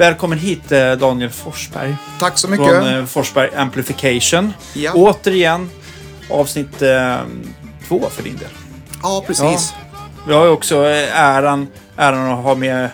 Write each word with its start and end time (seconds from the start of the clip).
Välkommen 0.00 0.38
hit 0.38 0.72
eh, 0.72 0.92
Daniel 0.92 1.30
Forsberg. 1.30 1.96
Tack 2.20 2.38
så 2.38 2.48
Från 2.48 2.58
mycket. 2.58 2.82
eh, 2.82 3.04
Forsberg 3.04 3.50
Amplification. 3.56 4.52
Ja. 4.74 4.92
Återigen 4.94 5.70
avsnitt 6.30 6.82
eh, 6.82 7.16
två 7.88 8.00
för 8.10 8.22
din 8.22 8.36
del. 8.36 8.48
Ja, 9.02 9.24
precis. 9.26 9.74
Vi 10.26 10.34
har 10.34 10.44
ju 10.44 10.50
också 10.50 10.76
äran, 11.14 11.66
äran 11.96 12.32
att 12.32 12.44
ha 12.44 12.54
med 12.54 12.88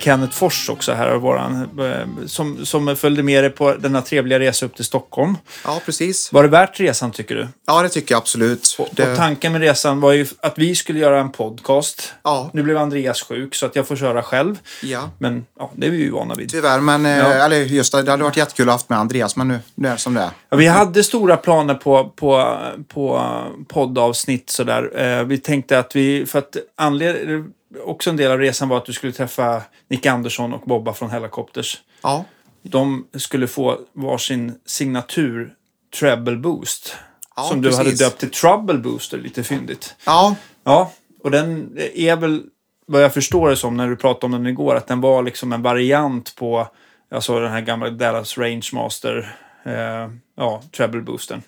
Kenneth 0.00 0.32
Fors 0.36 0.68
också 0.70 0.92
här, 0.92 1.14
våran, 1.16 1.68
eh, 1.80 2.26
som, 2.26 2.66
som 2.66 2.96
följde 2.96 3.22
med 3.22 3.44
dig 3.44 3.50
på 3.50 3.74
denna 3.74 4.02
trevliga 4.02 4.38
resa 4.38 4.66
upp 4.66 4.74
till 4.76 4.84
Stockholm. 4.84 5.36
Ja, 5.64 5.80
precis. 5.84 6.32
Var 6.32 6.42
det 6.42 6.48
värt 6.48 6.80
resan 6.80 7.10
tycker 7.10 7.34
du? 7.34 7.48
Ja, 7.66 7.82
det 7.82 7.88
tycker 7.88 8.14
jag 8.14 8.18
absolut. 8.20 8.76
Och, 8.78 8.88
Det, 8.92 9.10
och 9.10 9.16
tanken 9.16 9.52
med 9.52 9.60
resan 9.60 10.00
var 10.00 10.12
ju 10.12 10.26
att 10.40 10.58
vi 10.58 10.74
skulle 10.74 10.98
göra 10.98 11.20
en 11.20 11.32
podcast. 11.32 12.12
ja, 12.24 12.50
Nu 12.52 12.62
blev 12.62 12.76
Andreas 12.78 13.22
sjuk 13.22 13.54
så 13.54 13.66
att 13.66 13.76
jag 13.76 13.86
får 13.88 13.96
köra 13.96 14.22
själv. 14.22 14.58
ja. 14.82 15.10
Men 15.18 15.46
ja, 15.58 15.70
det 15.76 15.86
är 15.86 15.90
vi 15.90 15.96
ju 15.98 16.10
vana 16.10 16.34
vid. 16.34 16.50
Tyvärr, 16.50 16.80
men 16.80 17.06
eh, 17.06 17.18
Ja. 17.18 17.24
eller 17.32 17.56
just 17.56 17.92
det, 17.92 18.02
det 18.02 18.10
hade 18.10 18.22
varit 18.24 18.36
jättekul 18.36 18.68
att 18.68 18.72
ha 18.72 18.74
haft 18.74 18.88
med 18.88 18.98
Andreas, 18.98 19.36
men 19.36 19.48
nu 19.48 19.58
det 19.74 19.88
är 19.88 19.96
som 19.96 20.14
det 20.14 20.20
är. 20.20 20.30
Ja, 20.50 20.56
vi 20.56 20.66
hade 20.66 21.02
stora 21.04 21.36
planer 21.36 21.74
på, 21.74 22.04
på, 22.16 22.58
på 22.88 23.32
poddavsnitt 23.68 24.50
sådär. 24.50 24.90
Eh, 25.18 25.24
vi 25.24 25.38
tänkte 25.38 25.78
att 25.78 25.96
vi, 25.96 26.26
för 26.26 26.38
att 26.38 26.56
anled, 26.76 27.44
också 27.84 28.10
en 28.10 28.16
del 28.16 28.32
av 28.32 28.38
resan 28.38 28.68
var 28.68 28.76
att 28.76 28.86
du 28.86 28.92
skulle 28.92 29.12
träffa 29.12 29.62
Nick 29.88 30.06
Andersson 30.06 30.52
och 30.52 30.60
Bobba 30.60 30.92
från 30.92 31.10
Hellacopters. 31.10 31.80
Ja, 32.02 32.24
De 32.62 33.06
skulle 33.14 33.46
få 33.48 33.80
varsin 33.92 34.54
signatur 34.66 35.52
treble 36.00 36.36
boost. 36.36 36.96
Ja, 37.36 37.42
som 37.42 37.62
du 37.62 37.70
hade 37.72 37.84
precis. 37.84 38.00
döpt 38.00 38.18
till 38.20 38.30
trouble 38.30 38.78
booster, 38.78 39.18
lite 39.18 39.44
fyndigt. 39.44 39.94
ja, 40.06 40.36
Ja, 40.64 40.92
och 41.24 41.30
den 41.30 41.78
är 41.94 42.16
väl, 42.16 42.42
vad 42.86 43.02
jag 43.02 43.14
förstår 43.14 43.50
det 43.50 43.56
som 43.56 43.76
när 43.76 43.88
du 43.88 43.96
pratade 43.96 44.26
om 44.26 44.32
den 44.32 44.46
igår, 44.52 44.74
att 44.74 44.86
den 44.86 45.00
var 45.00 45.22
liksom 45.22 45.52
en 45.52 45.62
variant 45.62 46.34
på 46.36 46.68
alltså 47.10 47.40
den 47.40 47.52
här 47.52 47.60
gamla 47.60 47.90
Dallas 47.90 48.38
Rangemaster, 48.38 49.36
eh, 49.64 50.10
ja, 50.36 50.62
treble 50.76 51.00
boosten. 51.00 51.42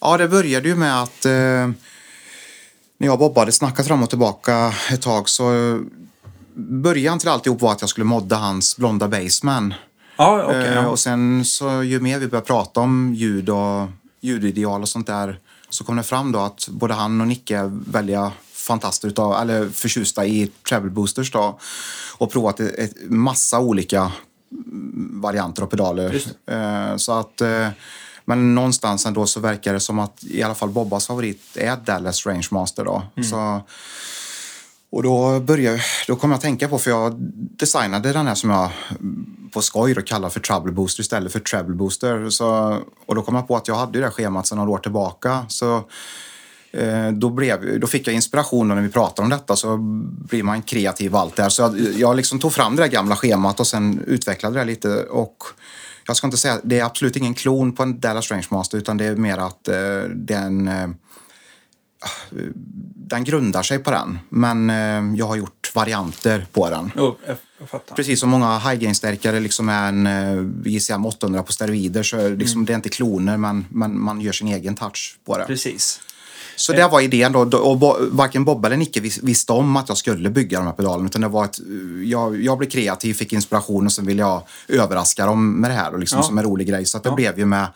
ja, 0.00 0.16
det 0.16 0.28
började 0.28 0.68
ju 0.68 0.76
med 0.76 1.02
att 1.02 1.24
eh, 1.24 1.70
när 2.98 3.06
jag 3.06 3.12
och 3.12 3.18
Bobba 3.18 3.40
hade 3.40 3.52
snackat 3.52 3.86
fram 3.86 4.02
och 4.02 4.10
tillbaka 4.10 4.72
ett 4.90 5.02
tag 5.02 5.28
så 5.28 5.80
början 6.54 7.18
till 7.18 7.28
alltihop 7.28 7.60
var 7.60 7.72
att 7.72 7.80
jag 7.80 7.90
skulle 7.90 8.04
modda 8.04 8.36
hans 8.36 8.76
blonda 8.76 9.08
baseman. 9.08 9.74
Ja, 10.16 10.44
okej. 10.44 10.66
Eh, 10.66 10.74
ja. 10.74 10.88
och 10.88 10.98
sen 10.98 11.44
så 11.44 11.82
ju 11.82 12.00
mer 12.00 12.18
vi 12.18 12.26
började 12.26 12.46
prata 12.46 12.80
om 12.80 13.14
ljud 13.14 13.48
och 13.48 13.88
ljudideal 14.20 14.82
och 14.82 14.88
sånt 14.88 15.06
där 15.06 15.40
så 15.70 15.84
kom 15.84 15.96
det 15.96 16.02
fram 16.02 16.32
då 16.32 16.38
att 16.38 16.68
både 16.68 16.94
han 16.94 17.20
och 17.20 17.26
Nicke 17.26 17.56
är 17.56 17.70
väldiga 17.90 18.32
fantaster 18.52 19.08
utav, 19.08 19.42
eller 19.42 19.68
förtjusta 19.68 20.26
i 20.26 20.50
treble 20.68 20.90
boosters 20.90 21.32
då 21.32 21.58
och 22.18 22.32
provat 22.32 22.60
ett, 22.60 22.92
massa 23.10 23.60
olika 23.60 24.12
varianter 25.10 25.62
och 25.62 25.70
pedaler. 25.70 26.22
Eh, 26.46 26.96
så 26.96 27.12
att 27.12 27.40
eh, 27.40 27.68
men 28.26 28.54
någonstans 28.54 29.06
ändå 29.06 29.26
så 29.26 29.40
verkar 29.40 29.72
det 29.72 29.80
som 29.80 29.98
att 29.98 30.24
i 30.24 30.42
alla 30.42 30.54
fall 30.54 30.68
Bobbas 30.68 31.06
favorit 31.06 31.42
är 31.54 31.76
Dallas 31.76 32.26
Range 32.26 32.48
Master 32.50 32.84
då. 32.84 33.02
Så, 33.30 33.60
och 34.90 35.02
då, 35.02 35.40
började, 35.40 35.80
då 36.06 36.16
kom 36.16 36.30
jag 36.30 36.36
att 36.36 36.42
tänka 36.42 36.68
på, 36.68 36.78
för 36.78 36.90
jag 36.90 37.14
designade 37.58 38.12
den 38.12 38.26
här 38.26 38.34
som 38.34 38.50
jag 38.50 38.70
på 39.52 39.62
skoj 39.62 39.94
då 39.94 40.02
kallar 40.02 40.28
för 40.28 40.40
Trouble 40.40 40.72
Booster 40.72 41.00
istället 41.00 41.32
för 41.32 41.40
Treble 41.40 41.74
Booster. 41.74 42.30
Så, 42.30 42.78
och 43.06 43.14
då 43.14 43.22
kom 43.22 43.34
jag 43.34 43.48
på 43.48 43.56
att 43.56 43.68
jag 43.68 43.74
hade 43.74 43.98
ju 43.98 44.04
det 44.04 44.10
schemat 44.10 44.46
sedan 44.46 44.58
några 44.58 44.70
år 44.70 44.78
tillbaka. 44.78 45.46
Så 45.48 45.76
eh, 46.72 47.10
då, 47.12 47.30
blev, 47.30 47.80
då 47.80 47.86
fick 47.86 48.06
jag 48.06 48.14
inspiration 48.14 48.68
när 48.68 48.80
vi 48.80 48.88
pratade 48.88 49.24
om 49.24 49.30
detta 49.30 49.56
så 49.56 49.76
blir 50.28 50.42
man 50.42 50.62
kreativ 50.62 51.16
allt 51.16 51.36
det 51.36 51.42
här. 51.42 51.48
Så 51.48 51.62
jag, 51.62 51.78
jag 51.78 52.16
liksom 52.16 52.38
tog 52.38 52.52
fram 52.52 52.76
det 52.76 52.82
där 52.82 52.88
gamla 52.88 53.16
schemat 53.16 53.60
och 53.60 53.66
sen 53.66 54.04
utvecklade 54.06 54.58
det 54.58 54.64
lite. 54.64 55.02
Och 55.02 55.44
jag 56.06 56.16
ska 56.16 56.26
inte 56.26 56.36
säga, 56.36 56.60
det 56.64 56.78
är 56.78 56.84
absolut 56.84 57.16
ingen 57.16 57.34
klon 57.34 57.72
på 57.72 57.82
en 57.82 58.00
Dallas 58.00 58.30
Range 58.30 58.46
Master 58.50 58.78
utan 58.78 58.96
det 58.96 59.04
är 59.04 59.16
mer 59.16 59.38
att 59.38 59.68
eh, 59.68 59.76
den 60.08 60.68
eh, 60.68 60.88
den 63.08 63.24
grundar 63.24 63.62
sig 63.62 63.78
på 63.78 63.90
den, 63.90 64.18
men 64.28 64.70
eh, 64.70 65.18
jag 65.18 65.26
har 65.26 65.36
gjort 65.36 65.72
varianter 65.74 66.46
på 66.52 66.70
den. 66.70 66.92
Jo, 66.96 67.16
jag, 67.26 67.68
fattar. 67.68 67.96
Precis 67.96 68.20
som 68.20 68.30
många 68.30 68.58
high 68.58 68.80
gain-stärkare 68.80 69.40
liksom 69.40 69.68
är 69.68 69.88
en 69.88 70.06
eh, 70.06 70.72
JCM 70.72 71.06
800 71.06 71.42
på 71.42 71.52
steroider 71.52 72.02
så 72.02 72.28
liksom, 72.28 72.64
det 72.64 72.72
är 72.72 72.74
inte 72.74 72.88
kloner 72.88 73.36
men, 73.36 73.66
men 73.70 74.00
man 74.00 74.20
gör 74.20 74.32
sin 74.32 74.48
egen 74.48 74.74
touch 74.74 75.18
på 75.24 75.38
det. 75.38 75.44
Precis. 75.44 76.00
Så 76.56 76.72
det 76.72 76.88
var 76.88 77.00
idén 77.00 77.32
då. 77.32 77.40
Och 77.58 77.96
varken 78.10 78.44
Bob 78.44 78.64
eller 78.64 78.76
Nicke 78.76 79.00
vis, 79.00 79.18
visste 79.22 79.52
om 79.52 79.76
att 79.76 79.88
jag 79.88 79.98
skulle 79.98 80.30
bygga 80.30 80.58
de 80.58 80.66
här 80.66 80.72
pedalerna. 80.74 81.06
Utan 81.08 81.20
det 81.20 81.28
var 81.28 81.44
ett, 81.44 81.58
jag, 82.04 82.42
jag 82.42 82.58
blev 82.58 82.70
kreativ, 82.70 83.14
fick 83.14 83.32
inspiration 83.32 83.86
och 83.86 83.92
sen 83.92 84.06
ville 84.06 84.22
jag 84.22 84.42
överraska 84.68 85.26
dem 85.26 85.60
med 85.60 85.70
det 85.70 85.74
här. 85.74 85.92
Och 85.92 85.98
liksom 85.98 86.18
Ja. 86.18 86.22
som 86.22 86.38
en 86.38 86.44
rolig 86.44 86.68
grej. 86.68 86.84
Så 86.86 86.98
det 86.98 87.08
Ja. 87.08 87.14
blev 87.14 87.38
ju 87.38 87.44
med, 87.44 87.66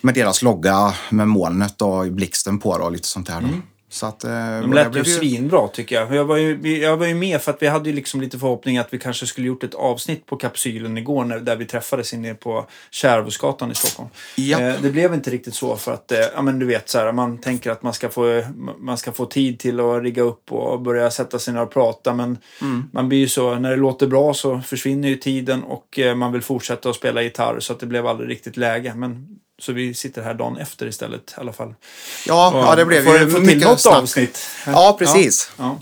med 0.00 0.14
deras 0.14 0.42
logga, 0.42 0.94
med 1.10 1.28
molnet 1.28 1.82
och 1.82 2.12
blixten 2.12 2.58
på 2.58 2.78
det 2.78 2.84
och 2.84 2.92
lite 2.92 3.08
sånt 3.08 3.26
där. 3.26 3.40
Då. 3.40 3.48
Så 3.92 4.06
att, 4.06 4.24
eh, 4.24 4.60
De 4.60 4.72
lät 4.72 4.96
ju 4.96 5.04
svinbra 5.04 5.68
tycker 5.68 5.94
jag. 5.96 6.14
Jag 6.14 6.24
var 6.24 6.36
ju, 6.36 6.78
jag 6.78 6.96
var 6.96 7.06
ju 7.06 7.14
med 7.14 7.40
för 7.40 7.52
att 7.52 7.62
vi 7.62 7.66
hade 7.66 7.90
ju 7.90 7.94
liksom 7.96 8.20
lite 8.20 8.38
förhoppning 8.38 8.78
att 8.78 8.88
vi 8.94 8.98
kanske 8.98 9.26
skulle 9.26 9.46
gjort 9.46 9.64
ett 9.64 9.74
avsnitt 9.74 10.26
på 10.26 10.36
kapsylen 10.36 10.98
igår 10.98 11.24
när, 11.24 11.38
där 11.38 11.56
vi 11.56 11.64
träffades 11.64 12.14
inne 12.14 12.34
på 12.34 12.66
Kärvhusgatan 12.90 13.70
i 13.70 13.74
Stockholm. 13.74 14.08
Ja. 14.36 14.60
Eh, 14.60 14.74
det 14.82 14.90
blev 14.90 15.14
inte 15.14 15.30
riktigt 15.30 15.54
så 15.54 15.76
för 15.76 15.92
att, 15.92 16.12
eh, 16.12 16.18
ja 16.34 16.42
men 16.42 16.58
du 16.58 16.66
vet 16.66 16.88
så 16.88 16.98
här, 16.98 17.12
man 17.12 17.38
tänker 17.38 17.70
att 17.70 17.82
man 17.82 17.92
ska 17.92 18.08
få, 18.08 18.42
man 18.78 18.98
ska 18.98 19.12
få 19.12 19.26
tid 19.26 19.58
till 19.58 19.80
att 19.80 20.02
rigga 20.02 20.22
upp 20.22 20.52
och 20.52 20.80
börja 20.80 21.10
sätta 21.10 21.38
sig 21.38 21.54
ner 21.54 21.62
och 21.62 21.72
prata 21.72 22.14
men 22.14 22.38
Mm. 22.60 22.84
man 22.92 23.08
blir 23.08 23.18
ju 23.18 23.28
så, 23.28 23.54
när 23.54 23.70
det 23.70 23.76
låter 23.76 24.06
bra 24.06 24.34
så 24.34 24.60
försvinner 24.60 25.08
ju 25.08 25.16
tiden 25.16 25.62
och 25.62 25.98
eh, 25.98 26.14
man 26.14 26.32
vill 26.32 26.42
fortsätta 26.42 26.90
att 26.90 26.96
spela 26.96 27.22
gitarr 27.22 27.60
så 27.60 27.72
att 27.72 27.80
det 27.80 27.86
blev 27.86 28.06
aldrig 28.06 28.30
riktigt 28.30 28.56
läge. 28.56 28.92
Men, 28.96 29.26
så 29.62 29.72
vi 29.72 29.94
sitter 29.94 30.22
här 30.22 30.34
dagen 30.34 30.56
efter 30.56 30.86
istället 30.86 31.34
i 31.36 31.40
alla 31.40 31.52
fall. 31.52 31.74
Ja, 32.26 32.52
ja, 32.54 32.76
det 32.76 32.84
blev 32.84 33.04
får, 33.04 33.18
ju 33.18 33.30
till 33.30 33.40
mycket 33.40 33.62
något 33.68 33.80
snack. 33.80 33.94
avsnitt. 33.94 34.46
Ja, 34.66 34.96
precis. 34.98 35.52
Ja, 35.58 35.64
ja. 35.64 35.78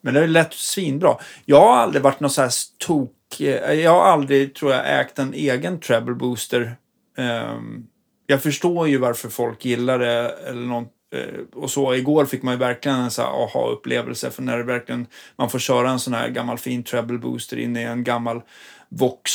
Men 0.00 0.14
det 0.14 0.26
lät 0.26 0.54
svinbra. 0.54 1.16
Jag 1.44 1.60
har 1.60 1.76
aldrig 1.76 2.02
varit 2.02 2.20
någon 2.20 2.30
så 2.30 2.42
här 2.42 2.52
tok... 2.86 3.40
eh, 3.40 3.72
Jag 3.72 3.90
har 3.90 4.04
aldrig, 4.04 4.54
tror 4.54 4.72
jag, 4.72 5.00
ägt 5.00 5.18
en 5.18 5.34
egen 5.34 5.80
treble 5.80 6.14
booster. 6.14 6.76
Ehm, 7.18 7.86
jag 8.26 8.42
förstår 8.42 8.88
ju 8.88 8.98
varför 8.98 9.28
folk 9.28 9.64
gillar 9.64 9.98
det 9.98 10.28
eller 10.46 10.62
någon, 10.66 10.84
eh, 11.14 11.62
och 11.62 11.70
så. 11.70 11.94
Igår 11.94 12.24
fick 12.24 12.42
man 12.42 12.54
ju 12.54 12.58
verkligen 12.58 12.98
en 13.00 13.10
så 13.10 13.22
här 13.22 13.28
aha-upplevelse 13.28 14.30
för 14.30 14.42
när 14.42 14.56
det 14.58 14.64
verkligen 14.64 15.06
man 15.38 15.50
får 15.50 15.58
köra 15.58 15.90
en 15.90 16.00
sån 16.00 16.14
här 16.14 16.28
gammal 16.28 16.58
fin 16.58 16.82
treble 16.82 17.18
booster 17.18 17.56
in 17.56 17.76
i 17.76 17.82
en 17.82 18.04
gammal 18.04 18.42
Vox 18.88 19.30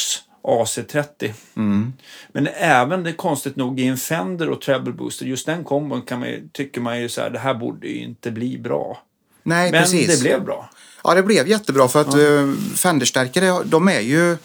AC30. 0.49 1.33
Mm. 1.55 1.93
Men 2.31 2.47
även 2.47 3.03
det 3.03 3.13
konstigt 3.13 3.55
nog 3.55 3.79
i 3.79 3.87
en 3.87 3.97
Fender 3.97 4.49
och 4.49 4.61
treble 4.61 4.93
booster, 4.93 5.25
just 5.25 5.45
den 5.45 5.63
kombon 5.63 6.01
kan 6.01 6.19
man 6.19 6.29
ju, 6.29 6.49
tycker 6.53 6.81
man 6.81 7.01
ju 7.01 7.09
så 7.09 7.21
här, 7.21 7.29
det 7.29 7.39
här 7.39 7.53
borde 7.53 7.87
ju 7.87 7.99
inte 7.99 8.31
bli 8.31 8.57
bra. 8.57 9.03
Nej, 9.43 9.71
Men 9.71 9.81
precis. 9.81 10.07
det 10.07 10.21
blev 10.21 10.43
bra. 10.43 10.69
Ja, 11.03 11.13
det 11.13 11.23
blev 11.23 11.47
jättebra 11.47 11.87
för 11.87 12.01
att 12.01 12.13
ja. 12.13 12.53
Fenderstärkare, 12.75 13.63
de 13.65 13.87
är 13.87 13.99
ju... 13.99 14.37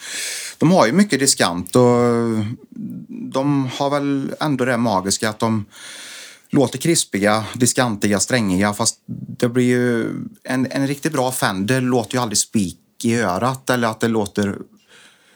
De 0.58 0.72
har 0.72 0.86
ju 0.86 0.92
mycket 0.92 1.20
diskant 1.20 1.76
och 1.76 2.00
de 3.08 3.68
har 3.74 3.90
väl 3.90 4.34
ändå 4.40 4.64
det 4.64 4.76
magiska 4.76 5.28
att 5.28 5.38
de 5.38 5.64
låter 6.50 6.78
krispiga, 6.78 7.44
diskantiga, 7.54 8.20
strängiga 8.20 8.72
fast 8.74 8.98
det 9.38 9.48
blir 9.48 9.64
ju... 9.64 10.10
En, 10.44 10.66
en 10.70 10.86
riktigt 10.86 11.12
bra 11.12 11.32
Fender 11.32 11.80
låter 11.80 12.14
ju 12.14 12.22
aldrig 12.22 12.38
spik 12.38 13.04
i 13.04 13.20
örat 13.20 13.70
eller 13.70 13.88
att 13.88 14.00
det 14.00 14.08
låter... 14.08 14.56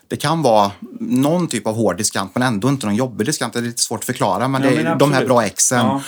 Det 0.09 0.17
kan 0.17 0.43
vara 0.43 0.73
någon 1.01 1.49
typ 1.49 1.67
av 1.67 1.75
hård 1.75 1.97
diskant 1.97 2.31
men 2.35 2.43
ändå 2.43 2.69
inte 2.69 2.87
någon 2.87 2.97
jobbig 2.97 3.27
diskant. 3.27 3.53
Det 3.53 3.59
är 3.59 3.63
lite 3.63 3.83
svårt 3.83 3.99
att 3.99 4.05
förklara 4.05 4.49
men, 4.49 4.63
Ja, 4.63 4.71
det, 4.71 4.77
men 4.77 4.87
är 4.87 4.97
de 4.97 5.13
här 5.13 5.25
bra 5.25 5.45
exen. 5.45 5.87
Ja. 5.87 6.03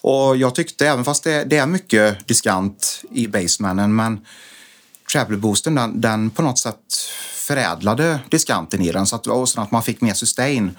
Och 0.00 0.36
jag 0.36 0.54
tyckte, 0.54 0.88
även 0.88 1.04
fast 1.04 1.24
det, 1.24 1.44
det 1.44 1.56
är 1.56 1.66
mycket 1.66 2.28
diskant 2.28 3.02
i 3.10 3.26
basemanen, 3.28 3.96
men 3.96 4.20
treble 5.12 5.36
boosten 5.36 5.74
den, 5.74 6.00
den 6.00 6.30
på 6.30 6.42
något 6.42 6.58
sätt 6.58 6.76
förädlade 7.34 8.18
diskanten 8.30 8.82
i 8.82 8.92
den 8.92 9.06
så 9.06 9.16
att, 9.16 9.26
och 9.26 9.48
så 9.48 9.60
att 9.60 9.70
man 9.70 9.82
fick 9.82 10.00
mer 10.00 10.14
sustain. 10.14 10.76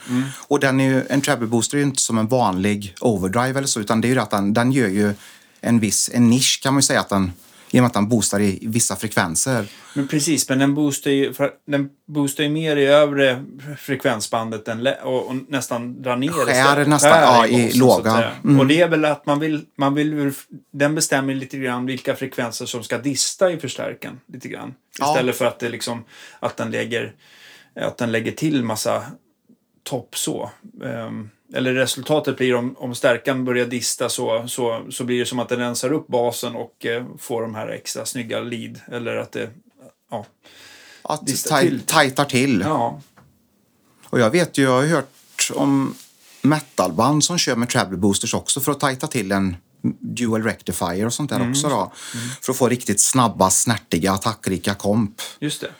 Och 0.47 0.59
den 0.59 0.79
är 0.79 0.85
ju, 0.85 1.03
en 1.09 1.21
treble 1.21 1.47
booster 1.47 1.77
är 1.77 1.79
ju 1.79 1.87
inte 1.87 2.01
som 2.01 2.17
en 2.17 2.27
vanlig 2.27 2.95
overdrive 2.99 3.57
eller 3.57 3.67
så, 3.67 3.79
utan 3.79 4.01
det 4.01 4.07
är 4.07 4.09
ju 4.09 4.19
att 4.19 4.29
den, 4.29 4.53
den 4.53 4.71
gör 4.71 4.87
ju 4.87 5.13
en 5.61 5.79
viss 5.79 6.09
en 6.13 6.29
nisch 6.29 6.59
kan 6.63 6.73
man 6.73 6.79
ju 6.79 6.85
säga 6.85 6.99
att 6.99 7.09
den, 7.09 7.33
i 7.75 7.79
och 7.79 7.83
med 7.83 7.87
att 7.87 7.93
den 7.93 8.09
boostar 8.09 8.41
i 8.41 8.59
vissa 8.61 8.95
frekvenser. 8.95 9.65
Men 9.93 10.07
precis, 10.07 10.49
men 10.49 10.59
den 10.59 10.75
boostar 10.75 11.11
ju, 11.11 11.33
den 11.67 11.89
boostar 12.07 12.43
ju 12.43 12.49
mer 12.49 12.75
i 12.75 12.85
övre 12.85 13.43
frekvensbandet 13.79 14.67
än, 14.67 14.87
och, 15.03 15.27
och 15.27 15.35
nästan 15.47 16.01
drar 16.01 16.15
ner 16.15 16.29
Skär 16.29 16.51
istället. 16.51 16.87
nästan, 16.87 17.21
ja, 17.21 17.47
i 17.47 17.73
låga. 17.73 18.31
Mm. 18.43 18.59
Och 18.59 18.67
det 18.67 18.81
är 18.81 18.87
väl 18.87 19.05
att 19.05 19.25
man 19.25 19.39
vill, 19.39 19.65
man 19.77 19.93
vill, 19.93 20.33
den 20.73 20.95
bestämmer 20.95 21.33
lite 21.33 21.57
grann 21.57 21.85
vilka 21.85 22.15
frekvenser 22.15 22.65
som 22.65 22.83
ska 22.83 22.97
dista 22.97 23.51
i 23.51 23.57
förstärkaren. 23.57 24.19
Lite 24.33 24.47
grann. 24.47 24.73
Ja. 24.99 25.11
Istället 25.11 25.35
för 25.35 25.45
att 25.45 25.59
det 25.59 25.69
liksom, 25.69 26.03
att 26.39 26.57
den 26.57 26.71
lägger, 26.71 27.13
att 27.75 27.97
den 27.97 28.11
lägger 28.11 28.31
till 28.31 28.63
massa 28.63 29.03
topp 29.85 30.17
så. 30.17 30.51
Ehm, 30.83 31.29
eller 31.53 31.73
resultatet 31.73 32.37
blir 32.37 32.55
om, 32.55 32.75
om 32.77 32.95
stärkan 32.95 33.45
börjar 33.45 33.65
dista 33.65 34.09
så, 34.09 34.47
så, 34.47 34.85
så 34.89 35.03
blir 35.03 35.19
det 35.19 35.25
som 35.25 35.39
att 35.39 35.49
den 35.49 35.59
rensar 35.59 35.93
upp 35.93 36.07
basen 36.07 36.55
och 36.55 36.85
eh, 36.85 37.05
får 37.19 37.41
de 37.41 37.55
här 37.55 37.67
extra 37.67 38.05
snygga 38.05 38.39
lead. 38.39 38.79
Eller 38.91 39.15
att 39.15 39.31
det, 39.31 39.49
ja. 40.11 40.25
Att 41.01 41.21
taj- 41.27 41.61
till. 41.61 41.79
tajtar 41.79 42.25
till. 42.25 42.61
Ja. 42.65 43.01
Och 44.05 44.19
jag 44.19 44.29
vet 44.29 44.57
ju, 44.57 44.63
jag 44.63 44.71
har 44.71 44.85
hört 44.85 45.51
om 45.53 45.95
metalband 46.41 47.23
som 47.23 47.37
kör 47.37 47.55
med 47.55 47.69
treble 47.69 47.97
boosters 47.97 48.33
också 48.33 48.59
för 48.59 48.71
att 48.71 48.79
tajta 48.79 49.07
till 49.07 49.31
en 49.31 49.55
dual 49.99 50.43
rectifier 50.43 51.05
och 51.05 51.13
sånt 51.13 51.29
där 51.29 51.49
också 51.49 51.69
då. 51.69 51.91
För 52.41 52.51
att 52.51 52.57
få 52.57 52.69
riktigt 52.69 53.01
snabba, 53.01 53.49
snärtiga, 53.49 54.11
attackrika 54.11 54.73
komp. 54.73 55.21
Just 55.39 55.61
det. 55.61 55.71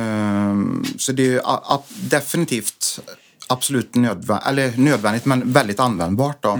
Ehm, 0.00 0.84
så 0.98 1.12
det 1.12 1.22
är 1.22 1.30
ju 1.30 1.40
definitivt 2.00 3.00
absolut 3.48 3.94
nödvändigt, 3.94 4.46
eller 4.46 4.72
nödvändigt 4.76 5.24
men 5.24 5.52
väldigt 5.52 5.80
användbart 5.80 6.42
då. 6.42 6.58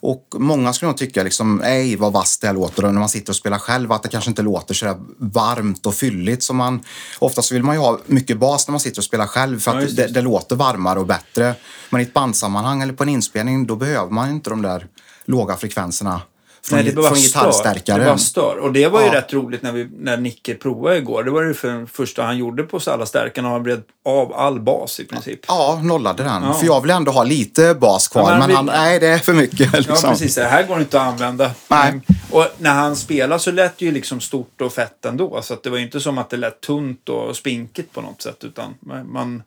Och 0.00 0.28
många 0.38 0.72
skulle 0.72 0.88
nog 0.88 0.96
tycka 0.98 1.22
liksom, 1.22 1.62
ej 1.62 1.96
vad 1.96 2.12
vasst 2.12 2.40
det 2.40 2.46
här 2.46 2.54
låter 2.54 2.84
och 2.84 2.92
när 2.92 3.00
man 3.00 3.08
sitter 3.08 3.32
och 3.32 3.36
spelar 3.36 3.58
själv 3.58 3.92
att 3.92 4.02
det 4.02 4.08
kanske 4.08 4.30
inte 4.30 4.42
låter 4.42 4.74
så 4.74 4.84
där 4.86 4.96
varmt 5.18 5.86
och 5.86 5.94
fylligt 5.94 6.42
som 6.42 6.56
man... 6.56 6.80
Oftast 7.18 7.52
vill 7.52 7.62
man 7.62 7.74
ju 7.74 7.80
ha 7.80 7.98
mycket 8.06 8.38
bas 8.38 8.68
när 8.68 8.72
man 8.72 8.80
sitter 8.80 9.00
och 9.00 9.04
spelar 9.04 9.26
själv 9.26 9.58
för 9.60 9.80
Ja, 9.80 9.86
att 9.86 9.96
det. 9.96 10.06
det 10.06 10.20
låter 10.20 10.56
varmare 10.56 10.98
och 10.98 11.06
bättre. 11.06 11.54
Men 11.90 12.00
i 12.00 12.04
ett 12.04 12.14
bandsammanhang 12.14 12.82
eller 12.82 12.92
på 12.92 13.02
en 13.02 13.08
inspelning 13.08 13.66
då 13.66 13.76
behöver 13.76 14.10
man 14.10 14.30
inte 14.30 14.50
de 14.50 14.62
där 14.62 14.86
låga 15.24 15.56
frekvenserna 15.56 16.20
från, 16.64 16.78
Nej, 16.78 16.92
det 16.92 17.02
från 17.02 17.14
gitarrstärkaren. 17.14 18.00
Det 18.00 18.06
bara 18.06 18.18
stör. 18.18 18.56
Och 18.58 18.72
det 18.72 18.88
var 18.88 19.00
ju 19.00 19.06
Ja. 19.06 19.14
rätt 19.14 19.32
roligt 19.32 19.62
när, 19.62 19.72
vi, 19.72 19.88
när 19.98 20.16
Nicke 20.16 20.54
provade 20.54 20.96
igår. 20.96 21.24
Det 21.24 21.30
var 21.30 21.42
ju 21.42 21.54
för 21.54 21.86
första 21.86 22.22
han 22.22 22.38
gjorde 22.38 22.62
på 22.62 22.80
alla 22.86 23.06
stärkarna. 23.06 23.48
Han 23.48 23.62
bred 23.62 23.82
av 24.04 24.32
all 24.34 24.60
bas 24.60 25.00
i 25.00 25.04
princip. 25.04 25.40
Ja, 25.48 25.80
nollade 25.82 26.22
den. 26.22 26.42
Ja. 26.42 26.52
För 26.54 26.66
jag 26.66 26.80
vill 26.80 26.90
ändå 26.90 27.12
ha 27.12 27.24
lite 27.24 27.74
bas 27.74 28.08
kvar. 28.08 28.22
Ja, 28.22 28.28
men 28.30 28.38
men 28.38 28.48
vi- 28.48 28.54
han, 28.54 28.66
nej, 28.66 29.00
det 29.00 29.06
är 29.06 29.18
för 29.18 29.32
mycket. 29.32 29.58
Liksom. 29.72 29.94
Ja, 30.02 30.08
precis. 30.10 30.34
Det 30.34 30.44
här 30.44 30.66
går 30.66 30.80
inte 30.80 31.00
att 31.00 31.08
använda. 31.08 31.50
Nej. 31.68 31.88
Mm. 31.88 32.00
Och 32.30 32.46
när 32.58 32.72
han 32.74 32.96
spelade 32.96 33.40
så 33.40 33.50
lät 33.50 33.78
det 33.78 33.84
ju 33.84 33.92
liksom 33.92 34.20
stort 34.20 34.60
och 34.60 34.72
fett 34.72 35.04
ändå. 35.04 35.42
Så 35.42 35.54
att 35.54 35.62
det 35.62 35.70
var 35.70 35.76
ju 35.78 35.84
inte 35.84 36.00
som 36.00 36.18
att 36.18 36.30
det 36.30 36.36
lät 36.36 36.60
tunt 36.60 37.08
och 37.08 37.36
spinkigt 37.36 37.92
på 37.92 38.00
något 38.00 38.22
sätt. 38.22 38.44
Utan 38.44 38.74
man, 38.80 39.42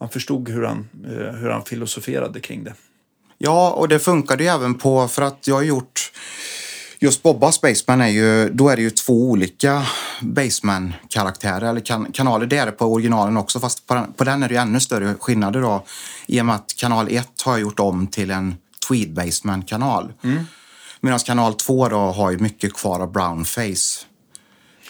man 0.00 0.08
förstod 0.08 0.48
hur 0.48 0.64
han, 0.64 0.88
eh, 1.04 1.34
hur 1.34 1.50
han 1.50 1.64
filosoferade 1.64 2.40
kring 2.40 2.64
det. 2.64 2.72
Ja, 3.38 3.70
och 3.70 3.88
det 3.88 3.98
funkade 3.98 4.42
ju 4.44 4.48
även 4.48 4.74
på, 4.74 5.08
för 5.08 5.22
att 5.22 5.46
jag 5.46 5.54
har 5.54 5.62
gjort 5.62 6.12
Just 6.98 7.22
Bobbas 7.22 7.60
Baseman 7.60 8.00
är 8.00 8.08
ju, 8.08 8.48
då 8.48 8.68
är 8.68 8.76
det 8.76 8.82
ju 8.82 8.90
två 8.90 9.30
olika 9.30 9.86
Baseman-karaktärer, 10.20 11.68
eller 11.68 11.80
kan, 11.80 12.12
kanaler. 12.12 12.46
Det 12.46 12.56
är 12.56 12.66
det 12.66 12.72
på 12.72 12.84
originalen 12.92 13.36
också, 13.36 13.60
fast 13.60 13.86
på 13.86 13.94
den, 13.94 14.12
på 14.12 14.24
den 14.24 14.42
är 14.42 14.48
det 14.48 14.54
ju 14.54 14.60
ännu 14.60 14.80
större 14.80 15.14
skillnader 15.20 15.60
då. 15.60 15.84
I 16.26 16.40
och 16.40 16.46
med 16.46 16.54
att 16.54 16.74
kanal 16.76 17.08
1 17.10 17.42
har 17.44 17.52
jag 17.52 17.60
gjort 17.60 17.80
om 17.80 18.06
till 18.06 18.30
en 18.30 18.54
Tweed 18.88 19.12
Baseman-kanal. 19.14 20.12
Medan 21.00 21.18
kanal 21.18 21.54
2 21.54 21.88
då 21.88 21.96
har 21.96 22.30
ju 22.30 22.38
mycket 22.38 22.74
kvar 22.74 23.00
av 23.00 23.12
brownface. 23.12 24.04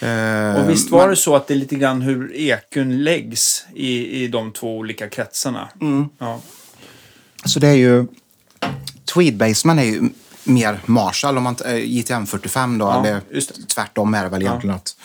Eh, 0.01 0.63
Och 0.63 0.71
visst 0.71 0.91
var 0.91 1.01
men- 1.01 1.11
det 1.11 1.17
så 1.17 1.37
att 1.37 1.47
det 1.47 1.55
är 1.55 1.59
lite 1.59 1.75
grann 1.77 2.03
hur 2.03 2.37
ekun 2.37 3.05
läggs 3.05 3.65
i, 3.75 4.23
i 4.25 4.29
de 4.29 4.53
två 4.53 4.77
olika 4.79 5.09
kretsarna? 5.09 5.69
Mm. 5.81 6.09
Ja. 6.19 6.41
Så 7.45 7.59
det 7.59 7.69
är 7.69 7.75
ju... 7.75 8.07
Tweed 9.15 9.37
Baseman 9.37 9.79
är 9.79 9.85
ju 9.85 10.11
mer 10.45 10.81
Marshall, 10.87 11.37
om 11.37 11.43
man 11.43 11.57
äh, 11.65 11.77
JTM 11.77 12.27
45 12.27 12.79
då. 12.79 12.87
Ja, 12.87 13.07
eller 13.07 13.23
tvärtom 13.75 14.15
är 14.15 14.23
det 14.23 14.29
väl 14.29 14.43
egentligen. 14.43 14.77
Att, 14.77 14.97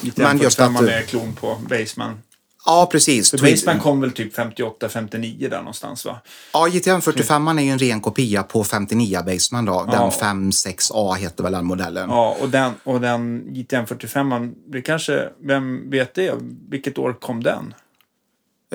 Lite 0.00 0.22
Men 0.22 0.38
just 0.38 0.60
att 0.60 0.72
man 0.72 0.88
är 0.88 1.02
klon 1.02 1.34
på 1.34 1.58
Baseman. 1.68 2.18
ja, 2.66 2.88
precis. 2.92 3.30
För 3.30 3.38
Tweed- 3.38 3.50
Baseman 3.50 3.80
kom 3.80 4.00
väl 4.00 4.12
typ 4.12 4.36
58-59 4.36 5.50
där 5.50 5.58
någonstans 5.58 6.04
va? 6.04 6.20
Ja, 6.52 6.68
JTM 6.68 7.00
45 7.00 7.48
är 7.48 7.62
ju 7.62 7.70
en 7.70 7.78
ren 7.78 8.00
kopia 8.00 8.42
på 8.42 8.64
59 8.64 9.22
Baseman 9.26 9.64
då. 9.64 9.84
Den 9.84 9.94
Ja. 9.94 10.12
56A 10.20 11.14
heter 11.16 11.42
väl 11.42 11.52
den 11.52 11.66
modellen. 11.66 12.10
Ja, 12.10 12.36
och 12.40 12.48
den, 12.50 12.72
och 12.84 13.00
den 13.00 13.54
JTM 13.54 13.86
45, 13.86 14.52
det 14.72 14.82
kanske, 14.82 15.28
vem 15.46 15.90
vet 15.90 16.14
det? 16.14 16.34
Vilket 16.70 16.98
år 16.98 17.12
kom 17.20 17.42
den? 17.42 17.74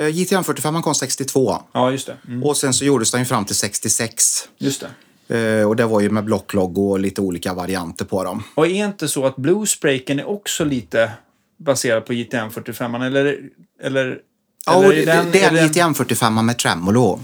Eh, 0.01 0.09
JTM 0.09 0.43
45 0.43 0.81
kom 0.81 0.95
62. 0.95 1.63
Ja, 1.71 1.91
just 1.91 2.07
det. 2.07 2.17
Mm. 2.27 2.43
Och 2.43 2.57
sen 2.57 2.73
så 2.73 2.85
gjordes 2.85 3.11
den 3.11 3.21
ju 3.21 3.25
fram 3.25 3.45
till 3.45 3.55
66. 3.55 4.49
Just 4.57 4.83
det. 5.27 5.59
Eh, 5.59 5.67
och 5.67 5.75
det 5.75 5.85
var 5.85 5.99
ju 6.01 6.09
med 6.09 6.23
blocklogo 6.23 6.91
och 6.91 6.99
lite 6.99 7.21
olika 7.21 7.53
varianter 7.53 8.05
på 8.05 8.23
dem. 8.23 8.43
Och 8.55 8.67
är 8.67 8.85
inte 8.85 9.07
så 9.07 9.25
att 9.25 9.35
Bluesbreaken 9.35 10.19
är 10.19 10.29
också 10.29 10.63
lite 10.65 11.11
baserad 11.57 12.05
på 12.05 12.13
JTM 12.13 12.49
45? 12.51 12.95
Eller, 12.95 13.39
eller, 13.81 14.19
Ja, 14.65 14.73
eller 14.73 14.87
och 14.87 14.93
det, 14.93 15.05
det 15.31 15.43
är 15.43 15.49
en 15.49 15.55
den- 15.55 15.67
JTM 15.67 15.93
45 15.93 16.45
med 16.45 16.57
tremolo. 16.57 17.19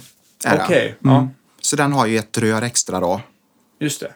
är 0.46 0.58
det. 0.58 0.64
Okej, 0.64 0.96
ja. 1.00 1.30
Så 1.62 1.76
den 1.76 1.94
har 1.94 2.06
ju 2.06 2.18
ett 2.18 2.38
rör 2.38 2.62
extra 2.62 3.00
då. 3.00 3.22
Just 3.80 4.00
det. 4.00 4.12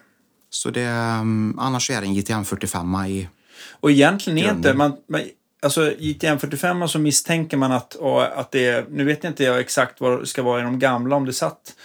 Så 0.49 0.69
det, 0.69 0.87
um, 1.21 1.59
annars 1.59 1.89
är 1.89 2.01
det 2.01 2.07
en 2.07 2.13
JTM 2.13 2.45
45 2.45 2.95
i... 3.07 3.27
Och 3.71 3.91
egentligen 3.91 4.37
är 4.39 4.51
inte, 4.51 4.73
man, 4.73 4.93
man, 5.09 5.21
alltså 5.61 5.93
JTM 5.99 6.39
45 6.39 6.87
så 6.87 6.99
misstänker 6.99 7.57
man 7.57 7.71
att, 7.71 8.01
att 8.35 8.51
det 8.51 8.67
är, 8.67 8.85
nu 8.89 9.03
vet 9.03 9.23
jag 9.23 9.31
inte 9.31 9.43
jag 9.43 9.59
exakt 9.59 10.01
vad 10.01 10.19
det 10.19 10.27
ska 10.27 10.43
vara 10.43 10.59
i 10.59 10.63
de 10.63 10.79
gamla, 10.79 11.15
om 11.15 11.25
det 11.25 11.33
satt 11.33 11.75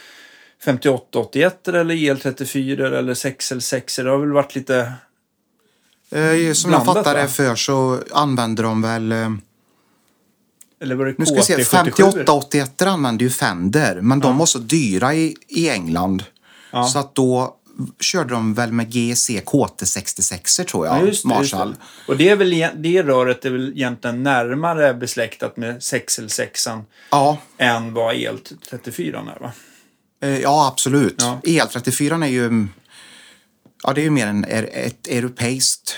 5881 0.65 1.69
eller 1.69 1.95
EL34 1.95 2.97
eller 2.97 3.15
6L6, 3.15 4.03
det 4.03 4.11
har 4.11 4.19
väl 4.19 4.33
varit 4.33 4.55
lite, 4.55 4.93
Eh, 6.11 6.53
som 6.53 6.71
Blandat, 6.71 6.87
jag 6.87 7.05
fattar 7.05 7.23
det 7.23 7.29
för 7.29 7.55
så 7.55 8.01
använder 8.13 8.63
de 8.63 8.83
väl... 8.83 9.13
Eh, 9.13 9.31
eller 10.81 10.95
var 10.95 11.07
det 11.07 11.15
nu 11.19 11.27
ska 11.27 11.43
se, 11.43 11.57
KT77? 11.57 11.65
5881 11.65 12.83
använder 12.83 13.25
ju 13.25 13.31
Fender, 13.31 14.01
men 14.01 14.21
de 14.21 14.39
var 14.39 14.47
så 14.47 14.59
dyra 14.59 15.15
i, 15.15 15.37
i 15.49 15.69
England. 15.69 16.25
Ja. 16.73 16.85
Så 16.85 16.99
att 16.99 17.15
då 17.15 17.57
körde 18.01 18.31
de 18.35 18.55
väl 18.55 18.73
med 18.73 18.87
GC 18.93 19.41
KT66 19.41 20.65
tror 20.65 20.87
jag, 20.87 20.97
Ja, 20.97 21.07
just 21.07 21.29
det, 21.29 21.35
just 21.39 21.53
Marshall. 21.55 21.71
det. 21.73 21.79
Och 22.13 22.17
det, 22.17 22.29
är 22.29 22.37
väl, 22.37 22.53
egent- 22.53 22.75
det 22.83 23.03
röret 23.03 23.45
är 23.45 23.51
väl 23.51 23.73
egentligen 23.77 24.23
närmare 24.23 24.95
besläktat 24.95 25.57
med 25.57 25.77
6L6 25.79 26.83
Ja, 27.11 27.39
än 27.59 27.95
vad 27.95 28.15
EL34 28.15 29.37
är 29.37 29.41
va? 29.41 29.53
eh, 30.23 30.39
ja 30.39 30.69
absolut. 30.73 31.15
Ja. 31.19 31.41
EL34 31.45 32.25
är 32.25 32.29
ju... 32.29 32.67
Ja, 33.83 33.93
det 33.93 34.01
är 34.01 34.05
ju 34.05 34.11
mer 34.11 34.27
en, 34.27 34.45
ett 34.45 35.07
europeiskt 35.07 35.97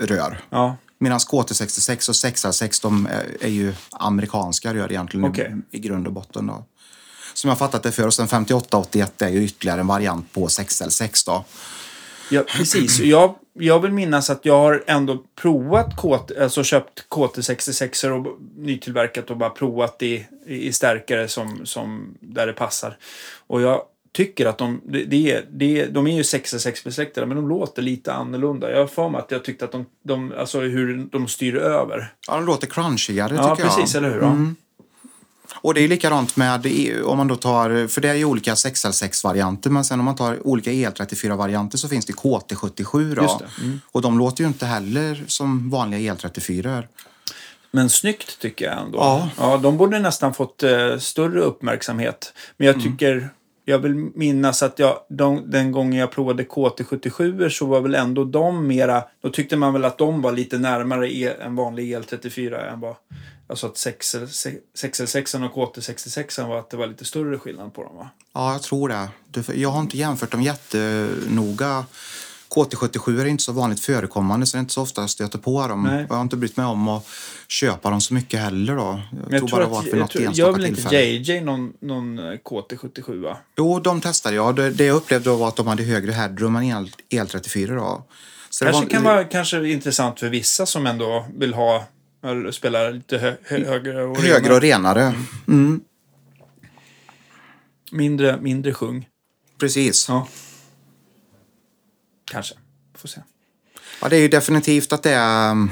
rör. 0.00 0.40
Ja, 0.50 0.76
Medan 1.00 1.18
KT66 1.18 2.08
och 2.08 2.14
6R6 2.14 2.82
de 2.82 3.06
är, 3.06 3.36
är 3.40 3.48
ju 3.48 3.74
amerikanska 3.90 4.74
rör 4.74 4.92
egentligen 4.92 5.26
i- 5.26 5.28
Okej. 5.28 5.54
i 5.70 5.78
grund 5.78 6.06
och 6.06 6.12
botten. 6.12 6.46
Då. 6.46 6.64
Som 7.38 7.48
jag 7.48 7.58
fattat 7.58 7.82
det 7.82 7.92
för. 7.92 8.06
Och 8.06 8.14
sen 8.14 8.28
5881 8.28 9.22
är 9.22 9.28
ju 9.28 9.44
ytterligare 9.44 9.80
en 9.80 9.86
variant 9.86 10.32
på 10.32 10.46
6L6 10.46 11.26
då. 11.26 11.44
Ja, 12.30 12.42
precis. 12.56 13.00
Jag, 13.00 13.34
jag 13.52 13.80
vill 13.80 13.92
minnas 13.92 14.30
att 14.30 14.44
jag 14.44 14.58
har 14.58 14.84
ändå 14.86 15.24
provat 15.40 15.96
KT, 15.96 16.32
alltså 16.40 16.64
köpt 16.64 17.06
KT66 17.10 18.10
och 18.10 18.38
nytillverkat 18.56 19.30
och 19.30 19.36
bara 19.36 19.50
provat 19.50 20.02
i, 20.02 20.26
i 20.46 20.72
stärkare 20.72 21.28
som, 21.28 21.66
som 21.66 22.14
där 22.20 22.46
det 22.46 22.52
passar. 22.52 22.96
Och 23.46 23.62
jag 23.62 23.82
tycker 24.12 24.46
att 24.46 24.58
de, 24.58 24.80
det, 24.84 25.44
det, 25.50 25.86
de 25.86 26.06
är 26.06 26.16
ju 26.16 26.24
66 26.24 26.84
besläktade 26.84 27.26
men 27.26 27.36
de 27.36 27.48
låter 27.48 27.82
lite 27.82 28.12
annorlunda. 28.12 28.70
Jag 28.70 28.78
har 28.78 28.86
för 28.86 29.08
mig 29.08 29.18
att 29.18 29.30
jag 29.30 29.44
tyckte 29.44 29.64
att 29.64 29.72
de, 29.72 29.86
de 30.04 30.32
alltså 30.38 30.60
hur 30.60 31.08
de 31.12 31.28
styr 31.28 31.56
över. 31.56 32.12
Ja, 32.28 32.34
de 32.34 32.46
låter 32.46 32.66
crunchigare 32.66 33.34
Ja, 33.34 33.56
tycker 33.56 33.68
precis, 33.68 33.94
jag. 33.94 34.04
eller 34.04 34.14
hur? 34.14 34.22
Ja. 34.22 34.36
Och 35.60 35.74
det 35.74 35.80
är 35.80 35.88
likadant 35.88 36.36
med 36.36 36.66
om 37.04 37.16
man 37.16 37.28
då 37.28 37.36
tar, 37.36 37.86
för 37.88 38.00
det 38.00 38.08
är 38.08 38.14
ju 38.14 38.24
olika 38.24 38.54
6L6-varianter, 38.54 39.70
men 39.70 39.84
sen 39.84 39.98
om 39.98 40.04
man 40.04 40.16
tar 40.16 40.46
olika 40.46 40.70
EL34-varianter 40.70 41.78
så 41.78 41.88
finns 41.88 42.06
det 42.06 42.12
KT77 42.12 43.14
då. 43.14 43.22
Det. 43.22 43.62
Mm. 43.64 43.80
Och 43.92 44.02
de 44.02 44.18
låter 44.18 44.42
ju 44.42 44.48
inte 44.48 44.66
heller 44.66 45.24
som 45.26 45.70
vanliga 45.70 46.14
EL34. 46.14 46.82
Men 47.70 47.90
snyggt 47.90 48.38
tycker 48.40 48.64
jag 48.64 48.78
ändå. 48.78 48.98
Ja. 48.98 49.30
ja 49.38 49.56
de 49.56 49.76
borde 49.76 49.98
nästan 49.98 50.34
fått 50.34 50.62
eh, 50.62 50.98
större 50.98 51.40
uppmärksamhet. 51.40 52.32
Men 52.56 52.66
jag 52.66 52.76
Mm. 52.76 52.90
tycker, 52.92 53.28
jag 53.64 53.78
vill 53.78 53.94
minnas 53.94 54.62
att 54.62 54.78
jag, 54.78 54.98
de, 55.08 55.50
den 55.50 55.72
gången 55.72 55.98
jag 56.00 56.10
provade 56.10 56.42
KT77 56.42 57.48
så 57.48 57.66
var 57.66 57.80
väl 57.80 57.94
ändå 57.94 58.24
de 58.24 58.66
mera, 58.66 59.02
då 59.22 59.30
tyckte 59.30 59.56
man 59.56 59.72
väl 59.72 59.84
att 59.84 59.98
de 59.98 60.22
var 60.22 60.32
lite 60.32 60.58
närmare 60.58 61.12
e, 61.14 61.32
en 61.40 61.56
vanlig 61.56 61.96
EL34 61.96 62.72
än 62.72 62.80
vad, 62.80 62.94
alltså 63.48 63.66
att 63.66 63.74
6L6 63.74 65.44
och 65.48 65.76
KT66 65.76 66.48
var 66.48 66.58
att 66.58 66.70
det 66.70 66.76
var 66.76 66.86
lite 66.86 67.04
större 67.04 67.38
skillnad 67.38 67.74
på 67.74 67.82
dem 67.84 67.96
va? 67.96 68.10
Ja, 68.34 68.52
jag 68.52 68.62
tror 68.62 68.88
det. 68.88 69.08
Det- 69.30 69.54
Jag 69.56 69.68
har 69.70 69.80
inte 69.80 69.98
jämfört 69.98 70.30
dem 70.30 70.42
jättenoga. 70.42 71.84
KT77 72.54 73.20
är 73.20 73.24
inte 73.26 73.42
så 73.44 73.52
vanligt 73.52 73.80
förekommande 73.80 74.46
så 74.46 74.56
det 74.56 74.58
är 74.58 74.60
inte 74.60 74.72
så 74.72 74.82
ofta 74.82 75.00
jag 75.00 75.10
stöter 75.10 75.38
på 75.38 75.68
dem. 75.68 75.82
Nej. 75.82 76.06
Jag 76.08 76.14
har 76.16 76.22
inte 76.22 76.36
brytt 76.36 76.56
mig 76.56 76.66
om 76.66 76.88
att 76.88 77.06
köpa 77.48 77.90
dem 77.90 78.00
så 78.00 78.14
mycket 78.14 78.40
heller. 78.40 78.76
Då. 78.76 79.00
Jag, 79.22 79.32
jag 79.32 79.38
tror 79.40 79.48
bara 79.50 79.64
det 79.64 79.70
var 79.70 79.78
att, 79.78 79.84
för 79.84 79.90
jag 79.90 79.98
något 80.00 80.10
tror, 80.10 80.22
gör 80.22 80.28
enstaka 80.28 80.52
väl 80.52 80.66
inte. 80.66 80.96
JJ 80.96 81.40
någon, 81.40 81.72
någon 81.80 82.18
eh, 82.18 82.24
KT77 82.24 83.22
va? 83.22 83.36
Jo, 83.56 83.80
de 83.80 84.00
testade 84.00 84.36
jag. 84.36 84.56
Det, 84.56 84.70
det 84.70 84.84
jag 84.84 84.96
upplevde 84.96 85.30
var 85.30 85.48
att 85.48 85.56
de 85.56 85.66
hade 85.66 85.82
högre 85.82 86.12
headroom 86.12 86.56
än 86.56 86.62
El, 86.64 86.90
El34. 87.10 87.76
Då. 87.76 88.04
Så 88.50 88.64
det 88.64 88.70
Kanske 88.70 88.84
var, 88.86 88.90
kan 88.90 89.04
vara 89.04 89.24
kanske 89.24 89.68
intressant 89.68 90.20
för 90.20 90.28
vissa 90.28 90.66
som 90.66 90.86
ändå 90.86 91.26
vill 91.36 91.54
ha, 91.54 91.84
eller 92.24 92.50
spela 92.50 92.88
lite 92.90 93.18
hö, 93.18 93.36
hö, 93.44 93.64
högre 93.64 94.04
och 94.04 94.18
högre 94.18 94.38
renare. 94.38 94.54
och 94.54 94.60
renare. 94.62 95.14
Mm, 95.48 95.80
Mindre, 97.90 98.40
mindre 98.40 98.74
sjung. 98.74 99.08
precis. 99.58 100.08
Ja. 100.08 100.28
Kanske. 102.24 102.54
Får 102.94 103.08
se. 103.08 103.20
Ja, 104.02 104.08
det 104.08 104.16
är 104.16 104.20
ju 104.20 104.28
definitivt 104.28 104.92
att 104.92 105.02
det 105.02 105.12
är... 105.12 105.50
um, 105.50 105.70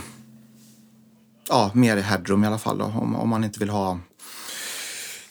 ja, 1.49 1.71
mer 1.75 1.97
headroom 1.97 2.45
i 2.45 2.47
alla 2.47 2.59
fall 2.59 2.79
då, 2.79 2.85
om, 2.85 3.17
om 3.17 3.29
man 3.29 3.45
inte 3.45 3.59
vill 3.59 3.69
ha... 3.71 3.99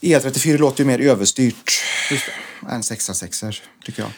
E34 0.02 0.58
låter 0.58 0.84
ju 0.84 0.88
mer 0.88 1.00
överstyrt 1.02 1.72
än 2.70 2.84
606 2.84 3.44
tycker 3.86 4.02
jag. 4.04 4.12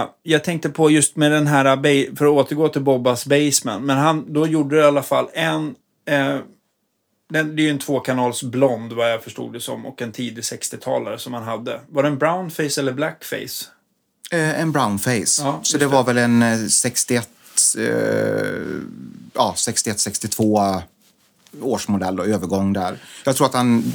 Eh, 0.00 0.08
jag 0.22 0.44
tänkte 0.44 0.68
på 0.68 0.90
just 0.90 1.16
med 1.16 1.32
den 1.32 1.46
här, 1.46 1.76
ba- 1.76 2.16
för 2.16 2.24
att 2.26 2.30
återgå 2.46 2.68
till 2.68 2.82
Bobbas 2.82 3.26
Basement, 3.26 3.84
men 3.84 3.96
han, 3.98 4.32
då 4.32 4.46
gjorde 4.46 4.76
det 4.76 4.82
i 4.82 4.86
alla 4.86 5.02
fall 5.02 5.28
en, 5.34 5.74
eh, 6.08 6.38
den, 7.30 7.56
det 7.56 7.62
är 7.62 7.64
ju 7.64 7.70
en 7.70 7.78
tvåkanals 7.78 8.42
blond 8.42 8.92
vad 8.92 9.12
jag 9.12 9.22
förstod 9.22 9.52
det 9.52 9.60
som 9.60 9.86
och 9.86 10.02
en 10.02 10.12
tidig 10.12 10.42
60-talare 10.42 11.16
som 11.18 11.34
han 11.34 11.42
hade. 11.42 11.80
Var 11.88 12.02
det 12.02 12.08
en 12.08 12.18
brownface 12.18 12.80
eller 12.80 12.92
blackface? 12.92 13.66
Eh, 14.30 14.60
en 14.60 14.72
brownface. 14.72 15.42
Ja, 15.42 15.60
så 15.62 15.74
just 15.74 15.78
det 15.80 15.86
var 15.86 16.04
väl 16.04 16.18
en 16.18 16.42
eh, 16.42 16.66
61, 16.66 17.28
eh, 17.78 17.84
ja 19.34 19.54
61-62 19.56 20.82
årsmodell 21.60 22.20
och 22.20 22.26
övergång 22.26 22.72
där. 22.72 22.98
Jag 23.24 23.36
tror 23.36 23.46
att 23.46 23.54
han, 23.54 23.92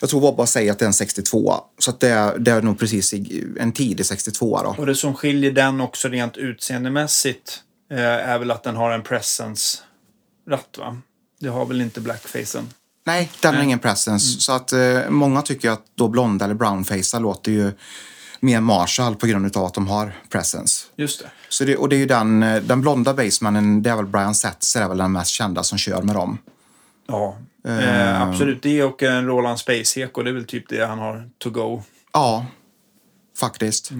jag 0.00 0.10
tror 0.10 0.20
Bobba 0.20 0.46
säger 0.46 0.72
att 0.72 0.78
det 0.78 0.84
är 0.84 0.86
en 0.86 0.92
62 0.92 1.54
så 1.78 1.90
att 1.90 2.00
det, 2.00 2.08
är- 2.08 2.38
det 2.38 2.50
är 2.50 2.62
nog 2.62 2.78
precis 2.78 3.14
en 3.60 3.72
tidig 3.72 4.06
62 4.06 4.60
då. 4.62 4.74
Och 4.78 4.86
det 4.86 4.94
som 4.94 5.14
skiljer 5.14 5.50
den 5.52 5.80
också 5.80 6.08
rent 6.08 6.36
utseendemässigt 6.36 7.60
eh, 7.92 7.98
är 8.00 8.38
väl 8.38 8.50
att 8.50 8.62
den 8.62 8.76
har 8.76 8.90
en 8.90 9.02
presence-ratt 9.02 10.78
va? 10.78 10.98
Det 11.44 11.50
har 11.50 11.66
väl 11.66 11.80
inte 11.80 12.00
blackfacen? 12.00 12.68
Nej, 13.06 13.30
den 13.40 13.54
har 13.54 13.62
ingen 13.62 13.78
presence. 13.78 14.40
Så 14.40 14.52
att 14.52 14.72
eh, 14.72 15.10
många 15.10 15.42
tycker 15.42 15.70
att 15.70 15.82
då 15.94 16.08
blonda 16.08 16.44
eller 16.44 16.54
brownface 16.54 17.18
låter 17.18 17.52
ju 17.52 17.72
mer 18.40 18.60
Marshall 18.60 19.16
på 19.16 19.26
grund 19.26 19.56
av 19.56 19.64
att 19.64 19.74
de 19.74 19.86
har 19.86 20.12
presence. 20.30 20.86
Just 20.96 21.20
det. 21.20 21.30
Så 21.48 21.64
det, 21.64 21.76
och 21.76 21.88
det 21.88 21.96
är 21.96 21.98
ju 21.98 22.06
den, 22.06 22.42
eh, 22.42 22.62
den 22.62 22.80
blonda 22.80 23.14
basemannen, 23.14 23.82
det 23.82 23.90
är 23.90 23.96
väl 23.96 24.06
Brian 24.06 24.34
Setzer 24.34 24.82
är 24.82 24.88
väl 24.88 24.98
den 24.98 25.12
mest 25.12 25.30
kända 25.30 25.62
som 25.62 25.78
kör 25.78 26.02
med 26.02 26.14
dem. 26.14 26.38
Ja, 27.06 27.38
eh, 27.68 28.22
absolut. 28.22 28.62
Det 28.62 28.82
och 28.82 29.02
en 29.02 29.26
Roland 29.26 29.58
Space 29.58 30.00
Eco, 30.00 30.22
det 30.22 30.30
är 30.30 30.34
väl 30.34 30.46
typ 30.46 30.68
det 30.68 30.86
han 30.86 30.98
har 30.98 31.30
to 31.38 31.50
go. 31.50 31.82
Ja, 32.12 32.46
faktiskt. 33.38 33.90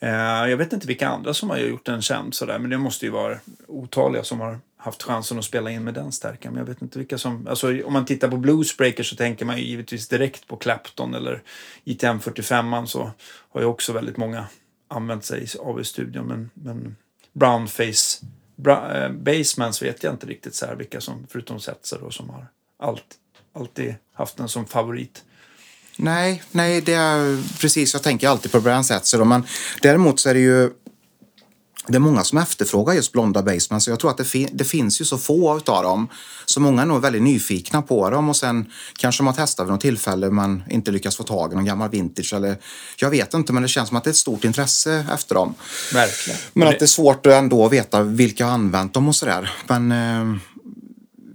Eh, 0.00 0.10
jag 0.50 0.56
vet 0.56 0.72
inte 0.72 0.86
vilka 0.86 1.08
andra 1.08 1.34
som 1.34 1.50
har 1.50 1.58
gjort 1.58 1.86
den 1.86 2.02
känd 2.02 2.34
sådär, 2.34 2.58
men 2.58 2.70
det 2.70 2.78
måste 2.78 3.04
ju 3.04 3.10
vara 3.10 3.38
otaliga 3.68 4.24
som 4.24 4.40
har 4.40 4.58
haft 4.78 5.02
chansen 5.02 5.38
att 5.38 5.44
spela 5.44 5.70
in 5.70 5.84
med 5.84 5.94
den 5.94 6.12
stärkan. 6.12 6.52
Men 6.52 6.58
jag 6.58 6.66
vet 6.66 6.82
inte 6.82 6.98
vilka 6.98 7.18
som... 7.18 7.46
Alltså, 7.46 7.84
om 7.84 7.92
man 7.92 8.04
tittar 8.04 8.28
på 8.28 8.36
Bluesbreaker 8.36 9.02
så 9.02 9.16
tänker 9.16 9.44
man 9.44 9.58
ju 9.58 9.64
givetvis 9.64 10.08
direkt 10.08 10.48
på 10.48 10.56
Clapton 10.56 11.14
eller 11.14 11.42
ITM 11.84 12.20
45 12.20 12.86
så 12.86 13.10
har 13.50 13.60
ju 13.60 13.66
också 13.66 13.92
väldigt 13.92 14.16
många 14.16 14.46
använt 14.88 15.24
sig 15.24 15.46
av 15.60 15.80
i 15.80 15.84
studion. 15.84 16.26
Men, 16.26 16.50
men 16.54 16.96
Brownface 17.32 18.26
bra, 18.58 18.96
eh, 18.96 19.10
Basemans 19.10 19.82
vet 19.82 20.02
jag 20.02 20.14
inte 20.14 20.26
riktigt 20.26 20.54
så 20.54 20.66
här 20.66 20.74
vilka 20.74 21.00
som, 21.00 21.26
förutom 21.30 21.60
Setzer 21.60 21.98
då, 22.02 22.10
som 22.10 22.30
har 22.30 22.46
allt, 22.78 23.04
alltid 23.52 23.94
haft 24.12 24.36
den 24.36 24.48
som 24.48 24.66
favorit. 24.66 25.24
Nej, 26.00 26.42
nej, 26.50 26.80
det 26.80 26.92
är 26.92 27.42
precis. 27.60 27.94
Jag 27.94 28.02
tänker 28.02 28.28
alltid 28.28 28.52
på 28.52 28.60
Brian 28.60 28.84
Setzer. 28.84 29.18
då, 29.18 29.24
Men 29.24 29.46
däremot 29.82 30.20
så 30.20 30.28
är 30.28 30.34
det 30.34 30.40
ju 30.40 30.70
det 31.92 31.96
är 31.98 32.00
många 32.00 32.24
som 32.24 32.38
efterfrågar 32.38 32.94
just 32.94 33.12
blonda 33.12 33.42
basemans. 33.42 33.84
Så 33.84 33.90
jag 33.90 34.00
tror 34.00 34.10
att 34.10 34.16
det, 34.16 34.24
fi- 34.24 34.48
det 34.52 34.64
finns 34.64 35.00
ju 35.00 35.04
så 35.04 35.18
få 35.18 35.56
utav 35.56 35.82
dem. 35.82 36.08
Så 36.46 36.60
många 36.60 36.82
är 36.82 36.86
nog 36.86 37.00
väldigt 37.02 37.22
nyfikna 37.22 37.82
på 37.82 38.10
dem 38.10 38.28
och 38.28 38.36
sen 38.36 38.66
kanske 38.98 39.22
man 39.22 39.34
testar 39.36 39.64
vid 39.64 39.72
något 39.72 39.80
tillfälle 39.80 40.30
men 40.30 40.62
inte 40.70 40.90
lyckas 40.90 41.16
få 41.16 41.22
tag 41.22 41.52
i 41.52 41.54
någon 41.54 41.64
gammal 41.64 41.90
vintage 41.90 42.32
eller 42.32 42.56
jag 42.96 43.10
vet 43.10 43.34
inte 43.34 43.52
men 43.52 43.62
det 43.62 43.68
känns 43.68 43.88
som 43.88 43.96
att 43.96 44.04
det 44.04 44.08
är 44.08 44.12
ett 44.12 44.16
stort 44.16 44.44
intresse 44.44 45.06
efter 45.14 45.34
dem. 45.34 45.54
Verkligen. 45.94 46.40
Men 46.52 46.68
Och 46.68 46.72
att 46.72 46.78
det 46.78 46.84
är 46.84 46.86
svårt 46.86 47.26
att 47.26 47.32
ändå 47.32 47.68
veta 47.68 48.02
vilka 48.02 48.44
har 48.46 48.52
använt 48.52 48.94
dem 48.94 49.08
och 49.08 49.16
sådär. 49.16 49.50
Men 49.66 49.92
eh, 49.92 50.38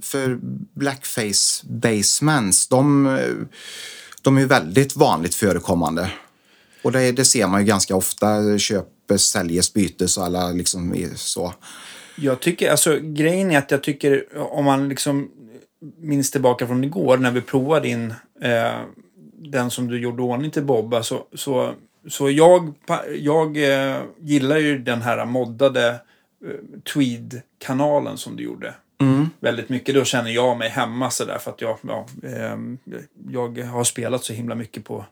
för 0.02 0.40
blackface 0.80 1.64
basemans, 1.68 2.68
de, 2.68 3.18
de 4.22 4.38
är 4.38 4.42
ju 4.42 4.48
väldigt 4.48 4.96
vanligt 4.96 5.36
förekommande. 5.36 6.12
Och 6.84 6.92
det, 6.92 7.12
det 7.12 7.26
ser 7.26 7.48
man 7.48 7.62
ju 7.62 7.68
ganska 7.68 7.96
ofta. 7.96 8.58
Köper, 8.60 8.88
säljes, 9.18 9.74
bytes 9.74 10.18
och 10.18 10.26
alla 10.26 10.52
liksom 10.52 10.96
är 10.96 11.10
så. 11.16 11.54
Jag 12.16 12.40
tycker, 12.40 12.72
alltså 12.72 13.00
grejen 13.02 13.52
är 13.52 13.58
att 13.58 13.72
jag 13.72 13.84
tycker 13.84 14.38
om 14.38 14.66
man 14.66 14.90
liksom 14.90 15.32
minns 15.98 16.32
tillbaka 16.32 16.68
från 16.68 16.84
igår 16.84 17.18
när 17.18 17.32
vi 17.32 17.42
provade 17.42 17.88
in 17.88 18.14
eh, 18.42 18.82
den 19.38 19.72
som 19.72 19.88
du 19.88 20.00
gjorde 20.00 20.22
ordning 20.22 20.52
till 20.52 20.64
Bobba 20.64 21.04
så, 21.04 21.28
så, 21.34 21.74
så 22.10 22.30
jag, 22.30 22.74
jag 23.20 23.58
eh, 23.58 24.02
gillar 24.20 24.58
ju 24.58 24.78
den 24.78 25.02
här 25.02 25.26
moddade 25.26 25.90
eh, 25.90 26.82
Tweed-kanalen 26.94 28.18
som 28.18 28.36
du 28.36 28.44
gjorde. 28.44 28.74
Väldigt 29.40 29.70
mycket. 29.70 29.96
Då 29.96 30.04
känner 30.04 30.32
jag 30.32 30.58
mig 30.58 30.70
hemma 30.70 31.12
sådär 31.12 31.38
för 31.38 31.52
att 31.52 31.62
jag, 31.62 31.78
ja, 31.82 32.06
ehm, 32.24 32.78
jag 33.30 33.64
har 33.64 33.84
spelat 33.84 34.24
så 34.24 34.34
himla 34.34 34.56
mycket 34.56 34.86
på 34.86 35.06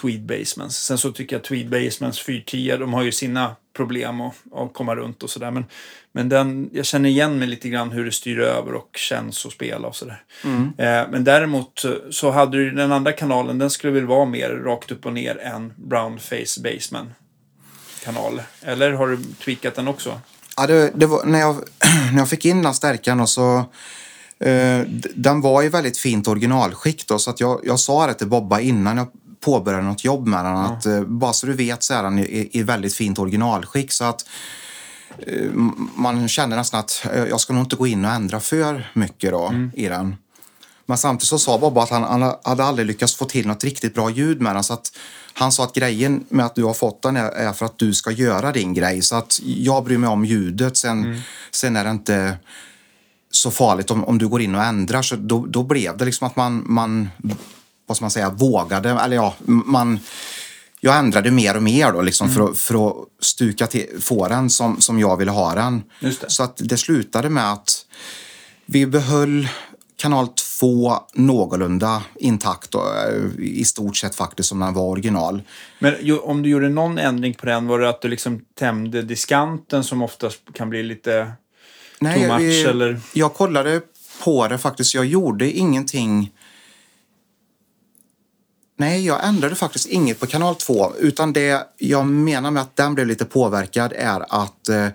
Tweed 0.00 0.22
Basemans. 0.22 0.76
Sen 0.76 0.98
så 0.98 1.12
tycker 1.12 1.36
jag 1.36 1.44
Tweed 1.44 1.70
Basemans 1.70 2.20
410, 2.20 2.76
de 2.78 2.92
har 2.92 3.02
ju 3.02 3.12
sina 3.12 3.56
problem 3.76 4.20
att, 4.20 4.34
att 4.52 4.72
komma 4.72 4.96
runt 4.96 5.22
och 5.22 5.30
sådär. 5.30 5.50
Men, 5.50 5.64
men 6.12 6.28
den, 6.28 6.70
jag 6.72 6.84
känner 6.84 7.08
igen 7.08 7.38
mig 7.38 7.48
lite 7.48 7.68
grann 7.68 7.90
hur 7.90 8.04
det 8.04 8.12
styr 8.12 8.38
över 8.38 8.74
och 8.74 8.90
känns 8.96 9.46
att 9.46 9.52
spela 9.52 9.88
och 9.88 9.96
sådär. 9.96 10.22
Eh, 10.78 11.10
men 11.10 11.24
däremot 11.24 11.84
eh, 11.84 11.92
så 12.10 12.30
hade 12.30 12.56
du 12.56 12.70
den 12.70 12.92
andra 12.92 13.12
kanalen, 13.12 13.58
den 13.58 13.70
skulle 13.70 13.92
väl 13.92 14.06
vara 14.06 14.24
mer 14.24 14.50
rakt 14.50 14.92
upp 14.92 15.06
och 15.06 15.12
ner 15.12 15.38
än 15.38 15.72
Brownface 15.76 16.60
Baseman 16.62 17.14
kanal. 18.04 18.42
Eller 18.62 18.92
har 18.92 19.08
du 19.08 19.18
tweakat 19.44 19.74
den 19.74 19.88
också? 19.88 20.20
Ja, 20.60 20.66
det, 20.66 20.92
det 20.94 21.06
var, 21.06 21.24
när, 21.24 21.40
jag, 21.40 21.54
när 22.12 22.18
jag 22.18 22.28
fick 22.28 22.44
in 22.44 22.62
den 22.62 22.74
stärkan 22.74 23.20
och 23.20 23.28
så 23.28 23.58
eh, 24.40 24.80
den 25.14 25.40
var 25.40 25.62
i 25.62 25.68
väldigt 25.68 25.98
fint 25.98 26.28
originalskick 26.28 27.06
då, 27.06 27.18
så 27.18 27.30
att 27.30 27.40
jag, 27.40 27.60
jag 27.64 27.80
sa 27.80 28.06
det 28.06 28.14
till 28.14 28.28
Bobba 28.28 28.60
innan 28.60 28.96
jag 28.96 29.06
påbörjade 29.40 29.84
något 29.84 30.04
jobb 30.04 30.26
med 30.26 30.44
den 30.44 30.56
att 30.56 30.86
eh, 30.86 31.00
bara 31.00 31.32
så 31.32 31.46
du 31.46 31.52
vet 31.52 31.82
så 31.82 31.94
är 31.94 32.02
den 32.02 32.18
i, 32.18 32.48
i, 32.52 32.62
väldigt 32.62 32.94
fint 32.94 33.18
originalskick 33.18 33.92
så 33.92 34.04
att 34.04 34.28
eh, 35.18 35.50
man 35.94 36.28
känner 36.28 36.56
nästan 36.56 36.80
att 36.80 37.06
eh, 37.14 37.24
jag 37.24 37.40
ska 37.40 37.52
nog 37.52 37.64
inte 37.64 37.76
gå 37.76 37.86
in 37.86 38.04
och 38.04 38.10
ändra 38.10 38.40
för 38.40 38.90
mycket 38.94 39.30
då 39.30 39.54
i 39.74 39.88
den. 39.88 40.16
Men 40.90 40.98
samtidigt 40.98 41.28
så 41.28 41.38
sa 41.38 41.58
Bobba 41.58 41.82
att 41.82 41.90
han, 41.90 42.02
han 42.02 42.34
hade 42.42 42.64
aldrig 42.64 42.86
lyckats 42.86 43.14
få 43.14 43.24
till 43.24 43.46
något 43.46 43.64
riktigt 43.64 43.94
bra 43.94 44.10
ljud 44.10 44.40
med 44.40 44.56
den. 44.56 44.64
Så 44.64 44.72
att 44.72 44.92
han 45.32 45.52
sa 45.52 45.64
att 45.64 45.74
grejen 45.74 46.24
med 46.28 46.46
att 46.46 46.54
du 46.54 46.64
har 46.64 46.74
fått 46.74 47.02
den 47.02 47.16
är, 47.16 47.52
för 47.52 47.66
att 47.66 47.78
du 47.78 47.94
ska 47.94 48.10
göra 48.10 48.52
din 48.52 48.74
grej. 48.74 49.02
Så 49.02 49.16
att 49.16 49.40
jag 49.42 49.84
bryr 49.84 49.98
mig 49.98 50.10
om 50.10 50.24
ljudet. 50.24 50.76
Sen, 50.76 51.22
sen 51.50 51.76
är 51.76 51.84
det 51.84 51.90
inte 51.90 52.36
så 53.30 53.50
farligt 53.50 53.90
om, 53.90 54.04
om 54.04 54.18
du 54.18 54.28
går 54.28 54.40
in 54.40 54.54
och 54.54 54.62
ändrar. 54.62 55.02
Så 55.02 55.16
då, 55.16 55.46
då 55.46 55.62
blev 55.62 55.96
det 55.96 56.04
liksom 56.04 56.26
att 56.26 56.36
man, 56.36 56.62
man, 56.66 57.08
vad 57.86 57.96
ska 57.96 58.04
man 58.04 58.10
säga, 58.10 58.30
vågade. 58.30 58.90
Eller 58.90 59.16
ja, 59.16 59.34
man... 59.46 59.98
Jag 60.80 60.98
ändrade 60.98 61.30
mer 61.30 61.56
och 61.56 61.62
mer 61.62 61.92
då 61.92 62.02
liksom 62.02 62.30
för, 62.30 62.50
att, 62.50 62.58
för 62.58 62.88
att 62.88 62.94
stuka 63.20 63.66
till, 63.66 63.86
få 64.00 64.28
den 64.28 64.50
som, 64.50 64.80
som 64.80 64.98
jag 64.98 65.16
ville 65.16 65.30
ha 65.30 65.54
den. 65.54 65.82
Så 66.28 66.42
att 66.42 66.60
det 66.64 66.76
slutade 66.76 67.28
med 67.28 67.52
att 67.52 67.86
vi 68.66 68.86
behöll 68.86 69.48
kanal 70.00 70.28
2 70.58 70.94
någorlunda 71.12 72.02
intakt 72.16 72.74
och, 72.74 72.96
eh, 72.96 73.30
i 73.38 73.64
stort 73.64 73.96
sett 73.96 74.14
faktiskt 74.14 74.48
som 74.48 74.58
den 74.58 74.74
var 74.74 74.82
original. 74.82 75.42
Men 75.78 76.20
om 76.22 76.42
du 76.42 76.48
gjorde 76.48 76.68
någon 76.68 76.98
ändring 76.98 77.34
på 77.34 77.46
den, 77.46 77.66
var 77.66 77.78
det 77.78 77.88
att 77.88 78.02
du 78.02 78.08
liksom 78.08 78.44
tämjde 78.58 79.02
diskanten 79.02 79.84
som 79.84 80.02
oftast 80.02 80.40
kan 80.54 80.70
bli 80.70 80.82
lite 80.82 81.32
too 81.98 82.08
much? 82.08 82.40
vi- 82.40 82.62
eller? 82.64 83.00
jag 83.12 83.34
kollade 83.34 83.80
på 84.24 84.48
det 84.48 84.58
faktiskt. 84.58 84.94
Jag 84.94 85.06
gjorde 85.06 85.50
ingenting. 85.50 86.30
Nej, 88.76 89.06
jag 89.06 89.24
ändrade 89.24 89.54
faktiskt 89.54 89.86
inget 89.86 90.20
på 90.20 90.26
kanal 90.26 90.54
2. 90.54 90.92
Utan 90.98 91.32
det 91.32 91.66
jag 91.78 92.06
menar 92.06 92.50
med 92.50 92.62
att 92.62 92.76
den 92.76 92.94
blev 92.94 93.06
lite 93.06 93.24
påverkad 93.24 93.92
är 93.96 94.42
att 94.42 94.68
eh, 94.68 94.86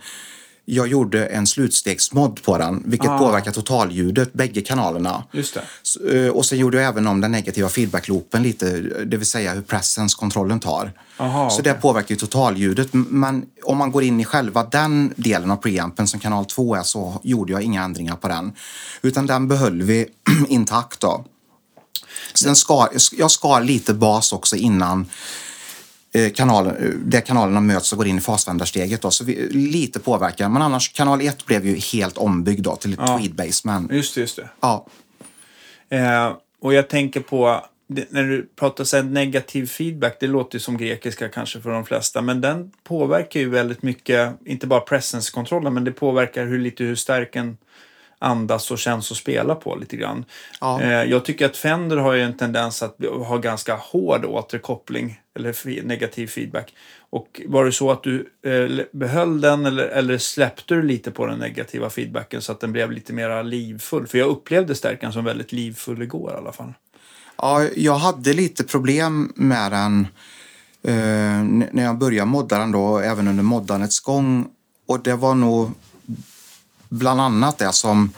jag 0.66 0.88
gjorde 0.88 1.26
en 1.26 1.48
slutstegsmod 1.48 2.44
på 2.44 2.58
den, 2.58 2.84
vilket 2.86 3.10
Ah. 3.10 3.18
påverkar 3.18 3.52
totalljudet, 3.52 4.34
bägge 4.34 4.62
kanalerna. 4.62 5.24
Just 5.32 5.58
det. 6.04 6.26
Eh, 6.26 6.30
Och 6.32 6.46
sen 6.46 6.58
gjorde 6.58 6.78
jag 6.78 6.86
även 6.88 7.08
om 7.08 7.22
den 7.22 7.32
negativa 7.32 7.70
feedbackloopen 7.70 8.44
lite, 8.44 8.80
det 9.06 9.18
vill 9.18 9.28
säga 9.28 9.54
hur 9.54 9.62
presence-kontrollen 9.62 10.60
tar. 10.60 10.92
Aha, 11.18 11.50
så 11.50 11.60
okej. 11.60 11.74
det 11.74 11.82
påverkar 11.82 12.10
ju 12.16 12.20
totalljudet. 12.20 12.90
Men 12.94 13.46
om 13.64 13.78
man 13.78 13.92
går 13.92 14.04
in 14.04 14.20
i 14.20 14.26
själva 14.26 14.64
den 14.64 15.14
delen 15.16 15.52
av 15.52 15.56
preampen 15.58 16.08
som 16.08 16.20
kanal 16.20 16.46
2 16.46 16.76
är 16.76 16.84
så 16.84 17.20
gjorde 17.24 17.54
jag 17.54 17.62
inga 17.62 17.84
ändringar 17.84 18.16
på 18.16 18.28
den. 18.28 18.54
Utan 19.02 19.26
den 19.26 19.48
behöll 19.48 19.82
vi 19.82 20.06
intakt 20.48 21.00
då. 21.00 21.26
Sen 22.34 22.56
skar, 22.56 22.90
jag 23.12 23.32
skar 23.32 23.62
lite 23.62 23.94
bas 23.94 24.34
också 24.34 24.56
innan 24.56 25.06
kanalen, 26.34 26.76
eh, 26.76 26.90
där 26.90 27.22
kanalerna 27.22 27.62
möts 27.62 27.92
och 27.92 27.98
går 27.98 28.08
in 28.08 28.18
i 28.18 28.22
fasvändarsteget. 28.22 29.02
Då, 29.02 29.12
så 29.12 29.24
vi, 29.24 29.50
lite 29.50 30.00
påverkan. 30.00 30.54
Men 30.54 30.62
annars, 30.62 30.90
kanal 30.94 31.22
1 31.22 31.46
blev 31.46 31.66
ju 31.66 31.76
helt 31.76 32.18
ombyggd 32.18 32.64
då, 32.64 32.76
till 32.76 32.94
ett 32.94 33.00
Ja. 33.02 33.18
tweed 33.18 33.36
basement. 33.36 33.92
Just 33.92 34.16
det, 34.16 34.22
just 34.22 34.36
det. 34.36 34.50
Ja. 34.60 34.86
Eh, 35.90 36.34
och 36.62 36.74
jag 36.74 36.90
tänker 36.90 37.20
på, 37.20 37.66
när 37.88 38.24
du 38.24 38.50
pratar 38.56 38.96
här 38.96 39.04
negativ 39.04 39.68
feedback, 39.68 40.18
det 40.20 40.28
låter 40.28 40.56
ju 40.56 40.60
som 40.60 40.78
grekiska 40.78 41.30
kanske 41.30 41.62
för 41.62 41.70
de 41.70 41.86
flesta, 41.86 42.22
men 42.22 42.42
den 42.42 42.72
påverkar 42.84 43.40
ju 43.40 43.50
väldigt 43.50 43.84
mycket, 43.84 44.34
inte 44.46 44.68
bara 44.68 44.80
presence-kontrollen, 44.80 45.74
men 45.74 45.84
det 45.84 45.92
påverkar 45.92 46.46
hur 46.46 46.60
lite 46.60 46.84
hur 46.84 46.96
stärken 46.96 47.58
andas 48.20 48.72
och 48.72 48.80
känns 48.80 49.12
och 49.12 49.18
spela 49.18 49.56
på 49.56 49.76
lite 49.76 49.98
grann. 49.98 50.26
Ja. 50.62 50.82
Eh, 50.82 51.04
jag 51.04 51.26
tycker 51.26 51.46
att 51.46 51.58
Fender 51.58 51.98
har 51.98 52.14
ju 52.14 52.22
en 52.22 52.38
tendens 52.38 52.84
att 52.84 52.98
ha 53.26 53.38
ganska 53.38 53.76
hård 53.76 54.26
återkoppling 54.26 55.20
eller 55.36 55.84
negativ 55.84 56.28
feedback. 56.28 56.74
Och 57.10 57.42
var 57.46 57.66
det 57.66 57.72
så 57.72 57.92
att 57.92 58.04
du 58.04 58.30
eh, 58.46 58.86
behöll 58.92 59.42
den 59.42 59.66
eller, 59.66 59.84
eller 59.84 60.18
släppte 60.18 60.76
du 60.76 60.82
lite 60.82 61.12
på 61.12 61.26
den 61.26 61.40
negativa 61.40 61.90
feedbacken 61.90 62.42
så 62.42 62.52
att 62.52 62.60
den 62.60 62.72
blev 62.72 62.92
lite 62.92 63.14
mer 63.14 63.44
livfull? 63.44 64.08
För 64.08 64.18
jag 64.18 64.30
upplevde 64.30 64.76
stärkan 64.76 65.14
som 65.14 65.26
väldigt 65.26 65.52
livfull 65.52 66.02
igår 66.02 66.32
i 66.32 66.38
alla 66.38 66.52
fall. 66.52 66.74
Ja, 67.38 67.64
jag 67.76 67.96
hade 67.96 68.34
lite 68.34 68.64
problem 68.64 69.34
med 69.36 69.72
den 69.72 70.08
eh, 70.84 71.44
när 71.72 71.84
jag 71.84 71.98
började 71.98 72.30
modda 72.30 72.60
den 72.60 72.72
då, 72.72 73.00
även 73.00 73.28
under 73.28 73.44
moddandets 73.44 74.00
gång. 74.00 74.48
Och 74.88 75.04
det 75.04 75.16
var 75.16 75.36
nog 75.36 75.72
bland 76.96 77.22
annat 77.22 77.58
det 77.58 77.72
som 77.72 78.12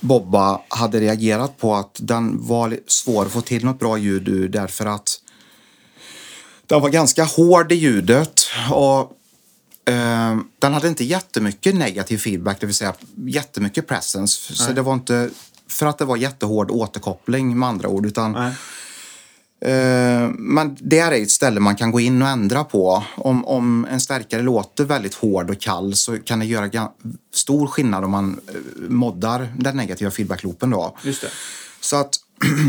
Bobba 0.00 0.60
hade 0.68 1.00
reagerat 1.00 1.58
på 1.58 1.74
att 1.74 1.96
den 2.00 2.46
var 2.46 2.78
svår 2.86 3.26
att 3.26 3.32
få 3.32 3.40
till 3.40 3.64
något 3.64 3.78
bra 3.78 3.98
ljud 3.98 4.28
ur 4.28 4.48
därför 4.48 4.86
att 4.86 5.20
den 6.66 6.80
var 6.80 6.88
ganska 6.88 7.24
hård 7.24 7.72
i 7.72 7.74
ljudet 7.74 8.40
och 8.70 9.00
eh, 9.92 10.38
den 10.58 10.74
hade 10.74 10.88
inte 10.88 11.04
jättemycket 11.04 11.74
negativ 11.74 12.18
feedback, 12.18 12.60
det 12.60 12.66
vill 12.66 12.74
säga 12.74 12.94
jättemycket 13.14 13.86
presence. 13.86 14.54
Så 14.54 14.72
det 14.72 14.82
var 14.82 14.94
inte 14.94 15.30
för 15.68 15.86
att 15.86 15.98
det 15.98 16.04
var 16.04 16.16
jättehård 16.16 16.70
återkoppling 16.70 17.58
med 17.58 17.68
andra 17.68 17.88
ord, 17.88 18.06
utan 18.06 18.32
Nej. 18.32 18.52
Eh, 19.60 20.30
men 20.38 20.76
det 20.80 20.98
är 20.98 21.12
ett 21.12 21.30
ställe 21.30 21.60
man 21.60 21.76
kan 21.76 21.90
gå 21.90 22.00
in 22.00 22.22
och 22.22 22.28
ändra 22.28 22.64
på. 22.64 23.04
Om, 23.16 23.44
om 23.44 23.86
en 23.90 24.00
stärkare 24.00 24.42
låter 24.42 24.84
väldigt 24.84 25.14
hård 25.14 25.50
och 25.50 25.60
kall 25.60 25.96
så 25.96 26.18
kan 26.18 26.38
det 26.38 26.46
göra 26.46 26.90
stor 27.34 27.66
skillnad 27.66 28.04
om 28.04 28.10
man 28.10 28.40
eh, 28.48 28.54
moddar 28.88 29.54
den 29.56 29.76
negativa 29.76 30.10
feedbackloopen. 30.10 30.70
Då. 30.70 30.96
Just 31.02 31.20
det. 31.20 31.28
Så 31.80 31.96
att 31.96 32.16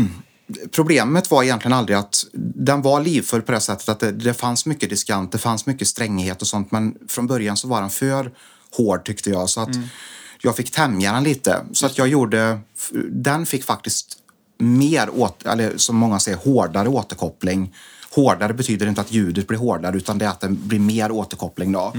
problemet 0.70 1.30
var 1.30 1.42
egentligen 1.42 1.72
aldrig 1.72 1.98
att 1.98 2.26
den 2.54 2.82
var 2.82 3.00
livfull 3.00 3.42
på 3.42 3.52
det 3.52 3.60
sättet 3.60 3.88
att 3.88 4.00
det, 4.00 4.12
det 4.12 4.34
fanns 4.34 4.66
mycket 4.66 4.90
diskant, 4.90 5.32
det 5.32 5.38
fanns 5.38 5.66
mycket 5.66 5.88
stränghet 5.88 6.42
och 6.42 6.48
sånt. 6.48 6.72
Men 6.72 6.94
från 7.08 7.26
början 7.26 7.56
så 7.56 7.68
var 7.68 7.80
den 7.80 7.90
för 7.90 8.32
hård 8.76 9.04
tyckte 9.04 9.30
jag. 9.30 9.50
Så 9.50 9.60
att 9.60 9.76
jag 10.42 10.56
fick 10.56 10.70
tämja 10.70 11.12
den 11.12 11.24
lite. 11.24 11.64
Så 11.72 11.86
att 11.86 11.98
jag 11.98 12.08
gjorde, 12.08 12.58
den 13.10 13.46
fick 13.46 13.64
faktiskt 13.64 14.18
mer, 14.62 15.10
åt, 15.10 15.46
eller 15.46 15.76
som 15.76 15.96
många 15.96 16.18
säger, 16.18 16.38
hårdare 16.38 16.88
återkoppling. 16.88 17.74
Hårdare 18.14 18.54
betyder 18.54 18.86
inte 18.86 19.00
att 19.00 19.12
ljudet 19.12 19.46
blir 19.46 19.58
hårdare 19.58 19.96
utan 19.96 20.18
det 20.18 20.24
är 20.24 20.28
att 20.28 20.40
det 20.40 20.48
blir 20.48 20.78
mer 20.78 21.12
återkoppling. 21.12 21.72
Då. 21.72 21.92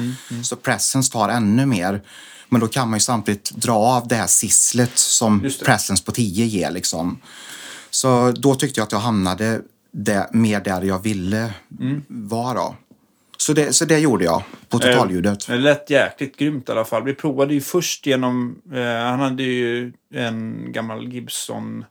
Så 0.43 0.55
presence 0.55 1.12
tar 1.12 1.29
ännu 1.29 1.65
mer. 1.65 2.01
Men 2.50 2.62
då 2.62 2.67
kan 2.67 2.89
man 2.89 2.98
ju 2.98 3.01
samtidigt 3.01 3.51
dra 3.51 3.75
av 3.75 4.08
det 4.08 4.15
här 4.15 4.27
sisslet 4.27 4.98
som 4.98 5.50
presence 5.65 6.03
på 6.03 6.12
10 6.12 6.46
ger. 6.46 6.72
Liksom. 6.72 7.20
Så 7.89 8.32
då 8.32 8.55
tyckte 8.55 8.79
jag 8.79 8.86
att 8.86 8.91
jag 8.91 9.00
hamnade 9.00 9.62
det, 9.91 10.29
mer 10.32 10.60
där 10.60 10.82
jag 10.82 11.03
ville 11.03 11.53
vara. 12.08 12.75
Så 13.38 13.53
det, 13.53 13.74
så 13.74 13.86
det 13.86 14.00
gjorde 14.00 14.25
jag 14.25 14.43
på 14.70 14.79
totalljudet. 14.79 15.48
Det 15.48 15.58
lät 15.58 15.89
jäkligt 15.89 16.38
grymt 16.38 16.70
i 16.70 16.72
alla 16.72 16.86
fall. 16.86 17.03
Vi 17.03 17.13
provade 17.13 17.53
ju 17.53 17.62
först 17.62 18.05
genom... 18.05 18.62
Eh, 18.74 19.09
han 19.09 19.20
hade 19.20 19.44
ju 19.44 19.94
en 20.14 20.72
gammal 20.72 21.14
Gibson 21.14 21.79
eh, 21.79 21.85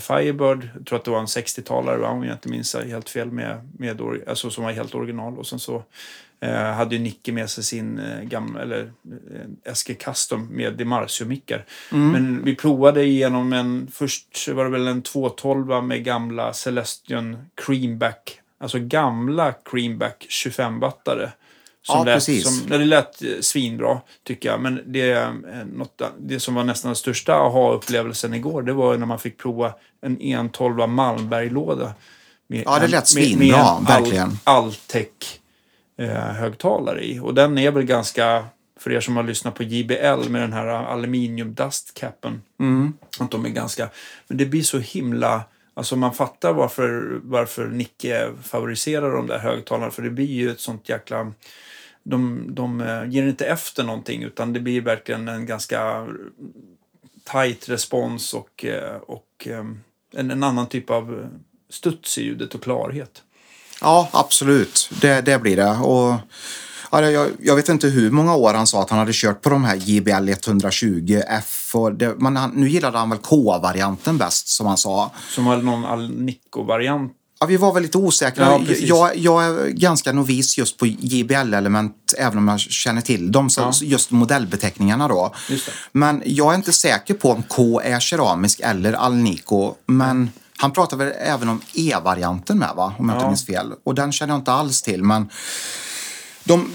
Firebird. 0.00 0.68
Jag 0.74 0.86
tror 0.86 0.98
att 0.98 1.04
det 1.04 1.10
var 1.10 1.20
en 1.20 1.26
60-talare, 1.26 2.02
om 2.02 2.24
jag 2.24 2.34
inte 2.34 2.48
minns 2.48 2.74
helt 2.74 3.10
fel, 3.10 3.30
med, 3.30 3.68
med, 3.78 4.00
alltså, 4.26 4.50
som 4.50 4.64
var 4.64 4.72
helt 4.72 4.94
original. 4.94 5.38
Och 5.38 5.46
sen 5.46 5.58
så 5.58 5.82
eh, 6.40 6.72
hade 6.72 6.94
ju 6.96 7.02
Nicke 7.02 7.32
med 7.32 7.50
sig 7.50 7.64
sin 7.64 7.98
eh, 7.98 8.22
gamla, 8.22 8.62
eller 8.62 8.92
eh, 9.66 9.74
SG 9.74 9.98
Custom 9.98 10.48
med 10.50 10.76
Demarcio-mickar. 10.76 11.64
Men 11.90 12.44
vi 12.44 12.54
provade 12.54 13.04
igenom 13.04 13.52
en, 13.52 13.88
först 13.92 14.48
var 14.48 14.64
det 14.64 14.70
väl 14.70 14.88
en 14.88 15.02
212 15.02 15.84
med 15.84 16.04
gamla 16.04 16.52
Celestion 16.52 17.36
Creamback. 17.54 18.40
Alltså 18.58 18.78
gamla 18.78 19.52
Creamback 19.52 20.26
25-wattare. 20.30 21.30
Som 21.86 21.98
Ja, 21.98 22.04
lät, 22.04 22.14
precis. 22.14 22.44
Som, 22.60 22.68
det 22.70 22.78
lät 22.78 23.22
eh, 23.22 23.28
svinbra, 23.40 24.00
tycker 24.24 24.48
jag. 24.48 24.60
Men 24.60 24.82
det, 24.86 25.10
är, 25.10 25.26
eh, 25.26 25.64
något, 25.72 26.02
det 26.18 26.40
som 26.40 26.54
var 26.54 26.64
nästan 26.64 26.88
den 26.88 26.96
största 26.96 27.34
aha-upplevelsen 27.34 28.34
igår, 28.34 28.62
det 28.62 28.72
var 28.72 28.96
när 28.96 29.06
man 29.06 29.18
fick 29.18 29.38
prova 29.38 29.74
en 30.02 30.20
112 30.20 30.88
Malmberg-låda. 30.88 31.94
Med 32.46 32.62
Ja, 32.66 32.78
det 32.78 32.86
lät 32.88 32.90
med- 32.90 32.92
med 32.92 33.06
svinbra, 33.38 33.76
en 33.78 33.84
verkligen. 33.84 34.38
Alltech 34.44 35.40
eh, 35.98 36.08
högtalare 36.08 37.04
i. 37.06 37.18
Och 37.20 37.34
den 37.34 37.58
är 37.58 37.70
väl 37.70 37.82
ganska, 37.82 38.44
för 38.80 38.92
er 38.92 39.00
som 39.00 39.16
har 39.16 39.22
lyssnat 39.22 39.54
på 39.54 39.62
JBL 39.62 40.28
med 40.28 40.42
den 40.42 40.52
här 40.52 40.66
aluminium 40.66 41.54
dustcapen, 41.54 42.42
Mm. 42.60 42.92
att 43.20 43.30
de 43.30 43.44
är 43.44 43.48
ganska, 43.48 43.88
men 44.28 44.38
det 44.38 44.46
blir 44.46 44.62
så 44.62 44.78
himla, 44.78 45.42
alltså 45.74 45.96
man 45.96 46.14
fattar 46.14 46.52
varför, 46.52 47.20
varför 47.22 47.66
Nicke 47.68 48.30
favoriserar 48.42 49.10
de 49.16 49.26
där 49.26 49.38
högtalarna, 49.38 49.90
för 49.90 50.02
det 50.02 50.10
blir 50.10 50.26
ju 50.26 50.50
ett 50.50 50.60
sånt 50.60 50.88
jäkla, 50.88 51.32
de, 52.04 52.46
de 52.54 52.80
eh, 52.80 53.08
ger 53.08 53.26
inte 53.26 53.46
efter 53.46 53.84
någonting 53.84 54.22
utan 54.22 54.52
det 54.52 54.60
blir 54.60 54.80
verkligen 54.80 55.28
en 55.28 55.46
ganska 55.46 56.06
tight 57.32 57.68
respons 57.68 58.34
och, 58.34 58.64
eh, 58.64 58.96
och 58.96 59.46
eh, 59.46 59.64
en, 60.16 60.30
en 60.30 60.42
annan 60.42 60.66
typ 60.66 60.90
av 60.90 61.28
studs 61.70 62.18
i 62.18 62.24
ljudet 62.24 62.54
och 62.54 62.62
klarhet. 62.62 63.22
Ja, 63.80 64.08
absolut. 64.12 64.90
Det, 65.00 65.20
det 65.20 65.38
blir 65.38 65.56
det. 65.56 65.70
Och, 65.70 66.14
ja, 66.90 67.10
jag, 67.10 67.30
jag 67.40 67.56
vet 67.56 67.68
inte 67.68 67.88
hur 67.88 68.10
många 68.10 68.34
år 68.34 68.54
han 68.54 68.66
sa 68.66 68.82
att 68.82 68.90
han 68.90 68.98
hade 68.98 69.12
kört 69.14 69.42
på 69.42 69.50
de 69.50 69.64
här 69.64 69.76
JBL 69.76 70.30
120F. 70.30 71.76
Och 71.76 71.94
det, 71.94 72.14
men 72.18 72.36
han, 72.36 72.50
nu 72.50 72.68
gillade 72.68 72.98
han 72.98 73.10
väl 73.10 73.18
K-varianten 73.18 74.18
bäst, 74.18 74.48
som 74.48 74.66
han 74.66 74.76
sa. 74.76 75.10
Som 75.28 75.46
har 75.46 75.56
någon 75.56 75.84
Alnico-variant. 75.84 77.12
Ja, 77.44 77.48
vi 77.48 77.56
var 77.56 77.72
väl 77.74 77.82
lite 77.82 77.98
osäkra. 77.98 78.44
Ja, 78.88 79.10
jag, 79.14 79.16
jag 79.16 79.44
är 79.44 79.68
ganska 79.68 80.12
novis 80.12 80.58
just 80.58 80.76
på 80.78 80.86
JBL-element, 80.86 82.14
även 82.18 82.38
om 82.38 82.48
jag 82.48 82.60
känner 82.60 83.00
till 83.00 83.32
dem. 83.32 83.50
Så, 83.50 83.60
Ja. 83.60 83.72
Just 83.82 84.10
modellbeteckningarna 84.10 85.08
då. 85.08 85.34
Men 85.92 86.22
jag 86.26 86.52
är 86.52 86.56
inte 86.56 86.72
säker 86.72 87.14
på 87.14 87.30
om 87.30 87.42
K 87.42 87.80
är 87.80 88.00
keramisk 88.00 88.60
eller 88.64 88.92
Alnico. 88.92 89.74
Men 89.86 90.30
han 90.56 90.70
pratar 90.72 90.96
väl 90.96 91.12
även 91.20 91.48
om 91.48 91.60
E-varianten 91.74 92.58
med, 92.58 92.70
va? 92.76 92.94
om 92.98 93.08
jag 93.08 93.16
inte 93.16 93.26
minns 93.28 93.46
fel. 93.46 93.72
Och 93.84 93.94
den 93.94 94.12
känner 94.12 94.34
jag 94.34 94.40
inte 94.40 94.52
alls 94.52 94.82
till. 94.82 95.02
Men 95.02 95.28
de, 96.44 96.70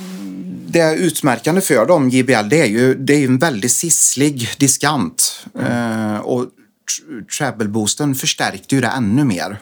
det 0.67 0.95
utmärkande 0.95 1.61
för 1.61 1.85
dem, 1.85 2.09
JBL, 2.09 2.49
det 2.49 2.61
är 2.61 2.65
ju, 2.65 2.95
det 2.95 3.13
är 3.13 3.25
en 3.25 3.37
väldigt 3.37 3.71
sisslig 3.71 4.49
diskant. 4.57 5.45
Eh, 5.59 6.17
och 6.17 6.41
tr- 6.43 7.25
treble-boosten 7.37 8.15
förstärkte 8.15 8.75
ju 8.75 8.81
det 8.81 8.87
ännu 8.87 9.23
mer. 9.23 9.59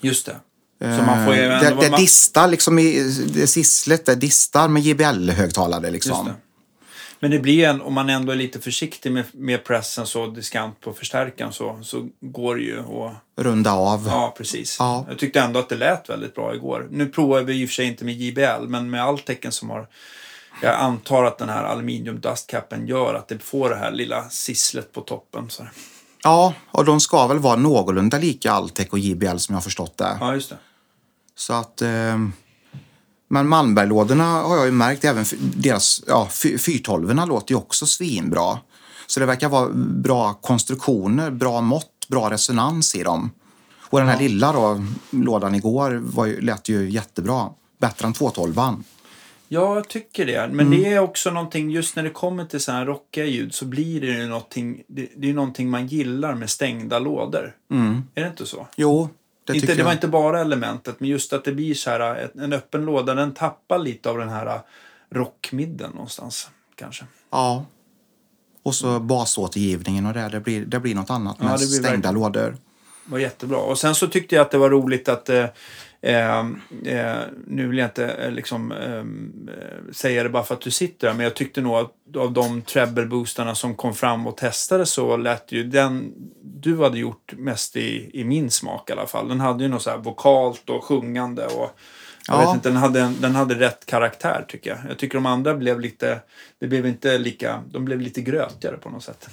Just 0.00 0.26
det. 0.26 0.36
Så 0.80 1.02
man 1.02 1.24
får 1.24 1.34
ju 1.34 1.40
Eh, 1.40 1.58
ändå... 1.68 1.80
det, 1.80 1.86
det 1.86 1.90
man- 1.90 2.00
distar 2.00 2.48
liksom 2.48 2.78
i 2.78 3.02
det 3.34 3.46
sisslet, 3.46 4.06
det 4.06 4.14
distar 4.14 4.68
med 4.68 4.82
JBL-högtalare 4.82 5.90
liksom. 5.90 6.26
det. 6.26 6.34
Men 7.20 7.30
det 7.30 7.38
blir 7.38 7.64
en, 7.64 7.80
om 7.80 7.94
man 7.94 8.10
ändå 8.10 8.32
är 8.32 8.36
lite 8.36 8.60
försiktig 8.60 9.12
med, 9.12 9.24
med 9.32 9.64
pressen 9.64 10.06
så 10.06 10.26
diskant 10.26 10.80
på 10.80 10.92
förstärkaren 10.92 11.52
så, 11.52 11.78
så 11.82 12.08
går 12.20 12.56
det 12.56 12.62
ju 12.62 12.80
att... 12.80 13.12
Runda 13.44 13.72
av. 13.72 14.04
Ja, 14.06 14.34
precis. 14.38 14.76
Ja. 14.78 15.04
Jag 15.08 15.18
tyckte 15.18 15.40
ändå 15.40 15.58
att 15.60 15.68
det 15.68 15.76
lät 15.76 16.08
väldigt 16.10 16.34
bra 16.34 16.54
igår. 16.54 16.88
Nu 16.90 17.06
provar 17.06 17.42
vi 17.42 17.62
i 17.62 17.64
och 17.64 17.68
för 17.68 17.74
sig 17.74 17.86
inte 17.86 18.04
med 18.04 18.14
JBL, 18.14 18.66
men 18.68 18.90
med 18.90 19.02
all 19.04 19.18
tecken 19.18 19.52
som 19.52 19.70
har... 19.70 19.86
Jag 20.62 20.74
antar 20.74 21.24
att 21.24 21.38
den 21.38 21.48
här 21.48 21.64
aluminium 21.64 22.20
dustcapen 22.20 22.86
gör 22.86 23.14
att 23.14 23.28
det 23.28 23.38
får 23.38 23.70
det 23.70 23.76
här 23.76 23.90
lilla 23.92 24.28
sisslet 24.28 24.92
på 24.92 25.00
toppen. 25.00 25.50
Så. 25.50 25.62
Ja, 26.22 26.54
och 26.70 26.84
de 26.84 27.00
ska 27.00 27.26
väl 27.26 27.38
vara 27.38 27.56
någorlunda 27.56 28.18
lika 28.18 28.52
Altec 28.52 28.88
och 28.88 28.98
JBL 28.98 29.36
som 29.36 29.52
jag 29.52 29.56
har 29.56 29.60
förstått 29.62 29.96
det. 29.96 30.16
Ja, 30.20 30.34
just 30.34 30.48
det. 30.50 30.58
Så 31.36 31.52
att... 31.52 31.82
Eh, 31.82 32.18
men 33.30 33.48
Malmberglådorna 33.48 34.24
har 34.24 34.56
jag 34.56 34.66
ju 34.66 34.72
märkt 34.72 35.04
även 35.04 35.24
deras... 35.56 36.02
Ja, 36.06 36.28
fy- 36.30 36.58
412 36.58 37.14
låter 37.28 37.52
ju 37.52 37.58
också 37.58 37.86
svinbra. 37.86 38.58
Så 39.06 39.20
det 39.20 39.26
verkar 39.26 39.48
vara 39.48 39.68
bra 39.74 40.34
konstruktioner, 40.34 41.30
bra 41.30 41.60
mått, 41.60 42.08
bra 42.08 42.30
resonans 42.30 42.94
i 42.94 43.02
dem. 43.02 43.30
Och 43.90 43.98
den 43.98 44.08
här 44.08 44.18
lilla 44.18 44.52
då, 44.52 44.84
lådan 45.10 45.54
igår 45.54 45.90
var 46.04 46.26
ju, 46.26 46.40
lät 46.40 46.68
ju 46.68 46.90
jättebra. 46.90 47.48
Bättre 47.80 48.06
än 48.06 48.12
212 48.12 48.52
Ja, 48.56 48.76
jag 49.48 49.88
tycker 49.88 50.26
det. 50.26 50.48
Men 50.52 50.70
det 50.70 50.86
är 50.92 50.98
också 50.98 51.30
någonting, 51.30 51.70
just 51.70 51.96
när 51.96 52.02
det 52.02 52.10
kommer 52.10 52.44
till 52.44 52.60
så 52.60 52.72
här 52.72 52.86
rockiga 52.86 53.24
ljud 53.24 53.54
så 53.54 53.64
blir 53.64 54.00
det 54.00 54.06
ju 54.06 54.26
någonting, 54.28 54.82
det, 54.86 55.08
det 55.16 55.30
är 55.30 55.34
någonting 55.34 55.70
man 55.70 55.86
gillar 55.86 56.34
med 56.34 56.50
stängda 56.50 56.98
lådor. 56.98 57.56
Är 58.14 58.22
det 58.22 58.28
inte 58.28 58.46
så? 58.46 58.66
Jo, 58.76 59.08
det 59.44 59.54
inte, 59.54 59.66
det 59.74 59.82
var 59.82 59.90
jag. 59.90 59.96
inte 59.96 60.08
bara 60.08 60.40
elementet, 60.40 61.00
men 61.00 61.08
just 61.08 61.32
att 61.32 61.44
det 61.44 61.52
blir 61.52 61.74
så 61.74 61.90
här, 61.90 62.30
en 62.34 62.52
öppen 62.52 62.84
låda, 62.84 63.14
den 63.14 63.34
tappar 63.34 63.78
lite 63.78 64.10
av 64.10 64.18
den 64.18 64.28
här 64.28 64.60
rockmidden 65.10 65.90
någonstans, 65.90 66.50
kanske. 66.74 67.04
Ja. 67.30 67.64
Och 68.62 68.74
så 68.74 69.00
basåtergivningen 69.00 70.06
och 70.06 70.12
det, 70.14 70.28
det 70.28 70.40
blir, 70.40 70.64
det 70.66 70.80
blir 70.80 70.94
något 70.94 71.10
annat 71.10 71.38
med 71.40 71.48
Ja, 71.48 71.52
det 71.52 71.58
stängda 71.58 71.90
verkligen- 71.90 72.14
lådor. 72.14 72.56
var 73.04 73.18
jättebra. 73.18 73.58
Och 73.58 73.78
sen 73.78 73.94
så 73.94 74.06
tyckte 74.06 74.34
jag 74.34 74.42
att 74.42 74.50
det 74.50 74.58
var 74.58 74.70
roligt 74.70 75.08
att 75.08 75.28
eh, 75.28 75.44
Eh, 76.02 76.38
eh, 76.84 77.20
nu 77.46 77.68
vill 77.68 77.78
jag 77.78 77.86
inte 77.86 78.06
eh, 78.08 78.30
liksom, 78.30 78.72
ehm, 78.72 79.48
eh, 79.48 79.92
säga 79.92 80.22
det 80.22 80.28
bara 80.28 80.42
för 80.42 80.54
att 80.54 80.60
du 80.60 80.70
sitter 80.70 81.06
där, 81.06 81.14
men 81.14 81.24
jag 81.24 81.34
tyckte 81.34 81.60
nog 81.60 81.74
att 81.76 82.16
av 82.16 82.32
de 82.32 82.62
treble-boostarna 82.62 83.54
som 83.54 83.74
kom 83.74 83.94
fram 83.94 84.26
och 84.26 84.36
testade 84.36 84.86
så 84.86 85.16
lät 85.16 85.52
ju 85.52 85.64
den 85.64 86.12
du 86.42 86.82
hade 86.82 86.98
gjort 86.98 87.32
mest 87.36 87.76
i, 87.76 88.10
i 88.20 88.24
min 88.24 88.50
smak 88.50 88.90
i 88.90 88.92
alla 88.92 89.06
fall. 89.06 89.28
Den 89.28 89.40
hade 89.40 89.62
ju 89.64 89.68
något 89.70 89.82
så 89.82 89.90
här 89.90 89.98
vokalt 89.98 90.70
och 90.70 90.84
sjungande 90.84 91.46
och 91.46 91.70
jag 92.26 92.36
Ja. 92.42 92.46
vet 92.46 92.54
inte, 92.54 92.68
den 92.68 92.76
hade, 92.76 93.12
den 93.20 93.34
hade 93.34 93.54
rätt 93.54 93.86
karaktär 93.86 94.44
tycker 94.48 94.70
jag. 94.70 94.78
Jag 94.88 94.98
tycker 94.98 95.14
de 95.18 95.26
andra 95.26 95.54
blev 95.54 95.80
lite, 95.80 96.20
det 96.60 96.66
blev 96.66 96.86
inte 96.86 97.18
lika, 97.18 97.62
de 97.70 97.84
blev 97.84 98.00
lite 98.00 98.20
grötigare 98.20 98.76
på 98.76 98.90
något 98.90 99.04
sätt. 99.04 99.28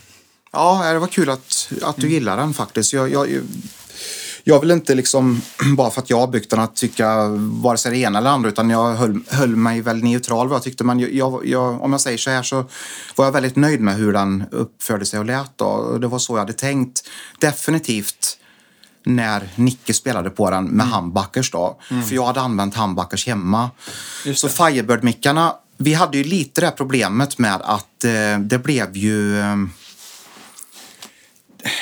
Ja, 0.51 0.93
det 0.93 0.99
var 0.99 1.07
kul 1.07 1.29
att, 1.29 1.71
att 1.83 1.95
du 1.95 2.09
gillar 2.09 2.37
den 2.37 2.53
faktiskt. 2.53 2.93
Jag, 2.93 3.11
jag, 3.11 3.27
jag 4.47 4.59
vill 4.59 4.71
inte 4.71 4.95
liksom, 4.95 5.41
bara 5.77 5.89
för 5.89 6.01
att 6.01 6.09
jag 6.09 6.19
har 6.19 6.27
byggt 6.27 6.49
den, 6.49 6.59
att 6.59 6.75
tycka 6.75 7.27
vare 7.37 7.77
sig 7.77 7.91
det 7.91 7.97
ena 7.97 8.19
eller 8.19 8.29
andra, 8.29 8.49
utan 8.49 8.69
jag 8.69 8.93
höll, 8.93 9.19
höll 9.29 9.55
mig 9.55 9.81
väl 9.81 10.03
neutral 10.03 10.47
vad 10.47 10.55
jag 10.55 10.63
tyckte. 10.63 10.83
Men 10.83 10.99
jag, 10.99 11.45
jag, 11.45 11.81
om 11.81 11.91
jag 11.91 12.01
säger 12.01 12.17
så 12.17 12.29
här 12.29 12.43
så 12.43 12.65
var 13.15 13.25
jag 13.25 13.31
väldigt 13.31 13.55
nöjd 13.55 13.81
med 13.81 13.95
hur 13.95 14.13
den 14.13 14.43
uppförde 14.51 15.05
sig 15.05 15.19
och 15.19 15.25
lät. 15.25 15.57
Då. 15.57 15.97
Det 15.97 16.07
var 16.07 16.19
så 16.19 16.33
jag 16.33 16.39
hade 16.39 16.53
tänkt. 16.53 17.07
Definitivt 17.39 18.37
när 19.05 19.49
Nicke 19.55 19.93
spelade 19.93 20.29
på 20.29 20.49
den 20.49 20.65
med 20.65 20.87
humbuckers 20.87 21.51
då. 21.51 21.79
För 22.07 22.15
jag 22.15 22.25
hade 22.25 22.41
använt 22.41 22.75
humbuckers 22.75 23.27
hemma. 23.27 23.69
Så. 24.35 24.47
Firebird-mickarna, 24.49 25.53
vi 25.77 25.93
hade 25.93 26.17
ju 26.17 26.23
lite 26.23 26.61
det 26.61 26.67
här 26.67 26.73
problemet 26.73 27.37
med 27.37 27.61
att 27.63 28.03
eh, 28.03 28.39
det 28.39 28.63
blev 28.63 28.97
ju... 28.97 29.39
Eh, 29.39 29.55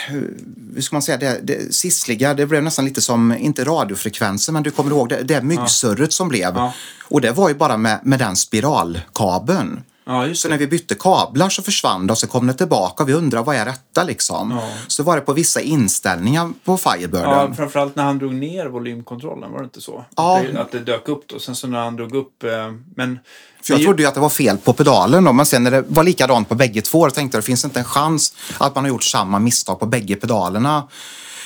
hur 0.08 0.82
ska 0.82 0.96
man 0.96 1.02
säga, 1.02 1.18
det, 1.18 1.40
det 1.44 1.74
sissliga, 1.74 2.34
det 2.34 2.46
blev 2.46 2.64
nästan 2.64 2.86
lite 2.86 3.02
som, 3.02 3.38
inte 3.38 3.64
radiofrekvenser, 3.64 4.54
men 4.54 4.64
du 4.64 4.72
kommer 4.72 4.92
ihåg 4.92 5.10
det, 5.10 5.24
det 5.24 5.42
myggsurret 5.42 6.14
som 6.14 6.30
blev. 6.30 6.56
Ja. 6.56 6.74
Och 7.04 7.22
det 7.22 7.32
var 7.32 7.50
ju 7.50 7.56
bara 7.56 7.78
med, 7.78 8.00
med 8.04 8.20
den 8.20 8.36
spiralkabeln. 8.36 9.82
Ja, 10.06 10.28
just 10.28 10.42
Så 10.42 10.50
när 10.50 10.58
vi 10.58 10.68
bytte 10.68 10.96
kablar 10.96 11.50
så 11.50 11.62
försvann 11.62 12.08
det 12.08 12.14
och 12.14 12.18
så 12.18 12.28
kom 12.28 12.48
det 12.48 12.54
tillbaka 12.54 13.04
och 13.04 13.10
vi 13.10 13.14
undrar 13.14 13.44
vad 13.44 13.56
är 13.56 13.66
detta 13.66 14.04
liksom. 14.04 14.52
Ja. 14.52 14.70
Så 14.88 15.04
var 15.04 15.16
det 15.16 15.22
på 15.22 15.34
vissa 15.34 15.62
inställningar 15.62 16.54
på 16.64 16.78
Firebirden. 16.78 17.30
Ja, 17.30 17.54
framförallt 17.54 17.96
när 17.96 18.04
han 18.04 18.20
drog 18.20 18.34
ner 18.34 18.66
volymkontrollen, 18.66 19.52
var 19.52 19.60
det 19.60 19.64
inte 19.64 19.82
så? 19.82 20.06
Ja. 20.16 20.40
Att, 20.40 20.54
det, 20.54 20.62
att 20.62 20.72
det 20.72 20.80
dök 20.80 21.08
upp 21.08 21.28
då. 21.28 21.40
Sen 21.40 21.56
så 21.56 21.68
när 21.68 21.80
han 21.80 21.96
drog 21.96 22.16
upp... 22.16 22.44
Eh, 22.44 22.50
men... 22.96 23.20
För 23.64 23.74
jag 23.74 23.84
trodde 23.84 24.02
ju 24.02 24.08
att 24.08 24.14
det 24.14 24.20
var 24.20 24.30
fel 24.30 24.58
på 24.58 24.74
pedalen 24.74 25.24
då, 25.24 25.34
men 25.34 25.46
sen 25.46 25.64
när 25.64 25.72
det 25.72 25.84
var 25.88 26.04
likadant 26.04 26.50
på 26.50 26.56
bägge 26.56 26.82
två, 26.82 27.06
då 27.06 27.12
tänkte 27.12 27.36
jag 27.38 27.44
det 27.44 27.46
finns 27.46 27.66
inte 27.66 27.80
en 27.80 27.86
chans 27.86 28.36
att 28.58 28.76
man 28.76 28.84
har 28.84 28.90
gjort 28.90 29.04
samma 29.04 29.40
misstag 29.40 29.80
på 29.80 29.86
bägge 29.86 30.16
pedalerna. 30.16 30.88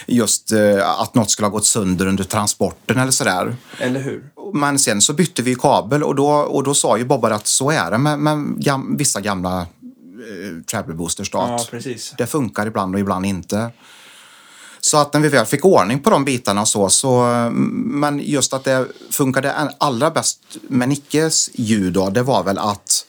Just 0.05 0.51
eh, 0.51 0.89
att 1.01 1.15
något 1.15 1.31
skulle 1.31 1.45
ha 1.45 1.51
gått 1.51 1.65
sönder 1.65 2.07
under 2.07 2.23
transporten 2.23 2.99
eller 2.99 3.11
sådär. 3.11 3.55
Eller 3.79 3.99
hur? 3.99 4.29
Men 4.53 4.79
sen 4.79 5.01
så 5.01 5.13
bytte 5.13 5.41
vi 5.41 5.55
kabel 5.55 6.03
och 6.03 6.15
då, 6.15 6.29
och 6.29 6.63
då 6.63 6.73
sa 6.73 6.97
ju 6.97 7.05
Bobbar 7.05 7.31
att 7.31 7.47
så 7.47 7.71
är 7.71 7.91
det 7.91 7.97
med, 7.97 8.19
med 8.19 8.63
gam, 8.63 8.97
vissa 8.97 9.21
gamla 9.21 9.61
eh, 9.61 10.63
treble 10.71 10.93
boosters. 10.93 11.29
Ja, 11.33 11.65
precis. 11.71 12.13
det 12.17 12.27
funkar 12.27 12.67
ibland 12.67 12.95
och 12.95 13.01
ibland 13.01 13.25
inte. 13.25 13.71
Så 14.79 14.97
att 14.97 15.13
när 15.13 15.19
vi 15.19 15.29
väl 15.29 15.45
fick 15.45 15.65
ordning 15.65 15.99
på 15.99 16.09
de 16.09 16.25
bitarna 16.25 16.61
och 16.61 16.67
så, 16.67 16.89
så 16.89 17.23
men 17.73 18.19
just 18.19 18.53
att 18.53 18.63
det 18.63 18.87
funkade 19.11 19.71
allra 19.77 20.11
bäst 20.11 20.39
med 20.69 20.89
Nickes 20.89 21.49
ljud 21.53 21.93
då, 21.93 22.09
det 22.09 22.21
var 22.23 22.43
väl 22.43 22.57
att 22.57 23.05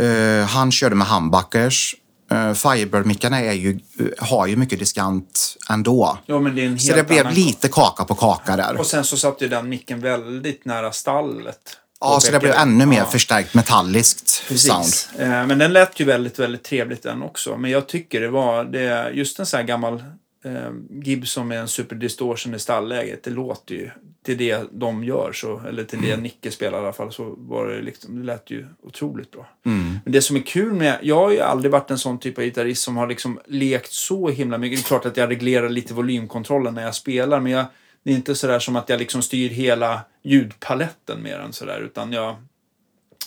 eh, 0.00 0.46
han 0.46 0.72
körde 0.72 0.94
med 0.94 1.06
humbuckers. 1.06 1.96
Uh, 2.32 2.52
Firebird-mickarna 2.52 3.54
ju, 3.54 3.80
eh, 3.98 4.06
har 4.18 4.46
ju 4.46 4.56
mycket 4.56 4.78
diskant 4.78 5.56
ändå. 5.70 6.18
Ja, 6.26 6.38
det 6.38 6.78
Så 6.78 6.94
det 6.94 7.08
blev 7.08 7.30
lite 7.30 7.68
kaka 7.68 8.04
på 8.04 8.14
kaka 8.14 8.56
där. 8.56 8.76
Och 8.78 8.86
sen 8.86 9.04
så 9.04 9.16
satt 9.16 9.42
ju 9.42 9.48
den 9.48 9.68
micken 9.68 10.00
väldigt 10.00 10.64
nära 10.64 10.92
stallet. 10.92 11.58
Ja, 12.00 12.20
så 12.20 12.32
det 12.32 12.38
blev 12.38 12.52
ännu 12.52 12.86
mer 12.86 12.98
Ja, 12.98 13.04
förstärkt 13.04 13.54
metalliskt 13.54 14.28
sound. 14.28 14.82
Precis. 14.82 15.12
Eh, 15.18 15.46
Men 15.46 15.58
den 15.58 15.72
lät 15.72 16.00
ju 16.00 16.04
väldigt, 16.04 16.38
väldigt 16.38 16.64
trevligt 16.64 17.02
den 17.02 17.22
också. 17.22 17.56
Men 17.56 17.70
jag 17.70 17.88
tycker 17.88 18.20
det 18.20 18.28
var, 18.28 18.64
det, 18.64 19.10
just 19.14 19.38
en 19.38 19.46
sån 19.46 19.56
här 19.56 19.64
gammal 19.64 20.02
eh, 20.44 20.70
Gibson 20.90 21.48
med 21.48 21.60
en 21.60 21.68
super 21.68 21.96
distortion 21.96 22.54
i 22.54 22.58
stallläget. 22.58 23.22
Det 23.22 23.30
låter 23.30 23.74
ju 23.74 23.90
till 24.24 24.38
det 24.38 24.62
de 24.72 25.04
gör, 25.04 25.32
så, 25.32 25.60
eller 25.68 25.84
till 25.84 25.98
Mm. 25.98 26.10
det 26.10 26.16
Nicke 26.16 26.50
spelar 26.50 26.78
i 26.78 26.80
alla 26.82 26.92
fall, 26.92 27.12
så 27.12 27.34
var 27.38 27.66
det 27.66 27.82
liksom, 27.82 28.18
det 28.20 28.26
lät 28.26 28.50
ju 28.50 28.66
otroligt 28.82 29.30
bra. 29.30 29.48
Mm. 29.66 29.98
Men 30.04 30.12
det 30.12 30.22
som 30.22 30.36
är 30.36 30.40
kul 30.40 30.72
med, 30.72 30.98
jag 31.02 31.16
har 31.16 31.30
ju 31.30 31.40
aldrig 31.40 31.72
varit 31.72 31.90
en 31.90 31.98
sån 31.98 32.18
typ 32.18 32.38
av 32.38 32.44
gitarrist 32.44 32.82
som 32.82 32.96
har 32.96 33.06
liksom 33.06 33.40
lekt 33.46 33.92
så 33.92 34.28
himla 34.28 34.58
mycket. 34.58 34.78
Det 34.78 34.82
är 34.82 34.88
klart 34.88 35.06
att 35.06 35.16
jag 35.16 35.30
reglerar 35.30 35.68
lite 35.68 35.94
volymkontrollen 35.94 36.74
när 36.74 36.82
jag 36.82 36.94
spelar, 36.94 37.40
men 37.40 37.52
jag, 37.52 37.64
det 38.02 38.10
är 38.10 38.14
inte 38.14 38.34
sådär 38.34 38.58
som 38.58 38.76
att 38.76 38.88
jag 38.88 38.98
liksom 38.98 39.22
styr 39.22 39.48
hela 39.48 40.00
ljudpaletten 40.22 41.22
mer 41.22 41.38
än 41.38 41.52
sådär, 41.52 41.80
utan 41.80 42.12
jag, 42.12 42.36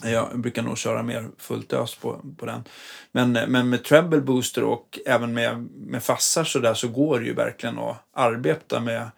jag 0.03 0.39
brukar 0.39 0.61
nog 0.61 0.77
köra 0.77 1.03
mer 1.03 1.29
fullt 1.37 1.73
ös 1.73 1.95
på, 1.95 2.21
på 2.37 2.45
den. 2.45 2.63
Men, 3.11 3.31
men 3.31 3.69
med 3.69 3.83
treble 3.83 4.21
booster 4.21 4.63
och 4.63 4.99
även 5.05 5.33
med, 5.33 5.67
med 5.75 6.03
fassar 6.03 6.43
så 6.43 6.59
där 6.59 6.73
så 6.73 6.87
går 6.87 7.19
det 7.19 7.25
ju 7.25 7.33
verkligen 7.33 7.79
att 7.79 7.97
arbeta 8.13 8.79
med, 8.79 9.09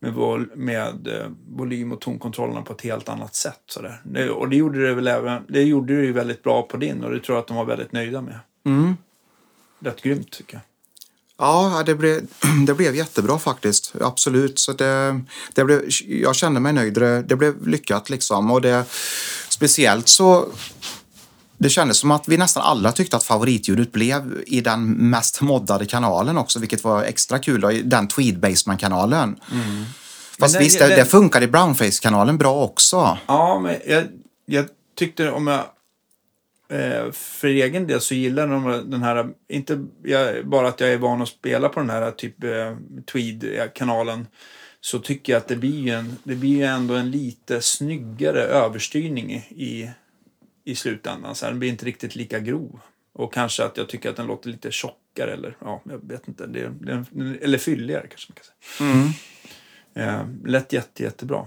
med, 0.00 0.12
vol, 0.12 0.50
med 0.54 1.06
eh, 1.06 1.26
volym 1.48 1.92
och 1.92 2.00
tonkontrollerna 2.00 2.62
på 2.62 2.72
ett 2.72 2.82
helt 2.82 3.08
annat 3.08 3.34
sätt. 3.34 3.62
Så 3.66 3.82
där. 3.82 4.00
Det, 4.04 4.30
och 4.30 4.48
det 4.48 4.56
gjorde 4.56 4.88
det 4.88 4.94
väl 4.94 5.08
även, 5.08 5.42
det 5.48 5.62
gjorde 5.62 5.96
det 5.96 6.02
ju 6.02 6.12
väldigt 6.12 6.42
bra 6.42 6.62
på 6.62 6.76
din 6.76 7.04
och 7.04 7.10
det 7.10 7.20
tror 7.20 7.36
jag 7.36 7.42
att 7.42 7.48
de 7.48 7.56
var 7.56 7.64
väldigt 7.64 7.92
nöjda 7.92 8.20
med. 8.20 8.38
Mm. 8.66 8.96
Rätt 9.80 10.02
grymt 10.02 10.30
tycker 10.30 10.54
jag. 10.54 10.62
Ja, 11.40 11.82
det 11.86 11.94
blev, 11.94 12.20
det 12.66 12.74
blev 12.74 12.94
jättebra 12.94 13.38
faktiskt. 13.38 13.94
Absolut. 14.00 14.58
Så 14.58 14.72
det, 14.72 15.20
det 15.54 15.64
blev, 15.64 15.82
jag 16.06 16.36
kände 16.36 16.60
mig 16.60 16.72
nöjd. 16.72 16.94
Det, 16.94 17.22
det 17.22 17.36
blev 17.36 17.68
lyckat 17.68 18.10
liksom. 18.10 18.50
Och 18.50 18.60
det, 18.60 18.84
speciellt 19.58 20.08
så 20.08 20.48
det 21.58 21.68
kändes 21.70 21.98
som 21.98 22.10
att 22.10 22.28
vi 22.28 22.36
nästan 22.36 22.62
alla 22.62 22.92
tyckte 22.92 23.16
att 23.16 23.24
favoritljudet 23.24 23.92
blev 23.92 24.42
i 24.46 24.60
den 24.60 24.92
mest 25.10 25.40
moddade 25.40 25.86
kanalen 25.86 26.38
också, 26.38 26.58
vilket 26.58 26.84
var 26.84 27.02
extra 27.04 27.38
kul. 27.38 27.60
Då, 27.60 27.70
den 27.84 28.08
Tweed 28.08 28.38
Baseman-kanalen. 28.40 29.36
Fast 30.38 30.54
den- 30.54 30.62
visst, 30.62 30.78
det, 30.78 30.88
den- 30.88 30.98
det 30.98 31.04
funkar 31.04 31.42
i 31.42 31.46
Brownface-kanalen 31.46 32.38
bra 32.38 32.54
också. 32.64 33.18
Ja, 33.26 33.58
men 33.62 33.76
jag, 33.86 34.04
jag 34.46 34.64
tyckte 34.98 35.30
om 35.30 35.46
jag... 35.46 35.60
Eh, 36.70 37.12
för 37.12 37.48
egen 37.48 37.86
del 37.86 38.00
så 38.00 38.14
gillar 38.14 38.46
de 38.48 38.90
den 38.90 39.02
här, 39.02 39.26
inte 39.48 39.84
jag, 40.04 40.46
bara 40.48 40.68
att 40.68 40.80
jag 40.80 40.90
är 40.92 40.98
van 40.98 41.22
att 41.22 41.28
spela 41.28 41.68
på 41.68 41.80
den 41.80 41.90
här 41.90 42.10
typ 42.10 42.44
eh, 42.44 42.50
Tweed-kanalen. 43.12 44.26
Så 44.80 44.98
tycker 44.98 45.32
jag 45.32 45.40
att 45.40 45.48
det 45.48 45.56
blir 45.56 45.80
ju, 45.80 45.90
en, 45.90 46.16
det 46.24 46.34
blir 46.34 46.56
ju 46.56 46.62
ändå 46.62 46.94
en 46.94 47.10
lite 47.10 47.60
snyggare 47.60 48.42
överstyrning 48.42 49.32
i, 49.32 49.90
i, 50.64 50.74
slutändan. 50.74 51.34
Så 51.34 51.44
här, 51.44 51.52
den 51.52 51.58
blir 51.58 51.68
inte 51.68 51.84
riktigt 51.84 52.16
lika 52.16 52.40
grov. 52.40 52.80
Och 53.12 53.32
kanske 53.32 53.64
att 53.64 53.76
jag 53.76 53.88
tycker 53.88 54.10
att 54.10 54.16
den 54.16 54.26
låter 54.26 54.50
lite 54.50 54.70
tjockare 54.70 55.32
eller 55.32 55.56
ja, 55.60 55.82
jag 55.84 56.08
vet 56.08 56.28
inte. 56.28 56.46
Det, 56.46 56.72
det, 56.80 57.04
eller 57.42 57.58
fylligare 57.58 58.06
kanske 58.06 58.32
man 58.32 58.36
kan 58.36 58.44
säga. 58.44 58.90
Mm. 58.92 59.08
Eh, 59.94 60.50
lät 60.50 60.72
jätte, 60.72 61.02
jättebra. 61.02 61.46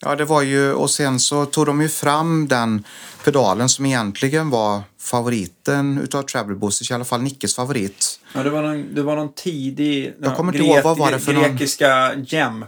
Ja, 0.00 0.16
det 0.16 0.24
var 0.24 0.42
ju, 0.42 0.72
och 0.72 0.90
sen 0.90 1.20
så 1.20 1.46
tog 1.46 1.66
de 1.66 1.82
ju 1.82 1.88
fram 1.88 2.48
den 2.48 2.84
pedalen 3.24 3.68
som 3.68 3.86
egentligen 3.86 4.50
var 4.50 4.82
favoriten 5.00 5.98
utav 5.98 6.22
Treble 6.22 6.54
Boosters, 6.54 6.90
i 6.90 6.94
alla 6.94 7.04
fall 7.04 7.22
Nickes 7.22 7.54
favorit. 7.54 8.20
Ja, 8.34 8.42
det 8.42 8.50
var 8.50 8.62
någon, 8.62 8.94
det 8.94 9.02
var 9.02 9.16
någon 9.16 9.32
tidig... 9.32 10.14
Jag 10.22 10.36
kommer 10.36 10.52
inte 10.52 10.66
ihåg, 10.66 10.84
vad 10.84 10.98
var 10.98 11.12
det 11.12 11.20
för 11.20 11.32
någon- 11.32 11.42
Grekiska 11.42 12.14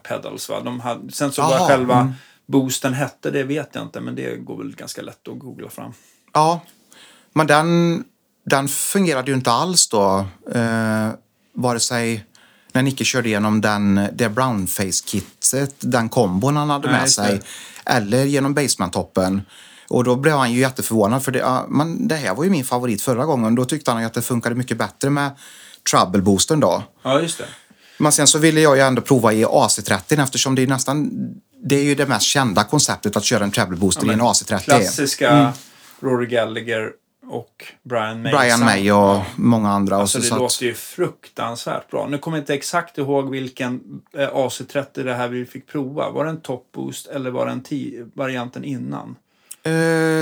pedals, 0.03 0.49
va? 0.49 0.61
De 0.61 0.81
hade, 0.81 1.13
sen 1.13 1.33
så 1.33 1.41
Jaha, 1.41 1.59
vad 1.59 1.69
själva 1.69 2.01
mm. 2.01 2.13
boosten 2.47 2.95
hette, 2.95 3.31
det 3.31 3.43
vet 3.43 3.69
jag 3.73 3.83
inte, 3.83 4.01
men 4.01 4.15
det 4.15 4.37
går 4.37 4.59
väl 4.59 4.77
ganska 4.77 5.03
lätt 5.03 5.29
att 5.29 5.39
googla 5.39 5.69
fram. 5.71 5.93
Ja, 6.33 6.61
men 7.33 7.47
den, 7.47 8.05
den 8.47 8.69
fungerade 8.69 9.31
ju 9.31 9.37
inte 9.37 9.51
alls 9.51 9.89
då. 9.89 10.27
Eh, 10.55 11.09
vare 11.55 11.81
sig 11.81 12.25
när 12.73 12.83
Nicke 12.83 13.05
körde 13.05 13.29
igenom 13.29 13.61
den, 13.61 14.09
det 14.13 14.29
brownface-kittet, 14.29 15.75
den 15.79 16.09
kombon 16.09 16.57
han 16.57 16.71
hade 16.71 16.91
Nej, 16.91 17.01
med 17.01 17.11
sig, 17.11 17.41
eller 17.87 18.25
genom 18.25 18.55
basement-toppen. 18.55 19.41
Och 19.89 20.05
då 20.05 20.17
blev 20.17 20.37
han 20.37 20.53
ju 20.53 20.61
jätteförvånad 20.61 21.25
för 21.25 21.33
det, 21.33 21.39
ja, 21.39 21.67
men 21.69 22.09
det 22.09 22.15
här 22.15 22.35
var 22.35 22.45
ju 22.45 22.51
min 22.51 22.65
favorit 22.65 23.03
förra 23.03 23.25
gången. 23.25 23.55
Då 23.55 23.65
tyckte 23.65 23.91
han 23.91 24.05
att 24.05 24.15
det 24.15 24.23
funkade 24.23 24.55
mycket 24.55 24.77
bättre 24.77 25.11
med 25.11 25.31
Trouble-boosten 25.93 26.61
då. 26.61 26.83
Ja, 27.03 27.21
just 27.21 27.39
det. 27.39 27.45
Men 27.99 28.13
sen 28.13 28.27
så 28.27 28.39
ville 28.39 28.61
jag 28.61 28.77
ju 28.77 28.83
ändå 28.83 29.03
prova 29.03 29.33
i 29.33 29.45
AC30 29.45 30.23
eftersom 30.23 30.55
det 30.55 30.63
är 30.63 30.67
nästan 30.67 31.11
det 31.65 31.77
är 31.77 31.83
ju 31.83 31.95
det 31.95 32.07
mest 32.07 32.27
kända 32.27 32.65
konceptet 32.65 33.17
att 33.17 33.25
köra 33.25 33.45
en 33.45 33.51
treble 33.51 33.77
booster 33.77 34.11
i 34.11 34.13
en 34.13 34.21
AC30. 34.21 34.59
Klassiska 34.59 35.53
Rory 36.01 36.27
Gallagher 36.27 36.91
och 37.29 37.65
Brian 37.83 38.23
May. 38.23 38.33
Brian 38.33 38.61
May 38.61 38.91
och 38.91 39.23
många 39.37 39.71
andra. 39.71 39.97
Alltså 39.97 40.23
så, 40.23 40.35
det 40.35 40.41
låter 40.41 40.65
ju 40.65 40.75
fruktansvärt 40.75 41.91
bra. 41.91 42.07
Nu 42.11 42.19
kommer 42.19 42.37
jag 42.37 42.43
inte 42.43 42.55
exakt 42.55 42.99
ihåg 42.99 43.31
vilken 43.31 43.81
eh, 44.17 44.29
AC30 44.29 45.05
det 45.05 45.15
här 45.15 45.29
vi 45.29 45.47
fick 45.47 45.67
prova. 45.67 46.11
Var 46.11 46.25
det 46.25 46.31
en 46.31 46.41
top 46.41 46.73
boost 46.73 47.07
eller 47.07 47.31
var 47.31 47.47
det 47.47 47.53
en 47.53 48.13
varianten 48.15 48.65
innan? 48.65 49.17
Eh, 49.63 49.73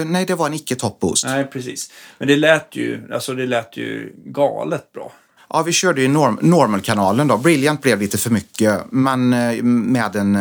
nej, 0.06 0.24
det 0.26 0.34
var 0.34 0.46
en 0.46 0.54
icke 0.54 0.76
top 0.76 1.00
boost. 1.00 1.24
Nej, 1.26 1.44
precis. 1.44 1.92
Men 2.18 2.28
det 2.28 2.36
lät 2.36 2.76
ju, 2.76 3.12
alltså 3.12 3.34
det 3.34 3.46
lät 3.46 3.76
ju 3.76 4.12
galet 4.24 4.92
bra. 4.92 5.12
Ja, 5.48 5.62
vi 5.62 5.72
körde 5.72 6.00
ju 6.00 6.08
norm 6.08 6.38
normalkanalen 6.42 7.28
då. 7.28 7.36
Brilliant 7.36 7.82
blev 7.82 8.00
lite 8.00 8.18
för 8.18 8.30
mycket, 8.30 8.80
men 8.90 9.32
eh, 9.32 9.62
med 9.62 10.16
en 10.16 10.36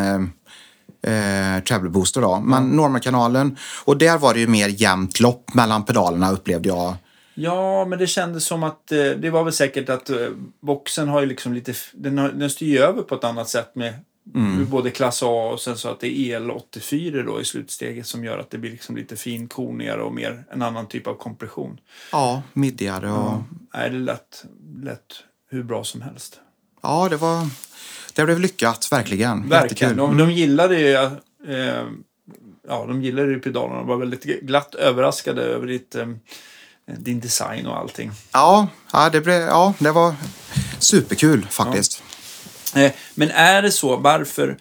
eh, 1.06 1.64
treble 1.64 1.90
booster 1.90 2.22
då. 2.22 2.40
Men 2.40 2.70
normalkanalen, 2.70 3.58
och 3.86 3.98
där 3.98 4.18
var 4.18 4.34
det 4.34 4.40
ju 4.40 4.48
mer 4.48 4.68
jämnt 4.68 5.20
lopp 5.20 5.54
mellan 5.54 5.86
pedalerna 5.86 6.32
upplevde 6.32 6.70
jag. 6.70 6.96
Ja, 7.34 7.86
men 7.86 8.00
det 8.00 8.08
kändes 8.08 8.46
som 8.46 8.64
att 8.64 8.92
eh, 8.92 8.98
det 8.98 9.30
var 9.30 9.44
väl 9.44 9.54
säkert 9.54 9.90
att 9.90 10.10
eh, 10.10 10.18
boxen 10.62 11.08
har 11.08 11.22
ju 11.22 11.28
liksom 11.28 11.54
lite, 11.54 11.74
den, 11.94 12.18
har, 12.18 12.30
den 12.30 12.50
styr 12.50 12.82
över 12.82 13.02
på 13.02 13.16
ett 13.16 13.24
annat 13.24 13.50
sätt 13.50 13.76
med 13.76 13.94
med 14.34 14.68
både 14.68 14.92
klass 14.92 15.24
A 15.24 15.50
och 15.54 15.62
sen 15.62 15.78
så 15.78 15.90
att 15.90 16.00
det 16.00 16.20
är 16.20 16.40
el84 16.40 17.26
då 17.26 17.42
i 17.42 17.46
slutsteget 17.46 18.08
som 18.08 18.24
gör 18.24 18.38
att 18.38 18.50
det 18.50 18.58
blir 18.58 18.72
liksom 18.72 18.96
lite 18.96 19.16
finkornigare 19.16 20.02
och 20.02 20.14
mer 20.14 20.44
en 20.52 20.62
annan 20.62 20.88
typ 20.88 21.08
av 21.08 21.14
kompression. 21.14 21.80
Ja, 22.12 22.42
middigare 22.54 23.12
och... 23.12 23.18
Ja, 23.18 23.44
Nej, 23.74 23.90
det 23.90 23.98
lät, 23.98 24.46
lät 24.84 25.24
hur 25.50 25.64
bra 25.64 25.84
som 25.84 26.02
helst. 26.02 26.40
det 27.10 27.18
var... 27.18 27.48
Det 28.16 28.26
blev 28.26 28.40
lyckat, 28.40 28.92
verkligen. 28.92 29.50
Verkligen. 29.50 29.98
De, 29.98 30.18
de 30.18 30.32
gillade 30.32 30.80
ju 30.80 30.94
eh, 30.94 31.84
ja, 32.68 32.86
de 32.88 33.02
gillade 33.02 33.32
ju 33.32 33.40
pedalerna. 33.40 33.78
De 33.78 33.88
var 33.88 33.98
väldigt 33.98 34.24
glatt 34.24 34.76
överraskade 34.76 35.42
över 35.42 35.68
ditt, 35.68 35.96
eh, 35.96 36.08
din 36.86 37.20
design 37.20 37.68
och 37.68 37.78
allting. 37.78 38.12
Ja, 38.34 38.68
ja, 38.94 39.10
det 39.10 39.22
blev, 39.22 39.42
ja, 39.42 39.74
det 39.80 39.92
var 39.92 40.16
superkul 40.80 41.48
faktiskt. 41.50 42.04
Eh, 42.76 42.92
Men 43.14 43.32
är 43.32 43.62
det 43.62 43.72
så, 43.72 43.98
varför 43.98 44.58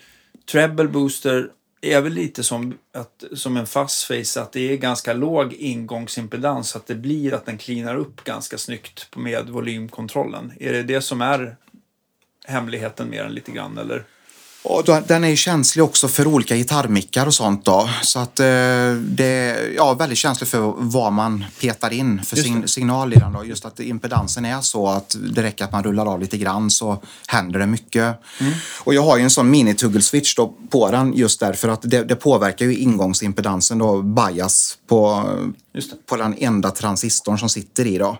treble 0.52 0.88
booster 0.88 1.48
är 1.80 2.00
väl 2.00 2.12
lite 2.12 2.44
som, 2.44 2.78
att, 2.94 3.24
som 3.34 3.56
en 3.56 3.66
fast 3.66 4.04
face, 4.04 4.40
att 4.40 4.52
det 4.52 4.72
är 4.72 4.76
ganska 4.76 5.12
låg 5.12 5.52
ingångsimpedans, 5.52 6.68
så 6.68 6.78
att 6.78 6.86
det 6.86 6.94
blir 6.94 7.34
att 7.34 7.46
den 7.46 7.58
cleanar 7.58 7.96
upp 7.96 8.24
ganska 8.24 8.58
snyggt 8.58 9.16
med 9.16 9.48
volymkontrollen. 9.48 10.52
Är 10.60 10.72
det 10.72 10.82
det 10.82 11.00
som 11.00 11.22
är 11.22 11.56
hemligheten 12.44 13.10
mer 13.10 13.24
än 13.24 13.32
lite 13.32 13.52
grann, 13.52 13.78
eller? 13.78 14.04
Och 14.64 14.84
den 15.06 15.24
är 15.24 15.28
ju 15.28 15.36
känslig 15.36 15.84
också 15.84 16.08
för 16.08 16.26
olika 16.26 16.56
gitarrmickar 16.56 17.26
och 17.26 17.34
sånt 17.34 17.64
då. 17.64 17.88
Så 18.02 18.18
att 18.18 18.40
eh, 18.40 18.46
det 18.94 19.24
är 19.24 19.72
ja, 19.76 19.94
väldigt 19.94 20.18
känslig 20.18 20.48
för 20.48 20.74
vad 20.76 21.12
man 21.12 21.44
petar 21.60 21.92
in 21.92 22.22
för 22.24 22.36
sign, 22.36 22.68
signal 22.68 23.12
i 23.12 23.16
den 23.16 23.32
då. 23.32 23.44
Just 23.44 23.64
att 23.64 23.80
impedansen 23.80 24.44
är 24.44 24.60
så 24.60 24.88
att 24.88 25.16
det 25.34 25.42
räcker 25.42 25.64
att 25.64 25.72
man 25.72 25.84
rullar 25.84 26.06
av 26.06 26.20
lite 26.20 26.36
grann 26.36 26.70
så 26.70 27.02
händer 27.26 27.60
det 27.60 27.66
mycket. 27.66 28.20
Mm. 28.40 28.52
Och 28.80 28.94
jag 28.94 29.02
har 29.02 29.16
ju 29.16 29.22
en 29.22 29.30
sån 29.30 29.54
mini-tuggle-switch 29.54 30.36
då 30.36 30.54
på 30.70 30.90
den 30.90 31.12
just 31.14 31.40
därför 31.40 31.68
att 31.68 31.82
det, 31.82 32.04
det 32.04 32.16
påverkar 32.16 32.66
ju 32.66 32.76
ingångsimpedansen 32.76 33.78
då, 33.78 34.02
bias 34.02 34.78
på, 34.86 35.30
på 36.06 36.16
den 36.16 36.34
enda 36.38 36.70
transistorn 36.70 37.38
som 37.38 37.48
sitter 37.48 37.86
i 37.86 37.98
då. 37.98 38.18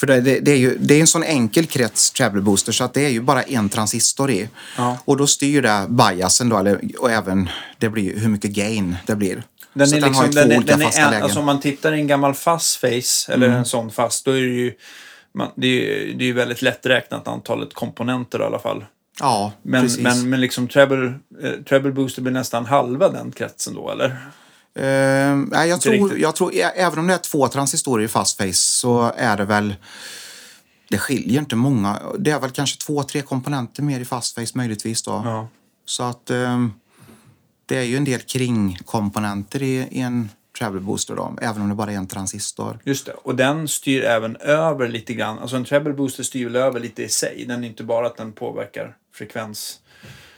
För 0.00 0.06
det, 0.06 0.20
det, 0.20 0.40
det 0.40 0.50
är 0.52 0.56
ju 0.56 0.76
det 0.80 0.94
är 0.94 1.00
en 1.00 1.06
sån 1.06 1.22
enkel 1.24 1.66
krets 1.66 2.10
treble 2.10 2.40
booster 2.42 2.72
så 2.72 2.84
att 2.84 2.94
det 2.94 3.04
är 3.04 3.08
ju 3.10 3.20
bara 3.20 3.42
en 3.42 3.68
transistor 3.68 4.30
i. 4.30 4.48
Ja. 4.76 4.98
Och 5.04 5.16
då 5.16 5.26
styr 5.26 5.62
det 5.62 5.86
biasen 5.88 6.48
då, 6.48 6.58
eller, 6.58 6.80
och 6.98 7.10
även 7.10 7.48
det 7.78 7.88
blir 7.88 8.18
hur 8.20 8.28
mycket 8.28 8.50
gain 8.50 8.96
det 9.06 9.16
blir. 9.16 9.42
Den 9.74 9.88
så 9.88 9.96
är 9.96 9.98
att 9.98 10.16
har 10.16 10.24
liksom, 10.26 10.26
ju 10.26 10.32
två 10.32 10.40
den 10.40 10.52
är, 10.52 10.56
olika 10.56 10.76
den 10.76 10.86
fasta 10.86 11.02
en, 11.02 11.10
lägen. 11.10 11.22
alltså 11.22 11.38
om 11.38 11.46
man 11.46 11.60
tittar 11.60 11.92
i 11.92 12.00
en 12.00 12.06
gammal 12.06 12.34
fast 12.34 12.76
face, 12.80 13.32
eller 13.32 13.46
Mm. 13.46 13.58
en 13.58 13.64
sån 13.64 13.90
fast, 13.90 14.24
då 14.24 14.30
är 14.30 14.40
det 14.42 14.48
ju 14.48 14.72
man, 15.34 15.48
det 15.56 15.66
är, 15.66 15.70
ju- 16.06 16.14
det 16.14 16.24
är 16.24 16.26
ju 16.26 16.32
väldigt 16.32 16.62
lätträknat 16.62 17.28
antalet 17.28 17.74
komponenter 17.74 18.40
i 18.40 18.42
alla 18.42 18.58
fall. 18.58 18.84
ja, 19.20 19.52
Men, 19.62 19.82
precis. 19.82 20.00
men, 20.00 20.30
men 20.30 20.40
liksom 20.40 20.68
treble, 20.68 21.06
eh, 21.42 21.50
treble 21.68 21.92
booster 21.92 22.22
blir 22.22 22.32
nästan 22.32 22.66
halva 22.66 23.08
den 23.08 23.32
kretsen 23.32 23.74
då, 23.74 23.90
eller? 23.90 24.16
Eh, 24.76 25.36
nej, 25.36 25.68
jag, 25.68 25.80
tror, 25.80 26.18
jag 26.18 26.36
tror, 26.36 26.52
även 26.54 26.98
om 26.98 27.06
det 27.06 27.14
är 27.14 27.18
två 27.18 27.48
transistorer 27.48 28.04
i 28.04 28.08
fast 28.08 28.36
face 28.36 28.52
så 28.52 29.12
är 29.16 29.36
det 29.36 29.44
väl 29.44 29.74
det 30.88 30.98
skiljer 30.98 31.40
inte 31.40 31.56
många. 31.56 32.02
Det 32.18 32.30
är 32.30 32.40
väl 32.40 32.50
kanske 32.50 32.78
två, 32.78 33.02
tre 33.02 33.22
komponenter 33.22 33.82
mer 33.82 34.00
i 34.00 34.04
fast 34.04 34.34
face 34.34 34.46
möjligtvis 34.54 35.02
då. 35.02 35.22
Ja. 35.24 35.48
Så 35.84 36.02
att 36.02 36.30
eh, 36.30 36.66
det 37.66 37.76
är 37.76 37.82
ju 37.82 37.96
en 37.96 38.04
del 38.04 38.20
kringkomponenter 38.20 39.62
i, 39.62 39.88
i 39.90 40.00
en 40.00 40.28
travel 40.58 40.80
booster 40.80 41.16
då, 41.16 41.36
även 41.42 41.62
om 41.62 41.68
det 41.68 41.74
bara 41.74 41.92
är 41.92 41.96
en 41.96 42.06
transistor. 42.06 42.78
Just 42.84 43.06
det. 43.06 43.12
Och 43.12 43.36
den 43.36 43.68
styr 43.68 44.04
även 44.04 44.36
över 44.36 44.88
lite 44.88 45.14
grann. 45.14 45.38
Alltså 45.38 45.56
en 45.56 45.64
treble 45.64 45.92
booster 45.92 46.22
styr 46.22 46.44
väl 46.44 46.56
över 46.56 46.80
lite 46.80 47.02
i 47.02 47.08
sig. 47.08 47.44
Den 47.48 47.64
är 47.64 47.68
inte 47.68 47.84
bara 47.84 48.06
att 48.06 48.16
den 48.16 48.32
påverkar 48.32 48.96
frekvens. 49.14 49.80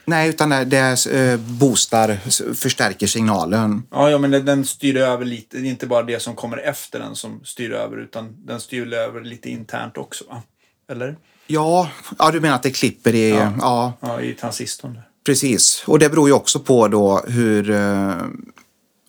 Nej, 0.09 0.29
utan 0.29 0.49
det, 0.49 0.65
det 0.65 1.07
eh, 1.07 1.37
boostar, 1.41 2.19
förstärker 2.55 3.07
signalen. 3.07 3.83
Ja, 3.91 4.11
ja 4.11 4.19
men 4.19 4.31
den, 4.31 4.45
den 4.45 4.65
styr 4.65 4.97
över 4.97 5.25
lite. 5.25 5.59
Det 5.59 5.67
är 5.67 5.71
inte 5.71 5.87
bara 5.87 6.03
det 6.03 6.23
som 6.23 6.35
kommer 6.35 6.57
efter 6.57 6.99
den 6.99 7.17
som 7.17 7.41
styr 7.45 7.73
över, 7.73 7.97
utan 7.97 8.47
den 8.47 8.61
styr 8.61 8.93
över 8.93 9.21
lite 9.21 9.51
internt 9.51 9.97
också, 9.97 10.25
va? 10.29 10.43
Eller? 10.91 11.17
Ja, 11.47 11.91
ja 12.19 12.31
du 12.31 12.41
menar 12.41 12.55
att 12.55 12.63
det 12.63 12.71
klipper 12.71 13.15
i... 13.15 13.31
Ja. 13.31 13.53
Ja, 13.61 13.93
Ja, 14.01 14.21
i 14.21 14.35
transistorn. 14.35 14.99
precis. 15.27 15.83
Och 15.87 15.99
det 15.99 16.09
beror 16.09 16.29
ju 16.29 16.35
också 16.35 16.61
på 16.61 16.89
då 16.89 17.23
hur... 17.27 17.71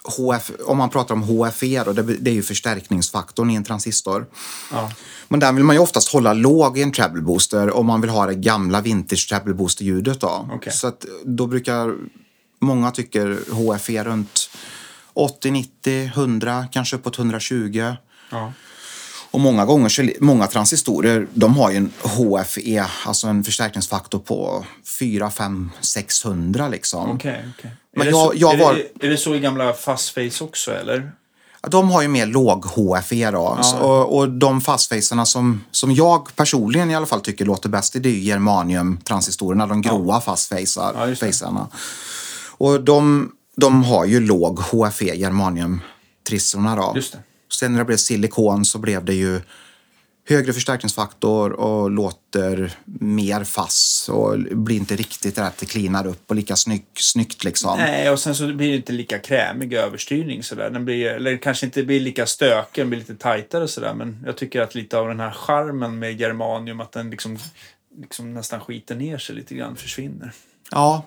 HF, 0.10 0.52
om 0.66 0.78
man 0.78 0.90
pratar 0.90 1.16
om 1.16 1.24
HFE, 1.24 1.84
då, 1.84 1.94
det, 1.94 2.32
är 2.32 2.36
ju 2.36 2.44
förstärkningsfaktorn 2.44 3.50
i 3.50 3.56
en 3.56 3.64
transistor. 3.64 4.26
Ja. 4.72 4.92
Men 5.28 5.40
den 5.40 5.56
vill 5.56 5.66
man 5.66 5.76
ju 5.76 5.82
oftast 5.82 6.14
hålla 6.14 6.34
låg 6.34 6.78
i 6.78 6.82
en 6.82 6.92
treble 6.92 7.22
booster 7.22 7.72
om 7.72 7.86
man 7.86 8.02
vill 8.02 8.10
ha 8.10 8.26
det 8.26 8.36
gamla 8.36 8.82
vintage 8.82 9.30
treble 9.30 9.54
booster-ljudet. 9.54 10.22
Då. 10.22 10.50
Okej. 10.54 10.74
Så 10.74 10.88
att 10.88 11.06
då 11.24 11.48
brukar 11.48 11.96
många 12.60 12.92
tycker 12.92 13.40
HFE 13.52 14.04
runt 14.04 14.50
80, 15.14 15.52
90, 15.52 16.06
100, 16.06 16.68
kanske 16.72 16.96
uppåt 16.96 17.20
120. 17.20 17.94
Ja. 18.30 18.54
Och 19.32 19.40
många 19.40 19.66
gånger, 19.66 20.22
många 20.24 20.48
transistorer, 20.48 21.28
de 21.34 21.58
har 21.58 21.72
ju 21.72 21.78
en 21.78 21.92
HFE, 22.02 22.86
alltså 23.06 23.28
en 23.28 23.44
förstärkningsfaktor 23.44 24.20
på 24.20 24.66
4, 25.00 25.32
5, 25.32 25.72
600 25.82 26.68
liksom. 26.68 27.12
Okej, 27.12 27.46
okej. 27.58 27.72
Men 28.00 28.08
Är 28.08 28.12
jag- 28.12 28.28
så- 28.32 28.34
jag 28.36 28.54
är 28.54 28.58
var- 28.66 28.74
Det, 29.00 29.06
är 29.08 29.10
det 29.12 29.18
så 29.18 29.36
i 29.36 29.40
gamla 29.40 29.74
fast 29.74 30.10
face 30.10 30.44
också, 30.44 30.72
eller? 30.72 31.12
De 31.68 31.92
har 31.92 32.02
ju 32.02 32.08
mer 32.08 32.26
låg 32.26 32.66
HFE 32.66 33.32
då. 33.32 33.58
Så- 33.62 33.78
Och, 33.78 34.18
och 34.18 34.30
de 34.30 34.62
fastfacerna 34.62 35.26
som, 35.26 35.64
som 35.72 35.92
jag 35.92 36.36
personligen 36.36 36.92
i 36.92 36.96
alla 36.96 37.06
fall 37.06 37.22
tycker 37.22 37.46
låter 37.46 37.70
bäst, 37.70 37.94
det 37.94 38.10
är 38.10 38.14
ju 38.14 38.20
germanium-transistorerna, 38.20 39.68
de 39.68 39.82
gråa 39.82 40.22
fastfacerna. 40.22 40.92
Ja, 40.96 41.08
just 41.08 41.22
det. 41.22 41.28
facerna. 41.28 41.68
Och 42.58 42.82
de, 42.84 43.32
de 43.56 43.84
har 43.84 44.06
ju 44.06 44.20
låg 44.20 44.60
HFE, 44.60 45.16
germanium-trissorna 45.16 46.76
då. 46.76 46.92
Just 46.96 47.12
det. 47.12 47.20
Sen 47.60 47.72
när 47.72 47.80
det 47.80 47.86
blev 47.86 47.98
silikon 47.98 48.66
så 48.66 48.78
blev 48.78 49.06
det 49.06 49.14
ju 49.14 49.42
högre 50.30 50.54
förstärkningsfaktor 50.54 51.52
och 51.52 51.92
låter 51.92 52.72
mer 53.00 53.44
fass 53.44 54.10
och 54.12 54.40
blir 54.40 54.76
inte 54.76 54.96
riktigt 54.96 55.38
att 55.38 55.58
det 55.58 55.66
cleanar 55.66 56.08
upp 56.08 56.30
och 56.30 56.36
lika 56.36 56.56
snygg, 56.56 56.86
snyggt 56.94 57.44
liksom. 57.44 57.78
Nej, 57.78 58.10
och 58.10 58.20
sen 58.20 58.36
så 58.36 58.54
blir 58.54 58.70
det 58.70 58.76
inte 58.76 58.94
lika 58.94 59.20
krämig 59.20 59.74
överstyrning 59.74 60.44
sådär. 60.44 60.70
Den 60.70 60.86
blir, 60.86 61.06
eller 61.06 61.38
kanske 61.38 61.66
inte 61.66 61.84
blir 61.84 62.00
lika 62.00 62.26
stökig, 62.26 62.82
den 62.82 62.90
blir 62.90 63.00
lite 63.00 63.16
tajtare 63.16 63.68
sådär. 63.68 63.94
Men 63.94 64.24
jag 64.26 64.38
tycker 64.38 64.62
att 64.62 64.76
lite 64.76 64.98
av 64.98 65.08
den 65.08 65.20
här 65.20 65.32
charmen 65.32 66.00
med 66.00 66.20
germanium, 66.20 66.80
att 66.80 66.92
den 66.92 67.10
liksom, 67.10 67.38
liksom 68.02 68.34
nästan 68.34 68.60
skiter 68.60 68.96
ner 68.96 69.18
sig 69.18 69.36
lite 69.36 69.56
grann, 69.56 69.76
försvinner. 69.76 70.32
Ja. 70.72 71.06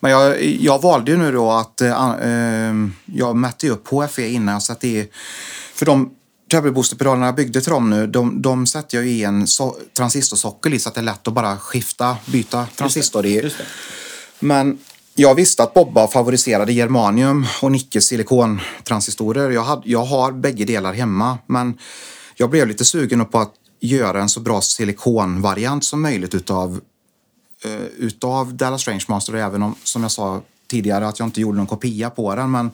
Men 0.00 0.10
jag, 0.10 0.42
jag 0.42 0.82
valde 0.82 1.10
ju 1.10 1.16
nu 1.16 1.32
då 1.32 1.50
att 1.50 1.80
eh, 1.80 2.74
jag 3.04 3.36
mätte 3.36 3.68
upp 3.68 3.88
HFE 3.88 4.28
innan 4.28 4.52
jag 4.52 4.62
satte 4.62 4.88
i... 4.88 5.08
För 5.74 5.86
de 5.86 6.17
treble 6.50 6.70
booster-pedalerna 6.70 7.26
jag 7.26 7.34
byggde 7.34 7.60
till 7.60 7.72
dem 7.72 7.90
nu, 7.90 8.06
de, 8.06 8.42
de 8.42 8.66
sätter 8.66 8.98
jag 8.98 9.06
i 9.06 9.24
en 9.24 9.46
so 9.46 9.76
transistorsockel 9.96 10.74
i 10.74 10.78
så 10.78 10.88
att 10.88 10.94
det 10.94 11.00
är 11.00 11.04
lätt 11.04 11.28
att 11.28 11.34
bara 11.34 11.56
skifta, 11.56 12.16
byta 12.26 12.66
transistor 12.76 13.26
i. 13.26 13.40
Just 13.40 13.58
det. 13.58 13.64
Men 14.40 14.78
jag 15.14 15.34
visste 15.34 15.62
att 15.62 15.74
Bobba 15.74 16.08
favoriserade 16.08 16.72
germanium 16.72 17.46
och 17.62 17.72
nickel 17.72 18.02
silikontransistorer. 18.02 19.50
Jag, 19.50 19.62
hade, 19.62 19.82
jag 19.84 20.04
har 20.04 20.32
bägge 20.32 20.64
delar 20.64 20.92
hemma, 20.92 21.38
men 21.46 21.78
jag 22.36 22.50
blev 22.50 22.68
lite 22.68 22.84
sugen 22.84 23.24
på 23.24 23.38
att 23.38 23.54
göra 23.80 24.22
en 24.22 24.28
så 24.28 24.40
bra 24.40 24.60
silikonvariant 24.60 25.84
som 25.84 26.02
möjligt 26.02 26.34
utav, 26.34 26.80
eh, 27.64 27.86
utav 27.96 28.54
Dallas 28.54 28.82
Strange 28.82 29.04
Master, 29.08 29.34
även 29.34 29.62
om, 29.62 29.74
som 29.84 30.02
jag 30.02 30.12
sa 30.12 30.42
tidigare, 30.70 31.08
att 31.08 31.18
jag 31.18 31.28
inte 31.28 31.40
gjorde 31.40 31.56
någon 31.56 31.66
kopia 31.66 32.10
på 32.10 32.34
den, 32.34 32.50
men 32.50 32.70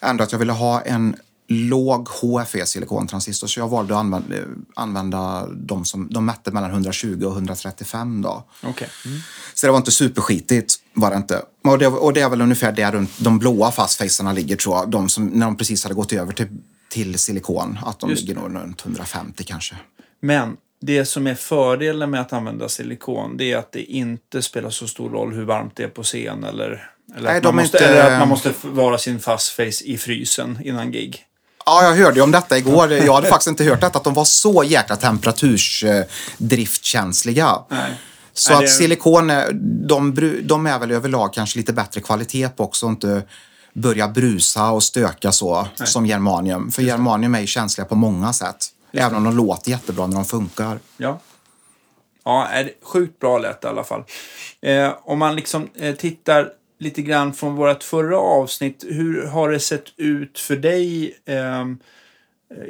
ändå 0.00 0.24
att 0.24 0.32
jag 0.32 0.38
ville 0.38 0.52
ha 0.52 0.80
en 0.80 1.16
låg 1.48 2.08
HFE 2.08 2.66
silikontransistor, 2.66 3.46
så 3.46 3.60
jag 3.60 3.68
valde 3.68 3.94
att 3.94 4.00
använda, 4.00 4.36
använda 4.76 5.46
de 5.46 5.84
som 5.84 6.08
de 6.10 6.26
mätte 6.26 6.50
mellan 6.50 6.70
120 6.70 7.24
och 7.24 7.32
135 7.32 8.22
då. 8.22 8.44
Okej. 8.62 8.88
Mm. 9.06 9.18
Så 9.54 9.66
det 9.66 9.70
var 9.70 9.78
inte 9.78 9.90
superskitigt, 9.90 10.74
var 10.94 11.10
det 11.10 11.16
inte. 11.16 11.42
Och 11.64 11.78
det, 11.78 11.86
och 11.86 12.12
det 12.12 12.20
är 12.20 12.28
väl 12.28 12.40
ungefär 12.40 12.72
där 12.72 12.92
runt 12.92 13.10
de 13.18 13.38
blåa 13.38 13.70
fastfacerna 13.70 14.32
ligger 14.32 14.56
tror 14.56 14.76
jag. 14.76 14.90
De 14.90 15.08
som, 15.08 15.26
när 15.26 15.46
de 15.46 15.56
precis 15.56 15.82
hade 15.82 15.94
gått 15.94 16.12
över 16.12 16.32
till, 16.32 16.48
till 16.90 17.18
silikon. 17.18 17.78
Att 17.84 18.00
de 18.00 18.10
Just 18.10 18.22
ligger 18.22 18.40
nog 18.40 18.54
runt 18.54 18.84
150 18.84 19.44
kanske. 19.44 19.76
Men 20.20 20.56
det 20.80 21.04
som 21.04 21.26
är 21.26 21.34
fördelen 21.34 22.10
med 22.10 22.20
att 22.20 22.32
använda 22.32 22.68
silikon, 22.68 23.36
det 23.36 23.52
är 23.52 23.56
att 23.56 23.72
det 23.72 23.82
inte 23.82 24.42
spelar 24.42 24.70
så 24.70 24.86
stor 24.86 25.10
roll 25.10 25.34
hur 25.34 25.44
varmt 25.44 25.76
det 25.76 25.82
är 25.82 25.88
på 25.88 26.02
scen 26.02 26.44
eller, 26.44 26.90
eller, 27.16 27.28
Nej, 27.28 27.36
att, 27.38 27.44
man 27.44 27.56
måste, 27.56 27.76
inte- 27.78 27.88
eller 27.88 28.12
att 28.12 28.18
man 28.18 28.28
måste 28.28 28.54
vara 28.62 28.98
sin 28.98 29.20
fast 29.20 29.48
face 29.48 29.84
i 29.84 29.98
frysen 29.98 30.58
innan 30.64 30.92
gig. 30.92 31.24
Ja, 31.68 31.84
jag 31.84 31.94
hörde 32.04 32.16
ju 32.16 32.22
om 32.22 32.30
detta 32.30 32.58
igår. 32.58 32.92
Jag 32.92 33.14
hade 33.14 33.28
faktiskt 33.28 33.48
inte 33.48 33.64
hört 33.64 33.80
detta, 33.80 33.98
att 33.98 34.04
de 34.04 34.14
var 34.14 34.24
så 34.24 34.64
jäkla 34.64 34.96
temperatursdriftkänsliga. 34.96 37.58
Nej. 37.68 37.92
Så 38.32 38.50
Nej, 38.50 38.56
att 38.56 38.62
det- 38.64 38.68
silikon, 38.68 39.26
de, 39.88 40.14
de 40.44 40.66
är 40.66 40.78
väl 40.78 40.90
överlag 40.90 41.34
kanske 41.34 41.58
lite 41.58 41.72
bättre 41.72 42.00
kvalitet 42.00 42.48
på 42.48 42.64
också. 42.64 42.86
Inte 42.86 43.22
börja 43.72 44.08
brusa 44.08 44.70
och 44.70 44.82
stöka 44.82 45.32
så 45.32 45.66
som 45.84 46.06
germanium. 46.06 46.70
För 46.70 46.82
germanium 46.82 47.34
är 47.34 47.40
ju 47.40 47.46
känsliga 47.46 47.84
på 47.84 47.94
många 47.94 48.32
sätt. 48.32 48.66
Även 48.92 49.16
om 49.16 49.24
de 49.24 49.36
låter 49.36 49.70
jättebra 49.70 50.06
när 50.06 50.14
de 50.14 50.24
funkar. 50.24 50.78
Ja. 50.96 51.20
Ja, 52.24 52.46
är 52.46 52.64
det 52.64 52.70
sjukt 52.82 53.20
bra 53.20 53.38
lät 53.38 53.64
i 53.64 53.66
alla 53.66 53.84
fall. 53.84 54.04
Eh, 54.62 54.92
om 55.04 55.18
man 55.18 55.36
liksom 55.36 55.68
eh, 55.74 55.94
tittar 55.94 56.48
lite 56.78 57.02
grann 57.02 57.32
från 57.32 57.54
vårt 57.56 57.82
förra 57.82 58.18
avsnitt. 58.18 58.84
Hur 58.88 59.26
har 59.26 59.50
det 59.50 59.60
sett 59.60 59.84
ut 59.96 60.38
för 60.38 60.56
dig? 60.56 61.14
Ehm, 61.26 61.78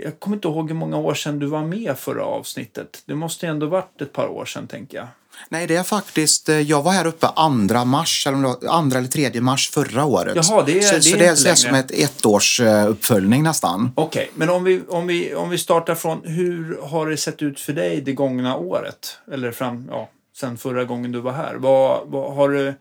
jag 0.05 0.21
kommer 0.21 0.37
inte 0.37 0.49
ihåg 0.49 0.69
hur 0.69 0.75
många 0.77 0.97
år 0.97 1.15
sedan 1.15 1.39
du 1.39 1.47
var 1.47 1.63
med 1.65 1.99
förra 1.99 2.25
avsnittet. 2.25 3.03
Det 3.07 3.15
måste 3.15 3.47
ändå 3.47 3.67
varit 3.67 4.01
ett 4.03 4.13
par 4.13 4.29
år 4.29 4.45
sedan, 4.45 4.67
tänker 4.67 4.99
jag. 4.99 5.07
Nej, 5.49 5.67
det 5.67 5.77
är 5.77 5.83
faktiskt... 5.83 6.49
eh, 6.49 6.61
Jag 6.61 6.83
var 6.83 6.93
här 6.93 7.07
uppe 7.07 7.27
andra 7.27 7.85
mars, 7.85 8.27
eller 8.27 8.71
andra 8.71 8.99
eller 8.99 9.09
tredje 9.09 9.41
mars 9.41 9.71
förra 9.71 10.05
året. 10.05 10.37
Jaha, 10.49 10.63
det 10.67 10.79
är- 10.79 10.83
så, 10.83 10.91
det 10.93 10.97
är 10.97 11.01
så 11.01 11.17
det 11.17 11.27
är, 11.27 11.35
så 11.35 11.49
är 11.49 11.55
som 11.55 11.75
ett 11.75 11.91
ettårs 11.91 12.61
eh, 12.61 12.89
uppföljning 12.91 13.43
nästan. 13.43 13.93
Okej, 13.95 14.31
men 14.35 14.51
om 14.51 14.65
vi, 14.65 14.81
om, 14.89 15.07
vi, 15.07 15.35
om 15.35 15.51
vi 15.51 15.59
startar 15.59 15.95
från 15.95 16.21
hur 16.25 16.79
har 16.83 17.07
det 17.07 17.17
sett 17.17 17.43
ut 17.43 17.61
för 17.61 17.73
dig 17.73 18.01
det 18.01 18.13
gångna 18.13 18.57
året? 18.57 19.19
Eller 19.33 19.51
fram, 19.53 19.89
ja, 19.91 20.09
sen 20.37 20.57
förra 20.59 20.85
gången 20.85 21.13
du 21.13 21.21
var 21.21 21.33
här. 21.33 21.55
Vad, 21.55 22.01
vad, 22.07 22.35
har, 22.35 22.49
du, 22.49 22.75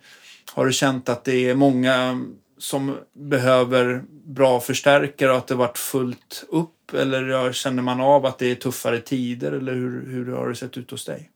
har 0.58 0.66
du 0.66 0.74
känt 0.74 1.10
att 1.10 1.24
det 1.24 1.50
är 1.50 1.56
många 1.56 2.22
som 2.60 2.98
behöver 3.30 4.04
bra 4.26 4.60
förstärkare 4.60 5.32
och 5.32 5.38
att 5.38 5.48
det 5.48 5.56
varit 5.56 5.78
fullt 5.78 6.44
upp? 6.50 6.94
Eller 6.94 7.54
känner 7.54 7.84
man 7.84 8.02
av 8.02 8.26
att 8.26 8.40
det 8.40 8.52
är 8.52 8.56
tuffare 8.56 9.00
tider? 9.00 9.52
Eller 9.52 9.74
hur, 9.74 10.06
hur 10.12 10.32
har 10.36 10.50
det 10.50 10.56
sett 10.56 10.78
ut 10.78 10.92
hos 10.92 11.06
dig? 11.06 11.30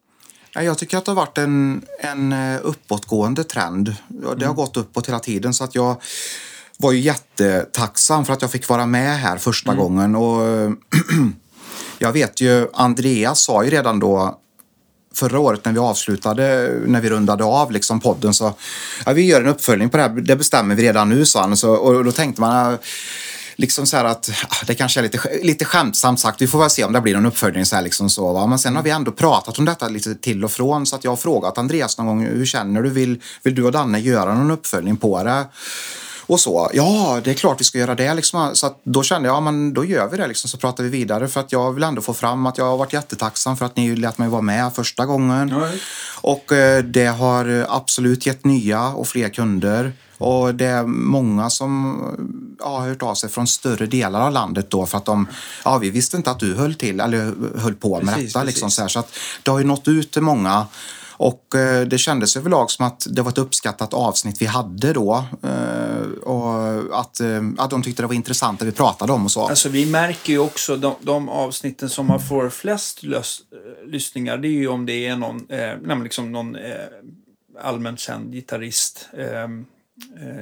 Ja, 0.54 0.64
Jag 0.64 0.78
tycker 0.78 0.98
att 0.98 1.06
det 1.06 1.12
har 1.12 1.16
varit 1.16 1.38
en, 1.38 1.86
en 2.00 2.34
eh, 2.34 2.60
uppåtgående 2.64 3.44
trend. 3.44 3.96
Det 4.38 4.46
har 4.46 4.54
gått 4.54 4.78
uppåt 4.78 5.08
hela 5.08 5.20
tiden 5.20 5.54
så 5.54 5.64
att 5.64 5.76
jag 5.76 6.02
var 6.78 6.92
ju 6.92 7.00
jättetacksam 7.00 8.26
för 8.26 8.34
att 8.34 8.42
jag 8.42 8.52
fick 8.52 8.70
vara 8.70 8.86
med 8.86 9.20
här 9.20 9.38
första 9.38 9.76
gången. 9.76 10.16
Och 10.16 10.42
jag 12.00 12.12
vet 12.12 12.42
ju, 12.42 12.68
Andreas 12.74 13.44
sa 13.44 13.64
ju 13.64 13.70
redan 13.70 14.00
då 14.00 14.40
förra 15.14 15.40
året 15.40 15.66
när 15.66 15.72
vi 15.72 15.80
avslutade, 15.80 16.74
när 16.86 17.02
vi 17.02 17.10
rundade 17.10 17.44
av 17.44 17.72
liksom 17.72 18.00
podden 18.00 18.34
så 18.34 18.54
ja, 19.06 19.12
vi 19.14 19.22
gör 19.22 19.42
en 19.42 19.48
uppföljning 19.48 19.90
på 19.90 19.98
det 19.98 20.04
här, 20.04 20.10
det 20.10 20.36
bestämmer 20.36 20.76
vi 20.76 20.84
redan 20.84 21.10
nu 21.10 21.26
sa 21.26 21.42
han. 21.42 21.58
Så, 21.58 21.72
och 21.72 22.04
då 22.04 22.12
tänkte 22.12 22.42
man 22.42 22.78
liksom 23.56 23.86
så 23.86 23.98
här 23.98 24.06
att 24.06 24.30
det 24.68 24.76
kanske 24.76 25.00
är 25.00 25.04
lite, 25.04 25.20
lite 25.44 25.66
skämtsamt 25.66 26.20
sagt, 26.20 26.42
vi 26.42 26.48
får 26.48 26.60
väl 26.60 26.70
se 26.70 26.84
om 26.84 26.94
det 26.94 27.02
blir 27.02 27.14
någon 27.14 27.26
uppföljning 27.26 27.66
så 27.66 27.76
här 27.76 27.84
liksom 27.84 28.10
så. 28.10 28.34
Va? 28.34 28.48
Men 28.48 28.60
sen 28.60 28.76
har 28.76 28.84
vi 28.84 28.90
ändå 28.90 29.12
pratat 29.12 29.60
om 29.60 29.66
detta 29.66 29.88
lite 29.88 30.16
till 30.16 30.44
och 30.44 30.52
från 30.52 30.86
så 30.86 30.96
att 30.96 31.04
jag 31.04 31.12
har 31.12 31.18
frågat 31.18 31.58
Andreas 31.58 31.98
någon 31.98 32.08
gång, 32.08 32.26
hur 32.26 32.46
känner 32.46 32.82
du? 32.82 32.90
Vill, 32.90 33.22
vill 33.44 33.56
du 33.56 33.64
och 33.64 33.72
Danne 33.72 34.00
göra 34.00 34.34
någon 34.34 34.52
uppföljning 34.52 34.98
på 34.98 35.24
det? 35.24 35.46
Och 36.32 36.40
så, 36.40 36.70
ja, 36.74 37.22
det 37.24 37.32
är 37.32 37.34
klart 37.34 37.60
vi 37.60 37.64
ska 37.64 37.78
göra 37.78 37.96
det. 37.96 38.14
Liksom. 38.14 38.56
Så 38.56 38.76
då 38.84 39.04
kände 39.04 39.28
jag, 39.28 39.36
ja 39.36 39.40
men 39.40 39.74
då 39.74 39.86
gör 39.86 40.08
vi 40.08 40.18
det 40.18 40.28
liksom, 40.28 40.50
så 40.50 40.58
pratar 40.58 40.84
vi 40.84 40.90
vidare. 40.90 41.28
För 41.28 41.40
att 41.40 41.52
jag 41.52 41.74
vill 41.74 41.84
ändå 41.84 42.02
få 42.02 42.14
fram 42.14 42.46
att 42.46 42.58
jag 42.58 42.66
har 42.66 42.78
varit 42.78 42.94
jättetacksam 42.94 43.58
för 43.58 43.66
att 43.66 43.76
ni 43.76 43.96
lät 43.96 44.18
mig 44.18 44.30
vara 44.30 44.42
med 44.42 44.74
första 44.74 45.06
gången. 45.06 45.62
Visst. 45.72 45.84
Och 46.22 46.52
eh, 46.52 46.84
det 46.84 47.06
har 47.06 47.66
absolut 47.70 48.26
gett 48.26 48.46
nya 48.46 48.88
och 48.88 49.08
fler 49.08 49.30
kunder. 49.30 49.94
Och 50.18 50.56
det 50.56 50.66
är 50.66 50.84
många 50.84 51.50
som 51.50 52.02
eh, 52.02 52.66
ja, 52.66 52.80
har 52.80 52.88
hört 52.88 53.04
av 53.04 53.16
sig 53.16 53.30
från 53.30 53.48
större 53.48 53.86
delar 53.86 54.22
av 54.22 54.32
landet 54.32 54.70
då 54.70 54.86
för 54.86 54.98
att 54.98 55.06
de, 55.06 55.28
ja 55.66 55.78
vi 55.78 55.90
visste 55.90 56.18
inte 56.18 56.32
att 56.32 56.40
du 56.40 56.56
höll 56.56 56.76
till 56.76 57.00
eller 57.00 57.34
höll 57.60 57.76
på 57.76 58.02
med 58.02 58.16
Precis, 58.16 58.34
detta. 58.34 58.44
Liksom, 58.44 58.66
precis. 58.66 58.76
så, 58.76 58.82
här. 58.82 58.88
så 58.88 59.00
att 59.00 59.14
det 59.44 59.52
har 59.52 59.60
ju 59.60 59.66
nått 59.66 59.88
ut 59.88 60.12
till 60.12 60.22
många. 60.22 60.68
Och 61.22 61.56
eh, 61.56 61.88
det 61.88 61.98
kändes 61.98 62.38
överlag 62.38 62.72
som 62.72 62.86
att 62.86 63.08
det 63.10 63.22
var 63.22 63.32
ett 63.32 63.38
uppskattat 63.38 63.94
avsnitt 63.94 64.42
vi 64.42 64.46
hade 64.46 64.94
då. 64.94 65.26
Eh, 65.44 66.02
och 66.24 67.00
att, 67.00 67.20
eh, 67.20 67.42
att 67.58 67.70
de 67.70 67.84
tyckte 67.84 68.04
det 68.04 68.08
var 68.08 68.14
intressant 68.14 68.60
det 68.60 68.66
vi 68.66 68.72
pratade 68.72 69.14
om 69.14 69.26
och 69.26 69.32
så. 69.32 69.48
Alltså 69.48 69.70
vi 69.70 69.86
märker 69.86 70.34
ju 70.34 70.40
också 70.40 70.78
de, 70.78 70.96
de 71.02 71.30
avsnitten 71.30 71.90
som 71.90 72.10
har 72.10 72.20
får 72.20 72.50
flest 72.50 73.04
lös, 73.04 73.42
lyssningar. 73.86 74.38
Det 74.38 74.48
är 74.48 74.50
ju 74.50 74.68
om 74.68 74.86
det 74.86 75.08
är 75.08 75.16
någon, 75.16 75.50
eh, 75.50 76.04
liksom 76.04 76.32
någon 76.32 76.56
eh, 76.56 76.62
allmänt 77.62 78.00
känd 78.00 78.34
gitarrist. 78.34 79.10
Eh, 79.18 79.48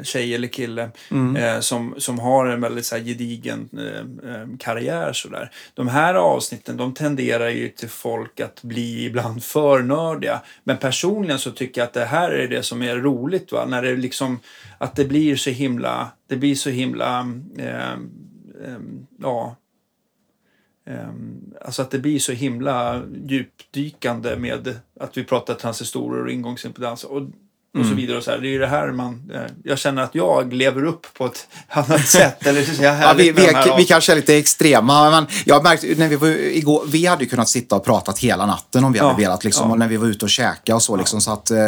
tjej 0.03 0.35
eller 0.35 0.47
kille 0.47 0.91
eh, 1.37 1.59
som, 1.59 1.95
som 1.97 2.19
har 2.19 2.45
en 2.45 2.61
väldigt 2.61 2.85
så 2.85 2.95
här, 2.95 3.03
gedigen 3.03 3.69
eh, 3.77 4.31
eh, 4.31 4.47
karriär. 4.59 5.13
Så 5.13 5.29
där. 5.29 5.51
De 5.73 5.87
här 5.87 6.13
avsnitten 6.15 6.77
de 6.77 6.93
tenderar 6.93 7.49
ju 7.49 7.69
till 7.69 7.89
folk 7.89 8.39
att 8.39 8.63
bli 8.63 9.05
ibland 9.05 9.43
för 9.43 9.81
nördiga. 9.81 10.41
Men 10.63 10.77
personligen 10.77 11.39
så 11.39 11.51
tycker 11.51 11.81
jag 11.81 11.87
att 11.87 11.93
det 11.93 12.05
här 12.05 12.31
är 12.31 12.47
det 12.47 12.63
som 12.63 12.81
är 12.81 12.95
roligt. 12.95 13.51
Va? 13.51 13.65
När 13.65 13.81
det 13.81 13.95
liksom, 13.95 14.39
att 14.77 14.95
det 14.95 15.05
blir 15.05 15.35
så 15.35 15.49
himla, 15.49 16.11
det 16.27 16.35
blir 16.35 16.55
så 16.55 16.69
himla 16.69 17.19
eh, 17.57 17.91
ehm, 17.91 19.07
ja, 19.21 19.55
alltså 21.61 21.81
att 21.81 21.91
det 21.91 21.99
blir 21.99 22.19
så 22.19 22.31
himla 22.31 23.03
djupdykande 23.25 24.35
med 24.35 24.79
att 24.99 25.17
vi 25.17 25.23
pratar 25.23 25.53
transistorer 25.53 26.23
och 26.23 26.31
ingångsimpedans 26.31 27.03
och, 27.03 27.21
och 27.77 27.86
så 27.86 27.93
vidare. 27.93 28.17
Och 28.17 28.23
så 28.23 28.32
här. 28.32 28.38
Det 28.38 28.47
är 28.47 28.51
ju 28.51 28.60
det 28.60 28.67
här 28.67 28.91
man... 28.91 29.32
eh, 29.34 29.41
Jag 29.63 29.79
känner 29.79 30.01
att 30.01 30.15
jag 30.15 30.53
lever 30.53 30.84
upp 30.86 31.08
på 31.13 31.25
ett 31.25 31.47
annat 31.69 32.08
sätt. 32.08 32.47
Eller 32.47 32.63
så 32.63 32.84
Ja, 32.84 33.13
vi, 33.17 33.32
vi, 33.32 33.45
är, 33.45 33.77
vi 33.77 33.86
kanske 33.86 34.12
är 34.12 34.15
lite 34.15 34.36
extrema, 34.38 35.10
men 35.10 35.27
jag 35.45 35.63
märkte 35.63 35.88
när 35.97 36.08
vi 36.08 36.15
var 36.15 36.27
igår, 36.27 36.84
vi 36.88 37.05
hade 37.05 37.23
ju 37.23 37.29
kunnat 37.29 37.49
sitta 37.49 37.75
och 37.75 37.86
pratat 37.86 38.19
hela 38.19 38.45
natten 38.45 38.84
om 38.84 38.91
vi 38.91 38.99
Ja, 38.99 39.08
hade 39.08 39.21
velat, 39.21 39.43
liksom, 39.43 39.65
ja. 39.67 39.71
och 39.71 39.79
när 39.79 39.88
vi 39.88 39.97
var 39.97 40.08
ute 40.08 40.25
och 40.25 40.29
käka 40.32 40.75
och 40.75 40.82
så, 40.84 40.95
liksom, 40.95 41.21
så 41.21 41.32
att 41.32 41.51
eh, 41.51 41.67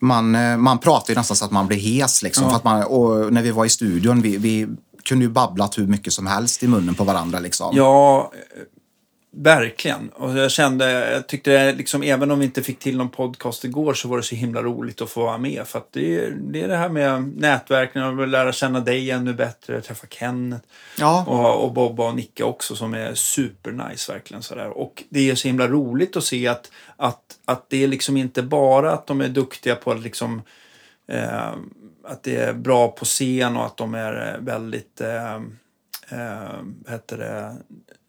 man, 0.00 0.34
eh, 0.34 0.56
man 0.56 0.78
pratar 0.78 1.12
ju 1.12 1.18
nästan 1.18 1.36
så 1.36 1.44
att 1.44 1.50
man 1.50 1.66
blir 1.66 1.78
hes, 1.78 2.22
liksom, 2.22 2.48
för 2.50 2.56
att 2.56 2.64
man, 2.64 2.82
och 2.82 3.32
när 3.32 3.42
vi 3.42 3.50
var 3.50 3.64
i 3.64 3.68
studion, 3.68 4.22
vi, 4.22 4.36
vi 4.36 4.66
kunde 5.04 5.24
ju 5.24 5.30
babblat 5.30 5.78
hur 5.78 5.86
mycket 5.86 6.12
som 6.12 6.26
helst 6.26 6.62
i 6.62 6.68
munnen 6.68 6.94
på 6.94 7.04
varandra. 7.04 7.38
Liksom. 7.38 7.76
Ja, 7.76 8.32
verkligen. 9.38 10.08
Och 10.08 10.38
jag 10.38 10.50
kände, 10.50 11.10
jag 11.12 11.26
tyckte 11.26 11.72
liksom, 11.72 12.02
även 12.02 12.30
om 12.30 12.38
vi 12.38 12.44
inte 12.44 12.62
fick 12.62 12.78
till 12.78 12.96
någon 12.96 13.08
podcast 13.08 13.64
igår 13.64 13.94
så 13.94 14.08
var 14.08 14.16
det 14.16 14.22
så 14.22 14.34
himla 14.34 14.62
roligt 14.62 15.02
att 15.02 15.10
få 15.10 15.24
vara 15.24 15.38
med. 15.38 15.66
För 15.66 15.78
att 15.78 15.92
det 15.92 16.16
är 16.16 16.30
det, 16.30 16.62
är 16.62 16.68
det 16.68 16.76
här 16.76 16.88
med 16.88 17.36
nätverken 17.36 18.02
och 18.02 18.28
lära 18.28 18.52
känna 18.52 18.80
dig 18.80 19.10
ännu 19.10 19.34
bättre, 19.34 19.80
träffa 19.80 20.06
Kenneth. 20.10 20.64
Ja. 20.98 21.24
Och, 21.26 21.64
och 21.64 21.72
Bobba 21.72 22.08
och 22.08 22.16
Nicke 22.16 22.44
också 22.44 22.76
som 22.76 22.94
är 22.94 23.14
supernice 23.14 24.12
verkligen 24.12 24.42
sådär. 24.42 24.68
Och 24.68 25.02
det 25.08 25.30
är 25.30 25.34
så 25.34 25.48
himla 25.48 25.68
roligt 25.68 26.16
att 26.16 26.24
se 26.24 26.48
att, 26.48 26.70
att, 26.96 27.22
att 27.44 27.70
det 27.70 27.84
är 27.84 27.88
liksom 27.88 28.16
inte 28.16 28.42
bara 28.42 28.92
att 28.92 29.06
de 29.06 29.20
är 29.20 29.28
duktiga 29.28 29.74
på 29.74 29.90
att 29.90 30.02
liksom 30.02 30.42
eh, 31.08 31.52
att 32.04 32.22
det 32.22 32.36
är 32.36 32.52
bra 32.52 32.88
på 32.88 33.04
scen 33.04 33.56
och 33.56 33.66
att 33.66 33.76
de 33.76 33.94
är 33.94 34.38
väldigt 34.40 35.00
eh, 35.00 35.40
eh, 36.08 36.92
heter 36.92 37.18
det, 37.18 37.56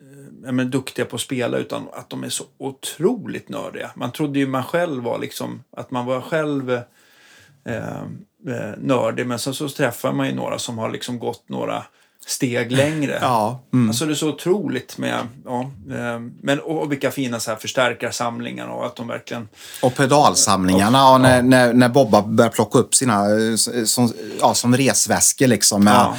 eh, 0.01 0.45
ja, 0.45 0.51
men 0.51 0.71
duktiga 0.71 1.05
på 1.05 1.15
att 1.15 1.21
spela 1.21 1.57
utan 1.57 1.87
att 1.93 2.09
de 2.09 2.23
är 2.23 2.29
så 2.29 2.43
otroligt 2.57 3.49
nördiga. 3.49 3.91
Man 3.95 4.11
trodde 4.11 4.39
ju 4.39 4.47
man 4.47 4.63
själv 4.63 5.03
var 5.03 5.19
liksom, 5.19 5.63
att 5.77 5.91
man 5.91 6.05
var 6.05 6.21
själv 6.21 6.71
eh, 6.71 8.01
eh, 8.47 8.73
nördig 8.77 9.27
men 9.27 9.39
sen 9.39 9.53
så 9.53 9.69
träffar 9.69 10.13
man 10.13 10.27
ju 10.27 10.35
några 10.35 10.59
som 10.59 10.77
har 10.77 10.91
liksom 10.91 11.19
gått 11.19 11.49
några 11.49 11.83
steg 12.27 12.71
längre. 12.71 13.17
Ja, 13.21 13.63
mm. 13.73 13.89
Alltså 13.89 14.05
det 14.05 14.13
är 14.13 14.15
så 14.15 14.29
otroligt 14.29 14.97
med, 14.97 15.27
ja, 15.45 15.61
eh, 15.91 16.19
men 16.41 16.59
och, 16.59 16.81
och 16.81 16.91
vilka 16.91 17.11
fina 17.11 17.39
så 17.39 17.51
här 17.51 17.57
förstärkarsamlingar 17.57 18.67
och 18.67 18.85
att 18.85 18.95
de 18.95 19.07
verkligen 19.07 19.47
Och 19.81 19.95
pedalsamlingarna 19.95 21.11
och 21.11 21.21
när, 21.21 21.41
när, 21.41 21.73
när 21.73 21.89
Bobba 21.89 22.21
började 22.21 22.55
plocka 22.55 22.79
upp 22.79 22.95
sina 22.95 23.15
eh, 23.15 23.55
som, 23.85 24.13
ja, 24.41 24.53
som 24.53 24.77
resväskor 24.77 25.47
liksom. 25.47 25.83
Med, 25.83 25.93
Ja. 25.93 26.17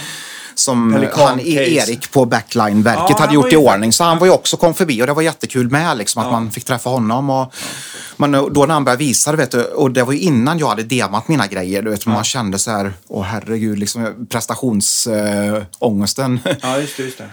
Som 0.59 0.93
Pelikan 0.93 1.27
han, 1.29 1.39
case. 1.39 1.49
Erik 1.51 2.11
på 2.11 2.25
Backline-verket 2.25 3.07
Ja, 3.11 3.17
hade 3.19 3.35
gjort 3.35 3.53
i 3.53 3.57
ordning. 3.57 3.93
Så 3.93 4.05
han 4.05 4.19
var 4.19 4.27
ju 4.27 4.33
också 4.33 4.57
kom 4.57 4.75
förbi 4.75 5.03
och 5.03 5.07
det 5.07 5.13
var 5.13 5.23
jättekul 5.23 5.71
med 5.71 5.99
liksom, 5.99 6.23
att 6.23 6.27
Ja. 6.27 6.33
man 6.33 6.51
fick 6.51 6.65
träffa 6.65 6.91
honom. 6.91 7.31
Och, 7.31 7.53
men 8.17 8.33
då 8.33 8.65
när 8.67 8.75
han 8.75 8.85
började 8.85 9.05
visa 9.05 9.31
det, 9.31 9.37
vet 9.37 9.51
du, 9.51 9.65
och 9.65 9.91
det 9.91 10.03
var 10.03 10.13
ju 10.13 10.19
innan 10.19 10.59
jag 10.59 10.69
hade 10.69 10.83
demat 10.83 11.29
mina 11.29 11.47
grejer. 11.47 11.83
Du 11.83 11.91
vet, 11.91 12.07
Man 12.07 12.25
kände 12.25 12.59
så 12.59 12.71
här, 12.71 12.93
åh 13.09 13.23
herregud, 13.25 13.79
liksom, 13.79 14.27
prestationsångesten. 14.31 16.41
Ja, 16.63 16.79
just 16.79 16.97
det. 16.97 17.03
Just 17.03 17.19
det. 17.19 17.31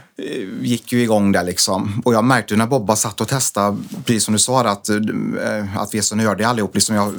Gick 0.62 0.92
ju 0.92 1.02
igång 1.02 1.32
där 1.32 1.44
liksom. 1.44 2.02
Och 2.06 2.14
jag 2.14 2.24
märkte 2.24 2.56
när 2.56 2.68
Bobba 2.68 2.96
satt 2.96 3.22
och 3.22 3.28
testade, 3.28 3.78
precis 4.06 4.24
som 4.24 4.34
du 4.34 4.40
sa, 4.40 4.62
att, 4.62 4.90
eh, 4.90 5.78
att 5.78 5.94
vi 5.94 5.98
är 5.98 6.02
så 6.02 6.16
nördiga 6.16 6.48
allihop. 6.48 6.76
Liksom 6.76 6.96
jag, 6.96 7.14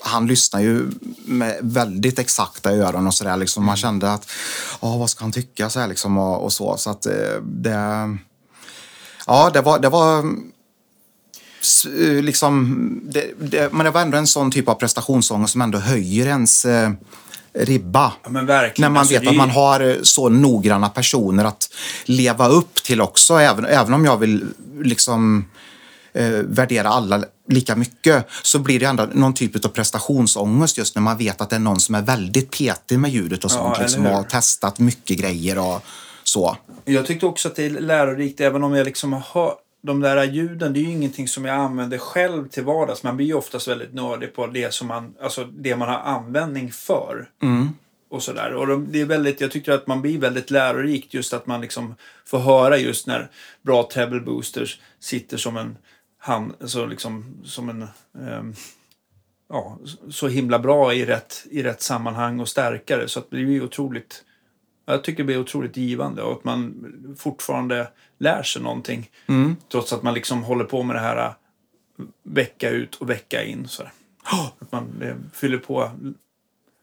han 0.00 0.26
lyssnar 0.26 0.60
ju 0.60 0.90
med 1.24 1.58
väldigt 1.62 2.18
exakta 2.18 2.72
öron 2.72 3.06
och 3.06 3.14
sådär. 3.14 3.36
Liksom. 3.36 3.64
Man 3.64 3.76
kände 3.76 4.12
att, 4.12 4.30
ja, 4.80 4.96
vad 4.96 5.10
ska 5.10 5.24
han 5.24 5.32
tycka? 5.32 5.70
Så 5.70 5.80
här, 5.80 5.88
liksom, 5.88 6.18
och, 6.18 6.44
och 6.44 6.52
så. 6.52 6.76
Så 6.76 6.90
att 6.90 7.06
eh, 7.06 7.42
det... 7.42 8.18
Ja, 9.26 9.50
det 9.50 9.60
var... 9.60 9.78
Det 9.78 9.88
var 9.88 10.18
eh, 11.84 12.22
liksom, 12.22 12.76
det, 13.04 13.32
det, 13.38 13.72
men 13.72 13.84
det 13.84 13.90
var 13.90 14.00
ändå 14.00 14.18
en 14.18 14.26
sån 14.26 14.50
typ 14.50 14.68
av 14.68 14.74
prestationsångest 14.74 15.52
som 15.52 15.60
ändå 15.60 15.78
höjer 15.78 16.26
ens 16.26 16.64
eh, 16.64 16.90
ribba. 17.54 18.12
Ja. 18.24 18.30
När 18.30 18.88
man 18.88 18.96
Alltså, 18.96 19.14
vet 19.14 19.22
det 19.22 19.30
att 19.30 19.36
man 19.36 19.50
har 19.50 19.80
eh, 19.80 19.94
så 20.02 20.28
noggranna 20.28 20.88
personer 20.88 21.44
att 21.44 21.68
leva 22.04 22.48
upp 22.48 22.74
till 22.74 23.00
också. 23.00 23.34
Även, 23.34 23.64
även 23.64 23.94
om 23.94 24.04
jag 24.04 24.16
vill 24.16 24.46
liksom 24.82 25.44
eh, 26.12 26.28
värdera 26.28 26.88
alla 26.88 27.24
lika 27.48 27.76
mycket 27.76 28.26
så 28.42 28.58
blir 28.58 28.80
det 28.80 28.86
ändå 28.86 29.08
någon 29.14 29.34
typ 29.34 29.64
av 29.64 29.68
prestationsångest 29.68 30.78
just 30.78 30.94
när 30.94 31.02
man 31.02 31.18
vet 31.18 31.40
att 31.40 31.50
det 31.50 31.56
är 31.56 31.60
någon 31.60 31.80
som 31.80 31.94
är 31.94 32.02
väldigt 32.02 32.58
petig 32.58 32.98
med 32.98 33.10
ljudet 33.10 33.44
och 33.44 33.50
Ja, 33.50 33.54
sånt. 33.54 33.76
eller 33.76 33.86
liksom, 33.86 34.06
och 34.06 34.12
har 34.12 34.22
testat 34.22 34.78
mycket 34.78 35.18
grejer 35.18 35.58
och 35.58 35.82
så. 36.24 36.56
Jag 36.84 37.06
tyckte 37.06 37.26
också 37.26 37.48
att 37.48 37.56
det 37.56 37.64
är 37.66 37.70
lärorikt, 37.70 38.40
även 38.40 38.62
om 38.64 38.74
jag 38.74 38.84
liksom 38.84 39.12
har 39.12 39.54
de 39.82 40.00
där 40.00 40.24
ljuden, 40.24 40.72
det 40.72 40.80
är 40.80 40.82
ju 40.82 40.90
ingenting 40.90 41.28
som 41.28 41.44
jag 41.44 41.56
använder 41.56 41.98
själv 41.98 42.48
till 42.48 42.64
vardags. 42.64 43.02
Man 43.02 43.16
blir 43.16 43.26
ju 43.26 43.34
oftast 43.34 43.68
väldigt 43.68 43.94
nördig 43.94 44.34
på 44.34 44.46
det 44.46 44.74
som 44.74 44.88
man, 44.88 45.14
alltså 45.20 45.44
det 45.44 45.76
man 45.76 45.88
har 45.88 45.98
användning 45.98 46.72
för. 46.72 47.30
Och 48.08 48.22
sådär. 48.22 48.54
Och 48.54 48.66
de, 48.66 48.92
det 48.92 49.00
är 49.00 49.04
väldigt, 49.04 49.40
jag 49.40 49.50
tycker 49.50 49.72
att 49.72 49.86
man 49.86 50.02
blir 50.02 50.18
väldigt 50.18 50.50
lärorikt 50.50 51.14
just 51.14 51.32
att 51.32 51.46
man 51.46 51.60
liksom 51.60 51.94
får 52.26 52.38
höra 52.38 52.78
just 52.78 53.06
när 53.06 53.30
bra 53.62 53.88
treble 53.92 54.20
boosters 54.20 54.80
sitter 54.98 55.36
som 55.36 55.56
en 55.56 55.78
hand, 56.18 56.54
så 56.60 56.86
liksom 56.86 57.40
som 57.44 57.68
en 57.68 57.82
ehm, 58.28 58.54
ja, 59.48 59.78
så 60.10 60.28
himla 60.28 60.58
bra 60.58 60.94
i 60.94 61.04
rätt, 61.04 61.46
i 61.50 61.62
rätt 61.62 61.82
sammanhang 61.82 62.40
och 62.40 62.48
stärkare. 62.48 63.08
Så 63.08 63.18
att 63.18 63.30
det 63.30 63.36
blir 63.36 63.64
otroligt 63.64 64.24
jag 64.90 65.04
tycker 65.04 65.22
det 65.22 65.26
blir 65.26 65.40
otroligt 65.40 65.76
givande 65.76 66.22
och 66.22 66.32
att 66.32 66.44
man 66.44 66.74
fortfarande 67.18 67.88
lär 68.20 68.42
sig 68.42 68.62
någonting. 68.62 69.10
Trots 69.72 69.92
att 69.92 70.02
man 70.02 70.14
liksom 70.14 70.42
håller 70.42 70.64
på 70.64 70.82
med 70.82 70.96
det 70.96 71.00
här 71.00 71.16
äh, 71.16 71.32
vecka 72.22 72.70
ut 72.70 72.94
och 72.94 73.10
vecka 73.10 73.44
in. 73.44 73.68
Så. 73.68 73.82
Att 74.58 74.72
man 74.72 75.02
eh, 75.02 75.14
fyller 75.32 75.58
på. 75.58 75.90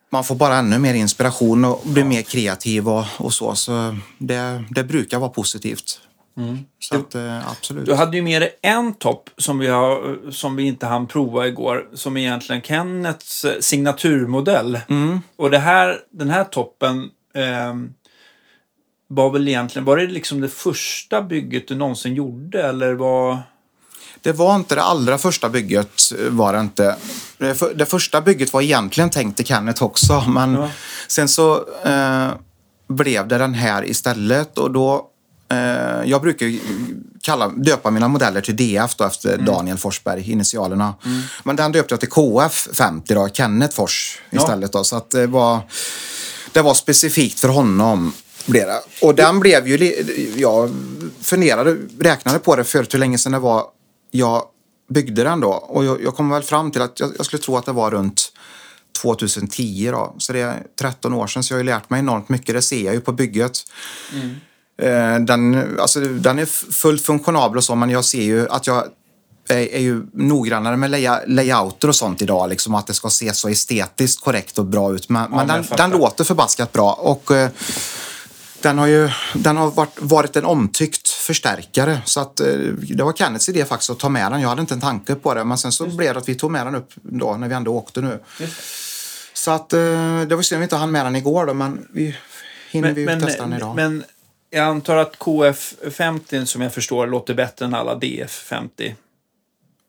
Man 0.09 0.23
får 0.23 0.35
bara 0.35 0.55
ännu 0.55 0.79
mer 0.79 0.93
inspiration 0.93 1.65
och 1.65 1.81
blir 1.85 2.03
mer 2.03 2.21
kreativ 2.21 2.89
och, 2.89 3.05
och 3.17 3.33
så. 3.33 3.55
Så 3.55 3.95
det, 4.17 4.63
det 4.69 4.83
brukar 4.83 5.19
vara 5.19 5.29
positivt. 5.29 6.01
Så 6.79 6.95
att, 6.95 7.15
eh, 7.15 7.51
absolut. 7.51 7.85
Du 7.85 7.93
hade 7.93 8.17
ju 8.17 8.23
med 8.23 8.41
dig 8.41 8.59
en 8.61 8.93
topp 8.93 9.29
som 9.37 9.59
vi, 9.59 9.67
har, 9.67 10.17
som 10.31 10.55
vi 10.55 10.63
inte 10.63 10.85
hann 10.85 11.07
prova 11.07 11.47
igår. 11.47 11.87
Som 11.93 12.17
är 12.17 12.21
egentligen 12.21 12.61
Kennets 12.61 13.45
eh, 13.45 13.59
signaturmodell. 13.59 14.79
Och 15.35 15.51
det 15.51 15.59
här, 15.59 15.99
den 16.09 16.29
här 16.29 16.43
toppen 16.43 17.09
ehm, 17.33 17.93
var 19.07 19.29
väl 19.29 19.47
egentligen, 19.47 19.85
var 19.85 19.97
det 19.97 20.07
liksom 20.07 20.41
det 20.41 20.49
första 20.49 21.21
bygget 21.21 21.67
du 21.67 21.75
någonsin 21.75 22.13
gjorde? 22.13 22.63
Eller 22.67 22.93
var... 22.93 23.39
Det 24.21 24.31
var 24.31 24.55
inte 24.55 24.75
det 24.75 24.81
allra 24.83 25.17
första 25.17 25.49
bygget. 25.49 26.01
eh, 26.19 26.29
var 26.29 26.53
Det 26.53 26.59
inte. 26.59 26.95
Det, 27.37 27.55
för, 27.55 27.73
det 27.73 27.85
första 27.85 28.21
bygget 28.21 28.53
var 28.53 28.61
egentligen 28.61 29.09
tänkt 29.09 29.35
till 29.37 29.45
Kenneth 29.45 29.83
också. 29.83 30.23
Men 30.29 30.53
Ja. 30.53 30.69
sen 31.07 31.27
så 31.27 31.55
eh, 31.85 32.27
blev 32.89 33.27
det 33.27 33.37
den 33.37 33.53
här 33.53 33.89
istället. 33.89 34.57
Och 34.57 34.71
då, 34.71 35.07
eh, 35.49 35.57
jag 36.05 36.21
brukar 36.21 36.59
kalla, 37.21 37.47
döpa 37.49 37.91
mina 37.91 38.07
modeller 38.07 38.41
till 38.41 38.55
DF 38.55 38.95
då, 38.95 39.03
efter 39.03 39.37
Daniel 39.37 39.77
Forsberg, 39.77 40.31
initialerna. 40.31 40.93
Men 41.43 41.55
den 41.55 41.71
döpte 41.71 41.93
jag 41.93 41.99
till 41.99 42.09
KF50 42.09 43.13
då, 43.15 43.27
Kenneth 43.33 43.75
Fors 43.75 44.19
Ja. 44.29 44.41
istället. 44.41 44.71
Då, 44.71 44.83
så 44.83 44.95
att 44.95 45.09
det 45.11 45.27
var, 45.27 45.59
det 46.51 46.61
var 46.61 46.73
specifikt 46.73 47.39
för 47.39 47.47
honom. 47.49 48.13
Blev 48.47 48.67
det. 48.67 48.81
Och 49.01 49.15
den 49.15 49.39
blev 49.39 49.67
ju... 49.67 49.93
Jag 50.37 50.69
funderade, 51.21 51.77
räknade 51.99 52.39
på 52.39 52.55
det 52.55 52.63
förut 52.63 52.93
hur 52.93 52.99
länge 52.99 53.17
sedan 53.17 53.31
det 53.31 53.39
var 53.39 53.65
jag 54.11 54.43
byggde 54.89 55.23
den 55.23 55.39
då. 55.39 55.49
Och 55.49 55.85
jag, 55.85 56.03
jag 56.03 56.15
kom 56.15 56.29
väl 56.29 56.43
fram 56.43 56.71
till 56.71 56.81
att 56.81 56.99
jag, 56.99 57.11
jag 57.17 57.25
skulle 57.25 57.41
tro 57.43 57.57
att 57.57 57.65
det 57.65 57.71
var 57.71 57.91
runt 57.91 58.31
2010 59.01 59.89
då. 59.91 60.15
Så 60.17 60.33
det 60.33 60.39
är 60.39 60.63
13 60.79 61.13
år 61.13 61.27
sedan 61.27 61.43
så 61.43 61.53
jag 61.53 61.57
har 61.57 61.63
ju 61.63 61.69
lärt 61.69 61.89
mig 61.89 61.99
enormt 61.99 62.29
mycket. 62.29 62.55
Det 62.55 62.61
ser 62.61 62.85
jag 62.85 62.93
ju 62.93 63.01
på 63.01 63.11
bygget. 63.11 63.57
Eh, 64.81 65.19
Den, 65.19 65.77
alltså, 65.79 65.99
den 65.99 66.39
är 66.39 66.45
fullt 66.71 67.01
funktionabel 67.01 67.57
och 67.57 67.63
så 67.63 67.75
men 67.75 67.89
jag 67.89 68.05
ser 68.05 68.21
ju 68.21 68.49
att 68.49 68.67
jag 68.67 68.83
är, 69.49 69.57
är 69.57 69.79
ju 69.79 70.05
noggrannare 70.13 70.77
med 70.77 70.91
layouter 71.27 71.87
och 71.87 71.95
sånt 71.95 72.21
idag. 72.21 72.49
Liksom 72.49 72.75
att 72.75 72.87
det 72.87 72.93
ska 72.93 73.09
se 73.09 73.33
så 73.33 73.49
estetiskt 73.49 74.23
korrekt 74.23 74.57
och 74.57 74.65
bra 74.65 74.93
ut. 74.93 75.09
Men, 75.09 75.31
men 75.31 75.47
men 75.47 75.47
den, 75.47 75.77
den 75.77 75.89
låter 75.89 76.23
förbaskat 76.23 76.73
bra. 76.73 76.93
Och, 76.93 77.31
eh, 77.31 77.49
den 78.61 78.77
har 78.77 78.87
ju 78.87 79.09
den 79.33 79.57
har 79.57 79.71
varit, 79.71 80.01
varit 80.01 80.35
en 80.35 80.45
omtyckt 80.45 81.09
förstärkare. 81.09 82.01
Så 82.05 82.19
att, 82.19 82.39
eh, 82.39 82.47
det 82.73 83.03
var 83.03 83.13
Kennets 83.13 83.49
idé 83.49 83.65
faktiskt 83.65 83.89
att 83.89 83.99
ta 83.99 84.09
med 84.09 84.31
den. 84.31 84.41
Jag 84.41 84.49
hade 84.49 84.61
inte 84.61 84.73
en 84.73 84.81
tanke 84.81 85.15
på 85.15 85.33
det. 85.33 85.43
Men 85.43 85.57
sen 85.57 85.71
så 85.71 85.85
blev 85.85 86.13
det 86.13 86.19
att 86.19 86.29
vi 86.29 86.35
tog 86.35 86.51
med 86.51 86.67
den 86.67 86.75
upp 86.75 86.91
då 86.93 87.35
när 87.37 87.47
vi 87.47 87.55
ändå 87.55 87.73
åkte 87.73 88.01
nu. 88.01 88.19
Så 89.33 89.51
att 89.51 89.73
eh, 89.73 89.79
det 90.21 90.35
var 90.35 90.41
synd 90.41 90.59
vi 90.59 90.63
inte 90.63 90.75
hann 90.75 90.91
med 90.91 91.05
den 91.05 91.15
igår 91.15 91.45
då. 91.45 91.53
Men 91.53 91.87
vi 91.93 92.15
hinner 92.71 92.93
vi 92.93 93.05
Men, 93.05 93.21
testa 93.21 93.41
den 93.41 93.53
idag. 93.53 93.75
men 93.75 94.03
jag 94.49 94.65
antar 94.65 94.97
att 94.97 95.17
KF50 95.17 96.45
som 96.45 96.61
jag 96.61 96.73
förstår 96.73 97.07
låter 97.07 97.33
bättre 97.33 97.65
än 97.65 97.73
alla 97.73 97.95
DF50. 97.95 98.95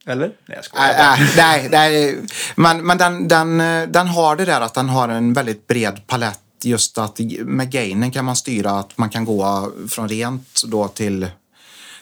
Eller? 0.07 0.33
Nej, 0.47 0.61
jag. 0.63 0.65
Nej, 0.75 0.95
nej, 1.37 1.69
nej, 1.71 1.71
nej. 1.71 2.19
Men, 2.57 2.87
men 2.87 2.99
den, 2.99 3.29
den, 3.29 3.61
eh, 3.61 3.89
den 3.89 4.07
har 4.07 4.37
det 4.37 4.45
där 4.45 4.61
att 4.61 4.75
den 4.75 4.89
har 4.89 5.09
en 5.09 5.33
väldigt 5.33 5.67
bred 5.67 6.07
palett. 6.07 6.41
Just 6.65 6.99
att 6.99 7.21
med 7.41 7.71
gainen 7.71 8.11
kan 8.11 8.25
man 8.25 8.37
styra 8.37 8.71
att 8.71 8.99
man 8.99 9.11
kan 9.11 9.25
gå 9.25 9.73
från 9.89 10.09
rent 10.09 10.63
då 10.67 10.89
till, 10.89 11.27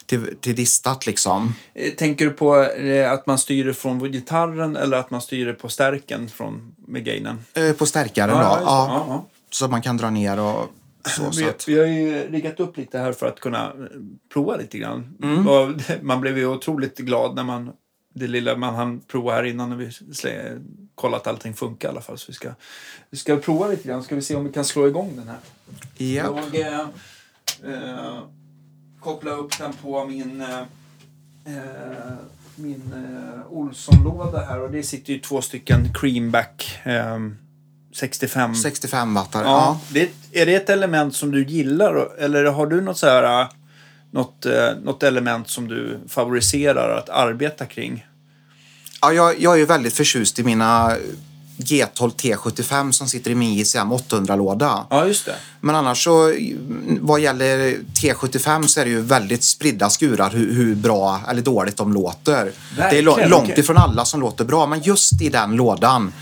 till, 0.05 0.35
till 0.41 0.55
distat 0.55 1.05
liksom. 1.05 1.53
Eh, 1.73 1.93
Tänker 1.93 2.25
du 2.25 2.31
på 2.31 2.63
eh, 2.63 3.11
att 3.11 3.27
man 3.27 3.37
styr 3.37 3.73
från 3.73 4.11
gitarren 4.11 4.75
eller 4.75 4.97
att 4.97 5.11
man 5.11 5.21
styr 5.21 5.53
på 5.53 5.69
stärken 5.69 6.29
från, 6.29 6.75
med 6.87 7.05
gainen? 7.05 7.39
Eh, 7.53 7.71
På 7.71 7.85
stärkaren 7.85 8.29
då. 8.29 8.35
just 8.35 8.59
det. 8.59 8.61
Ja, 8.65 8.87
Ja, 8.89 9.05
ja. 9.07 9.25
Så 9.49 9.67
man 9.67 9.81
kan 9.81 9.97
dra 9.97 10.09
ner 10.09 10.39
och 10.39 10.71
så. 11.05 11.31
så 11.31 11.39
Vi, 11.39 11.49
att, 11.49 11.67
vi 11.67 11.79
har 11.79 11.85
ju 11.85 12.31
riggat 12.31 12.59
upp 12.59 12.77
lite 12.77 12.99
här 12.99 13.11
för 13.11 13.27
att 13.27 13.39
kunna 13.39 13.73
prova 14.33 14.55
lite 14.55 14.77
grann. 14.77 15.17
Mm. 15.23 15.77
Man 16.01 16.21
blev 16.21 16.37
ju 16.37 16.47
otroligt 16.47 16.97
glad 16.97 17.35
när 17.35 17.43
man 17.43 17.71
det 18.19 18.27
lilla 18.27 18.55
man 18.55 18.75
hann 18.75 18.99
prova 18.99 19.31
här 19.31 19.43
innan 19.43 19.69
när 19.69 19.75
vi 19.75 19.91
slä, 20.97 21.01
kollat 21.01 21.21
att 21.21 21.27
allting 21.27 21.53
funkar 21.53 21.87
i 21.87 21.91
alla 21.91 22.01
fall. 22.01 22.17
Så 22.17 22.25
vi 22.27 22.33
ska, 22.33 22.49
vi 23.09 23.17
ska 23.17 23.37
prova 23.37 23.67
lite 23.67 23.87
grann. 23.87 24.03
Ska 24.03 24.15
vi 24.15 24.21
se 24.21 24.35
om 24.35 24.45
vi 24.45 24.51
kan 24.51 24.65
slå 24.65 24.87
igång 24.87 25.15
den 25.15 25.27
här. 25.27 25.37
ja. 25.97 26.39
Jag 26.53 26.61
eh, 26.61 26.79
eh, 27.73 28.19
kopplar 28.99 29.37
upp 29.37 29.57
den 29.57 29.73
på 29.73 30.05
min, 30.05 30.41
eh, 30.41 30.59
eh, 31.45 32.13
min 32.55 32.81
eh, 32.93 33.51
Olsson-låda 33.51 34.45
här 34.45 34.59
och 34.59 34.71
det 34.71 34.83
sitter 34.83 35.13
ju 35.13 35.19
två 35.19 35.41
stycken 35.41 35.93
Creamback 35.93 36.79
eh, 36.83 37.17
65. 37.93 38.55
65 38.55 39.13
wattare. 39.13 39.43
Ja, 39.43 39.49
Ja. 39.49 39.79
det, 39.93 40.09
är 40.41 40.45
det 40.45 40.55
ett 40.55 40.69
element 40.69 41.15
som 41.15 41.31
du 41.31 41.45
gillar 41.45 42.17
eller 42.19 42.45
har 42.45 42.67
du 42.67 42.81
något 42.81 42.97
så 42.97 43.07
här 43.07 43.41
eh, 43.41 43.47
något, 44.11 44.45
eh, 44.45 44.69
något 44.83 45.03
element 45.03 45.49
som 45.49 45.67
du 45.67 45.99
favoriserar 46.07 46.97
att 46.97 47.09
arbeta 47.09 47.65
kring? 47.65 48.05
Ja, 49.01 49.13
jag, 49.13 49.41
jag 49.41 49.53
är 49.53 49.57
ju 49.57 49.65
väldigt 49.65 49.93
förtjust 49.93 50.39
i 50.39 50.43
mina 50.43 50.95
G12 51.57 52.15
T75 52.15 52.91
som 52.91 53.07
sitter 53.07 53.31
i 53.31 53.35
min 53.35 53.53
JCM 53.53 53.93
800-låda. 53.93 54.85
Ja, 54.89 55.05
just 55.05 55.25
det. 55.25 55.35
Men 55.61 55.75
annars 55.75 56.03
så 56.03 56.33
vad 57.01 57.19
gäller 57.19 57.77
T75 58.01 58.67
så 58.67 58.79
är 58.79 58.85
det 58.85 58.91
ju 58.91 59.01
väldigt 59.01 59.43
spridda 59.43 59.89
skurar 59.89 60.29
hur, 60.29 60.53
hur 60.53 60.75
bra 60.75 61.21
eller 61.29 61.41
dåligt 61.41 61.77
de 61.77 61.93
låter. 61.93 62.51
det 62.75 62.81
är 62.81 63.03
Verkligen, 63.03 63.29
långt 63.29 63.43
okej. 63.43 63.59
ifrån 63.59 63.77
alla 63.77 64.05
som 64.05 64.19
låter 64.19 64.45
bra 64.45 64.67
men 64.67 64.81
just 64.81 65.21
i 65.21 65.29
den 65.29 65.55
lådan 65.55 66.13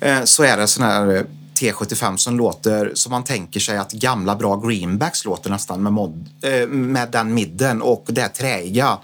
eh, 0.00 0.24
så 0.24 0.42
är 0.42 0.56
det 0.56 0.66
sån 0.66 0.84
här 0.84 1.16
eh, 1.16 1.22
T75 1.60 2.16
som 2.16 2.36
låter 2.36 2.90
som 2.94 3.10
man 3.10 3.24
tänker 3.24 3.60
sig 3.60 3.76
att 3.78 3.92
gamla 3.92 4.36
bra 4.36 4.56
greenbacks 4.56 5.24
låter 5.24 5.50
nästan 5.50 5.82
med, 5.82 5.92
mod, 5.92 6.28
eh, 6.42 6.68
med 6.68 7.10
den 7.10 7.34
midden 7.34 7.82
och 7.82 8.04
det 8.08 8.28
träiga. 8.28 8.98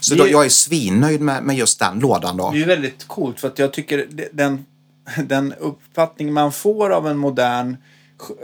Så 0.00 0.14
då, 0.14 0.28
jag 0.28 0.44
är 0.44 0.48
svinnöjd 0.48 1.20
med, 1.20 1.42
med 1.42 1.56
just 1.56 1.78
den 1.78 1.98
lådan 1.98 2.36
då. 2.36 2.50
Det 2.50 2.62
är 2.62 2.66
väldigt 2.66 3.08
coolt 3.08 3.40
för 3.40 3.48
att 3.48 3.58
jag 3.58 3.72
tycker 3.72 4.06
den, 4.32 4.66
den 5.24 5.52
uppfattning 5.52 6.32
man 6.32 6.52
får 6.52 6.90
av 6.90 7.08
en 7.08 7.18
modern 7.18 7.76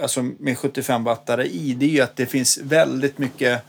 alltså 0.03 0.23
med 0.23 0.59
75 0.59 1.05
wattare 1.05 1.47
i 1.47 1.75
det 1.75 1.87
är 1.87 1.91
ju 1.91 2.01
att 2.01 2.17
det 2.17 2.27
finns 2.27 2.59
väldigt 2.63 3.19
mycket 3.19 3.63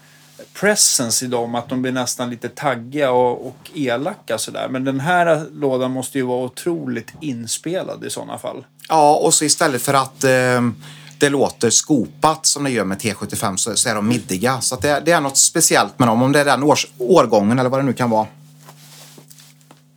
presence 0.53 1.25
i 1.25 1.27
dem. 1.27 1.55
Att 1.55 1.69
de 1.69 1.81
blir 1.81 1.91
nästan 1.91 2.29
lite 2.29 2.49
taggiga 2.49 3.11
och, 3.11 3.47
och 3.47 3.71
elaka 3.75 4.37
sådär. 4.37 4.67
Men 4.69 4.83
den 4.83 4.99
här 4.99 5.45
lådan 5.51 5.91
måste 5.91 6.17
ju 6.17 6.23
vara 6.23 6.45
otroligt 6.45 7.13
inspelad 7.21 8.05
i 8.05 8.09
sådana 8.09 8.37
fall. 8.37 8.65
Ja, 8.89 9.15
och 9.15 9.33
så 9.33 9.45
istället 9.45 9.81
för 9.81 9.93
att 9.93 10.23
eh, 10.23 10.61
det 11.25 11.29
låter 11.29 11.69
skopat 11.69 12.45
som 12.45 12.63
det 12.63 12.69
gör 12.69 12.85
med 12.85 12.97
T75 12.97 13.55
så, 13.55 13.75
så 13.75 13.89
är 13.89 13.95
de 13.95 14.07
middiga. 14.07 14.61
Så 14.61 14.75
att 14.75 14.81
det, 14.81 15.01
det 15.05 15.11
är 15.11 15.21
något 15.21 15.37
speciellt 15.37 15.99
med 15.99 16.07
dem, 16.07 16.21
om 16.21 16.31
det 16.31 16.39
är 16.39 16.45
den 16.45 16.63
års, 16.63 16.87
årgången 16.97 17.59
eller 17.59 17.69
vad 17.69 17.79
det 17.79 17.83
nu 17.83 17.93
kan 17.93 18.09
vara. 18.09 18.27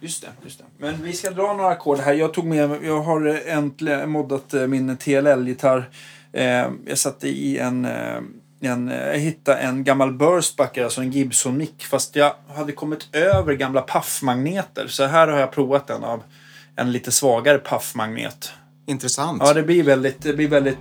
Just 0.01 0.23
det, 0.23 0.29
just 0.45 0.59
det. 0.59 0.65
Men 0.79 1.03
vi 1.03 1.13
ska 1.13 1.31
dra 1.31 1.53
några 1.53 1.71
ackord 1.71 1.99
här. 1.99 2.15
Jag 2.15 2.35
tog 2.35 2.45
med, 2.45 2.79
jag 2.85 3.03
har 3.03 3.43
äntligen 3.47 4.11
moddat 4.11 4.55
eh, 4.55 4.67
min 4.67 4.97
TLL-gitarr. 4.97 5.91
Eh, 6.33 6.67
jag 6.87 6.99
satte 6.99 7.29
i 7.29 7.59
en, 7.59 7.85
eh, 7.85 8.21
en, 8.61 8.89
eh, 8.89 9.07
jag 9.07 9.19
hittade 9.19 9.59
en 9.59 9.85
gammal 9.85 10.13
burstbacker, 10.13 10.85
alltså 10.85 11.01
en 11.01 11.11
Gibson-mick. 11.11 11.85
Fast 11.85 12.17
jag 12.17 12.33
hade 12.55 12.73
kommit 12.73 13.09
över 13.13 13.55
gamla 13.55 13.81
paffmagneter. 13.81 14.87
Så 14.87 15.05
här 15.05 15.29
har 15.29 15.39
jag 15.39 15.53
provat 15.53 15.87
den 15.87 16.05
av 16.05 16.23
en 16.77 16.93
lite 16.93 17.13
svagare 17.13 17.59
paffmagnet. 17.59 18.53
Intressant. 18.89 19.43
Ja, 19.45 19.53
det 19.53 19.63
blir 19.63 19.83
väldigt... 19.83 20.23
Det 20.23 20.33
blir 20.33 20.49
väldigt... 20.49 20.79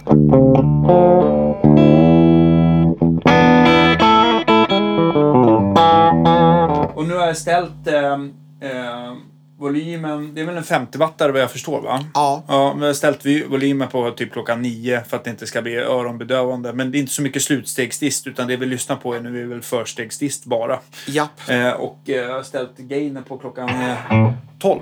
Och 6.95 7.07
nu 7.07 7.15
har 7.15 7.27
jag 7.27 7.37
ställt 7.37 7.87
eh, 7.87 8.13
eh, 8.61 9.13
volymen... 9.59 10.35
Det 10.35 10.41
är 10.41 10.45
väl 10.45 10.57
en 10.57 10.63
50-wattare 10.63 11.31
vad 11.31 11.41
jag 11.41 11.51
förstår, 11.51 11.81
va? 11.81 11.99
Ja. 12.13 12.43
Ja, 12.47 12.73
vi 12.79 12.85
har 12.85 12.93
ställt 12.93 13.25
volymen 13.49 13.87
på 13.87 14.11
typ 14.11 14.33
klockan 14.33 14.61
nio 14.61 15.03
för 15.03 15.17
att 15.17 15.23
det 15.23 15.29
inte 15.29 15.47
ska 15.47 15.61
bli 15.61 15.75
öronbedövande. 15.75 16.73
Men 16.73 16.91
det 16.91 16.97
är 16.97 16.99
inte 16.99 17.13
så 17.13 17.21
mycket 17.21 17.41
slutstegsdist, 17.41 18.27
utan 18.27 18.47
det 18.47 18.57
vi 18.57 18.65
lyssnar 18.65 18.95
på 18.95 19.13
är 19.13 19.19
nu 19.19 19.41
är 19.41 19.45
väl 19.45 19.61
förstegsdist 19.61 20.45
bara. 20.45 20.79
Japp. 21.07 21.49
Eh, 21.49 21.71
och 21.71 21.99
eh, 22.05 22.15
jag 22.15 22.33
har 22.33 22.43
ställt 22.43 22.77
gainen 22.77 23.23
på 23.23 23.37
klockan 23.37 23.69
eh, 23.69 24.31
12. 24.59 24.79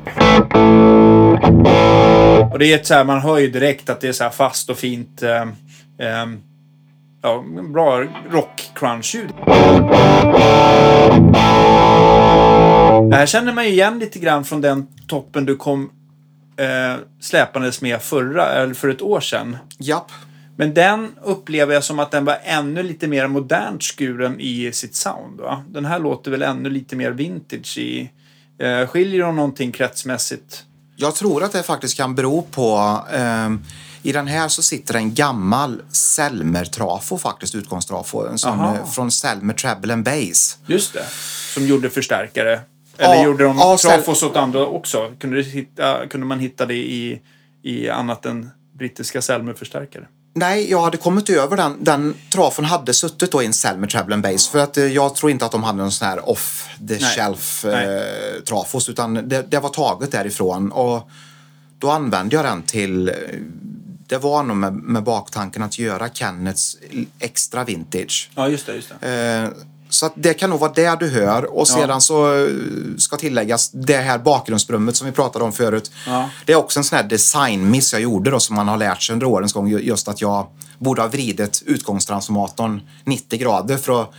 Och 2.52 2.60
det 2.60 2.66
är 2.66 2.76
ett 2.76 2.88
så 2.88 2.94
här, 2.94 3.04
man 3.04 3.20
hör 3.20 3.38
ju 3.38 3.48
direkt 3.48 3.90
att 3.90 4.02
det 4.02 4.08
är 4.08 4.14
så 4.14 4.24
här 4.24 4.32
fast 4.32 4.70
och 4.70 4.78
fint. 4.78 5.24
Eh, 5.24 5.46
ja, 7.22 7.44
bra 7.74 8.04
rock-crunch-ljud. 8.30 9.32
Här 13.14 13.26
känner 13.26 13.54
man 13.54 13.66
ju 13.66 13.72
igen 13.72 14.00
lite 14.00 14.20
grann 14.20 14.46
från 14.46 14.62
den 14.62 14.88
toppen 15.08 15.46
du 15.46 15.56
kom 15.56 15.90
eh, 16.58 16.96
släpandes 17.20 17.82
med 17.82 18.02
förra, 18.02 18.46
eller 18.46 18.74
för 18.74 18.90
ett 18.90 19.02
år 19.02 19.20
sedan. 19.20 19.58
Japp. 19.78 20.12
Men 20.58 20.74
den 20.74 21.12
upplever 21.24 21.74
jag 21.74 21.84
som 21.84 22.00
att 22.00 22.12
den 22.12 22.26
var 22.26 22.38
ännu 22.44 22.84
lite 22.84 23.08
mer 23.08 23.28
modernt 23.28 23.84
skuren 23.84 24.40
i 24.40 24.72
sitt 24.72 24.96
sound. 24.96 25.40
Va? 25.40 25.64
Den 25.70 25.86
här 25.86 26.00
låter 26.00 26.32
väl 26.32 26.42
ännu 26.42 26.70
lite 26.70 26.96
mer 26.96 27.12
vintage 27.12 27.78
i... 27.78 28.10
Eh, 28.60 28.88
skiljer 28.88 29.22
de 29.22 29.36
någonting 29.36 29.72
kretsmässigt? 29.72 30.64
Jag 30.96 31.16
tror 31.16 31.44
att 31.44 31.52
det 31.52 31.64
faktiskt 31.64 31.98
kan 31.98 32.16
bero 32.16 32.42
på... 32.42 33.00
ehm, 33.14 33.64
I 34.02 34.12
den 34.12 34.28
här 34.28 34.48
så 34.48 34.62
sitter 34.64 34.94
en 34.96 35.14
gammal 35.14 35.82
Selmer-trafo 35.92 37.18
faktiskt, 37.18 37.56
utgångstrafo. 37.56 38.28
En 38.28 38.38
sån 38.38 38.60
Aha. 38.60 38.76
eh, 38.76 38.86
från 38.90 39.12
Selmer 39.12 39.54
Treble 39.54 39.94
and 39.94 40.04
Bass. 40.06 40.58
Just 40.66 40.94
det. 40.94 41.06
Som 41.54 41.68
gjorde 41.68 41.90
förstärkare. 41.90 42.62
Eller 42.98 43.16
Ja, 43.16 43.24
gjorde 43.24 43.44
de 43.44 43.58
ja, 43.58 43.78
trafos 43.78 44.24
åt 44.24 44.36
andra 44.36 44.66
också? 44.66 45.12
Kunde, 45.20 45.42
hitta, 45.42 46.08
kunde 46.08 46.28
man 46.28 46.40
hitta 46.40 46.66
det 46.66 46.74
i, 46.74 47.22
i 47.64 47.90
annat 47.90 48.26
än 48.26 48.50
brittiska 48.78 49.22
Selmer-förstärkare? 49.22 50.08
Nej, 50.38 50.72
jag 50.72 50.82
hade 50.82 50.98
kommit 50.98 51.30
över 51.30 51.58
den. 51.58 51.78
Den 51.84 52.16
trafon 52.34 52.66
hade 52.66 52.94
suttit 52.94 53.32
då 53.32 53.44
i 53.44 53.46
en 53.46 53.54
Selmer 53.54 53.88
Treble 53.88 54.14
and 54.14 54.24
Bass. 54.24 54.48
För 54.48 54.60
att 54.60 54.78
eh, 54.78 54.86
jag 54.86 55.16
tror 55.16 55.32
inte 55.32 55.46
att 55.46 55.52
de 55.52 55.64
hade 55.64 55.78
någon 55.78 55.92
sån 55.92 56.08
här 56.08 56.30
off 56.30 56.70
the 56.88 57.00
shelf 57.00 57.66
eh, 57.66 58.42
trafos. 58.48 58.90
Utan 58.90 59.14
det, 59.14 59.46
det 59.52 59.60
var 59.60 59.70
taget 59.70 60.12
därifrån. 60.12 60.72
Och 60.72 61.10
då 61.80 61.90
använde 61.92 62.36
jag 62.36 62.46
den 62.46 62.64
till... 62.64 63.10
eh, 63.10 63.14
Det 64.08 64.18
var 64.18 64.44
nog 64.44 64.58
med, 64.58 64.74
med 64.74 65.04
baktanken 65.04 65.64
att 65.64 65.80
göra 65.80 66.10
Kennets 66.10 66.78
extra 67.20 67.64
vintage. 67.64 68.30
Ja, 68.36 68.50
just 68.50 68.66
det. 68.66 68.76
Just 68.76 68.92
det. 69.00 69.44
Eh, 69.44 69.50
Så 69.90 70.06
att 70.06 70.14
det 70.16 70.34
kan 70.34 70.50
nog 70.50 70.60
vara 70.60 70.72
det 70.76 70.98
du 71.00 71.10
hör. 71.10 71.46
Och 71.46 71.62
Ja. 71.70 71.76
sedan 71.76 72.02
så 72.02 72.34
eh, 72.46 72.48
ska 72.98 73.18
tilläggas 73.18 73.70
det 73.74 73.98
här 73.98 74.18
bakgrundsbrummet 74.18 74.96
som 74.96 75.06
vi 75.08 75.12
pratade 75.14 75.46
om 75.46 75.52
förut. 75.54 75.92
Ja. 76.08 76.30
Det 76.46 76.54
är 76.54 76.58
också 76.58 76.80
en 76.80 76.84
sån 76.84 76.96
här 76.98 77.04
designmiss 77.04 77.94
jag 77.94 78.02
gjorde 78.02 78.32
då 78.32 78.40
som 78.40 78.56
man 78.56 78.68
har 78.68 78.78
lärt 78.78 79.02
sig 79.04 79.14
under 79.14 79.26
årens 79.28 79.54
gång. 79.54 79.68
ju- 79.68 79.80
Just 79.80 80.08
att 80.08 80.22
jag 80.22 80.48
borde 80.80 81.02
ha 81.02 81.08
vridit 81.10 81.64
utgångstransformatorn 81.66 82.82
90 83.04 83.40
grader 83.40 83.78
för 83.78 84.02
att, 84.02 84.12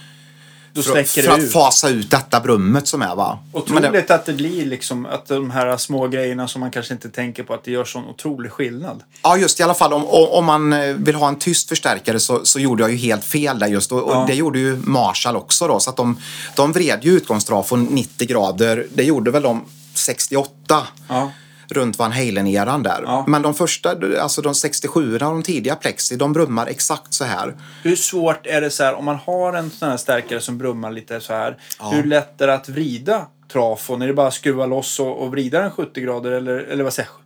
Då 0.76 0.82
för, 0.82 1.00
att- 1.00 1.08
släcker 1.08 1.28
för 1.28 1.36
det 1.36 1.42
att 1.42 1.46
ut. 1.48 1.52
fasa 1.52 1.88
ut 1.88 2.10
detta 2.10 2.40
brummet 2.40 2.88
som 2.88 3.02
är 3.02 3.14
va. 3.14 3.38
Men 3.52 3.62
det- 3.82 3.88
Otroligt 3.88 4.10
att 4.10 4.26
det 4.26 4.32
blir 4.32 4.66
liksom 4.66 5.06
att 5.06 5.26
de 5.28 5.50
här 5.50 5.76
små 5.76 6.08
grejerna 6.08 6.48
som 6.48 6.60
man 6.60 6.70
kanske 6.70 6.94
inte 6.94 7.08
tänker 7.08 7.42
på 7.42 7.54
att 7.54 7.64
det 7.64 7.70
gör 7.70 7.84
sån 7.84 8.04
otrolig 8.06 8.52
skillnad. 8.52 9.02
Ja, 9.22 9.36
just 9.36 9.60
i 9.60 9.62
alla 9.62 9.74
fall 9.74 9.92
om, 9.92 10.04
om 10.08 10.44
man 10.44 10.72
eh, 10.72 10.94
vill 10.94 11.14
ha 11.14 11.28
en 11.28 11.38
tyst 11.38 11.68
förstärkare 11.68 12.20
så, 12.20 12.44
så 12.44 12.58
gjorde 12.60 12.82
jag 12.82 12.90
ju 12.90 12.96
helt 12.96 13.24
fel 13.24 13.58
där 13.58 13.66
just. 13.66 13.92
Och, 13.92 14.02
och 14.02 14.12
Ja. 14.12 14.24
det 14.28 14.34
gjorde 14.34 14.58
ju 14.58 14.76
Marshall 14.84 15.36
också 15.36 15.68
då. 15.68 15.80
Så 15.80 15.90
att 15.90 15.96
de, 15.96 16.20
de 16.56 16.72
vred 16.72 16.98
ju 17.04 17.12
utgångstrafon 17.12 17.84
90 17.84 18.28
grader. 18.28 18.86
Det 18.94 19.02
gjorde 19.04 19.30
väl 19.30 19.42
de 19.42 19.64
68. 19.94 20.86
Ja. 21.08 21.30
Runt 21.70 21.98
Van 21.98 22.12
Halen-eran 22.12 22.82
där. 22.82 23.02
Ja. 23.04 23.24
Men 23.28 23.42
de 23.42 23.54
första, 23.54 23.94
alltså 24.20 24.42
de 24.42 24.54
67 24.54 25.18
de 25.18 25.42
tidiga 25.42 25.76
Plexi, 25.76 26.16
de 26.16 26.32
brummar 26.32 26.66
exakt 26.66 27.14
så 27.14 27.24
här. 27.24 27.54
Hur 27.82 27.96
svårt 27.96 28.46
är 28.46 28.60
det 28.60 28.70
så 28.70 28.84
här 28.84 28.94
om 28.94 29.04
man 29.04 29.16
har 29.24 29.52
en 29.52 29.70
sån 29.70 29.88
här 29.90 29.96
stärkare 29.96 30.40
som 30.40 30.58
brummar 30.58 30.90
lite 30.90 31.20
så 31.20 31.32
här. 31.32 31.56
Hur 31.92 32.04
lätt 32.04 32.40
är 32.40 32.46
det 32.46 32.54
att 32.54 32.68
vrida 32.68 33.26
trafon? 33.52 34.02
Är 34.02 34.06
det 34.06 34.14
bara 34.14 34.28
att 34.28 34.34
skruva 34.34 34.66
loss 34.66 35.00
och, 35.00 35.22
och 35.22 35.30
vrida 35.30 35.60
den 35.60 35.70
70 35.70 36.00
grader 36.00 36.32
eller, 36.32 36.58
eller 36.58 36.84
vad 36.84 36.92
säger 36.92 37.08
jag? 37.08 37.16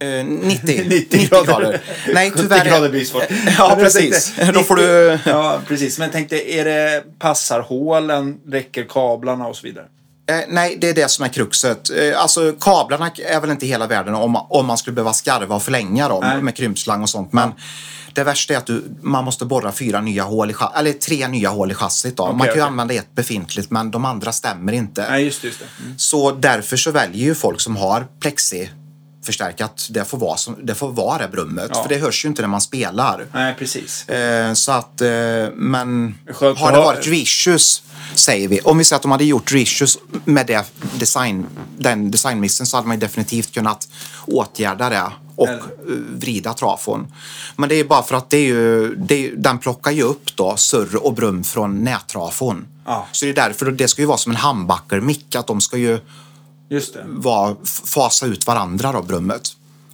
Eh, 0.00 0.24
90, 0.24 0.84
90 0.88 1.28
grader. 1.46 1.80
Nej, 2.14 2.30
70 2.30 2.42
tyvärr. 2.42 2.60
är- 2.60 2.70
grader 2.70 2.88
blir 2.90 3.04
svårt. 3.04 3.22
Ja, 3.58 3.76
precis. 3.80 4.34
tänkte, 4.34 4.52
Då 4.52 4.60
får 4.62 4.76
90 4.76 4.88
du... 4.88 5.18
Ja, 5.30 5.60
precis. 5.66 5.98
Men 5.98 6.04
jag 6.06 6.12
tänkte, 6.12 6.52
är 6.54 6.64
det 6.64 7.04
passar 7.18 7.60
hålen, 7.60 8.40
räcker 8.46 8.84
kablarna 8.84 9.46
och 9.46 9.56
så 9.56 9.66
vidare? 9.66 9.84
Eh, 10.28 10.40
nej, 10.48 10.76
det 10.80 10.88
är 10.88 10.94
det 10.94 11.10
som 11.10 11.24
är 11.24 11.28
kruxet. 11.28 11.90
Eh, 11.90 12.22
alltså 12.22 12.52
kablarna 12.60 13.10
är 13.28 13.40
väl 13.40 13.50
inte 13.50 13.66
hela 13.66 13.86
världen 13.86 14.14
om, 14.14 14.36
om 14.36 14.66
man 14.66 14.78
skulle 14.78 14.94
behöva 14.94 15.12
skarva 15.12 15.54
och 15.54 15.62
förlänga 15.62 16.08
dem 16.08 16.24
Nej. 16.24 16.42
med 16.42 16.56
krympslang 16.56 17.02
och 17.02 17.08
sånt. 17.08 17.32
Men 17.32 17.52
det 18.12 18.24
värsta 18.24 18.54
är 18.54 18.58
att 18.58 18.66
du, 18.66 18.84
man 19.02 19.24
måste 19.24 19.44
borra 19.44 19.72
fyra 19.72 20.00
nya 20.00 20.22
hål 20.22 20.50
i 20.50 20.54
eller 20.76 20.92
tre 20.92 21.28
nya 21.28 21.48
hål 21.48 21.70
i 21.70 21.74
chassit. 21.74 22.16
Då. 22.16 22.26
man 22.26 22.38
kan 22.38 22.46
ju 22.46 22.50
okej. 22.52 22.62
använda 22.62 22.94
ett 22.94 23.14
befintligt 23.14 23.70
men 23.70 23.90
de 23.90 24.04
andra 24.04 24.32
stämmer 24.32 24.72
inte. 24.72 25.10
Nej, 25.10 25.24
just. 25.24 25.44
Just. 25.44 25.60
Mm. 25.60 25.98
Så 25.98 26.32
därför 26.32 26.76
så 26.76 26.90
väljer 26.90 27.24
ju 27.24 27.34
folk 27.34 27.60
som 27.60 27.76
har 27.76 28.06
plexi 28.20 28.70
förstärkat, 29.28 29.86
det 29.90 30.04
får 30.04 30.18
vara, 30.18 30.36
som, 30.36 30.56
det, 30.62 30.74
får 30.74 30.92
vara 30.92 31.18
det 31.18 31.28
brummet. 31.28 31.70
Ja. 31.74 31.82
För 31.82 31.88
det 31.88 31.96
hörs 31.96 32.24
ju 32.24 32.28
inte 32.28 32.42
när 32.42 32.48
man 32.48 32.60
spelar. 32.60 33.26
Nej, 33.32 33.54
precis. 33.58 34.08
Eh, 34.08 34.52
så 34.52 34.72
att, 34.72 35.00
eh, 35.00 35.08
men 35.54 36.18
Skönt 36.32 36.58
har 36.58 36.68
att 36.68 36.74
det 36.74 36.80
varit 36.80 37.06
reissues, 37.06 37.82
säger 38.14 38.48
vi. 38.48 38.60
Om 38.60 38.78
vi 38.78 38.84
säger 38.84 38.96
att 38.96 39.02
de 39.02 39.10
hade 39.10 39.24
gjort 39.24 39.52
reissues 39.52 39.98
med 40.24 40.46
det 40.46 40.72
design, 40.98 41.46
den 41.78 42.10
designmissen 42.10 42.66
så 42.66 42.76
hade 42.76 42.88
man 42.88 42.96
ju 42.96 43.00
definitivt 43.00 43.54
kunnat 43.54 43.88
åtgärda 44.26 44.88
det 44.88 45.12
och 45.36 45.48
Eller- 45.48 45.62
vrida 46.14 46.54
trafon. 46.54 47.12
Men 47.56 47.68
det 47.68 47.74
är 47.74 47.84
bara 47.84 48.02
för 48.02 48.16
att 48.16 48.30
det 48.30 48.36
är 48.36 48.46
ju, 48.46 48.94
det 48.94 49.26
är, 49.26 49.32
den 49.36 49.58
plockar 49.58 49.90
ju 49.90 50.02
upp 50.02 50.36
då 50.36 50.56
surr 50.56 50.96
och 50.96 51.14
brum 51.14 51.44
från 51.44 51.84
nättrafon. 51.84 52.66
Ja. 52.86 53.06
Så 53.12 53.24
det 53.24 53.30
är 53.30 53.34
därför, 53.34 53.70
det 53.70 53.88
ska 53.88 54.02
ju 54.02 54.06
vara 54.06 54.18
som 54.18 54.32
en 54.32 54.36
handbackermick, 54.36 55.34
att 55.34 55.46
de 55.46 55.60
ska 55.60 55.76
ju 55.76 56.00
Just 56.68 56.94
det. 56.94 57.04
vara, 57.06 57.56
f- 57.64 57.82
fasa 57.84 58.26
ut 58.26 58.46
varandra 58.46 58.92
då, 58.92 59.02
brummet. 59.02 59.42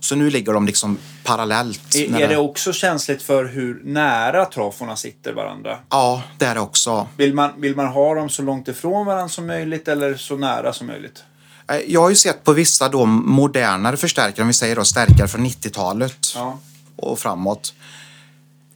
Så 0.00 0.16
nu 0.16 0.30
ligger 0.30 0.52
de 0.52 0.66
liksom 0.66 0.98
parallellt. 1.24 1.94
Är, 1.94 2.20
är 2.20 2.28
det 2.28 2.36
också 2.36 2.72
känsligt 2.72 3.22
för 3.22 3.44
hur 3.44 3.80
nära 3.84 4.44
traforna 4.44 4.96
sitter 4.96 5.32
varandra? 5.32 5.78
Ja, 5.90 6.22
det 6.38 6.44
är 6.44 6.54
det 6.54 6.60
också. 6.60 7.08
Vill 7.16 7.34
man, 7.34 7.50
vill 7.60 7.76
man 7.76 7.86
ha 7.86 8.14
dem 8.14 8.28
så 8.28 8.42
långt 8.42 8.68
ifrån 8.68 9.06
varandra 9.06 9.28
som 9.28 9.46
möjligt 9.46 9.88
eller 9.88 10.14
så 10.14 10.36
nära 10.36 10.72
som 10.72 10.86
möjligt? 10.86 11.22
Eh, 11.70 11.76
Jag 11.76 12.00
har 12.00 12.08
ju 12.10 12.14
sett 12.16 12.44
på 12.44 12.52
vissa 12.52 12.88
då 12.88 13.04
modernare 13.06 13.96
förstärkare, 13.96 14.42
om 14.42 14.48
vi 14.48 14.54
säger 14.54 14.76
då 14.76 14.84
stärkare 14.84 15.28
från 15.28 15.46
90-talet 15.46 16.16
Ja. 16.34 16.58
och 16.96 17.18
framåt. 17.18 17.74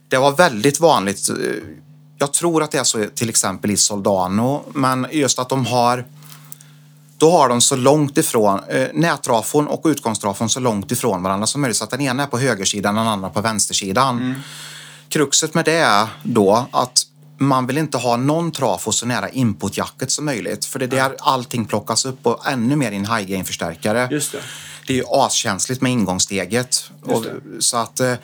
Det 0.09 0.18
var 0.18 0.32
väldigt 0.32 0.80
vanligt. 0.80 1.28
eh, 1.30 1.36
Jag 2.18 2.32
tror 2.32 2.62
att 2.62 2.70
det 2.70 2.78
är 2.78 2.84
så 2.84 3.05
till 3.14 3.28
exempel 3.28 3.70
i 3.70 3.76
Soldano, 3.76 4.62
men 4.72 5.07
just 5.12 5.38
att 5.38 5.49
de 5.49 5.66
har 5.66 6.05
då 7.18 7.30
har 7.30 7.48
de 7.48 7.60
så 7.60 7.76
långt 7.76 8.18
ifrån 8.18 8.60
eh, 8.68 8.88
nättrafon 8.94 9.66
och 9.66 9.82
utgångstrafon 9.86 10.48
så 10.50 10.60
långt 10.60 10.92
ifrån 10.92 11.22
varandra 11.22 11.46
som 11.46 11.60
möjligt. 11.60 11.76
Så 11.76 11.84
att 11.84 11.90
den 11.90 12.00
ena 12.00 12.22
är 12.22 12.26
på 12.26 12.38
högersidan 12.38 12.98
och 12.98 13.04
den 13.04 13.12
andra 13.12 13.28
på 13.28 13.40
vänstersidan. 13.40 14.42
Kruxet 15.08 15.54
med 15.54 15.64
det 15.64 15.72
är 15.76 16.08
då 16.22 16.66
att 16.72 17.02
man 17.38 17.66
vill 17.66 17.78
inte 17.78 17.98
ha 17.98 18.16
någon 18.16 18.52
trafo 18.52 18.92
så 18.92 19.06
nära 19.06 19.28
inputjacket 19.28 20.10
som 20.10 20.24
möjligt. 20.24 20.64
För 20.64 20.78
det 20.78 20.84
är 20.84 20.88
där 20.88 21.16
allting 21.20 21.64
plockas 21.64 22.04
upp 22.04 22.26
och 22.26 22.46
ännu 22.48 22.76
mer 22.76 22.92
i 22.92 22.96
en 22.96 23.06
high 23.06 23.26
gain-förstärkare. 23.28 24.08
Just 24.10 24.32
det. 24.32 24.38
Det 24.86 24.92
är 24.92 24.96
ju 24.96 25.04
askänsligt 25.08 25.80
med 25.82 25.92
ingångssteget. 25.92 26.90
Och, 27.02 27.24
så 27.58 27.76
att, 27.76 28.00
eh, 28.00 28.14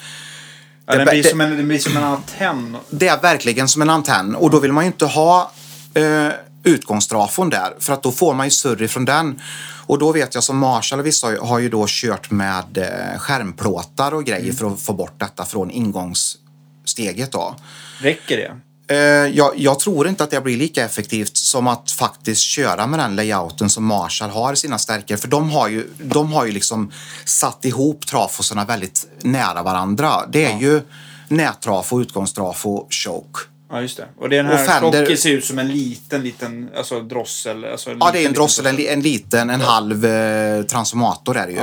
Ja, 0.86 0.96
den, 0.96 1.06
Det- 1.06 1.10
blir 1.12 1.22
som 1.22 1.40
en, 1.40 1.56
den 1.56 1.68
blir 1.68 1.78
som 1.78 1.96
en 1.96 2.04
antenn. 2.04 2.76
det 2.90 3.08
är 3.08 3.20
verkligen 3.20 3.68
som 3.68 3.82
en 3.82 3.90
antenn 3.90 4.34
och 4.34 4.50
då 4.50 4.60
vill 4.60 4.72
man 4.72 4.84
ju 4.84 4.86
inte 4.86 5.06
ha 5.06 5.52
eh, 5.94 6.28
utgångstrafon 6.64 7.50
där 7.50 7.74
för 7.78 7.92
att 7.92 8.02
då 8.02 8.12
får 8.12 8.34
man 8.34 8.46
ju 8.46 8.50
surr 8.50 8.82
ifrån 8.82 9.04
den. 9.04 9.40
Och 9.86 9.98
då 9.98 10.12
vet 10.12 10.34
jag 10.34 10.44
som 10.44 10.58
Marshall 10.58 11.00
och 11.00 11.06
vissa 11.06 11.26
har 11.40 11.58
ju- 11.58 11.68
då 11.68 11.84
kört 11.88 12.30
med 12.30 12.78
eh, 12.78 13.18
skärmplåtar 13.18 14.14
och 14.14 14.24
grejer 14.24 14.52
för 14.52 14.66
att 14.72 14.80
få 14.80 14.92
bort 14.92 15.20
detta 15.20 15.44
från 15.44 15.70
ingångssteget 15.70 17.32
då. 17.32 17.56
Räcker 17.98 18.36
det? 18.36 18.56
Eh, 18.88 18.96
jag, 19.36 19.52
jag 19.56 19.78
tror 19.78 20.08
inte 20.08 20.24
att 20.24 20.30
det 20.30 20.40
blir 20.40 20.56
lika 20.56 20.84
effektivt 20.84 21.36
som 21.36 21.66
att 21.66 21.90
faktiskt 21.90 22.42
köra 22.42 22.86
med 22.86 22.98
den 22.98 23.16
layouten 23.16 23.70
som 23.70 23.84
Marshall 23.84 24.30
har 24.30 24.52
i 24.52 24.56
sina 24.56 24.78
stärkare. 24.78 25.18
För 25.18 25.28
de 25.28 25.50
har 25.50 25.68
ju, 25.68 25.88
de 26.02 26.32
har 26.32 26.44
ju 26.46 26.52
liksom 26.52 26.92
satt 27.24 27.64
ihop 27.64 28.06
trafosarna 28.06 28.64
väldigt 28.64 29.06
nära 29.22 29.62
varandra. 29.62 30.26
Det 30.32 30.44
är 30.52 30.58
ju 30.58 30.82
nättrafo, 31.28 32.00
utgångstrafo, 32.00 32.86
choke. 32.90 33.40
Ja, 33.70 33.80
just 33.80 33.96
det. 33.96 34.06
Och 34.18 34.28
den 34.28 34.46
Och 34.46 34.52
här 34.52 34.66
Fender- 34.66 34.90
klocken 34.90 35.16
ser 35.18 35.30
ut 35.30 35.44
som 35.44 35.58
en 35.58 35.68
liten, 35.68 36.22
liten 36.22 36.68
alltså 36.76 37.00
drossel. 37.00 37.64
Alltså 37.64 37.90
Ja, 38.00 38.10
det 38.12 38.24
är 38.24 38.26
en 38.28 38.32
drossel, 38.32 38.66
en, 38.66 38.78
en 38.78 39.00
liten, 39.00 39.50
en 39.50 39.60
halv 39.60 40.04
eh, 40.04 40.62
transformator 40.62 41.36
är 41.36 41.46
det 41.46 41.52
ju. 41.52 41.60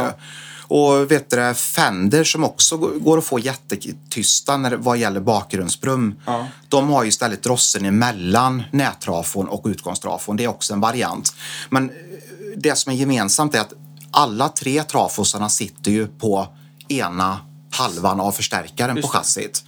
Och 0.74 1.12
vet 1.12 1.30
du, 1.30 1.54
Fender 1.54 2.24
som 2.24 2.44
också 2.44 2.78
går 2.78 3.18
att 3.18 3.26
få 3.26 3.40
jättetysta 3.40 4.58
när, 4.58 4.72
vad 4.76 4.98
gäller 4.98 5.20
bakgrundsbrum. 5.20 6.16
Ja. 6.26 6.48
De 6.70 6.90
har 6.90 7.04
ju 7.04 7.10
istället 7.10 7.44
drossen 7.44 7.86
emellan 7.86 8.64
nättrafon 8.72 9.48
och 9.48 9.66
utgångstrafon. 9.66 10.38
Det 10.38 10.44
är 10.44 10.48
också 10.48 10.74
en 10.74 10.80
variant. 10.82 11.34
Men 11.70 11.90
eh, 11.90 11.96
det 12.58 12.76
som 12.78 12.92
är 12.92 12.96
gemensamt 12.96 13.56
är 13.56 13.60
att 13.60 13.74
alla 14.12 14.50
tre 14.50 14.84
trafosarna 14.84 15.50
sitter 15.50 15.92
ju 15.92 16.08
på 16.08 16.48
ena 16.88 17.40
halvan 17.72 18.20
av 18.20 18.32
förstärkaren 18.32 18.96
Just 18.96 19.08
på 19.12 19.18
chassit. 19.18 19.64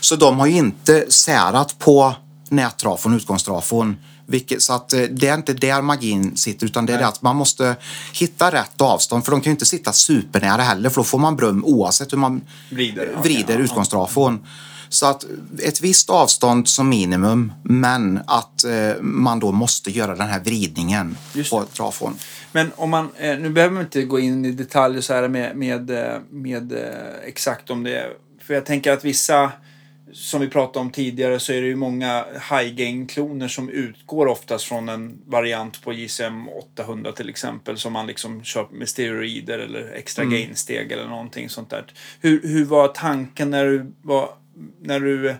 Så 0.00 0.16
de 0.16 0.38
har 0.38 0.46
ju 0.46 0.56
inte 0.56 1.10
särat 1.10 1.78
på 1.78 2.14
nättrafon 2.48 3.14
utgångstrafon. 3.14 3.96
Vilket, 4.26 4.62
så 4.62 4.72
att 4.72 4.92
eh, 4.92 5.00
det 5.00 5.28
är 5.28 5.34
inte 5.34 5.52
där 5.52 5.82
magin 5.82 6.36
sitter 6.36 6.66
utan 6.66 6.86
det 6.86 6.94
är 6.94 6.98
det 6.98 7.06
att 7.06 7.22
man 7.22 7.36
måste 7.36 7.76
hitta 8.12 8.52
rätt 8.52 8.80
avstånd 8.80 9.24
för 9.24 9.32
de 9.32 9.40
kan 9.40 9.50
ju 9.50 9.54
inte 9.54 9.66
sitta 9.66 9.92
supernära 9.92 10.62
heller 10.62 10.90
för 10.90 10.96
då 10.96 11.04
får 11.04 11.18
man 11.18 11.36
brum 11.36 11.64
oavsett 11.64 12.12
hur 12.12 12.18
man 12.18 12.40
Vrider, 12.70 13.16
vrider 13.22 13.54
ja. 13.54 13.60
utgångstrafon. 13.60 14.46
Så 14.88 15.06
att 15.06 15.24
ett 15.62 15.80
visst 15.80 16.10
avstånd 16.10 16.68
som 16.68 16.88
minimum 16.88 17.52
men 17.62 18.20
att 18.26 18.64
eh, 18.64 19.00
man 19.00 19.40
då 19.40 19.52
måste 19.52 19.90
göra 19.90 20.14
den 20.14 20.28
här 20.28 20.40
vridningen 20.40 21.16
på 21.50 21.64
trafon. 21.64 22.14
Men 22.52 22.70
om 22.76 22.90
man, 22.90 23.08
eh, 23.16 23.38
nu 23.38 23.50
behöver 23.50 23.74
man 23.74 23.84
inte 23.84 24.02
gå 24.02 24.18
in 24.18 24.44
i 24.44 24.52
detalj 24.52 25.02
så 25.02 25.14
här 25.14 25.28
med, 25.28 25.56
med, 25.56 25.90
eh, 25.90 26.20
med 26.30 26.72
eh, 26.72 26.78
exakt 27.26 27.70
om 27.70 27.84
det. 27.84 28.06
För 28.46 28.54
jag 28.54 28.66
tänker 28.66 28.92
att 28.92 29.04
vissa, 29.04 29.52
som 30.12 30.40
vi 30.40 30.48
pratade 30.48 30.78
om 30.78 30.90
tidigare, 30.90 31.40
så 31.40 31.52
är 31.52 31.60
det 31.60 31.66
ju 31.66 31.76
många 31.76 32.24
high 32.50 32.74
gain-kloner 32.74 33.48
som 33.48 33.68
utgår 33.68 34.26
oftast 34.26 34.64
från 34.64 34.88
en 34.88 35.18
variant 35.26 35.82
på 35.82 35.92
JCM 35.92 36.48
800 36.48 37.12
till 37.12 37.28
exempel. 37.28 37.78
Som 37.78 37.92
man 37.92 38.06
liksom 38.06 38.44
kör 38.44 38.68
med 38.70 38.88
steroider 38.88 39.58
eller 39.58 39.92
extra 39.92 40.24
gain-steg 40.24 40.92
eller 40.92 41.08
någonting 41.08 41.48
sånt 41.48 41.70
där. 41.70 41.84
Hur, 42.20 42.42
hur 42.42 42.64
var 42.64 42.88
tanken 42.88 43.50
när 43.50 43.64
du 43.64 43.92
var, 44.02 44.30
när 44.80 45.00
du 45.00 45.34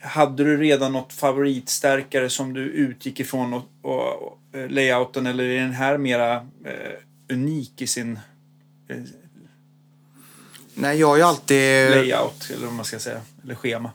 hade 0.00 0.44
du 0.44 0.56
redan 0.56 0.92
något 0.92 1.12
favoritstärkare 1.12 2.30
som 2.30 2.52
du 2.52 2.60
utgick 2.60 3.20
ifrån 3.20 3.54
och, 3.54 3.64
och, 3.82 4.22
och 4.22 4.38
eh, 4.52 4.68
layouten 4.68 5.26
eller 5.26 5.44
är 5.44 5.60
den 5.60 5.72
här 5.72 5.98
mera 5.98 6.34
eh, 6.64 7.32
unik 7.32 7.82
i 7.82 7.86
sin 7.86 8.18
eh, 8.88 8.96
Nej, 10.74 10.98
jag 10.98 11.06
har 11.06 11.16
ju 11.16 11.22
alltid... 11.22 11.90
layout 11.90 12.50
eller 12.50 12.66
vad 12.66 12.74
man 12.74 12.84
ska 12.84 12.98
säga, 12.98 13.20
eller 13.44 13.54
schema? 13.54 13.90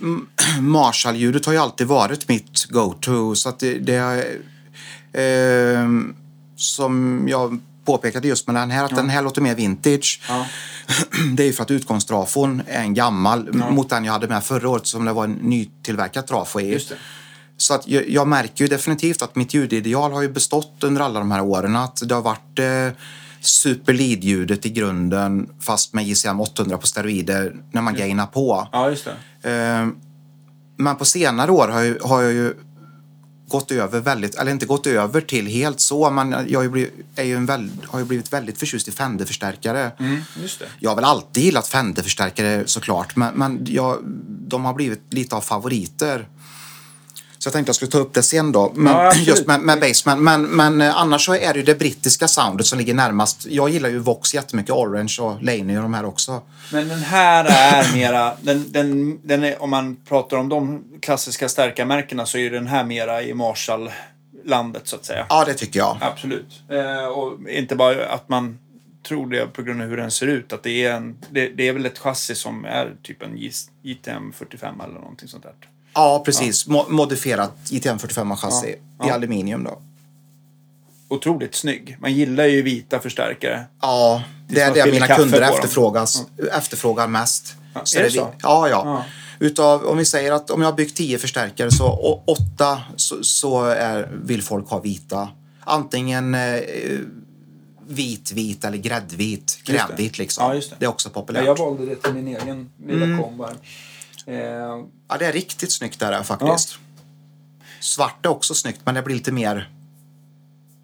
Marshall-ljudet 0.60 1.46
har 1.46 1.52
ju 1.52 1.58
alltid 1.58 1.86
varit 1.86 2.28
mitt 2.28 2.64
go-to. 2.64 3.34
Så 3.34 3.48
att 3.48 3.58
det, 3.58 3.78
det 3.78 3.94
är, 3.94 5.82
eh, 5.82 5.88
som 6.56 7.24
jag 7.28 7.58
påpekade 7.84 8.28
just 8.28 8.46
med 8.46 8.56
den 8.56 8.70
här, 8.70 8.84
att 8.84 8.96
den 8.96 9.10
här 9.10 9.22
låter 9.22 9.42
mer 9.42 9.54
vintage. 9.54 10.20
Ja. 10.28 10.46
Det 11.36 11.42
är 11.42 11.46
ju 11.46 11.52
för 11.52 11.62
att 11.62 11.70
utgångstrafon 11.70 12.62
är 12.66 12.80
en 12.80 12.94
gammal 12.94 13.52
mot 13.52 13.90
den 13.90 14.04
jag 14.04 14.12
hade 14.12 14.28
med 14.28 14.44
förra 14.44 14.68
året 14.68 14.86
som 14.86 15.04
det 15.04 15.12
var 15.12 15.24
en 15.24 15.32
nytillverkad 15.32 16.26
trafo 16.26 16.60
i. 16.60 16.72
Just 16.72 16.88
det. 16.88 16.96
Så 17.56 17.74
att 17.74 17.88
jag, 17.88 18.08
jag 18.08 18.28
märker 18.28 18.64
ju 18.64 18.68
definitivt 18.68 19.22
att 19.22 19.36
mitt 19.36 19.54
ljudideal 19.54 20.12
har 20.12 20.22
ju 20.22 20.28
bestått 20.28 20.84
under 20.84 21.00
alla 21.00 21.18
de 21.18 21.30
här 21.30 21.40
åren. 21.40 21.76
Att 21.76 22.08
det 22.08 22.14
har 22.14 22.22
varit 22.22 22.58
eh, 22.58 22.88
super 23.46 23.92
lead-ljudet 23.92 24.66
i 24.66 24.70
grunden 24.70 25.48
fast 25.60 25.92
med 25.92 26.04
JCM 26.04 26.40
800 26.40 26.78
på 26.78 26.86
steroider 26.86 27.56
när 27.72 27.82
man 27.82 27.94
gainar 27.94 28.26
på. 28.26 28.68
Ja, 28.72 28.90
just 28.90 29.08
det. 29.42 29.50
Eh, 29.50 29.88
men 30.76 30.96
på 30.96 31.04
senare 31.04 31.50
år 31.50 31.68
har 31.68 31.82
jag, 31.82 32.00
har 32.00 32.22
jag 32.22 32.32
ju 32.32 32.54
gått 33.48 33.70
över 33.70 34.00
väldigt, 34.00 34.34
eller 34.34 34.52
inte 34.52 34.66
gått 34.66 34.86
över 34.86 35.20
till 35.20 35.46
helt 35.46 35.80
så, 35.80 36.10
men 36.10 36.46
jag 36.48 36.58
har 36.58 36.64
ju 36.64 36.70
blivit, 36.70 36.94
är 37.16 37.24
ju 37.24 37.36
en 37.36 37.46
väl, 37.46 37.70
har 37.86 37.98
ju 37.98 38.04
blivit 38.04 38.32
väldigt 38.32 38.58
förtjust 38.58 38.88
i 38.88 38.92
Fender-förstärkare. 38.92 39.92
Mm, 39.98 40.20
just 40.42 40.58
det. 40.58 40.66
Jag 40.78 40.90
har 40.90 40.96
väl 40.96 41.04
alltid 41.04 41.44
gillat 41.44 41.68
Fender-förstärkare 41.68 42.66
såklart, 42.66 43.16
men, 43.16 43.34
men 43.34 43.66
jag, 43.68 43.98
de 44.28 44.64
har 44.64 44.74
blivit 44.74 45.02
lite 45.10 45.36
av 45.36 45.40
favoriter. 45.40 46.28
Så 47.46 47.48
jag 47.48 47.52
tänkte 47.52 47.68
jag 47.68 47.76
skulle 47.76 47.90
ta 47.90 47.98
upp 47.98 48.14
det 48.14 48.22
sen 48.22 48.52
då, 48.52 48.72
men, 48.74 48.92
Ja, 48.92 49.14
just 49.26 49.46
med, 49.46 49.60
med 49.60 49.80
Bassman. 49.80 50.24
Men, 50.24 50.42
men 50.42 50.80
eh, 50.80 50.96
annars 50.96 51.26
så 51.26 51.34
är 51.34 51.52
det 51.52 51.58
ju 51.58 51.64
det 51.64 51.74
brittiska 51.74 52.28
soundet 52.28 52.66
som 52.66 52.78
ligger 52.78 52.94
närmast. 52.94 53.46
Jag 53.46 53.70
gillar 53.70 53.88
ju 53.88 53.98
Vox 53.98 54.34
jättemycket, 54.34 54.70
Orange 54.70 55.16
och 55.20 55.42
Laney 55.42 55.76
och 55.76 55.82
de 55.82 55.94
här 55.94 56.04
också. 56.04 56.42
Men 56.72 56.88
den 56.88 56.98
här 56.98 57.44
är 57.44 57.92
mera, 57.94 58.32
den, 58.40 58.72
den, 58.72 59.20
den 59.22 59.44
är, 59.44 59.62
om 59.62 59.70
man 59.70 59.96
pratar 60.08 60.36
om 60.36 60.48
de 60.48 60.84
klassiska 61.00 61.48
stärkarmärkena 61.48 62.26
så 62.26 62.38
är 62.38 62.50
den 62.50 62.66
här 62.66 62.84
mera 62.84 63.22
i 63.22 63.34
Marshall-landet 63.34 64.82
så 64.84 64.96
att 64.96 65.04
säga. 65.04 65.26
Ja, 65.28 65.44
det 65.44 65.54
tycker 65.54 65.78
jag. 65.78 65.98
Absolut. 66.00 66.62
Eh, 66.70 67.06
och 67.06 67.50
inte 67.50 67.76
bara 67.76 68.06
att 68.06 68.28
man 68.28 68.58
tror 69.08 69.30
det 69.30 69.46
på 69.46 69.62
grund 69.62 69.82
av 69.82 69.88
hur 69.88 69.96
den 69.96 70.10
ser 70.10 70.26
ut. 70.26 70.52
Att 70.52 70.62
det 70.62 70.84
är, 70.84 70.92
en, 70.92 71.16
det, 71.30 71.48
det 71.48 71.68
är 71.68 71.72
väl 71.72 71.86
ett 71.86 71.98
chassi 71.98 72.34
som 72.34 72.64
är 72.64 72.94
typ 73.02 73.22
en 73.22 73.36
JTM 73.82 74.32
45 74.32 74.80
eller 74.80 74.94
någonting 74.94 75.28
sånt 75.28 75.42
där. 75.42 75.52
Ja, 75.96 76.22
precis. 76.24 76.66
Mo- 76.68 76.90
modifierat 76.90 77.52
ITM 77.70 77.96
45-chassi 77.98 78.74
Ja. 78.98 79.04
i 79.04 79.08
Ja. 79.08 79.14
aluminium 79.14 79.64
då. 79.64 79.78
Otroligt 81.08 81.54
snygg. 81.54 81.96
Man 82.00 82.12
gillar 82.14 82.44
ju 82.46 82.62
vita 82.62 83.00
förstärkare. 83.00 83.64
Ja, 83.82 84.22
det 84.48 84.60
är 84.60 84.74
det 84.74 84.92
mina 84.92 85.06
kunder 85.08 85.40
efterfrågas, 85.40 86.22
efterfrågar 86.52 87.08
mest. 87.08 87.54
Ja, 87.74 87.80
är 87.96 88.02
det 88.02 88.08
vi- 88.08 88.10
så? 88.10 88.28
Ja, 88.42 88.68
ja. 88.68 88.82
Ja. 88.84 89.04
Utav, 89.46 89.84
om 89.86 89.98
vi 89.98 90.04
säger 90.04 90.32
att 90.32 90.50
om 90.50 90.60
jag 90.62 90.68
har 90.68 90.76
byggt 90.76 90.96
10 90.96 91.18
förstärkare 91.18 91.70
så 91.70 92.22
åtta 92.26 92.82
så, 92.96 93.24
så 93.24 93.64
är, 93.64 94.10
vill 94.22 94.42
folk 94.42 94.68
ha 94.70 94.80
vita. 94.80 95.28
Antingen 95.60 96.34
eh, 96.34 96.60
vit, 97.88 98.32
vit 98.32 98.64
eller 98.64 98.78
gräddvit, 98.78 99.58
det. 99.66 99.72
krämvit 99.72 100.18
liksom. 100.18 100.44
Ja, 100.46 100.54
det. 100.54 100.74
det 100.78 100.84
är 100.84 100.88
också 100.88 101.08
Ja, 101.08 101.20
populärt. 101.20 101.44
jag 101.46 101.58
valde 101.58 101.86
det 101.86 101.96
till 101.96 102.12
min 102.14 102.28
egen 102.28 102.70
lilla 102.86 103.04
Mm. 103.04 103.22
kombo. 103.22 103.46
Eh, 104.26 104.36
Ja, 105.08 105.16
det 105.18 105.26
är 105.26 105.32
riktigt 105.32 105.72
snyggt 105.72 106.00
där 106.00 106.22
faktiskt. 106.22 106.78
Svart 107.80 108.26
är 108.26 108.30
också 108.30 108.54
snyggt, 108.54 108.80
men 108.84 108.94
det 108.94 109.02
blir 109.02 109.14
lite 109.14 109.32
mer... 109.32 109.70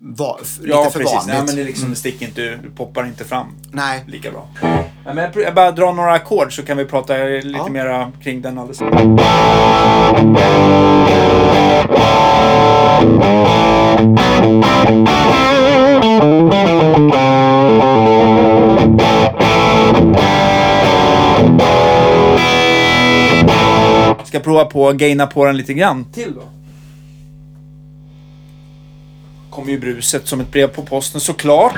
Va, 0.04 0.38
lite 0.60 0.70
ja, 0.72 0.90
för 0.90 0.98
precis. 1.00 1.14
vanligt. 1.14 1.34
Mm. 1.34 1.44
Nej, 1.46 1.46
men 1.46 1.56
det, 1.56 1.64
liksom, 1.64 1.90
det 1.90 1.96
sticker 1.96 2.26
inte, 2.26 2.56
du 2.56 2.70
poppar 2.70 3.06
inte 3.06 3.24
fram 3.24 3.54
Nej, 3.70 4.04
lika 4.08 4.30
bra. 4.30 4.48
Nej, 4.62 4.92
men 5.04 5.16
jag, 5.16 5.36
jag 5.36 5.54
bara 5.54 5.70
drar 5.72 5.92
några 5.92 6.12
ackord 6.12 6.56
så 6.56 6.62
kan 6.62 6.76
vi 6.76 6.84
prata 6.84 7.16
lite 7.16 7.48
Ja. 7.48 7.68
mera 7.68 8.12
kring 8.22 8.42
den 8.42 8.58
alldeles 8.58 8.80
Ska 24.32 24.40
prova 24.40 24.64
på 24.64 24.88
att 24.88 24.96
gaina 24.96 25.26
på 25.26 25.44
den 25.44 25.56
lite 25.56 25.74
grann 25.74 26.04
till 26.12 26.34
då. 26.34 26.42
Kommer 29.50 29.70
ju 29.70 29.78
bruset 29.78 30.28
som 30.28 30.40
ett 30.40 30.52
brev 30.52 30.66
på 30.66 30.82
posten 30.82 31.20
såklart. 31.20 31.74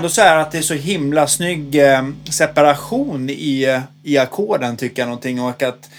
Då 0.00 0.08
så 0.08 0.20
här 0.20 0.36
att 0.36 0.52
det 0.52 0.58
är 0.58 0.62
så 0.62 0.74
himla 0.74 1.26
snygg 1.26 1.74
eh, 1.74 2.08
separation 2.30 3.30
i, 3.30 3.64
eh, 3.64 3.80
i 4.02 4.18
ackorden 4.18 4.76
tycker 4.76 5.02
jag 5.02 5.06
någonting 5.06 5.42
och 5.42 5.62
att 5.62 5.90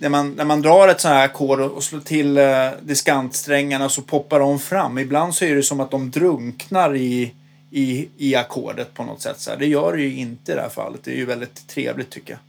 när 0.00 0.08
man, 0.08 0.32
när 0.32 0.44
man 0.44 0.62
drar 0.62 0.88
ett 0.88 1.00
sånt 1.00 1.14
här 1.14 1.24
ackord 1.24 1.60
och 1.60 1.70
och 1.76 1.82
slår 1.84 2.00
till 2.00 2.38
eh, 2.38 2.44
diskantsträngarna 2.82 3.88
så 3.88 4.02
poppar 4.02 4.40
de 4.40 4.58
fram. 4.58 4.98
Ibland 4.98 5.34
så 5.34 5.44
är 5.44 5.54
det 5.54 5.62
som 5.62 5.80
att 5.80 5.90
de 5.90 6.10
drunknar 6.10 6.96
i, 6.96 7.32
i, 7.70 8.08
i 8.16 8.34
ackordet 8.34 8.94
på 8.94 9.04
något 9.04 9.22
sätt. 9.22 9.40
Så 9.40 9.50
här. 9.50 9.56
Det 9.58 9.66
gör 9.66 9.96
det 9.96 10.02
ju 10.02 10.16
inte 10.16 10.52
i 10.52 10.54
det 10.54 10.60
här 10.60 10.68
fallet. 10.68 11.00
Det 11.04 11.10
är 11.12 11.16
ju 11.16 11.24
väldigt 11.26 11.68
trevligt 11.68 12.10
tycker 12.10 12.30
jag. 12.32 12.40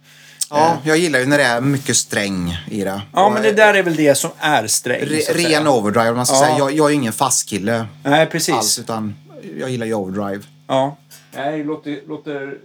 ja, 0.60 0.78
jag 0.84 0.98
gillar 0.98 1.20
ju 1.20 1.26
när 1.26 1.38
det 1.38 1.44
är 1.44 1.62
mycket 1.62 1.96
sträng 1.96 2.58
i 2.72 2.84
det. 2.84 3.02
Ja, 3.14 3.26
Och, 3.26 3.32
men 3.34 3.44
det 3.44 3.52
där 3.52 3.74
är 3.74 3.84
väl 3.84 3.96
det 3.96 4.16
som 4.16 4.32
är 4.40 4.68
sträng. 4.68 5.00
Re, 5.06 5.18
ren 5.34 5.68
overdrive, 5.68 6.14
man 6.14 6.26
ska 6.26 6.36
Ja. 6.36 6.42
säga. 6.42 6.58
Jag, 6.58 6.72
jag 6.72 6.90
är 6.90 6.94
ingen 6.96 7.14
fast 7.14 7.50
kille 7.50 7.86
Nej, 8.04 8.26
precis. 8.26 8.56
alls, 8.56 8.80
utan 8.80 9.16
jag 9.60 9.70
gillar 9.70 9.86
ju 9.86 9.94
overdrive. 9.94 10.44
Ja. 10.68 10.98
Nej, 11.36 11.58
det 11.58 11.64
låter, 11.64 12.00
låter, 12.08 12.58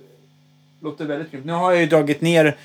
låter 0.82 1.04
väldigt 1.04 1.30
grymt. 1.32 1.46
Nu 1.46 1.52
har 1.52 1.72
jag 1.72 1.80
ju 1.80 1.86
dragit 1.86 2.20
ner, 2.20 2.56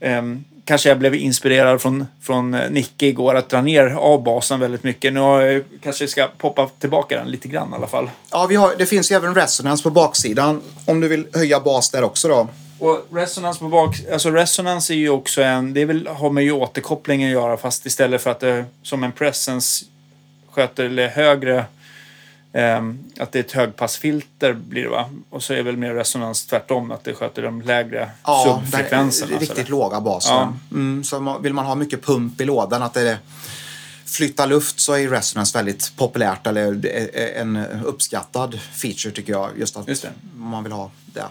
ehm, 0.00 0.44
kanske 0.66 0.88
jag 0.88 0.98
blev 0.98 1.14
inspirerad 1.14 1.80
från, 1.80 2.06
från 2.22 2.54
eh, 2.54 2.70
Nicke 2.70 3.06
igår 3.06 3.34
att 3.34 3.48
dra 3.48 3.62
ner 3.62 3.86
av 3.86 4.22
basen 4.22 4.60
väldigt 4.60 4.82
mycket. 4.82 5.12
Nu 5.12 5.20
har 5.20 5.40
jag, 5.40 5.62
kanske 5.82 6.08
ska 6.08 6.28
poppa 6.38 6.68
tillbaka 6.78 7.18
den 7.18 7.28
lite 7.28 7.48
grann 7.48 7.72
i 7.72 7.74
alla 7.74 7.86
fall. 7.86 8.10
Ja, 8.30 8.46
vi 8.46 8.56
har, 8.56 8.74
det 8.78 8.86
finns 8.86 9.12
ju 9.12 9.16
även 9.16 9.34
resonance 9.34 9.82
på 9.82 9.90
baksidan 9.90 10.62
om 10.84 11.00
du 11.00 11.08
vill 11.08 11.26
höja 11.34 11.60
bas 11.60 11.90
där 11.90 12.04
också 12.04 12.28
då. 12.28 12.48
Och 12.78 13.06
resonans 13.12 13.58
på 13.58 13.68
bak, 13.68 13.96
alltså 14.12 14.30
resonans 14.30 14.90
är 14.90 14.94
ju 14.94 15.10
också 15.10 15.42
en, 15.42 15.74
det 15.74 15.84
väl, 15.84 16.06
har 16.06 16.30
med 16.30 16.44
ju 16.44 16.52
återkopplingen 16.52 17.28
att 17.28 17.32
göra 17.32 17.56
fast 17.56 17.86
istället 17.86 18.22
för 18.22 18.30
att 18.30 18.40
det 18.40 18.64
som 18.82 19.04
en 19.04 19.12
presence 19.12 19.84
sköter 20.50 20.84
eller 20.84 21.08
högre 21.08 21.64
att 23.18 23.32
det 23.32 23.38
är 23.38 23.40
ett 23.40 23.52
högpassfilter 23.52 24.52
blir 24.52 24.82
det 24.82 24.88
va? 24.88 25.10
Och 25.30 25.42
så 25.42 25.54
är 25.54 25.62
väl 25.62 25.76
mer 25.76 25.94
resonans 25.94 26.46
tvärtom, 26.46 26.90
att 26.90 27.04
det 27.04 27.14
sköter 27.14 27.42
de 27.42 27.62
lägre 27.62 28.10
Ja, 28.24 28.60
subfrekvenserna. 28.62 29.30
den 29.30 29.40
riktigt 29.40 29.68
låga 29.68 30.00
basen. 30.00 30.34
Ja. 30.34 30.52
Mm, 30.72 31.04
så 31.04 31.38
vill 31.38 31.52
man 31.54 31.66
ha 31.66 31.74
mycket 31.74 32.02
pump 32.06 32.40
i 32.40 32.44
lådan, 32.44 32.82
att 32.82 32.94
det 32.94 33.18
flyttar 34.04 34.46
luft, 34.46 34.80
så 34.80 34.92
är 34.92 35.08
resonance 35.08 35.58
väldigt 35.58 35.92
populärt 35.96 36.46
eller 36.46 36.72
det 36.72 37.20
är 37.22 37.40
en 37.40 37.56
uppskattad 37.84 38.60
feature 38.72 39.10
tycker 39.14 39.32
jag. 39.32 39.50
Just 39.58 39.76
att 39.76 39.88
Just 39.88 40.06
man 40.36 40.62
vill 40.62 40.72
ha 40.72 40.90
det. 41.06 41.24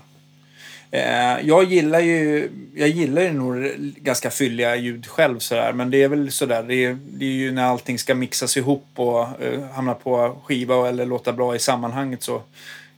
Eh, 0.91 1.39
jag 1.47 1.63
gillar 1.63 1.99
ju, 1.99 2.49
jag 2.75 2.89
gillar 2.89 3.21
ju 3.21 3.33
nog 3.33 3.71
ganska 4.01 4.31
fylliga 4.31 4.75
ljud 4.75 5.07
själv 5.07 5.39
sådär. 5.39 5.73
Men 5.73 5.91
det 5.91 6.03
är 6.03 6.07
väl 6.07 6.31
sådär, 6.31 6.63
det 6.63 6.75
är, 6.85 6.97
det 7.07 7.25
är 7.25 7.29
ju 7.29 7.51
när 7.51 7.63
allting 7.63 7.99
ska 7.99 8.15
mixas 8.15 8.57
ihop 8.57 8.85
och 8.95 9.21
eh, 9.43 9.63
hamna 9.73 9.93
på 9.93 10.41
skiva 10.45 10.89
eller 10.89 11.05
låta 11.05 11.33
bra 11.33 11.55
i 11.55 11.59
sammanhanget 11.59 12.23
så 12.23 12.41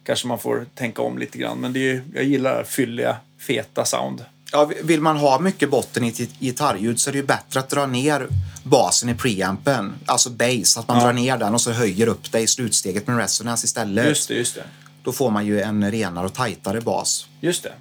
kanske 0.04 0.28
man 0.28 0.40
får 0.40 0.66
tänka 0.76 1.02
om 1.02 1.18
lite 1.18 1.38
grann. 1.38 1.58
Men 1.58 1.74
det 1.74 1.90
är, 1.92 2.02
jag 2.16 2.24
gillar 2.24 2.64
fylliga, 2.64 3.18
feta 3.48 3.86
sound. 3.86 4.26
Ja, 4.52 4.72
vill 4.84 5.02
man 5.02 5.18
ha 5.18 5.40
mycket 5.40 5.70
botten 5.70 6.04
i 6.04 6.08
ett 6.08 6.40
gitarrljud 6.40 7.00
så 7.00 7.10
är 7.10 7.12
det 7.12 7.18
ju 7.20 7.26
bättre 7.26 7.60
att 7.60 7.70
dra 7.70 7.86
ner 7.86 8.28
basen 8.64 9.10
i 9.10 9.16
preampen, 9.16 9.94
alltså 10.06 10.30
bass, 10.30 10.78
att 10.78 10.88
man 10.88 10.98
Ja. 10.98 11.04
drar 11.04 11.14
ner 11.14 11.38
den 11.38 11.54
och 11.54 11.62
så 11.62 11.72
höjer 11.72 12.08
upp 12.08 12.32
det 12.32 12.40
i 12.40 12.48
slutsteget 12.48 13.08
med 13.08 13.18
resonance 13.18 13.66
istället. 13.66 14.06
Just 14.08 14.28
det, 14.28 14.34
just 14.34 14.56
det. 14.56 14.64
Då 15.08 15.14
får 15.14 15.32
man 15.32 15.46
ju 15.46 15.62
en 15.62 15.92
renare 15.92 16.26
och 16.26 16.34
tajtare 16.34 16.82
bas. 16.82 17.28
Just 17.42 17.64
det. 17.64 17.74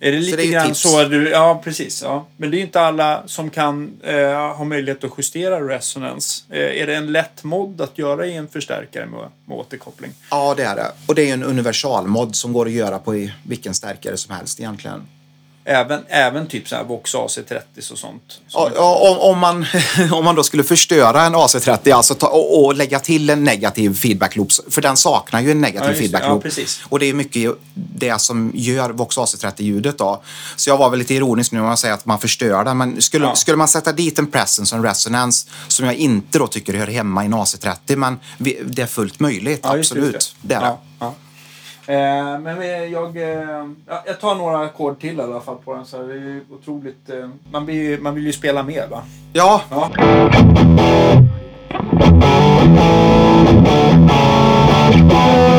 Är 0.00 0.12
det 0.12 0.18
lite 0.18 0.36
det 0.36 0.42
är 0.42 0.46
ju 0.46 0.52
grann 0.52 0.66
tips. 0.66 0.80
så 0.80 1.04
du... 1.04 1.30
Ja, 1.30 1.60
precis. 1.64 2.02
Ja. 2.02 2.26
Men 2.36 2.50
det 2.50 2.58
är 2.58 2.60
inte 2.60 2.80
alla 2.80 3.22
som 3.26 3.50
kan 3.50 4.00
eh, 4.02 4.56
ha 4.56 4.64
möjlighet 4.64 5.04
att 5.04 5.10
justera 5.18 5.68
resonans. 5.68 6.44
Eh, 6.50 6.82
är 6.82 6.86
det 6.86 6.94
en 6.94 7.12
lätt 7.12 7.44
mod 7.44 7.80
att 7.80 7.98
göra 7.98 8.26
i 8.26 8.36
en 8.36 8.48
förstärkare 8.48 9.06
med, 9.06 9.28
med 9.44 9.58
återkoppling? 9.58 10.10
Ja, 10.30 10.54
det 10.56 10.64
är 10.64 10.76
det. 10.76 10.92
Och 11.06 11.14
det 11.14 11.30
är 11.30 11.34
en 11.34 11.42
universalmod 11.42 12.36
som 12.36 12.52
går 12.52 12.66
att 12.66 12.72
göra 12.72 12.98
på 12.98 13.28
vilken 13.42 13.74
stärkare 13.74 14.16
som 14.16 14.34
helst 14.34 14.60
egentligen. 14.60 15.02
Även, 15.66 16.04
även 16.08 16.46
typ 16.46 16.68
så 16.68 16.76
här 16.76 16.84
Vox 16.84 17.14
AC30 17.14 17.92
och 17.92 17.98
sånt. 17.98 18.40
Ja, 18.48 18.70
ja, 18.74 19.10
om, 19.10 19.18
om, 19.34 19.38
man, 19.38 19.66
om 20.12 20.24
man 20.24 20.34
då 20.34 20.42
skulle 20.42 20.64
förstöra 20.64 21.22
en 21.22 21.34
AC30 21.34 21.92
alltså 21.94 22.14
ta, 22.14 22.26
och, 22.26 22.64
och 22.64 22.74
lägga 22.74 23.00
till 23.00 23.30
en 23.30 23.44
negativ 23.44 23.94
feedback 23.96 24.36
loop, 24.36 24.48
för 24.70 24.82
den 24.82 24.96
saknar 24.96 25.40
ju 25.40 25.50
en 25.50 25.60
negativ 25.60 25.88
Ja, 25.88 25.92
det. 25.92 25.98
feedback 25.98 26.22
Ja, 26.24 26.28
loop. 26.28 26.42
precis. 26.42 26.82
och 26.88 26.98
det 26.98 27.06
är 27.06 27.14
mycket 27.14 27.52
det 27.74 28.20
som 28.20 28.52
gör 28.54 28.90
Vox 28.90 29.18
AC30-ljudet 29.18 29.98
då. 29.98 30.22
Så 30.56 30.70
jag 30.70 30.76
var 30.76 30.90
väl 30.90 30.98
lite 30.98 31.14
ironisk 31.14 31.52
nu 31.52 31.60
när 31.60 31.68
jag 31.68 31.78
säger 31.78 31.94
att 31.94 32.06
man 32.06 32.18
förstör 32.20 32.64
den, 32.64 32.76
men 32.78 33.02
skulle, 33.02 33.26
Ja. 33.26 33.34
skulle 33.34 33.56
man 33.56 33.68
sätta 33.68 33.92
dit 33.92 34.18
en 34.18 34.26
presence 34.26 34.74
och 34.74 34.78
en 34.78 34.84
resonance 34.88 35.48
som 35.68 35.86
jag 35.86 35.94
inte 35.94 36.38
då 36.38 36.46
tycker 36.46 36.74
hör 36.74 36.86
hemma 36.86 37.22
i 37.22 37.26
en 37.26 37.34
AC30, 37.34 37.96
men 37.96 38.18
det 38.66 38.82
är 38.82 38.86
fullt 38.86 39.20
möjligt, 39.20 39.60
Ja, 39.62 39.72
det, 39.72 39.78
absolut. 39.78 40.14
just 40.14 40.36
Det 40.42 40.54
är 40.54 40.60
det. 40.60 40.76
Ja, 41.86 41.92
ja. 41.94 42.34
Eh, 42.34 42.40
men 42.40 42.90
jag, 42.92 43.16
eh, 43.16 43.66
ja, 43.86 44.02
jag 44.06 44.20
tar 44.20 44.34
några 44.34 44.58
ackord 44.58 45.00
till 45.00 45.18
i 45.18 45.22
alla 45.22 45.40
fall 45.40 45.56
på 45.64 45.74
den. 45.74 45.84
Så 45.84 46.02
det 46.02 46.14
är 46.14 46.40
otroligt... 46.50 47.10
Eh, 47.10 47.28
man, 47.52 47.66
blir, 47.66 47.98
man 47.98 48.14
vill 48.14 48.26
ju 48.26 48.32
spela 48.32 48.62
mer 48.62 48.86
va? 48.88 49.02
Ja, 49.32 49.60
Ja. 49.70 49.90
Nu 54.92 55.53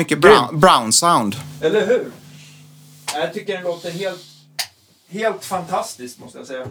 mycket 0.00 0.18
brown, 0.18 0.60
brown 0.60 0.92
sound. 0.92 1.36
Eller 1.62 1.86
hur? 1.86 2.04
Jag 3.14 3.34
tycker 3.34 3.52
den 3.54 3.62
låter 3.62 3.90
helt, 3.90 4.20
helt 5.10 5.44
fantastiskt 5.44 6.18
måste 6.18 6.38
jag 6.38 6.46
säga. 6.46 6.66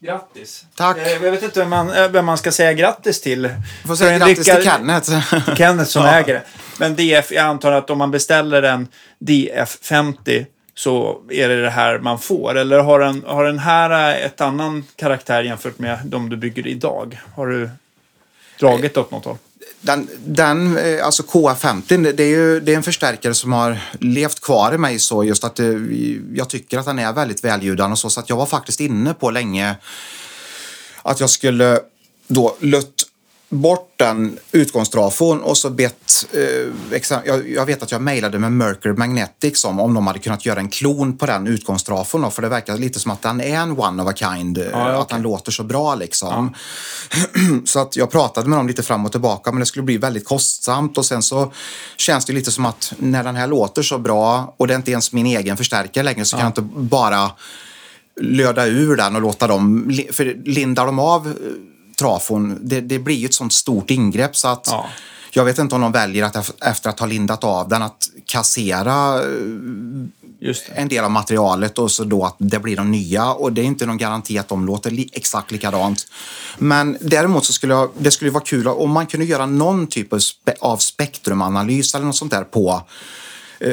Grattis. 0.00 0.64
Tack. 0.76 0.96
Eh, 0.98 1.08
Jag 1.12 1.30
vet 1.30 1.42
inte 1.42 1.60
vem 1.60 1.70
man, 1.70 1.90
eh, 1.92 2.08
vem 2.08 2.24
man 2.24 2.38
ska 2.38 2.52
säga 2.52 2.72
grattis 2.72 3.20
till. 3.20 3.42
Jag 3.44 3.88
får 3.88 3.96
säga 3.96 4.08
För 4.08 4.14
en 4.14 4.20
grattis 4.20 4.44
till 4.44 4.54
Rickard- 4.54 4.64
Kenneth. 4.64 5.56
Kenneth 5.56 5.90
som 5.90 6.04
Ja. 6.04 6.12
äger 6.12 6.34
det. 6.34 6.42
Men 6.78 6.96
DF, 6.96 7.30
jag 7.32 7.44
antar 7.44 7.72
att 7.72 7.90
om 7.90 7.98
man 7.98 8.10
beställer 8.10 8.62
en 8.62 8.88
DF50 9.18 10.46
så 10.74 11.22
är 11.30 11.48
det 11.48 11.62
det 11.62 11.70
här 11.70 11.98
man 11.98 12.18
får. 12.18 12.56
Eller 12.58 12.78
har 12.78 13.00
den, 13.00 13.24
har 13.26 13.44
den 13.44 13.58
här 13.58 13.90
eh, 14.20 14.26
ett 14.26 14.40
annan 14.40 14.84
karaktär 14.96 15.42
jämfört 15.42 15.78
med 15.78 15.98
de 16.04 16.28
du 16.30 16.36
bygger 16.36 16.66
idag? 16.66 17.20
Har 17.34 17.46
du 17.46 17.70
dragit 18.60 18.96
åt 18.96 19.10
något 19.10 19.24
håll? 19.24 19.36
Den, 19.84 20.08
den, 20.26 20.76
eh, 20.76 21.06
alltså 21.06 21.22
KF50, 21.22 22.12
det 22.12 22.24
är 22.24 22.28
ju 22.28 22.60
det 22.60 22.72
är 22.72 22.76
en 22.76 22.82
förstärkare 22.82 23.34
som 23.34 23.52
har 23.52 23.78
levt 24.00 24.40
kvar 24.40 24.74
i 24.74 24.78
mig 24.78 24.98
så 24.98 25.24
just 25.24 25.44
att 25.44 25.60
eh, 25.60 25.66
det, 25.66 26.20
jag 26.34 26.50
tycker 26.50 26.78
att 26.78 26.84
den 26.84 26.98
är 26.98 27.12
väldigt 27.12 27.44
väljudande 27.44 27.92
och 27.92 27.98
så. 27.98 28.10
Så 28.10 28.20
att 28.20 28.28
jag 28.28 28.36
var 28.36 28.46
faktiskt 28.46 28.80
inne 28.80 29.14
på 29.14 29.30
länge 29.30 29.76
att 31.02 31.20
jag 31.20 31.30
skulle 31.30 31.80
då 32.28 32.56
lött 32.60 33.06
bort 33.48 33.92
den 33.96 34.38
utgångstrafon 34.52 35.40
och 35.42 35.58
så 35.58 35.70
bett... 35.70 36.26
Eh, 36.32 37.10
jag, 37.24 37.50
jag 37.50 37.66
vet 37.66 37.82
att 37.82 37.92
jag 37.92 38.02
mejlade 38.02 38.38
med 38.38 38.52
Mercury 38.52 38.94
Magnetics 38.94 39.64
om, 39.64 39.80
om 39.80 39.94
de 39.94 40.06
hade 40.06 40.18
kunnat 40.18 40.46
göra 40.46 40.60
en 40.60 40.68
klon 40.68 41.16
på 41.16 41.26
den 41.26 41.46
utgångstrafon. 41.46 42.22
Då, 42.22 42.30
för 42.30 42.42
det 42.42 42.48
verkar 42.48 42.76
lite 42.76 43.00
som 43.00 43.10
att 43.10 43.22
den 43.22 43.40
är 43.40 43.56
en 43.56 43.78
one 43.78 44.02
of 44.02 44.08
a 44.08 44.12
kind. 44.16 44.58
eh, 44.58 44.64
ja, 44.72 44.78
Att 44.78 44.96
okej. 44.96 45.14
den 45.14 45.22
låter 45.22 45.52
så 45.52 45.62
bra 45.64 45.94
liksom. 45.94 46.54
så 47.64 47.80
att 47.80 47.96
jag 47.96 48.10
pratade 48.10 48.48
med 48.48 48.58
dem 48.58 48.66
lite 48.66 48.82
fram 48.82 49.04
och 49.04 49.12
tillbaka 49.12 49.52
men 49.52 49.60
det 49.60 49.66
skulle 49.66 49.82
bli 49.82 49.98
väldigt 49.98 50.24
kostsamt 50.24 50.98
och 50.98 51.06
sen 51.06 51.22
så 51.22 51.52
känns 51.96 52.24
det 52.24 52.32
lite 52.32 52.50
som 52.50 52.66
att 52.66 52.92
när 52.98 53.24
den 53.24 53.36
här 53.36 53.46
låter 53.46 53.82
så 53.82 53.98
bra 53.98 54.54
och 54.56 54.66
det 54.66 54.74
är 54.74 54.76
inte 54.76 54.90
ens 54.90 55.12
min 55.12 55.26
egen 55.26 55.56
förstärkare 55.56 56.04
längre 56.04 56.24
så 56.24 56.36
kan 56.36 56.44
jag 56.44 56.50
inte 56.50 56.62
bara 56.76 57.30
löda 58.20 58.66
ur 58.66 58.96
den 58.96 59.16
och 59.16 59.22
låta 59.22 59.46
dem... 59.46 59.92
För 60.12 60.24
lindar 60.44 60.86
de 60.86 60.98
av 60.98 61.26
eh, 61.26 61.32
trafon, 61.96 62.58
det, 62.62 62.80
det 62.80 62.98
blir 62.98 63.14
ju 63.16 63.26
ett 63.26 63.34
sånt 63.34 63.52
stort 63.52 63.90
ingrepp 63.90 64.36
så 64.36 64.48
att 64.48 64.66
Ja. 64.70 64.86
jag 65.30 65.44
vet 65.44 65.58
inte 65.58 65.74
om 65.74 65.80
de 65.80 65.92
väljer 65.92 66.24
att 66.24 66.34
ef- 66.36 66.52
efter 66.70 66.90
att 66.90 67.00
ha 67.00 67.06
lindat 67.06 67.44
av 67.44 67.68
den 67.68 67.82
att 67.82 68.08
kassera 68.26 69.14
eh, 69.22 69.28
en 70.74 70.88
del 70.88 71.04
av 71.04 71.10
materialet 71.10 71.78
och 71.78 71.90
så 71.90 72.04
då 72.04 72.24
att 72.24 72.34
det 72.38 72.58
blir 72.58 72.76
de 72.76 72.90
nya 72.90 73.32
och 73.32 73.52
det 73.52 73.60
är 73.60 73.64
inte 73.64 73.86
någon 73.86 73.96
garanti 73.98 74.38
att 74.38 74.48
de 74.48 74.66
låter 74.66 74.90
li- 74.90 75.10
exakt 75.12 75.50
likadant. 75.50 76.06
Men 76.58 76.96
däremot 77.00 77.44
så 77.44 77.52
skulle 77.52 77.74
jag, 77.74 77.90
det 77.98 78.10
skulle 78.10 78.30
vara 78.30 78.44
kul 78.44 78.68
om 78.68 78.90
man 78.90 79.06
kunde 79.06 79.26
göra 79.26 79.46
någon 79.46 79.86
typ 79.86 80.12
av, 80.12 80.18
spe, 80.18 80.54
av 80.60 80.76
spektrumanalys 80.76 81.94
eller 81.94 82.06
något 82.06 82.16
sånt 82.16 82.30
där 82.32 82.44
på 82.44 82.82
eh, 83.60 83.72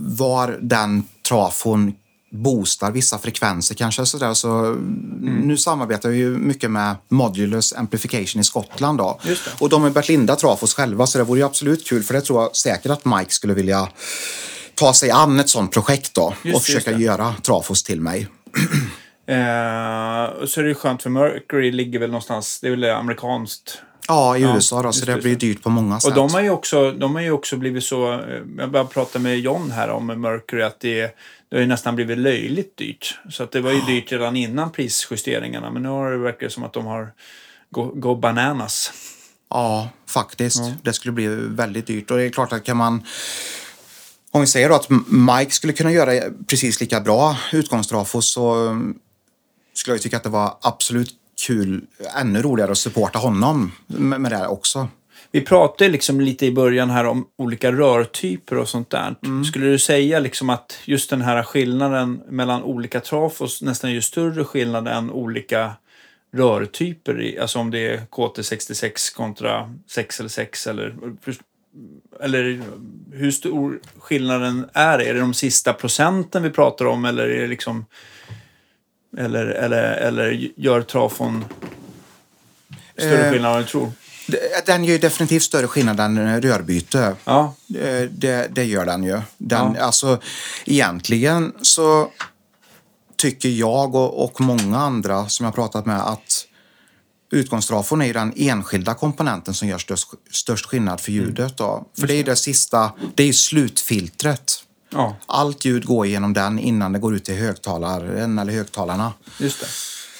var 0.00 0.58
den 0.60 1.04
trafon 1.28 1.92
boostar 2.30 2.90
vissa 2.90 3.18
frekvenser 3.18 3.74
kanske. 3.74 4.06
Så 4.06 4.18
där. 4.18 4.34
Så 4.34 4.76
Nu 5.20 5.56
samarbetar 5.56 6.08
vi 6.08 6.16
ju 6.16 6.30
mycket 6.30 6.70
med 6.70 6.96
Modulus 7.08 7.72
Amplification 7.72 8.40
i 8.40 8.44
Skottland. 8.44 8.98
Då. 8.98 9.20
Och 9.58 9.68
de 9.68 9.82
har 9.82 9.90
börjat 9.90 10.08
linda 10.08 10.36
trafos 10.36 10.74
själva 10.74 11.06
så 11.06 11.18
det 11.18 11.24
vore 11.24 11.38
ju 11.38 11.46
absolut 11.46 11.86
kul 11.86 12.02
för 12.02 12.14
det 12.14 12.20
tror 12.20 12.42
jag 12.42 12.56
säkert 12.56 12.90
att 12.90 13.04
Mike 13.04 13.30
skulle 13.30 13.54
vilja 13.54 13.88
ta 14.74 14.92
sig 14.92 15.10
an 15.10 15.40
ett 15.40 15.48
sånt 15.48 15.72
projekt 15.72 16.14
då 16.14 16.34
Just 16.42 16.56
och 16.56 16.62
försöka 16.62 16.92
göra 16.92 17.34
trafos 17.42 17.82
till 17.82 18.00
mig. 18.00 18.28
Eh, 19.26 20.46
så 20.46 20.60
är 20.60 20.62
det 20.62 20.68
ju 20.68 20.74
skönt 20.74 21.02
för 21.02 21.10
Mercury 21.10 21.72
ligger 21.72 21.98
väl 21.98 22.10
någonstans, 22.10 22.60
det 22.60 22.66
är 22.66 22.70
väl 22.70 22.84
amerikanskt. 22.84 23.82
Ja, 24.10 24.36
i 24.36 24.42
Ja, 24.42 24.54
USA 24.54 24.82
då, 24.82 24.92
så 24.92 25.04
det, 25.04 25.16
blir 25.16 25.36
dyrt 25.36 25.62
på 25.62 25.70
många 25.70 26.00
sätt. 26.00 26.08
Och 26.08 26.14
de 26.14 26.30
har 26.30 26.40
ju 26.40 26.50
också, 26.50 26.92
de 26.92 27.14
har 27.14 27.22
ju 27.22 27.30
också 27.30 27.56
blivit 27.56 27.84
så, 27.84 28.20
jag 28.58 28.70
började 28.70 28.90
prata 28.90 29.18
med 29.18 29.38
John 29.38 29.70
här 29.70 29.90
om 29.90 30.06
Mercury, 30.06 30.62
att 30.62 30.80
det, 30.80 31.00
det 31.48 31.56
har 31.56 31.60
ju 31.60 31.66
nästan 31.66 31.94
blivit 31.94 32.18
löjligt 32.18 32.76
dyrt. 32.76 33.18
Så 33.30 33.42
att 33.42 33.52
det 33.52 33.60
var 33.60 33.70
ju 33.70 33.80
dyrt 33.80 34.12
redan 34.12 34.36
innan 34.36 34.72
prisjusteringarna, 34.72 35.70
men 35.70 35.82
nu 35.82 35.88
har 35.88 36.10
det 36.10 36.18
verkar 36.18 36.48
som 36.48 36.64
att 36.64 36.72
de 36.72 36.86
har 36.86 37.12
gå, 37.70 37.84
gå 37.84 38.14
bananas. 38.14 38.92
Ja, 39.50 39.88
faktiskt. 40.06 40.62
Det 40.82 40.92
skulle 40.92 41.12
bli 41.12 41.26
väldigt 41.28 41.86
dyrt. 41.86 42.10
Och 42.10 42.16
det 42.16 42.24
är 42.24 42.30
klart 42.30 42.52
att 42.52 42.64
kan 42.64 42.76
man... 42.76 43.02
Om 44.30 44.40
vi 44.40 44.46
säger 44.46 44.68
då 44.68 44.74
att 44.74 44.88
Mike 45.06 45.50
skulle 45.50 45.72
kunna 45.72 45.92
göra 45.92 46.30
precis 46.46 46.80
lika 46.80 47.00
bra 47.00 47.36
utgångstrafos 47.52 48.32
så 48.32 48.54
um, 48.54 48.98
skulle 49.74 49.94
jag 49.94 50.02
tycka 50.02 50.16
att 50.16 50.22
det 50.22 50.28
var 50.28 50.58
absolut 50.60 51.19
kul, 51.46 51.82
ännu 52.20 52.42
roligare 52.42 52.70
att 52.70 52.78
supporta 52.78 53.18
honom 53.18 53.72
med, 53.86 54.20
med 54.20 54.32
det 54.32 54.36
här 54.36 54.50
också. 54.50 54.88
Vi 55.32 55.40
pratade 55.40 55.90
liksom 55.90 56.20
lite 56.20 56.46
i 56.46 56.52
början 56.52 56.90
här 56.90 57.04
om 57.04 57.26
olika 57.36 57.72
rörtyper 57.72 58.56
och 58.58 58.68
sånt 58.68 58.90
där. 58.90 59.14
Skulle 59.44 59.66
du 59.66 59.78
säga 59.78 60.18
liksom 60.18 60.50
att 60.50 60.78
just 60.84 61.10
den 61.10 61.20
här 61.20 61.42
skillnaden 61.42 62.22
mellan 62.28 62.62
olika 62.62 63.00
trafos 63.00 63.62
nästan 63.62 63.92
gör 63.92 64.00
större 64.00 64.44
skillnad 64.44 64.88
än 64.88 65.10
olika 65.10 65.72
rörtyper? 66.32 67.20
I, 67.20 67.38
alltså 67.38 67.58
om 67.58 67.70
det 67.70 67.78
är 67.78 68.00
KT66 68.10 69.16
kontra 69.16 69.74
6 69.86 70.20
eller 70.20 70.30
6 70.30 70.66
eller... 70.66 70.94
Eller 72.20 72.62
hur 73.12 73.30
stor 73.30 73.80
skillnaden 73.98 74.66
är? 74.72 74.98
Är 74.98 75.14
det 75.14 75.20
de 75.20 75.34
sista 75.34 75.72
procenten 75.72 76.42
vi 76.42 76.50
pratar 76.50 76.84
om 76.84 77.04
eller 77.04 77.28
är 77.28 77.40
det 77.40 77.46
liksom... 77.46 77.84
Eller, 79.18 79.46
eller, 79.46 79.92
eller 79.92 80.50
gör 80.56 80.82
trafon 80.82 81.44
större 82.98 83.26
Eh, 83.26 83.32
skillnad 83.32 83.56
än 83.56 83.62
du 83.62 83.68
tror? 83.68 83.92
Den 84.66 84.84
gör 84.84 84.92
ju 84.92 84.98
definitivt 84.98 85.42
större 85.42 85.66
skillnad 85.66 86.00
än 86.00 86.18
eh, 86.18 86.40
rörbyte. 86.40 87.16
Ja. 87.24 87.54
Eh, 87.74 88.02
Det, 88.10 88.48
det 88.54 88.64
gör 88.64 88.86
den 88.86 89.04
ju. 89.04 89.20
Den, 89.38 89.74
Ja. 89.78 89.80
alltså, 89.84 90.20
egentligen 90.64 91.52
så 91.62 92.10
tycker 93.16 93.48
jag 93.48 93.94
och, 93.94 94.24
och 94.24 94.40
många 94.40 94.78
andra 94.78 95.28
som 95.28 95.44
jag 95.44 95.54
pratat 95.54 95.86
med 95.86 96.00
att 96.08 96.46
utgångstrafon 97.32 98.02
är 98.02 98.14
den 98.14 98.32
enskilda 98.36 98.94
komponenten 98.94 99.54
som 99.54 99.68
gör 99.68 99.78
störst, 99.78 100.08
störst 100.30 100.66
skillnad 100.66 101.00
för 101.00 101.12
ljudet. 101.12 101.56
Då. 101.56 101.86
För 101.98 102.06
det 102.06 102.14
är 102.14 102.24
det 102.24 102.36
sista, 102.36 102.92
det 103.14 103.22
är 103.28 103.32
slutfiltret. 103.32 104.52
Ja, 104.92 105.16
Allt 105.26 105.64
ljud 105.64 105.84
går 105.84 106.06
genom 106.06 106.32
den 106.32 106.58
innan 106.58 106.92
det 106.92 106.98
går 106.98 107.14
ut 107.14 107.24
till 107.24 107.34
högtalaren 107.36 108.38
eller 108.38 108.52
högtalarna. 108.52 109.12
just 109.38 109.60
det. 109.60 109.66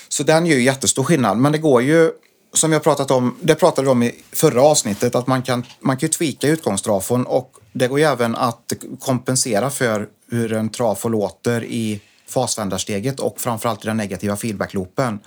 Så 0.09 0.23
den 0.23 0.47
gör 0.47 0.57
ju 0.57 0.63
jättestor 0.63 1.05
skillnad. 1.05 1.39
Men 1.39 1.53
det 1.53 1.59
går 1.59 1.83
ju, 1.83 2.11
som 2.55 2.73
jag 2.73 2.83
pratat 2.83 3.11
om, 3.11 3.37
det 3.43 3.55
pratade 3.55 3.87
vi 3.87 3.93
om 3.93 4.03
i 4.03 4.15
förra 4.33 4.63
avsnittet, 4.63 5.15
att 5.15 5.27
man 5.27 5.43
kan, 5.43 5.65
man 5.81 5.97
kan 5.97 6.07
ju 6.07 6.11
tweaka 6.13 6.49
utgångstrafon 6.49 7.27
och 7.27 7.53
det 7.73 7.89
går 7.89 7.99
ju 7.99 8.05
även 8.05 8.37
att 8.37 8.73
kompensera 9.01 9.71
för 9.71 10.07
hur 10.31 10.53
en 10.53 10.69
trafo 10.69 11.09
låter 11.09 11.65
i 11.65 12.01
fasvändarsteget 12.29 13.21
och 13.21 13.41
framförallt 13.41 13.85
i 13.85 13.87
den 13.89 13.97
negativa 13.97 14.37
feedbackloopen. 14.37 15.19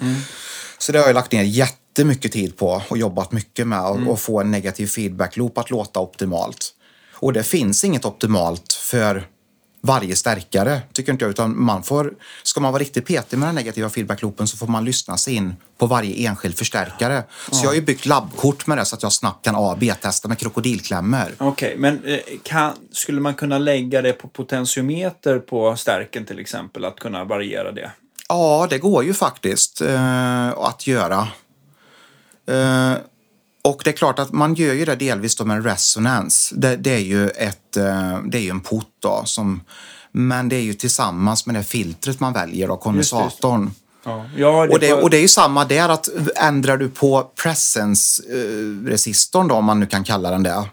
Så 0.77 0.91
det 0.91 0.99
har 0.99 1.05
jag 1.05 1.13
lagt 1.13 1.31
ner 1.31 1.43
jättemycket 1.43 2.31
tid 2.31 2.57
på 2.57 2.81
och 2.89 2.97
jobbat 2.97 3.31
mycket 3.31 3.67
med 3.67 3.79
att 3.79 4.07
att 4.09 4.19
få 4.19 4.41
en 4.41 4.51
negativ 4.51 4.87
feedbackloop 4.87 5.57
att 5.57 5.69
låta 5.69 5.99
optimalt. 5.99 6.69
Och 7.13 7.33
det 7.33 7.43
finns 7.43 7.83
inget 7.83 8.05
optimalt 8.05 8.73
för 8.73 9.27
varje 9.85 10.15
stärkare, 10.15 10.81
tycker 10.93 11.11
inte 11.11 11.25
jag. 11.25 11.29
Utan 11.29 11.63
man 11.63 11.83
får, 11.83 12.13
ska 12.43 12.61
man 12.61 12.71
vara 12.71 12.81
riktigt 12.81 13.05
petig 13.05 13.37
med 13.37 13.47
den 13.47 13.55
negativa 13.55 13.89
feedbackloopen 13.89 14.47
så 14.47 14.57
får 14.57 14.67
man 14.67 14.85
lyssna 14.85 15.17
sig 15.17 15.35
in 15.35 15.55
på 15.77 15.85
varje 15.85 16.27
enskild 16.27 16.57
förstärkare. 16.57 17.23
Så 17.51 17.65
jag 17.65 17.69
har 17.69 17.75
ju 17.75 17.81
byggt 17.81 18.05
labbkort 18.05 18.67
med 18.67 18.77
det 18.77 18.85
så 18.85 18.95
att 18.95 19.03
jag 19.03 19.11
snabbt 19.11 19.45
kan 19.45 19.55
A 19.55 19.59
och 19.59 19.77
B-testa 19.77 20.27
med 20.27 20.37
krokodilklämmor. 20.37 21.35
Okej, 21.37 21.75
men 21.77 22.05
eh, 22.05 22.19
kan, 22.43 22.73
skulle 22.91 23.21
man 23.21 23.33
kunna 23.33 23.57
lägga 23.57 24.01
det 24.01 24.13
på 24.13 24.27
potentiometer 24.27 25.39
på 25.39 25.75
stärken 25.75 26.25
till 26.25 26.39
exempel? 26.39 26.85
Att 26.85 26.99
kunna 26.99 27.23
variera 27.23 27.71
det? 27.71 27.91
Ja, 28.29 28.67
det 28.69 28.77
går 28.77 29.03
ju 29.03 29.13
faktiskt 29.13 29.81
eh, 29.81 30.49
att 30.49 30.87
göra. 30.87 31.27
Eh, 32.47 32.93
och 33.63 33.81
det 33.83 33.89
är 33.89 33.93
klart 33.93 34.19
att 34.19 34.31
man 34.31 34.53
gör 34.53 34.73
ju 34.73 34.85
det 34.85 34.95
delvis 34.95 35.35
då 35.35 35.45
med 35.45 35.57
en 35.57 35.63
resonans. 35.63 36.53
Det, 36.55 36.75
det 36.75 36.93
är 36.93 36.99
ju 36.99 37.29
ett, 37.29 37.77
eh, 37.77 38.19
det 38.25 38.37
är 38.37 38.41
ju 38.41 38.49
en 38.49 38.59
port 38.59 38.95
då, 38.99 39.21
som, 39.25 39.61
men 40.11 40.49
det 40.49 40.55
är 40.55 40.61
ju 40.61 40.73
tillsammans 40.73 41.45
med 41.45 41.55
det 41.55 41.63
filtret 41.63 42.19
man 42.19 42.33
väljer 42.33 42.67
då, 42.67 42.77
kondensatorn. 42.77 43.71
Ja, 44.05 44.25
ja 44.37 44.67
Och 44.71 44.79
det, 44.79 44.93
och 44.93 45.09
det 45.09 45.17
är 45.17 45.21
ju 45.21 45.27
samma 45.27 45.65
där, 45.65 45.89
att 45.89 46.09
ändrar 46.35 46.77
du 46.77 46.89
på 46.89 47.31
presence-resistorn 47.43 49.47
då, 49.47 49.55
om 49.55 49.65
man 49.65 49.79
nu 49.79 49.85
kan 49.85 50.03
kalla 50.03 50.31
den 50.31 50.43
det. 50.43 50.69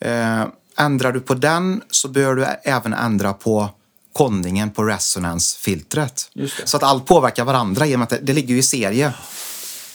Eh, 0.00 0.46
ändrar 0.78 1.12
du 1.12 1.20
på 1.20 1.34
den 1.34 1.82
så 1.90 2.08
bör 2.08 2.34
du 2.34 2.46
även 2.62 2.92
ändra 2.92 3.32
på 3.32 3.68
kondingen 4.12 4.70
på 4.70 4.82
resonansfiltret. 4.82 6.30
Det. 6.34 6.50
Så 6.64 6.76
att 6.76 6.82
allt 6.82 7.06
påverkar 7.06 7.44
varandra 7.44 7.86
i 7.86 7.94
och 7.94 7.98
med 7.98 8.04
att 8.04 8.10
det, 8.10 8.18
det 8.22 8.32
ligger 8.32 8.54
ju 8.54 8.60
i 8.60 8.62
serie. 8.62 9.12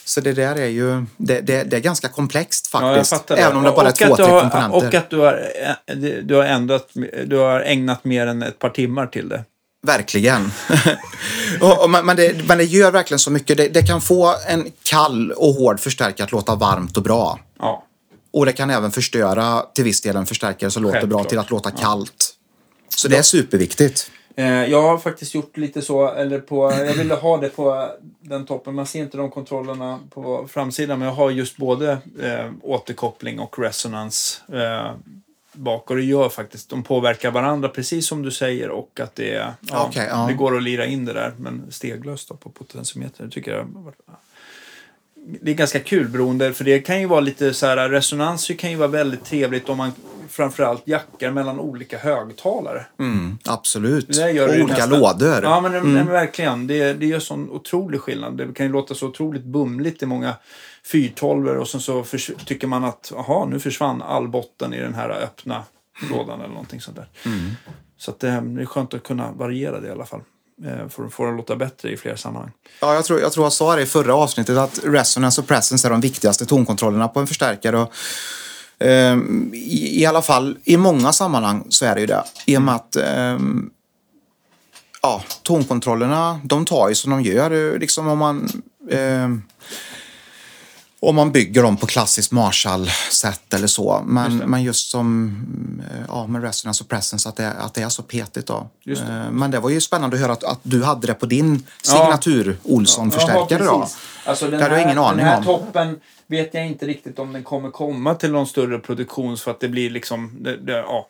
Så 0.06 0.22
det 0.22 0.34
där 0.34 0.56
är 0.56 0.68
ju, 0.68 1.06
det, 1.18 1.42
det, 1.42 1.64
det 1.64 1.76
är 1.76 1.80
ganska 1.82 2.08
komplext 2.08 2.70
Ja, 2.74 2.80
faktiskt. 3.04 3.28
det. 3.28 3.36
även 3.36 3.58
om 3.58 3.64
det 3.64 3.72
bara 3.72 3.88
är 3.88 3.92
Och 3.92 3.98
två, 3.98 4.16
tre 4.16 4.26
har- 4.26 4.42
komponenter. 4.42 4.88
Och 4.88 4.94
att 4.94 5.10
du 5.10 5.18
har, 5.18 5.50
eh, 5.86 5.96
du 6.24 6.36
har, 6.36 6.44
ändrat, 6.44 6.90
du 7.26 7.38
har 7.38 7.60
ägnat 7.62 8.04
mer 8.06 8.28
än 8.28 8.44
ett 8.44 8.60
par 8.60 8.70
timmar 8.70 9.08
till 9.08 9.30
det. 9.30 9.44
Verkligen. 9.86 10.52
och, 11.62 11.84
och, 11.84 11.90
men, 11.90 12.16
det, 12.16 12.48
men 12.48 12.58
det 12.58 12.64
gör 12.64 12.92
verkligen 12.92 13.20
så 13.20 13.32
mycket. 13.32 13.58
Det, 13.58 13.68
det 13.68 13.82
kan 13.82 14.02
få 14.02 14.36
en 14.48 14.72
kall 14.84 15.32
och 15.32 15.54
hård 15.54 15.80
förstärkare 15.80 16.26
att 16.26 16.32
låta 16.32 16.56
varmt 16.56 16.98
och 16.98 17.04
bra. 17.04 17.40
Ja. 17.60 17.84
Och 18.34 18.46
det 18.46 18.54
kan 18.54 18.70
även 18.70 18.92
förstöra 18.92 19.62
till 19.76 19.84
viss 19.84 20.02
del 20.02 20.16
en 20.16 20.26
förstärkare 20.26 20.72
som 20.72 20.84
låter 20.84 21.06
bra 21.08 21.24
till 21.24 21.40
att 21.40 21.50
låta 21.50 21.72
kallt. 21.72 22.30
Så 22.96 23.08
det 23.08 23.18
är 23.18 23.22
superviktigt. 23.22 24.12
Eh, 24.36 24.46
Jag 24.72 24.82
har 24.82 24.98
faktiskt 24.98 25.36
gjort 25.36 25.58
lite 25.58 25.82
så, 25.82 26.08
eller 26.14 26.40
på, 26.40 26.72
jag 26.72 26.94
ville 26.94 27.14
ha 27.16 27.38
det 27.38 27.50
på 27.50 27.90
den 28.20 28.46
toppen. 28.46 28.76
Man 28.76 28.86
ser 28.86 29.00
inte 29.00 29.18
de 29.18 29.32
kontrollerna 29.32 30.00
på 30.10 30.48
framsidan, 30.48 31.00
men 31.00 31.08
jag 31.08 31.16
har 31.16 31.30
just 31.30 31.58
både 31.58 31.92
eh, 32.22 32.52
återkoppling 32.62 33.40
och 33.40 33.60
resonans 33.60 34.42
eh, 34.54 34.92
bak. 35.54 35.90
Och 35.90 35.96
det 35.98 36.04
gör 36.04 36.30
faktiskt, 36.30 36.70
de 36.70 36.84
påverkar 36.84 37.32
varandra 37.32 37.70
precis 37.70 38.08
som 38.08 38.22
du 38.22 38.32
säger 38.32 38.70
och 38.70 39.00
att 39.00 39.16
det, 39.16 39.34
är- 39.36 39.54
ja, 39.60 39.86
Okej, 39.90 40.08
ja. 40.10 40.26
det 40.28 40.34
går 40.34 40.58
att 40.58 40.64
lira 40.64 40.86
in 40.86 41.06
det 41.06 41.14
där, 41.14 41.34
men 41.38 41.72
steglöst 41.72 42.30
då 42.30 42.36
på 42.36 42.50
potentiometer. 42.50 43.24
Det 43.24 43.30
tycker 43.30 43.52
jag 43.52 43.68
det 45.42 45.52
är 45.52 45.56
ganska 45.56 45.80
kul 45.80 46.10
beroende, 46.10 46.54
för 46.54 46.64
det 46.64 46.80
kan 46.80 47.00
ju 47.00 47.06
vara 47.08 47.20
lite 47.20 47.54
så 47.54 47.66
här, 47.66 47.90
resonans 47.90 48.52
kan 48.58 48.70
ju 48.72 48.76
vara 48.76 48.88
väldigt 48.88 49.26
trevligt 49.26 49.70
om 49.70 49.78
man 49.78 49.92
framförallt 50.34 50.88
jackar 50.88 51.32
mellan 51.32 51.60
olika 51.60 51.98
högtalare. 51.98 52.86
Mm, 53.00 53.38
absolut. 53.46 54.10
Olika 54.10 54.66
nästan- 54.68 54.90
lådor. 54.90 55.44
Ja, 55.44 55.62
men, 55.62 55.72
det- 55.72 55.82
men 55.84 56.08
verkligen. 56.08 56.68
Det, 56.68 56.94
det 56.94 57.06
gör 57.06 57.20
sån 57.20 57.50
otrolig 57.50 58.02
skillnad. 58.02 58.38
Det 58.38 58.54
kan 58.54 58.66
ju 58.66 58.72
låta 58.72 58.96
så 58.96 59.08
otroligt 59.08 59.44
bumligt 59.44 60.04
i 60.04 60.06
många 60.06 60.34
412 60.92 61.48
och 61.48 61.68
sen 61.68 61.82
så 61.82 62.04
tycker 62.46 62.68
man 62.68 62.84
att 62.84 63.12
aha, 63.18 63.46
nu 63.52 63.60
försvann 63.60 64.02
all 64.02 64.28
botten 64.28 64.74
i 64.74 64.80
den 64.80 64.94
här 64.94 65.10
öppna 65.10 65.64
lådan 66.12 66.40
eller 66.40 66.50
någonting 66.54 66.82
sånt 66.82 66.98
där. 66.98 67.08
Mm. 67.26 67.52
Så 67.98 68.12
att 68.12 68.20
det, 68.20 68.28
det 68.42 68.62
är 68.62 68.66
skönt 68.66 68.94
att 68.94 69.04
kunna 69.04 69.32
variera 69.32 69.80
det 69.80 69.88
i 69.88 69.92
alla 69.92 70.06
fall. 70.06 70.22
Eh, 70.66 70.88
För 70.90 71.06
att 71.06 71.14
få 71.14 71.28
att 71.30 71.36
låta 71.38 71.56
bättre 71.56 71.92
i 71.92 71.98
flera 71.98 72.18
sammanhang. 72.18 72.52
Ja, 72.82 72.94
jag, 72.94 73.06
tror, 73.06 73.20
jag 73.20 73.32
tror 73.32 73.46
jag 73.46 73.54
sa 73.54 73.76
det 73.76 73.82
i 73.82 73.86
förra 73.86 74.16
avsnittet 74.16 74.58
att 74.58 74.80
resonance 74.84 75.42
och 75.42 75.48
presence 75.48 75.88
är 75.88 75.92
de 75.92 76.02
viktigaste 76.02 76.46
tonkontrollerna 76.46 77.08
på 77.08 77.20
en 77.20 77.28
förstärkare. 77.28 77.78
Och, 77.78 77.92
i, 79.54 80.02
I 80.02 80.06
alla 80.06 80.22
fall 80.22 80.58
i 80.64 80.78
många 80.78 81.14
sammanhang 81.14 81.66
så 81.70 81.86
är 81.86 81.96
det 81.96 82.02
ju 82.02 82.08
det. 82.08 82.24
I 82.46 82.58
och 82.58 82.62
med 82.62 82.76
att 82.76 82.96
ehm, 82.96 83.70
ja, 85.02 85.24
tonkontrollerna, 85.44 86.40
de 86.44 86.66
tar 86.66 86.90
ju 86.90 86.96
som 86.96 87.12
de 87.12 87.22
gör. 87.22 87.74
eh, 87.74 87.80
Liksom 87.80 88.08
om 88.08 88.18
man... 88.18 88.62
ehm, 88.92 89.42
om 91.06 91.16
man 91.16 91.32
bygger 91.32 91.64
dem 91.64 91.78
på 91.78 91.86
klassiskt 91.88 92.32
Marshall-sätt 92.32 93.54
eller 93.54 93.68
så. 93.68 94.04
Men 94.06 94.32
Just 94.32 94.42
det. 94.42 94.48
men 94.48 94.64
just 94.64 94.90
som 94.92 95.36
eh, 95.92 96.06
ja, 96.08 96.28
med 96.28 96.42
resonance 96.44 96.84
och 96.84 96.90
presence, 96.90 97.30
att 97.30 97.36
det, 97.36 97.52
att 97.52 97.74
det 97.74 97.82
är 97.82 97.90
så 97.90 98.04
petigt. 98.04 98.48
Då. 98.48 98.70
Men 99.32 99.52
det 99.52 99.60
var 99.60 99.70
ju 99.70 99.82
spännande 99.82 100.16
att 100.16 100.22
höra 100.22 100.32
att, 100.34 100.44
att 100.44 100.60
du 100.64 100.84
hade 100.84 101.08
det 101.08 101.14
på 101.14 101.26
din 101.26 101.64
signatur 101.82 102.58
Olsson-förstärkare. 102.64 103.64
Jaha, 103.64 103.72
då. 103.72 103.82
precis. 103.82 103.98
Alltså 104.26 104.48
den 104.48 104.62
här, 104.62 104.86
ingen 104.86 104.98
aning 104.98 105.18
den 105.18 105.26
här 105.26 105.38
om. 105.38 105.44
toppen 105.44 106.00
vet 106.28 106.54
jag 106.54 106.68
inte 106.68 106.88
riktigt 106.88 107.20
om 107.20 107.34
den 107.34 107.44
kommer 107.44 107.72
komma 107.72 108.16
till 108.16 108.32
någon 108.32 108.48
större 108.48 108.80
produktion 108.80 109.38
för 109.38 109.52
att 109.52 109.60
det 109.60 109.70
blir 109.70 109.90
liksom, 109.90 110.38
det, 110.40 110.58
det, 110.58 110.72
ja, 110.72 111.10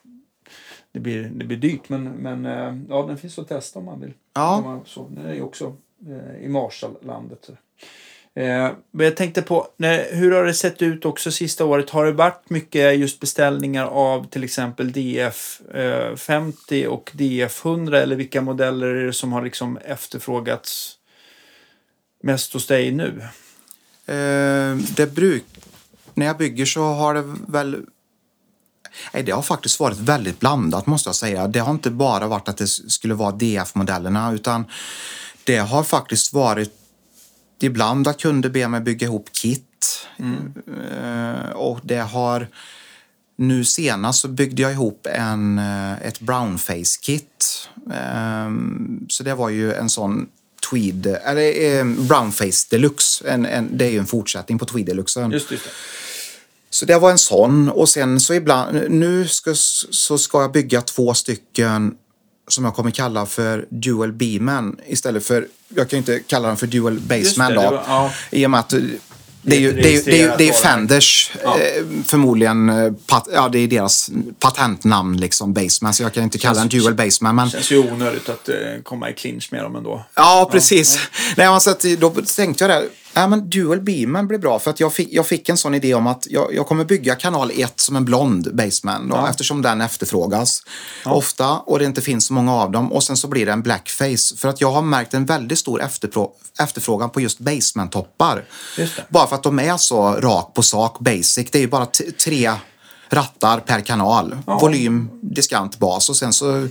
det 0.92 1.00
blir, 1.00 1.24
det 1.24 1.46
blir 1.46 1.58
dyrt. 1.58 1.90
Men, 1.90 2.04
men 2.04 2.46
eh, 2.46 2.78
ja, 2.90 3.06
den 3.08 3.18
finns 3.18 3.40
att 3.40 3.48
testa 3.48 3.80
om 3.80 3.86
man 3.86 4.02
vill. 4.02 4.14
Ja. 4.34 4.58
Om 4.58 4.64
man, 4.64 4.82
så, 4.86 5.08
den 5.10 5.26
är 5.26 5.34
ju 5.34 5.42
också 5.42 5.76
eh, 6.08 6.46
i 6.46 6.48
Marshalllandet. 6.48 7.50
Eh, 8.36 8.72
men 8.92 9.06
jag 9.06 9.18
tänkte 9.18 9.42
på, 9.42 9.68
när, 9.78 10.16
hur 10.16 10.32
har 10.32 10.44
det 10.44 10.54
sett 10.54 10.82
ut 10.82 11.06
också 11.06 11.32
sista 11.32 11.66
året? 11.66 11.90
Har 11.90 12.06
det 12.06 12.12
varit 12.12 12.50
mycket 12.50 12.98
just 12.98 13.20
beställningar 13.20 13.86
av 13.86 14.28
till 14.28 14.44
exempel 14.44 14.92
DF 14.92 15.62
eh, 15.74 16.16
50 16.16 16.88
och 16.88 17.12
DF 17.14 17.66
100 17.66 18.02
eller 18.02 18.16
vilka 18.16 18.42
modeller 18.42 18.88
är 18.88 19.06
det 19.06 19.14
som 19.14 19.34
har 19.34 19.42
liksom 19.42 19.78
efterfrågats 19.78 20.98
mest 22.24 22.54
hos 22.54 22.68
dig 22.68 22.92
nu? 22.92 23.22
Eh, 24.06 24.76
det 24.96 25.16
bruk... 25.16 25.46
När 26.16 26.26
jag 26.26 26.38
bygger 26.38 26.66
så 26.66 26.84
har 26.84 27.14
det 27.14 27.36
väl... 27.48 27.86
Nej, 29.14 29.24
det 29.24 29.32
har 29.32 29.42
faktiskt 29.42 29.80
varit 29.80 29.98
väldigt 29.98 30.40
blandat 30.40 30.86
måste 30.86 31.08
jag 31.10 31.16
säga. 31.16 31.48
Det 31.48 31.60
har 31.60 31.72
inte 31.72 31.92
bara 31.92 32.28
varit 32.28 32.50
att 32.50 32.58
det 32.58 32.68
skulle 32.68 33.14
vara 33.14 33.32
DF-modellerna 33.32 34.34
utan 34.34 34.66
det 35.44 35.58
har 35.58 35.84
faktiskt 35.84 36.34
varit 36.34 36.74
ibland 37.62 38.08
att 38.08 38.22
kunder 38.22 38.50
ber 38.50 38.68
mig 38.68 38.82
bygga 38.82 39.08
ihop 39.08 39.30
kit. 39.32 40.08
Eh, 40.92 41.50
och 41.50 41.80
det 41.84 42.00
har... 42.00 42.48
Nu 43.36 43.66
senast 43.66 44.20
så 44.20 44.28
byggde 44.28 44.62
jag 44.62 44.72
ihop 44.72 45.08
en, 45.12 45.60
eh, 45.60 46.08
ett 46.08 46.20
brownface-kit. 46.20 47.70
Ehm, 47.94 49.06
Så 49.10 49.24
det 49.24 49.36
var 49.36 49.50
ju 49.50 49.74
en 49.74 49.90
sån 49.90 50.28
tweed, 50.70 51.06
eller 51.26 51.78
eh, 51.80 51.86
brownface 51.86 52.68
deluxe. 52.70 53.28
En, 53.28 53.46
en, 53.46 53.78
det 53.78 53.86
är 53.86 53.90
ju 53.90 53.98
en 54.00 54.06
fortsättning 54.06 54.60
på 54.60 54.66
tweed 54.66 54.86
deluxen. 54.86 55.32
Just 55.32 55.52
just 55.52 55.64
det. 55.64 55.70
Så 56.70 56.86
det 56.86 57.00
var 57.00 57.12
en 57.12 57.18
sån 57.18 57.70
och 57.70 57.90
sen 57.90 58.20
så 58.20 58.34
ibland, 58.34 58.82
nu 58.90 59.28
ska, 59.28 59.56
så 59.56 60.18
ska 60.18 60.42
jag 60.42 60.52
bygga 60.52 60.82
två 60.82 61.14
stycken 61.14 61.96
som 62.48 62.66
jag 62.66 62.76
kommer 62.76 62.92
kalla 62.92 63.26
för 63.26 63.66
dual 63.70 64.12
beamen 64.14 64.76
istället 64.88 65.26
för, 65.26 65.48
jag 65.76 65.90
kan 65.90 65.98
ju 65.98 66.02
inte 66.02 66.20
kalla 66.20 66.48
dem 66.48 66.58
för 66.58 66.68
dual 66.68 67.00
baseman 67.00 67.52
det, 67.52 67.56
då. 67.56 67.62
det 67.62 67.70
var- 67.70 67.84
ja. 67.88 68.12
I 68.32 68.46
och 68.46 68.52
med 68.52 68.60
att 68.60 68.74
det 69.46 69.56
är 69.56 69.60
ju, 69.60 69.72
Det 69.72 69.80
är 69.80 69.84
det 69.84 70.22
är, 70.22 70.38
det 70.38 70.46
är, 70.46 70.52
det 70.52 70.58
Fenders 70.58 71.32
Ja. 71.44 71.60
eh, 71.60 71.84
förmodligen, 72.06 72.70
eh, 72.70 72.92
pat, 73.08 73.28
ja 73.34 73.50
det 73.50 73.60
är 73.60 73.68
deras 73.68 74.10
patentnamn 74.40 75.18
liksom, 75.18 75.54
baseman. 75.54 75.94
Så 75.94 76.04
jag 76.04 76.14
kan 76.14 76.24
inte 76.24 76.38
kalla 76.38 76.60
den 76.60 76.70
dual 76.70 76.94
baseman. 76.94 77.36
Men, 77.36 77.50
känns 77.50 77.72
ju 77.72 77.78
onödigt 77.92 78.30
att 78.30 78.50
eh, 78.50 78.56
komma 78.84 79.10
i 79.10 79.14
clinch 79.14 79.48
med 79.52 79.64
dem 79.64 79.76
ändå. 79.76 80.06
Ja, 80.16 80.50
precis. 80.52 81.00
Nej, 81.38 81.50
men 81.50 81.62
så 81.62 81.70
att, 81.70 81.82
då 82.00 82.10
tänkte 82.36 82.64
jag 82.64 82.72
det. 82.82 82.88
Ja, 83.16 83.28
men 83.28 83.50
dual 83.50 83.82
beamen 83.82 84.28
blir 84.28 84.38
bra 84.40 84.60
för 84.60 84.72
att 84.72 84.80
jag 84.80 84.94
fick, 84.94 85.10
jag 85.14 85.28
fick 85.28 85.50
en 85.50 85.58
sån 85.58 85.74
idé 85.74 85.94
om 85.94 86.08
att 86.08 86.28
jag, 86.30 86.54
jag 86.54 86.68
kommer 86.68 86.86
bygga 86.86 87.16
kanal 87.16 87.52
1 87.56 87.80
som 87.80 87.96
en 87.96 88.06
blond 88.06 88.56
baseman 88.56 89.10
då, 89.10 89.16
Ja. 89.16 89.30
eftersom 89.30 89.62
den 89.62 89.82
efterfrågas 89.82 90.62
ofta 91.06 91.50
och 91.58 91.80
det 91.80 91.86
inte 91.86 92.02
finns 92.02 92.26
så 92.26 92.34
många 92.34 92.54
av 92.56 92.72
dem 92.72 92.92
och 92.94 93.04
sen 93.04 93.18
så 93.18 93.28
blir 93.28 93.46
det 93.46 93.52
en 93.52 93.62
blackface 93.62 94.36
för 94.38 94.48
att 94.50 94.62
jag 94.62 94.72
har 94.72 94.82
märkt 94.82 95.14
en 95.14 95.26
väldigt 95.26 95.60
stor 95.60 95.82
efterfrågan 96.60 97.10
på 97.10 97.22
just 97.22 97.40
basement-toppar. 97.40 98.44
Bara 99.10 99.28
för 99.28 99.36
att 99.36 99.44
de 99.44 99.60
är 99.60 99.78
så 99.78 100.12
rak 100.12 100.54
på 100.54 100.62
sak, 100.64 101.00
basic. 101.00 101.52
Det 101.52 101.56
är 101.56 101.62
ju 101.62 101.68
bara 101.68 101.86
tre 102.26 102.52
rattar 103.10 103.60
per 103.60 103.80
kanal. 103.82 104.38
Ja. 104.48 104.58
Volym, 104.60 105.10
diskant, 105.22 105.80
bas 105.80 106.10
och 106.10 106.16
sen 106.16 106.34
så 106.34 106.68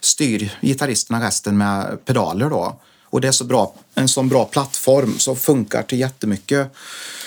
styr 0.00 0.58
gitarristerna 0.60 1.26
resten 1.26 1.58
med 1.58 2.04
pedaler 2.04 2.50
då. 2.50 2.80
Och 3.10 3.20
det 3.20 3.28
är 3.28 3.32
så 3.32 3.44
bra, 3.44 3.74
en 3.94 4.08
sån 4.08 4.28
bra 4.28 4.44
plattform 4.44 5.18
som 5.18 5.36
funkar 5.36 5.82
till 5.82 6.00
jättemycket. 6.00 6.72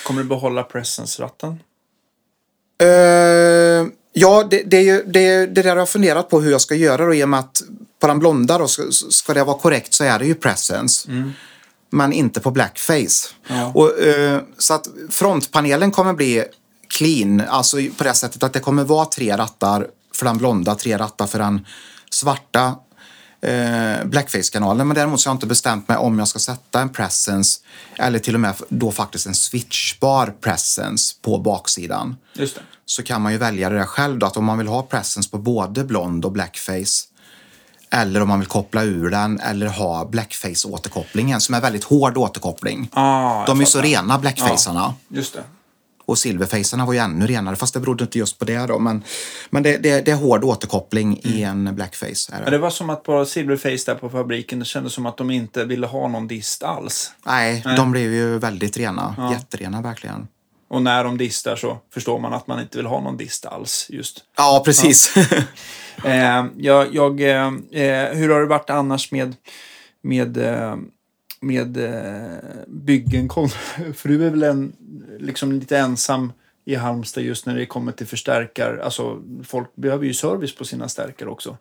Kommer 0.03 0.23
du 0.23 0.29
behålla 0.29 0.63
presence-ratten? 0.63 1.59
Uh, 2.83 3.87
ja, 4.13 4.47
det, 4.49 4.63
det, 4.63 4.77
är 4.77 4.81
ju, 4.81 5.03
det, 5.03 5.45
det 5.45 5.61
där 5.61 5.69
har 5.69 5.77
jag 5.77 5.89
funderat 5.89 6.29
på 6.29 6.41
hur 6.41 6.51
jag 6.51 6.61
ska 6.61 6.75
göra 6.75 7.05
då, 7.05 7.13
i 7.13 7.23
och 7.23 7.29
med 7.29 7.39
att 7.39 7.61
på 7.99 8.07
den 8.07 8.19
blonda 8.19 8.57
då, 8.57 8.67
ska, 8.67 8.83
ska 8.91 9.33
det 9.33 9.43
vara 9.43 9.57
korrekt 9.57 9.93
så 9.93 10.03
är 10.03 10.19
det 10.19 10.25
ju 10.25 10.35
presence. 10.35 11.09
Men 11.89 12.13
inte 12.13 12.39
på 12.39 12.51
blackface. 12.51 13.29
Ja. 13.47 13.71
Och, 13.75 13.99
eh, 13.99 14.41
så 14.57 14.73
att 14.73 14.87
frontpanelen 15.09 15.91
kommer 15.91 16.13
bli 16.13 16.43
clean, 16.87 17.41
alltså 17.41 17.77
på 17.97 18.03
det 18.03 18.13
sättet 18.13 18.43
att 18.43 18.53
det 18.53 18.59
kommer 18.59 18.83
vara 18.83 19.05
tre 19.05 19.37
rattar 19.37 19.87
för 20.13 20.25
den 20.25 20.37
blonda, 20.37 20.75
tre 20.75 20.97
rattar 20.97 21.27
för 21.27 21.39
den 21.39 21.65
svarta 22.09 22.75
eh, 23.41 24.05
blackface-kanalen. 24.05 24.87
Men 24.87 24.95
däremot 24.95 25.21
så 25.21 25.29
har 25.29 25.31
jag 25.33 25.35
inte 25.37 25.47
bestämt 25.47 25.87
mig 25.87 25.97
om 25.97 26.19
jag 26.19 26.27
ska 26.27 26.39
sätta 26.39 26.81
en 26.81 26.89
presence 26.89 27.59
eller 27.97 28.19
till 28.19 28.33
och 28.33 28.39
med 28.41 28.53
då 28.69 28.91
faktiskt 28.91 29.27
en 29.27 29.35
switchbar 29.35 30.33
presence 30.41 31.15
på 31.21 31.37
baksidan 31.37 32.15
Just 32.33 32.55
det. 32.55 32.61
så 32.85 33.03
kan 33.03 33.21
man 33.21 33.31
ju 33.31 33.37
välja 33.37 33.69
det 33.69 33.77
där 33.77 33.85
själv 33.85 34.19
då, 34.19 34.25
att 34.25 34.37
om 34.37 34.45
man 34.45 34.57
vill 34.57 34.67
ha 34.67 34.81
presence 34.81 35.29
på 35.29 35.37
både 35.37 35.83
blond 35.83 36.25
och 36.25 36.31
blackface 36.31 37.05
eller 37.91 38.21
om 38.21 38.27
man 38.27 38.39
vill 38.39 38.47
koppla 38.47 38.83
ur 38.83 39.09
den 39.09 39.39
eller 39.39 39.67
ha 39.67 40.05
blackface-återkopplingen 40.11 41.39
som 41.39 41.55
är 41.55 41.61
väldigt 41.61 41.83
hård 41.83 42.17
återkoppling. 42.17 42.89
Ah, 42.93 43.45
De 43.45 43.57
är 43.57 43.61
ju 43.61 43.65
så 43.65 43.81
rena 43.81 44.19
blackfacearna. 44.19 44.93
Just 45.07 45.33
det. 45.33 45.43
Och 46.09 46.17
silverfacearna 46.17 46.85
var 46.85 46.93
ju 46.93 46.99
ännu 46.99 47.27
renare, 47.27 47.55
fast 47.55 47.73
det 47.73 47.79
berodde 47.79 48.03
inte 48.03 48.19
just 48.19 48.39
på 48.39 48.45
det 48.45 48.65
då. 48.65 48.79
Men, 48.79 49.03
men 49.49 49.63
det, 49.63 49.77
det, 49.77 50.05
det 50.05 50.11
är 50.11 50.15
hård 50.15 50.43
återkoppling 50.43 51.19
i 51.23 51.43
en 51.43 51.75
blackface. 51.75 52.33
Är 52.33 52.45
det. 52.45 52.51
det 52.51 52.57
var 52.57 52.69
som 52.69 52.89
att 52.89 53.03
på 53.03 53.25
Silverface 53.25 53.91
där 53.91 53.95
på 53.95 54.09
fabriken, 54.09 54.59
det 54.59 54.65
kändes 54.65 54.93
som 54.93 55.05
att 55.05 55.17
de 55.17 55.31
inte 55.31 55.65
ville 55.65 55.87
ha 55.87 56.07
någon 56.07 56.27
dist 56.27 56.63
alls. 56.63 57.11
Nej, 57.25 57.61
Nej. 57.65 57.75
de 57.77 57.91
blev 57.91 58.13
ju 58.13 58.39
väldigt 58.39 58.77
rena. 58.77 59.15
Ja. 59.17 59.31
Jätterena 59.31 59.81
verkligen. 59.81 60.27
Och 60.69 60.81
när 60.81 61.03
de 61.03 61.17
distar 61.17 61.55
så 61.55 61.77
förstår 61.93 62.19
man 62.19 62.33
att 62.33 62.47
man 62.47 62.59
inte 62.59 62.77
vill 62.77 62.85
ha 62.85 63.01
någon 63.01 63.17
dist 63.17 63.45
alls. 63.45 63.87
Just. 63.89 64.23
Ja, 64.37 64.61
precis. 64.65 65.13
Eh, 66.03 66.45
jag, 66.57 66.95
jag, 66.95 67.21
eh, 67.21 67.47
eh, 67.71 68.13
hur 68.13 68.29
har 68.29 68.39
det 68.39 68.45
varit 68.45 68.69
annars 68.69 69.11
med, 69.11 69.35
med, 70.01 70.37
eh, 70.37 70.75
med 71.39 71.77
eh, 71.77 72.39
byggen? 72.67 73.27
Kon- 73.27 73.49
För 73.93 74.09
du 74.09 74.25
är 74.25 74.29
väl 74.29 74.43
en, 74.43 74.73
liksom 75.19 75.51
lite 75.51 75.77
ensam 75.77 76.33
i 76.65 76.75
Halmstad 76.75 77.23
just 77.23 77.45
när 77.45 77.55
det 77.55 77.65
kommer 77.65 77.91
till 77.91 78.07
förstärkare. 78.07 78.83
Alltså, 78.83 79.21
folk 79.43 79.75
behöver 79.75 80.05
ju 80.05 80.13
service 80.13 80.55
på 80.55 80.65
sina 80.65 80.89
stärkare 80.89 81.29
också. 81.29 81.57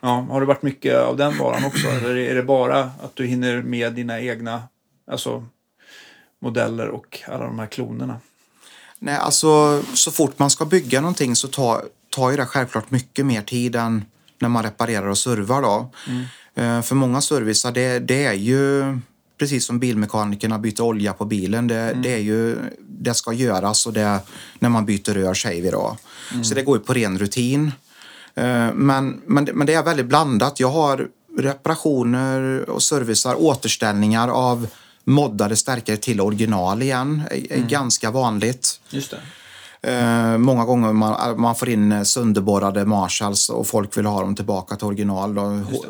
Ja, 0.00 0.26
har 0.30 0.40
det 0.40 0.46
varit 0.46 0.62
mycket 0.62 0.98
av 0.98 1.16
den 1.16 1.38
varan 1.38 1.64
också? 1.64 1.86
Eller 1.88 2.16
är 2.16 2.34
det 2.34 2.42
bara 2.42 2.80
att 2.80 3.16
du 3.16 3.26
hinner 3.26 3.62
med 3.62 3.92
dina 3.92 4.20
egna 4.20 4.62
alltså, 5.06 5.46
modeller 6.40 6.88
och 6.88 7.20
alla 7.28 7.44
de 7.44 7.58
här 7.58 7.66
klonerna? 7.66 8.16
Nej, 8.98 9.16
alltså 9.16 9.82
så 9.94 10.10
fort 10.10 10.38
man 10.38 10.50
ska 10.50 10.64
bygga 10.64 11.00
någonting 11.00 11.36
så 11.36 11.48
tar, 11.48 11.84
tar 12.10 12.30
ju 12.30 12.36
det 12.36 12.46
självklart 12.46 12.90
mycket 12.90 13.26
mer 13.26 13.42
tid 13.42 13.76
än 13.76 14.04
när 14.38 14.48
man 14.48 14.62
reparerar 14.62 15.06
och 15.06 15.18
servar 15.18 15.62
då. 15.62 15.90
Eh, 16.08 16.22
för 16.82 16.94
många 16.94 17.20
servicer, 17.20 17.72
det, 17.72 17.98
det 17.98 18.24
är 18.24 18.32
ju 18.32 18.98
precis 19.38 19.64
som 19.66 19.78
bilmekanikerna 19.78 20.58
byter 20.58 20.80
olja 20.80 21.12
på 21.12 21.24
bilen. 21.24 21.66
Det, 21.68 21.96
det 22.02 22.12
är 22.14 22.18
ju, 22.18 22.56
det 22.88 23.14
ska 23.14 23.32
göras 23.32 23.86
och 23.86 23.92
det 23.92 24.18
när 24.58 24.68
man 24.68 24.86
byter 24.86 25.14
rör 25.14 25.34
säger 25.34 25.62
vi 25.62 25.70
då. 25.70 25.96
Så 26.44 26.54
det 26.54 26.62
går 26.62 26.76
ju 26.78 26.84
på 26.84 26.92
ren 26.94 27.18
rutin. 27.18 27.72
Eh, 28.34 28.72
Men, 28.74 29.20
men, 29.26 29.44
det- 29.44 29.52
men 29.52 29.66
det 29.66 29.74
är 29.74 29.82
väldigt 29.82 30.06
blandat. 30.06 30.60
Jag 30.60 30.68
har 30.70 31.08
reparationer 31.38 32.70
och 32.70 32.82
servicer, 32.82 33.34
återställningar 33.38 34.28
av 34.28 34.66
moddade 35.04 35.56
stärkare 35.56 35.96
till 35.96 36.20
original 36.20 36.82
igen. 36.82 37.22
är, 37.30 37.52
är 37.52 37.66
ganska 37.68 38.10
vanligt. 38.10 38.80
Just 38.90 39.10
det. 39.10 39.20
Eh, 39.86 40.38
många 40.38 40.64
gånger 40.64 40.92
man, 40.92 41.40
man 41.40 41.54
får 41.54 41.68
in 41.68 41.92
eh, 41.92 42.02
sönderborrade 42.02 42.84
Marshalls 42.84 43.48
och 43.48 43.66
folk 43.66 43.96
vill 43.98 44.06
ha 44.06 44.20
dem 44.20 44.34
tillbaka 44.34 44.76
till 44.76 44.86
original. 44.86 45.38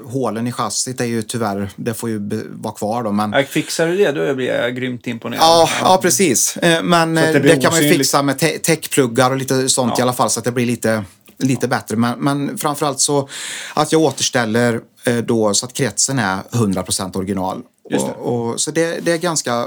Hålen 0.06 0.46
i 0.46 0.52
chassit 0.52 1.00
är 1.00 1.04
ju 1.04 1.22
tyvärr, 1.22 1.70
det 1.76 1.94
får 1.94 2.10
ju 2.10 2.46
vara 2.52 2.74
kvar 2.74 3.02
då. 3.02 3.12
Men, 3.12 3.32
Jag 3.32 3.48
fixar 3.48 3.86
du 3.86 3.96
det, 3.96 4.12
då 4.12 4.34
blir 4.34 4.46
jag 4.46 4.76
grymt 4.76 5.06
imponerad. 5.06 5.42
Ja, 5.42 5.68
ja, 5.82 5.98
precis. 6.02 6.56
Eh, 6.56 6.82
Men 6.82 7.18
att 7.18 7.24
eh, 7.24 7.32
det 7.32 7.38
det, 7.38 7.56
kan 7.56 7.72
man 7.72 7.82
ju 7.82 7.92
fixa 7.92 8.22
med 8.22 8.38
te- 8.38 8.58
täckpluggar 8.58 9.30
och 9.30 9.36
lite 9.36 9.68
sånt 9.68 9.92
Ja. 9.96 9.98
i 9.98 10.02
alla 10.02 10.12
fall 10.12 10.30
så 10.30 10.38
att 10.38 10.44
det 10.44 10.52
blir 10.52 10.66
lite, 10.66 11.04
lite 11.38 11.68
bättre. 11.68 11.96
Men, 11.96 12.18
men 12.18 12.58
framförallt 12.58 13.00
så 13.00 13.28
att 13.74 13.92
jag 13.92 14.00
återställer 14.00 14.80
eh, 15.06 15.16
då 15.16 15.54
så 15.54 15.66
att 15.66 15.72
kretsen 15.72 16.18
är 16.18 16.38
100% 16.50 17.16
original. 17.16 17.62
Det. 17.90 17.96
Och, 17.98 18.50
och, 18.50 18.60
så 18.60 18.70
det, 18.70 19.00
det 19.04 19.12
är 19.12 19.18
ganska 19.18 19.66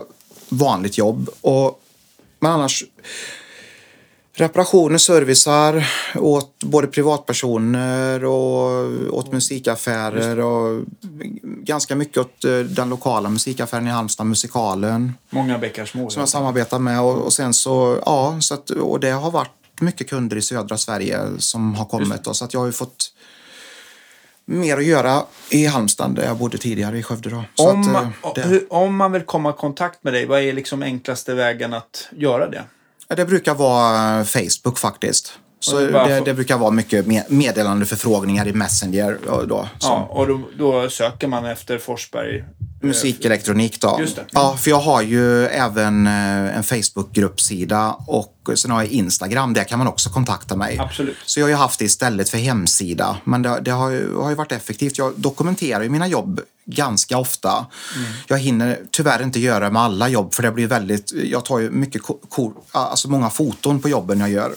vanligt 0.50 0.98
jobb. 0.98 1.30
Och, 1.42 1.82
men 2.40 2.52
annars 2.52 2.84
reparationer, 4.36 4.98
servicar 4.98 5.88
åt 6.16 6.60
både 6.64 6.88
privatpersoner 6.88 8.26
och 8.26 9.14
åt 9.14 9.32
musikaffärer 9.32 10.40
och 10.40 10.84
ganska 11.44 11.96
mycket 11.96 12.18
åt 12.18 12.44
eh, 12.44 12.60
den 12.60 12.90
lokala 12.90 13.30
musikaffären 13.30 13.88
i 13.88 13.90
Halmstad, 13.90 14.26
Musikalen 14.26 15.14
Många 15.30 15.58
bäckar 15.58 15.86
små. 15.86 16.10
som 16.10 16.20
jag 16.20 16.30
samarbetar 16.30 16.80
med. 16.80 17.02
Och, 17.02 17.18
och 17.18 17.34
sen 17.34 17.54
så, 17.54 18.00
ja, 18.06 18.38
så 18.40 18.54
att, 18.54 18.70
och 18.70 19.00
det 19.00 19.12
har 19.12 19.32
varit 19.32 19.52
mycket 19.80 20.10
kunder 20.10 20.38
i 20.38 20.42
södra 20.42 20.78
Sverige 20.78 21.20
som 21.38 21.76
har 21.76 21.86
kommit. 21.86 22.24
Då, 22.24 22.34
så 22.34 22.46
att 22.46 22.54
jag 22.54 22.60
har 22.60 22.68
ju 22.68 22.72
fått 22.72 23.12
mer 24.46 24.78
att 24.78 24.86
göra 24.86 25.24
i 25.50 25.66
Halmstad 25.66 26.16
där 26.16 26.26
jag 26.26 26.38
bodde 26.38 26.58
tidigare 26.58 26.98
i 26.98 27.04
Skövde. 27.04 27.30
Då. 27.30 27.44
Så 27.56 27.70
Om, 27.70 27.82
att, 27.82 27.92
man, 27.92 28.14
eh, 28.38 28.44
hur, 28.44 28.74
om 28.74 28.96
man 28.96 29.12
vill 29.12 29.22
komma 29.22 29.50
i 29.50 29.54
kontakt 29.54 30.04
med 30.04 30.14
dig, 30.14 30.26
vad 30.26 30.42
är 30.42 30.54
liksom 30.54 30.84
enklaste 30.84 31.34
vägen 31.34 31.74
att 31.74 32.08
göra 32.12 32.50
det? 32.50 32.64
Det 33.08 33.26
brukar 33.26 33.56
vara 33.56 34.20
eh, 34.20 34.26
Facebook 34.26 34.80
faktiskt. 34.80 35.40
Så 35.66 35.80
det 35.80 35.92
det, 35.92 36.22
det 36.26 36.34
brukar 36.34 36.58
vara 36.58 36.72
mycket 36.72 37.08
med- 37.08 37.24
meddelande 37.28 37.86
förfrågningar 37.86 38.48
i 38.48 38.54
Messenger. 38.54 39.18
Då, 39.26 39.68
som 39.80 39.92
Ja, 39.92 40.08
och 40.12 40.28
då, 40.28 40.42
då 40.58 40.90
söker 40.90 41.28
man 41.28 41.46
efter 41.46 41.78
Forsberg. 41.78 42.44
Musikelektronik 42.82 43.82
då. 43.82 43.98
Just 44.00 44.16
det. 44.16 44.26
Ja, 44.32 44.58
för 44.58 44.70
jag 44.70 44.80
har 44.80 45.02
ju 45.02 45.46
även 45.46 46.08
eh, 46.08 46.58
en 46.58 46.64
Facebookgruppsida 46.64 47.96
och 48.08 48.50
sen 48.56 48.72
har 48.72 48.82
jag 48.84 48.92
Instagram. 48.92 49.54
Där 49.54 49.64
kan 49.64 49.80
man 49.80 49.88
också 49.88 50.10
kontakta 50.10 50.56
mig. 50.56 50.78
Absolut. 50.80 51.16
Så 51.26 51.40
jag 51.40 51.46
har 51.46 51.50
ju 51.50 51.56
haft 51.56 51.80
det 51.80 51.86
istället 51.86 52.30
för 52.30 52.38
hemsida. 52.38 53.18
Men 53.24 53.42
det, 53.42 53.60
det 53.62 53.72
har, 53.72 53.90
ju, 53.90 54.16
har 54.16 54.30
ju 54.30 54.36
varit 54.36 54.52
effektivt. 54.52 54.98
Jag 54.98 55.14
dokumenterar 55.16 55.84
ju 55.84 55.90
mina 55.90 56.08
jobb 56.08 56.42
ganska 56.66 57.18
ofta. 57.18 57.66
Jag 58.28 58.40
hinner 58.40 58.80
tyvärr 58.92 59.24
inte 59.24 59.40
göra 59.40 59.66
det 59.66 59.72
med 59.72 59.82
alla 59.82 60.08
jobb 60.08 60.34
för 60.34 60.44
det 60.44 60.52
blir 60.52 60.68
väldigt... 60.68 61.12
Jag 61.14 61.46
tar 61.46 61.60
ju 61.60 61.72
mycket 61.72 62.02
alltså 62.72 63.10
många 63.10 63.30
foton 63.30 63.82
på 63.82 63.90
jobben 63.90 64.20
jag 64.20 64.30
gör. 64.30 64.52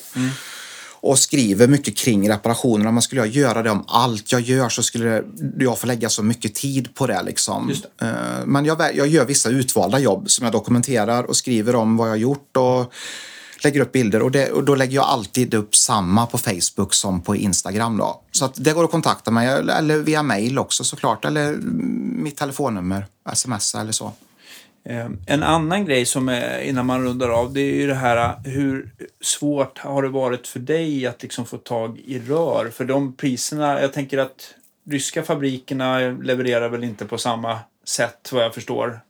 Och 1.01 1.19
skriver 1.19 1.69
mycket 1.69 1.97
kring 1.97 2.31
reparationerna. 2.31 2.93
Men 2.93 3.03
skulle 3.03 3.21
jag 3.21 3.29
göra 3.29 3.63
det 3.63 3.71
om 3.71 3.85
allt 3.87 4.33
jag 4.33 4.41
gör 4.41 4.69
så 4.69 4.83
skulle 4.83 5.05
det, 5.11 5.25
jag 5.65 5.79
få 5.79 5.87
lägga 5.87 6.09
så 6.09 6.23
mycket 6.23 6.55
tid 6.55 6.95
på 6.95 7.07
det. 7.07 7.23
Liksom. 7.23 7.69
Just 7.69 7.85
Eh, 8.03 8.09
Men 8.47 8.65
jag, 8.65 8.97
jag 8.97 9.07
gör 9.09 9.25
vissa 9.25 9.49
utvalda 9.49 9.99
jobb 9.99 10.31
som 10.31 10.45
jag 10.45 10.53
dokumenterar 10.53 11.25
och 11.25 11.37
skriver 11.37 11.75
om 11.75 11.97
vad 11.97 12.07
jag 12.09 12.13
har 12.13 12.17
gjort. 12.17 12.57
Och 12.57 12.93
lägger 13.65 13.81
upp 13.81 13.93
bilder 13.93 14.23
och, 14.23 14.31
det, 14.31 14.51
och 14.53 14.65
då 14.65 14.75
lägger 14.75 14.95
jag 14.95 15.05
alltid 15.05 15.55
upp 15.55 15.77
samma 15.77 16.27
på 16.27 16.39
Facebook 16.39 16.95
som 16.95 17.21
på 17.21 17.37
Instagram. 17.37 17.97
Då. 17.97 18.23
Så 18.33 18.45
att 18.45 18.53
det 18.57 18.73
går 18.73 18.85
att 18.85 18.91
kontakta 18.91 19.31
mig 19.31 19.49
eller- 19.49 19.99
via 19.99 20.23
mail 20.23 20.59
också 20.59 20.85
såklart. 20.85 21.25
Eller 21.25 21.53
mitt 22.23 22.37
telefonnummer, 22.37 23.07
sms 23.33 23.75
eller 23.75 23.93
så. 23.93 24.13
Eh, 24.85 25.09
En 25.27 25.43
annan 25.43 25.85
grej 25.85 26.07
som 26.07 26.29
är, 26.29 26.61
innan 26.61 26.87
man 26.87 27.05
rundar 27.05 27.29
av, 27.29 27.53
det 27.53 27.61
är 27.61 27.75
ju 27.75 27.87
det 27.87 27.95
här 27.95 28.35
hur 28.45 28.91
svårt 29.21 29.79
har 29.79 30.03
det 30.03 30.09
varit 30.09 30.47
för 30.47 30.61
dig 30.61 31.07
att 31.07 31.23
liksom 31.23 31.47
få 31.47 31.57
tag 31.57 31.99
i 31.99 32.19
rör? 32.19 32.71
För 32.71 32.85
de 32.85 33.17
priserna, 33.17 33.81
jag 33.81 33.93
tänker 33.93 34.19
att 34.19 34.55
ryska 34.91 35.23
fabrikerna 35.23 35.99
levererar 35.99 36.69
väl 36.69 36.85
inte 36.85 37.05
på 37.05 37.19
samma 37.19 37.59
sätt 37.85 38.31
vad 38.33 38.45
jag 38.45 38.55
förstår. 38.55 39.01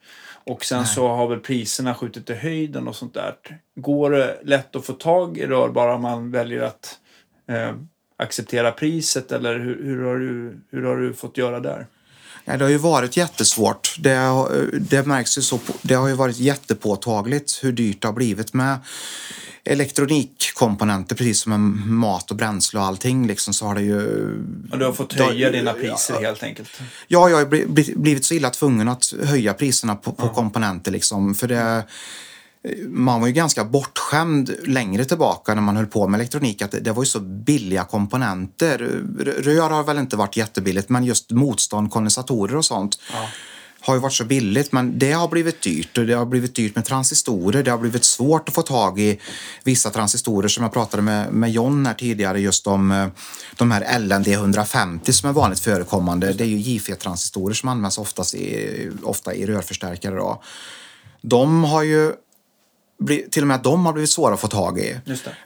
Och 0.45 0.64
sen 0.64 0.87
så 0.87 1.09
har 1.09 1.29
väl 1.29 1.41
priserna 1.41 1.95
skjutit 1.95 2.31
i 2.31 2.35
höjden 2.35 2.89
och 2.89 2.97
sånt 2.97 3.14
där. 3.14 3.35
Går 3.77 4.11
det 4.11 4.41
lätt 4.45 4.77
att 4.77 4.87
få 4.87 4.93
tag 4.93 5.39
i 5.39 5.47
rör 5.47 5.69
bara 5.69 5.99
man 5.99 6.31
väljer 6.31 6.62
att 6.62 6.99
eh, 7.49 7.75
acceptera 8.16 8.73
priset 8.73 9.33
eller 9.33 9.59
hur, 9.59 9.85
hur, 9.85 10.05
har 10.05 10.16
du, 10.16 10.61
hur 10.71 10.83
har 10.83 10.97
du 10.97 11.14
fått 11.14 11.39
göra 11.39 11.61
där? 11.61 11.87
Ja, 12.49 12.57
det 12.57 12.64
har 12.64 12.70
ju 12.70 12.78
varit 12.78 13.16
jättesvårt. 13.16 13.94
Det, 13.99 14.14
har- 14.14 14.70
det 14.80 15.07
märks 15.07 15.38
ju 15.38 15.42
så. 15.42 15.61
Det 15.82 15.94
har 15.94 16.09
ju 16.09 16.14
varit 16.14 16.38
jättepåtagligt 16.38 17.59
hur 17.62 17.72
dyrt 17.72 18.03
det 18.03 18.09
har 18.09 18.12
blivit 18.12 18.55
med 18.55 18.78
elektronikkomponenter, 19.64 21.16
precis 21.16 21.40
som 21.40 21.51
med 21.51 21.61
mat 21.88 22.30
och 22.30 22.36
bränsle 22.36 22.80
och 22.80 22.86
allting. 22.86 23.26
Liksom, 23.26 23.55
så 23.55 23.66
har 23.66 23.74
det 23.74 23.82
ju... 23.82 23.99
Och 24.72 24.78
du 24.78 24.84
har 24.84 24.92
fått 24.92 25.12
höja 25.12 25.51
dina 25.51 25.72
priser 25.72 26.20
helt 26.20 26.42
enkelt. 26.42 26.68
Ja, 27.07 27.28
jag 27.30 27.36
har 27.36 27.44
bli- 27.46 27.66
bli- 27.66 27.94
blivit 27.96 28.24
så 28.24 28.34
illa 28.34 28.51
tvungen 28.51 28.88
att 28.88 29.14
höja 29.24 29.55
priserna 29.55 29.94
på, 29.96 30.12
på 30.12 30.28
komponenter. 30.28 30.90
Liksom, 30.92 31.34
för 31.34 31.49
det, 31.49 31.84
man 32.89 33.21
var 33.21 33.27
ju 33.27 33.33
ganska 33.33 33.64
bortskämd 33.64 34.51
längre 34.66 35.05
tillbaka 35.05 35.55
när 35.55 35.62
man 35.62 35.77
höll 35.77 35.87
på 35.87 36.09
med 36.09 36.19
elektronik. 36.19 36.62
Att 36.62 36.75
det, 36.81 36.93
var 36.93 37.03
ju 37.03 37.07
så 37.07 37.21
billiga 37.21 37.85
komponenter. 37.85 38.79
Rör 39.39 39.71
har 39.71 39.85
väl 39.85 39.99
inte 39.99 40.16
varit 40.16 40.37
jättebilligt, 40.37 40.89
men 40.89 41.05
just 41.05 41.31
motstånd, 41.31 41.91
kondensatorer 41.91 42.57
och 42.57 42.64
sånt 42.64 42.99
har 43.81 43.95
ju 43.95 44.01
varit 44.01 44.12
så 44.12 44.25
billigt, 44.25 44.73
men 44.73 44.99
det 44.99 45.12
har 45.12 45.29
blivit 45.29 45.62
dyrt. 45.62 45.99
Och 45.99 46.07
det 46.07 46.14
har 46.14 46.27
blivit 46.27 46.55
dyrt 46.55 46.75
med 46.75 46.85
transistorer. 46.85 47.62
Det 47.62 47.71
har 47.71 47.79
blivit 47.79 48.05
svårt 48.05 48.49
att 48.49 48.55
få 48.55 48.62
tag 48.62 49.01
i 49.01 49.21
vissa 49.64 49.91
transistorer 49.91 50.49
som 50.49 50.62
jag 50.62 50.73
pratade 50.73 51.03
med, 51.03 51.33
med 51.33 51.51
John 51.51 51.87
här 51.87 51.95
tidigare 51.95 52.41
just 52.41 52.66
om 52.66 52.91
eh, 52.91 53.09
de 53.57 53.71
här 53.71 53.99
LND 53.99 54.29
150 54.29 55.12
som 55.12 55.29
är 55.29 55.33
vanligt 55.33 55.61
förekommande. 55.61 56.33
Det 56.33 56.45
är 56.45 56.49
ju 56.49 56.57
JFE-transistorer 56.57 57.55
som 57.55 57.69
används 57.69 57.99
oftast 57.99 58.35
i, 58.35 58.91
ofta 59.03 59.35
i 59.35 59.47
rörförstärkare. 59.47 60.16
Då. 60.16 60.43
De 61.23 61.64
har 61.64 61.83
ju 61.83 62.12
bli- 62.99 63.26
till 63.30 63.42
och 63.42 63.46
med 63.49 63.55
att 63.55 63.64
de 63.64 63.86
har 63.86 63.92
blivit 63.92 64.11
svåra 64.11 64.34
att 64.34 64.40
få 64.40 64.49
tag 64.49 64.78
i. 64.78 64.96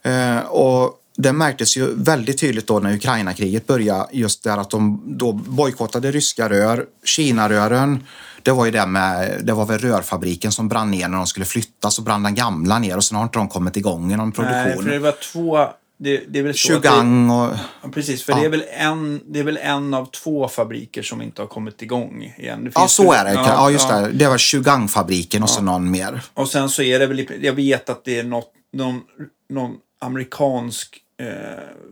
Eh, 0.03 0.39
och 0.39 0.99
det 1.17 1.33
märktes 1.33 1.77
ju 1.77 1.95
väldigt 1.95 2.39
tydligt 2.41 2.67
då 2.67 2.79
när 2.79 2.95
Ukraina-kriget 2.95 3.67
började, 3.67 4.07
just 4.13 4.43
där 4.45 4.59
att 4.59 4.71
de 4.71 5.03
då 5.07 5.33
bojkottade 5.33 6.11
ryska 6.11 6.49
rör. 6.49 6.87
Kina-rören, 7.05 8.05
det 8.43 8.51
var 8.51 8.65
ju 8.65 8.71
det 8.71 8.87
med, 8.87 9.41
det 9.43 9.53
var 9.53 9.67
väl 9.67 9.79
rörfabriken 9.79 10.53
som 10.53 10.69
brann 10.69 10.91
ner 10.91 11.09
när 11.09 11.17
de 11.17 11.27
skulle 11.27 11.47
flytta, 11.47 11.91
så 11.91 12.03
brann 12.03 12.23
den 12.23 12.35
gamla 12.35 12.79
ner 12.79 12.97
och 12.97 13.05
sen 13.05 13.17
har 13.17 13.25
inte 13.25 13.39
de 13.39 13.49
kommit 13.49 13.77
igång 13.77 14.13
i 14.13 14.17
någon 14.17 14.27
Nej, 14.29 14.35
produktion. 14.65 14.85
för 14.85 14.91
det 14.91 14.99
var 14.99 15.15
två... 15.33 15.69
Det, 16.03 16.23
det 16.29 16.39
är 16.39 16.43
väl 16.43 16.53
Chugang 16.55 17.31
och... 17.31 17.55
Ja, 17.83 17.89
precis, 17.93 18.23
för 18.25 18.33
Ja. 18.33 18.39
det, 18.39 18.45
är 18.45 18.49
väl 18.49 18.65
en, 18.71 19.21
det 19.27 19.39
är 19.41 19.45
väl 19.45 19.57
en 19.63 19.95
av 19.95 20.07
två 20.07 20.49
fabriker 20.49 21.03
som 21.03 21.23
inte 21.23 21.43
har 21.43 21.47
kommit 21.47 21.83
igång 21.83 22.35
igen. 22.39 22.73
Ja, 22.75 22.89
så 22.89 23.13
är 23.13 23.25
det. 23.25 23.33
Ja, 23.33 23.71
just 23.71 23.89
det. 23.89 24.11
Det 24.15 24.29
var 24.29 24.39
Chugang-fabriken 24.39 25.43
och 25.43 25.51
så 25.51 25.61
Ja. 25.61 25.65
någon 25.65 25.91
mer. 25.91 26.23
Och 26.35 26.49
sen 26.49 26.69
så 26.69 26.83
är 26.83 26.99
det 26.99 27.07
väl, 27.07 27.27
jag 27.41 27.53
vet 27.53 27.89
att 27.89 28.05
det 28.05 28.19
är 28.19 28.25
något, 28.25 28.53
någon, 28.73 29.01
någon 29.49 29.77
amerikansk 30.01 30.99
eh, 31.21 31.27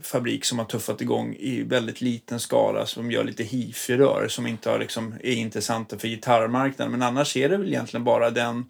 fabrik 0.02 0.44
som 0.44 0.58
har 0.58 0.66
tuffat 0.66 1.00
igång 1.00 1.34
i 1.38 1.62
väldigt 1.62 2.00
liten 2.00 2.40
skala 2.40 2.86
som 2.86 3.11
gör 3.11 3.24
lite 3.24 3.42
hifi-rör 3.42 4.28
som 4.28 4.46
inte 4.46 4.70
har, 4.70 4.78
liksom, 4.78 5.14
är 5.22 5.32
intressanta 5.32 5.98
för 5.98 6.08
gitarrmarknaden. 6.08 6.92
Men 6.92 7.02
annars 7.02 7.36
är 7.36 7.48
det 7.48 7.56
väl 7.56 7.68
egentligen 7.68 8.04
bara 8.04 8.30
den 8.30 8.64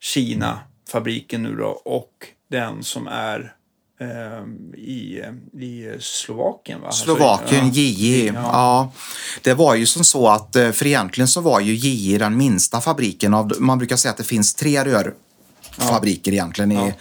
Kina-fabriken 0.00 1.42
nu 1.42 1.56
då 1.56 1.66
och 1.68 2.26
den 2.50 2.82
som 2.82 3.06
är 3.06 3.54
i, 4.76 5.22
i 5.60 5.96
Slovakien. 6.00 6.80
Va? 6.80 6.86
Alltså, 6.86 7.04
Slovakien, 7.04 7.66
ja. 7.66 7.72
JJ. 7.72 8.26
Ja. 8.26 8.32
Ja. 8.34 8.92
Det 9.42 9.54
var 9.54 9.74
ju 9.74 9.86
som 9.86 10.04
så 10.04 10.28
att, 10.28 10.56
eh, 10.56 10.70
för 10.70 10.86
egentligen 10.86 11.28
så 11.28 11.40
var 11.40 11.60
ju 11.60 11.74
JJ 11.74 12.18
den 12.18 12.36
minsta 12.36 12.80
fabriken. 12.80 13.34
Av, 13.34 13.52
man 13.58 13.78
brukar 13.78 13.96
säga 13.96 14.10
att 14.10 14.18
det 14.18 14.24
finns 14.24 14.54
tre 14.54 14.84
rörfabriker 14.84 16.32
egentligen. 16.32 16.72
I, 16.72 16.74
Ja. 16.74 16.92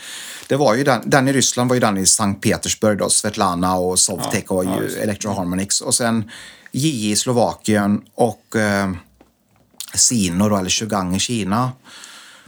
Det 0.47 0.56
var 0.56 0.76
ju 0.76 0.84
den, 0.84 1.02
den 1.06 1.28
i 1.28 1.34
Ryssland 1.34 1.70
var 1.70 1.76
ju 1.76 1.80
den 1.80 1.97
i 1.97 2.06
Sankt 2.06 2.43
Petersburg 2.43 2.97
då, 2.97 3.10
Svetlana 3.10 3.76
och 3.76 4.00
Sovtek 4.00 4.45
Ja, 4.50 4.56
och 4.56 4.66
ja, 4.66 4.78
ju 4.78 4.84
just 4.84 4.95
det. 4.95 5.02
Electro 5.02 5.32
Harmonix. 5.32 5.82
Och 5.82 5.95
sen 5.95 6.32
JJ 6.72 7.12
i 7.12 7.16
Slovakien 7.16 8.02
och 8.16 8.56
eh, 8.56 8.91
Sino 9.93 10.50
då, 10.50 10.58
eller 10.58 10.70
Chugang 10.70 11.16
i 11.16 11.20
Kina. 11.20 11.72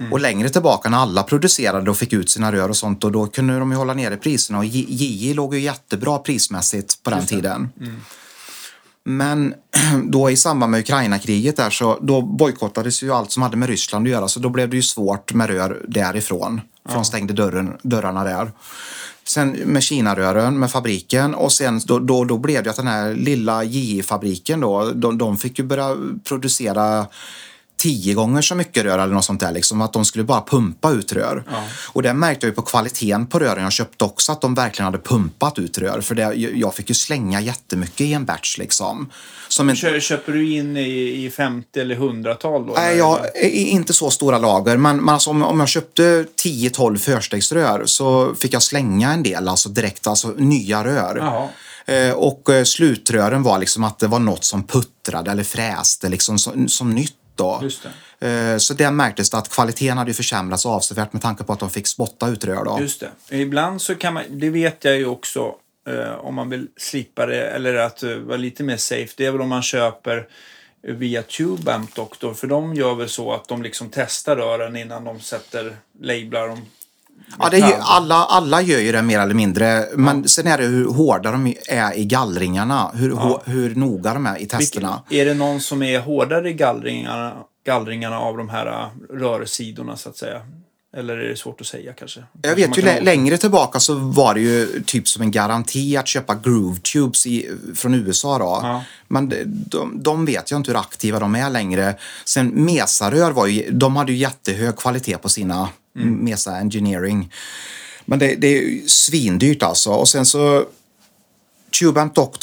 Mm. 0.02 0.14
Och 0.14 0.20
längre 0.20 0.50
tillbaka 0.50 0.90
när 0.90 0.98
alla 0.98 1.24
producerade 1.24 1.92
och 1.92 1.98
fick 1.98 2.14
ut 2.14 2.30
sina 2.30 2.52
rör 2.52 2.70
och 2.70 2.78
sånt 2.78 3.04
och 3.04 3.12
då 3.12 3.28
kunde 3.28 3.60
de 3.60 3.72
ju 3.72 3.78
hålla 3.78 3.94
nere 3.94 4.18
priserna 4.18 4.58
och 4.58 4.66
JJ 4.66 5.34
låg 5.34 5.56
ju 5.56 5.62
jättebra 5.62 6.18
prismässigt 6.18 7.04
på 7.04 7.10
den 7.10 7.26
tiden. 7.26 7.70
Men 9.04 9.54
då 10.04 10.30
i 10.30 10.38
samband 10.38 10.72
med 10.72 10.80
Ukraina-kriget 10.80 11.58
där 11.58 11.70
så 11.70 12.00
då 12.02 12.22
bojkottades 12.22 13.04
ju 13.04 13.14
allt 13.14 13.32
som 13.32 13.44
hade 13.44 13.58
med 13.58 13.70
Ryssland 13.70 14.08
att 14.08 14.12
göra 14.12 14.28
så 14.28 14.40
då 14.40 14.50
blev 14.50 14.70
det 14.70 14.76
ju 14.76 14.82
svårt 14.84 15.34
med 15.34 15.50
rör 15.50 15.86
därifrån. 15.88 16.62
För 16.88 16.96
de 16.96 17.06
stängde 17.06 17.34
dörren, 17.34 17.78
dörrarna 17.84 18.24
där. 18.24 18.52
Sen 19.24 19.50
med 19.50 19.84
Kina-rören, 19.84 20.60
med 20.60 20.72
fabriken 20.72 21.36
och 21.36 21.52
sen 21.52 21.82
då, 21.86 22.00
då, 22.00 22.26
då 22.26 22.38
blev 22.38 22.64
det 22.64 22.70
att 22.70 22.76
den 22.76 22.88
här 22.88 23.14
lilla 23.14 23.64
JI-fabriken 23.64 24.60
då, 24.60 24.92
de, 24.92 25.18
de 25.18 25.38
fick 25.38 25.60
ju 25.60 25.66
börja 25.66 25.98
producera 26.24 27.08
tio 27.82 28.14
gånger 28.14 28.42
så 28.42 28.56
mycket 28.56 28.84
rör 28.84 29.00
eller 29.00 29.14
något 29.14 29.26
sånt 29.26 29.40
där. 29.40 29.52
Liksom, 29.52 29.82
att 29.82 29.94
de 29.94 30.06
skulle 30.06 30.24
bara 30.24 30.42
pumpa 30.42 30.92
ut 30.92 31.14
rör. 31.14 31.44
Och 31.88 32.02
det 32.04 32.14
märkte 32.14 32.46
jag 32.46 32.52
ju 32.52 32.56
på 32.56 32.62
kvaliteten 32.62 33.28
på 33.28 33.40
rören 33.40 33.64
jag 33.64 33.72
köpte 33.72 34.04
också 34.06 34.32
att 34.32 34.42
de 34.42 34.56
verkligen 34.56 34.86
hade 34.86 34.98
pumpat 34.98 35.60
ut 35.60 35.78
rör. 35.78 36.02
För 36.02 36.16
det, 36.16 36.34
jag 36.36 36.76
fick 36.76 36.90
ju 36.90 36.96
slänga 36.96 37.42
jättemycket 37.42 38.02
i 38.02 38.14
en 38.14 38.26
batch 38.26 38.58
liksom. 38.58 39.10
Som 39.48 39.70
en, 39.70 39.76
Kö- 39.76 40.00
Köper 40.00 40.32
du 40.32 40.54
in 40.54 40.78
i, 40.78 41.26
i 41.26 41.30
50 41.30 41.80
eller 41.80 41.96
100-tal 41.96 42.68
då? 42.68 42.74
Nej, 42.74 42.98
jag 42.98 43.20
inte 43.54 43.94
så 43.94 44.10
stora 44.10 44.38
lager. 44.38 44.78
Men, 44.78 44.98
men 44.98 45.10
alltså, 45.14 45.30
om, 45.30 45.44
om 45.44 45.60
jag 45.60 45.70
köpte 45.70 46.26
10-12 46.44 46.98
förstegsrör 46.98 47.86
så 47.86 48.36
fick 48.36 48.54
jag 48.54 48.62
slänga 48.64 49.14
en 49.14 49.24
del, 49.24 49.48
alltså 49.48 49.70
direkt, 49.70 50.08
alltså 50.08 50.28
nya 50.38 50.84
rör. 50.84 51.18
Jaha. 51.18 51.48
Eh, 51.86 52.12
och 52.14 52.50
eh, 52.50 52.64
slutrören 52.64 53.44
var 53.44 53.60
liksom 53.60 53.84
att 53.84 54.00
det 54.00 54.08
var 54.08 54.20
något 54.20 54.44
som 54.44 54.64
puttrade 54.68 55.32
eller 55.32 55.44
fräste 55.44 56.10
liksom 56.10 56.40
som, 56.40 56.68
som 56.68 56.96
nytt 56.96 57.14
då. 57.44 57.60
Just 57.64 57.84
Eh, 58.28 58.58
så 58.58 58.74
det 58.74 58.92
märktes 58.92 59.30
det 59.30 59.38
att 59.38 59.50
kvaliteten 59.50 59.98
hade 59.98 60.14
försämrats 60.14 60.66
avsevärt 60.66 61.14
med 61.14 61.22
tanke 61.22 61.44
på 61.44 61.54
att 61.54 61.60
de 61.60 61.70
fick 61.70 61.88
spotta 61.88 62.28
ut 62.28 62.46
rör 62.46 62.66
då. 62.66 62.78
Just 62.82 63.04
det. 63.30 63.38
Ibland 63.38 63.82
så 63.82 63.96
kan 63.96 64.14
man, 64.14 64.24
det 64.30 64.50
vet 64.50 64.86
jag 64.86 64.98
ju 64.98 65.06
också, 65.06 65.56
eh, 65.88 66.14
om 66.14 66.36
man 66.36 66.50
vill 66.50 66.68
slippa 66.78 67.26
det 67.26 67.48
eller 67.48 67.76
att 67.76 68.04
eh, 68.04 68.16
vara 68.16 68.38
lite 68.38 68.64
mer 68.64 68.78
safe, 68.78 69.14
det 69.18 69.26
är 69.26 69.32
väl 69.32 69.42
om 69.42 69.50
man 69.50 69.62
köper 69.62 70.28
via 70.82 71.24
TubeAmp 71.24 71.96
Doctor. 71.96 72.34
För 72.34 72.48
de 72.48 72.76
gör 72.76 72.96
väl 72.96 73.10
så 73.10 73.34
att 73.34 73.48
de 73.48 73.62
liksom 73.62 73.90
testar 73.92 74.36
rören 74.36 74.76
innan 74.76 75.04
de 75.04 75.20
sätter, 75.20 75.76
lablar 76.02 76.48
dem. 76.48 76.62
Ja, 77.40 77.50
det 77.50 77.58
är 77.58 77.68
ju, 77.68 77.74
alla, 77.80 78.16
alla 78.16 78.62
gör 78.62 78.80
ju 78.80 78.92
det 78.92 79.02
mer 79.02 79.20
eller 79.20 79.34
mindre. 79.34 79.86
Men 79.96 80.28
sen 80.28 80.48
är 80.48 80.58
det 80.58 80.64
hur 80.66 80.86
hårda 80.86 81.32
de 81.32 81.54
är 81.70 81.94
i 81.98 82.06
gallringarna. 82.06 82.92
Hur, 82.94 83.12
hå- 83.12 83.42
hur 83.46 83.76
noga 83.76 84.14
de 84.14 84.26
är 84.26 84.38
i 84.42 84.46
testerna. 84.46 85.02
Är 85.10 85.26
det 85.26 85.34
någon 85.34 85.62
som 85.62 85.84
är 85.84 86.00
hårdare 86.00 86.50
i 86.50 86.54
gallringarna, 86.54 87.34
gallringarna 87.66 88.20
av 88.20 88.38
de 88.38 88.50
här 88.50 88.66
eh, 88.68 89.16
rörsidorna 89.18 89.98
så 89.98 90.10
att 90.10 90.18
säga? 90.18 90.42
Eller 90.98 91.18
är 91.18 91.30
det 91.30 91.36
svårt 91.36 91.62
att 91.62 91.68
säga 91.68 91.94
kanske? 91.94 92.24
Jag 92.42 92.56
vet 92.56 92.78
ju 92.78 92.82
kan 92.82 93.04
längre 93.04 93.38
tillbaka 93.38 93.80
så 93.80 93.94
var 93.96 94.34
det 94.34 94.40
ju 94.42 94.84
typ 94.86 95.08
som 95.08 95.22
en 95.22 95.32
garanti 95.32 95.98
att 95.98 96.08
köpa 96.08 96.36
Groove 96.36 96.80
Tubes 96.80 97.28
i, 97.28 97.50
från 97.76 97.94
USA 97.94 98.38
då. 98.38 98.60
Ja. 98.64 98.84
Men 99.08 99.30
de, 99.30 99.44
de, 99.46 100.04
de 100.04 100.26
vet 100.26 100.52
jag 100.52 100.60
inte 100.60 100.72
hur 100.72 100.80
aktiva 100.80 101.20
de 101.20 101.36
är 101.36 101.50
längre. 101.50 101.96
Sen 102.26 102.48
Mesa-rör 102.48 103.32
var 103.32 103.48
ju, 103.48 103.72
de 103.72 103.96
hade 103.96 104.12
ju 104.12 104.18
jättehög 104.18 104.76
kvalitet 104.78 105.18
på 105.18 105.30
sina 105.30 105.70
Mm. 105.98 106.16
Mesa 106.16 106.58
Engineering. 106.58 107.34
Men 108.06 108.20
det, 108.20 108.36
det 108.36 108.48
är 108.48 108.88
svindyrt 108.88 109.64
alltså. 109.64 109.90
Och 109.90 110.10
sen 110.10 110.26
så 110.26 110.66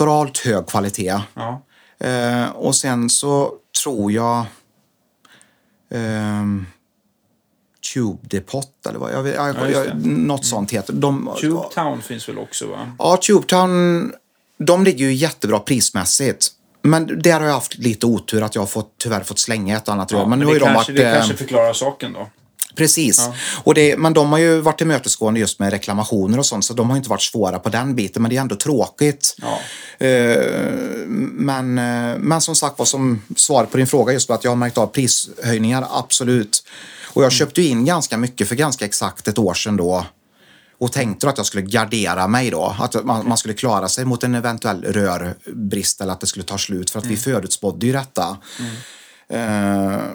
har 0.07 0.16
hållit 0.16 0.39
hög 0.39 0.66
kvalitet. 0.66 1.20
Ja. 1.35 1.62
Eh, 2.01 2.49
och 2.51 2.77
sen 2.77 3.11
så 3.11 3.53
tror 3.85 4.12
jag 4.12 4.45
ehm, 5.95 6.66
Tube 7.95 8.19
Depot 8.23 8.87
eller 8.89 8.99
vad 8.99 9.12
jag, 9.12 9.23
vet- 9.23 9.35
Ja, 9.35 9.47
jag, 9.49 9.87
det. 9.87 9.91
Mm. 9.91 10.15
något 10.15 10.47
sånt 10.47 10.70
heter 10.70 10.93
de. 10.93 11.31
Tubetown 11.41 12.03
finns 12.03 12.29
väl 12.29 12.39
också 12.39 12.66
va? 12.66 12.93
Ja, 12.99 13.16
Tubetown, 13.16 14.12
de 14.59 14.85
ligger 14.85 15.05
ju 15.07 15.15
jättebra 15.15 15.59
prismässigt. 15.59 16.49
Men 16.83 17.23
där 17.23 17.41
har 17.41 17.47
jag 17.47 17.55
haft 17.55 17.79
lite 17.79 18.07
otur 18.07 18.43
att 18.43 18.55
jag 18.55 18.62
har 18.62 18.66
fått, 18.66 18.95
tyvärr 18.99 19.20
fått 19.23 19.39
slänga 19.39 19.77
ett 19.77 19.89
annat. 19.89 20.11
Ja, 20.11 20.27
men 20.27 20.39
nu 20.39 20.45
det, 20.45 20.49
har 20.51 20.55
ju 20.55 20.59
de 20.59 20.65
kanske, 20.65 20.93
varit... 20.93 21.01
det 21.01 21.09
eh, 21.09 21.15
kanske 21.15 21.37
förklarar 21.37 21.73
saken 21.73 22.12
då. 22.12 22.29
Precis. 22.79 23.29
Och 23.65 23.75
det, 23.75 23.97
men 23.97 24.13
de 24.13 24.33
har 24.33 24.39
ju 24.39 24.61
varit 24.61 24.79
tillmötesgående 24.79 25.41
just 25.41 25.59
med 25.59 25.71
reklamationer 25.71 26.39
och 26.39 26.47
sånt, 26.47 26.65
så 26.65 26.75
de 26.75 26.91
har 26.91 26.97
inte 26.97 27.09
varit 27.09 27.23
svåra 27.23 27.59
på 27.59 27.69
den 27.69 27.95
biten. 27.95 28.23
Men 28.23 28.31
det 28.31 28.37
är 28.37 28.41
ändå 28.41 28.57
tråkigt. 28.57 29.37
Ja. 29.43 30.07
Eh, 30.07 30.43
men, 31.33 31.79
eh, 31.79 32.19
men 32.19 32.41
som 32.41 32.55
sagt 32.55 32.79
var, 32.79 32.87
som 32.87 33.23
svar 33.37 33.65
på 33.65 33.77
din 33.77 33.87
fråga 33.87 34.13
just 34.13 34.29
på 34.29 34.35
att 34.35 34.45
jag 34.45 34.51
har 34.51 34.57
märkt 34.57 34.79
av 34.79 34.87
prishöjningar, 34.87 35.87
absolut. 35.91 36.65
Och 37.05 37.25
jag 37.25 37.33
köpte 37.33 37.63
ju 37.63 37.69
in 37.69 37.85
ganska 37.85 38.17
mycket 38.17 38.49
för 38.49 38.55
ganska 38.55 38.85
exakt 38.85 39.29
ett 39.29 39.39
år 39.39 39.55
sedan 39.55 39.77
då. 39.77 40.07
Och 40.81 40.93
tänkte 40.93 41.29
att 41.29 41.37
jag 41.37 41.47
skulle 41.47 41.63
gardera 41.63 42.29
mig 42.29 42.51
då. 42.51 42.77
Att 42.79 43.05
man, 43.05 43.29
man 43.29 43.39
skulle 43.39 43.55
klara 43.55 43.89
sig 43.89 44.05
mot 44.05 44.25
en 44.25 44.35
eventuell 44.35 44.85
rörbrist 44.85 46.01
eller 46.01 46.13
att 46.13 46.21
det 46.21 46.27
skulle 46.27 46.45
ta 46.45 46.59
slut. 46.59 46.91
För 46.91 46.99
att 46.99 47.07
vi 47.07 47.17
förutspådde 47.17 47.87
ju 47.87 47.93
detta. 47.93 48.37
Eh, 48.61 48.67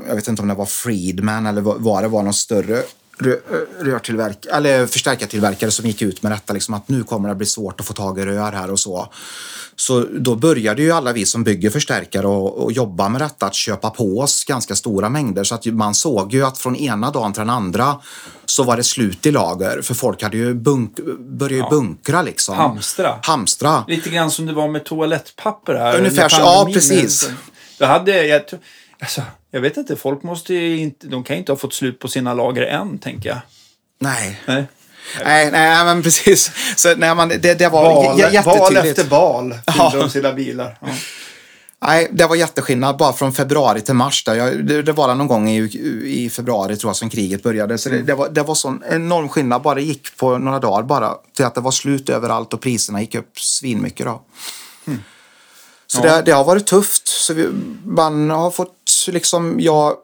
jag 0.08 0.16
vet 0.16 0.28
inte 0.28 0.42
om 0.42 0.48
det 0.48 0.54
var 0.54 0.66
Friedman 0.66 1.46
eller 1.46 1.62
vad 1.62 2.04
det 2.04 2.08
var 2.08 2.24
någon 2.24 2.34
större 2.34 2.84
rö- 3.20 3.40
rörtillverk 3.80 4.46
eller 4.52 4.86
förstärkartillverkare 4.88 5.72
som 5.72 5.86
gick 5.86 6.02
ut 6.02 6.24
med 6.24 6.32
detta. 6.32 6.54
Liksom 6.54 6.74
att 6.74 6.90
nu 6.90 7.04
kommer 7.04 7.30
det 7.30 7.36
bli 7.36 7.46
svårt 7.48 7.80
att 7.80 7.86
få 7.86 7.94
tag 7.94 8.20
i 8.20 8.26
rör 8.26 8.52
här 8.52 8.72
och 8.72 8.80
så. 8.80 9.08
Så 9.76 10.06
då 10.20 10.36
började 10.36 10.82
ju 10.82 10.92
alla 10.92 11.14
vi 11.14 11.26
som 11.26 11.44
bygger 11.44 11.70
förstärkare 11.70 12.28
och, 12.28 12.64
och 12.64 12.72
jobba 12.72 13.10
med 13.10 13.22
detta 13.22 13.46
att 13.46 13.54
köpa 13.54 13.90
på 13.90 14.20
oss 14.20 14.44
ganska 14.46 14.76
stora 14.76 15.10
mängder. 15.10 15.44
Så 15.44 15.56
att 15.56 15.66
man 15.66 15.94
såg 15.96 16.34
ju 16.34 16.46
att 16.46 16.58
från 16.58 16.76
ena 16.76 17.12
dagen 17.12 17.34
till 17.34 17.40
den 17.40 17.50
andra 17.50 18.00
så 18.46 18.64
var 18.64 18.78
det 18.78 18.84
slut 18.84 19.26
i 19.26 19.32
lager. 19.32 19.82
För 19.82 19.94
folk 19.94 20.24
hade 20.24 20.38
ju 20.38 20.54
bunk, 20.54 20.92
börjat 21.20 21.52
ju 21.52 21.58
Ja. 21.58 21.70
bunkra 21.70 22.22
liksom. 22.22 22.56
Hamstra. 22.56 23.20
Hamstra. 23.22 23.84
Lite 23.88 24.10
grann 24.10 24.32
som 24.32 24.46
det 24.46 24.54
var 24.54 24.68
med 24.68 24.86
toalettpapper 24.86 25.74
här. 25.76 25.98
Ungefär 25.98 26.30
så, 26.30 26.42
ja, 26.42 26.70
precis. 26.74 27.30
Då 27.80 27.86
hade 27.86 28.26
jag, 28.26 28.42
alltså, 29.04 29.22
jag 29.52 29.62
vet 29.62 29.78
inte, 29.78 29.96
folk 29.96 30.24
måste 30.24 30.54
ju 30.54 30.78
inte, 30.80 31.08
de 31.08 31.24
kan 31.24 31.36
ju 31.36 31.40
inte 31.40 31.52
ha 31.52 31.58
fått 31.58 31.74
slut 31.74 32.00
på 32.00 32.08
sina 32.08 32.34
lager 32.34 32.62
än, 32.62 32.98
tänker 32.98 33.30
jag. 33.30 33.40
Nej. 34.00 34.42
Nej. 34.46 34.64
Nej, 35.26 35.52
nej, 35.52 35.86
men 35.86 36.04
precis. 36.04 36.52
Så, 36.76 36.96
nej, 36.98 37.16
man, 37.16 37.30
det, 37.30 37.54
det 37.60 37.70
var 37.70 37.84
Val, 37.84 38.20
j- 38.20 38.24
jättetydligt. 38.34 38.46
val 38.60 38.78
efter 38.78 39.04
val 39.04 39.56
Ja. 39.66 39.90
fyllde 39.92 40.06
de 40.06 40.10
sina 40.12 40.34
bilar. 40.34 40.78
Ja. 40.82 40.88
Nej, 41.86 42.08
det 42.12 42.26
var 42.28 42.36
jätteskillnad 42.36 42.98
bara 42.98 43.14
från 43.14 43.34
februari 43.34 43.82
till 43.82 43.94
mars. 43.94 44.24
Där. 44.24 44.36
Jag, 44.36 44.66
det, 44.68 44.82
det 44.82 44.92
var 44.92 45.16
någon 45.16 45.28
gång 45.28 45.50
i, 45.50 45.58
i 46.06 46.30
februari 46.30 46.78
tror 46.78 46.90
jag 46.90 46.96
som 46.96 47.10
kriget 47.10 47.44
började. 47.44 47.78
Så 47.78 47.90
det, 47.90 48.02
det, 48.02 48.14
var, 48.16 48.30
det 48.30 48.42
var 48.44 48.56
sån 48.56 48.84
enorm 48.90 49.30
skillnad. 49.30 49.62
Bara 49.62 49.76
det 49.76 49.82
gick 49.82 50.18
på 50.18 50.38
några 50.38 50.60
dagar 50.60 50.84
bara 50.84 51.14
till 51.36 51.46
att 51.46 51.56
det 51.56 51.62
var 51.62 51.72
slut 51.72 52.10
överallt 52.10 52.54
och 52.54 52.62
priserna 52.62 53.02
gick 53.02 53.16
upp 53.16 53.40
svinmycket. 53.40 54.06
Då. 54.06 54.22
Så 55.88 56.00
Ja. 56.04 56.16
det, 56.16 56.22
det 56.22 56.32
har 56.32 56.44
varit 56.44 56.66
tufft. 56.66 57.08
Så 57.08 57.34
vi, 57.34 57.48
man 57.86 58.30
har 58.30 58.52
fått 58.52 59.06
liksom, 59.08 59.56
jag, 59.60 59.98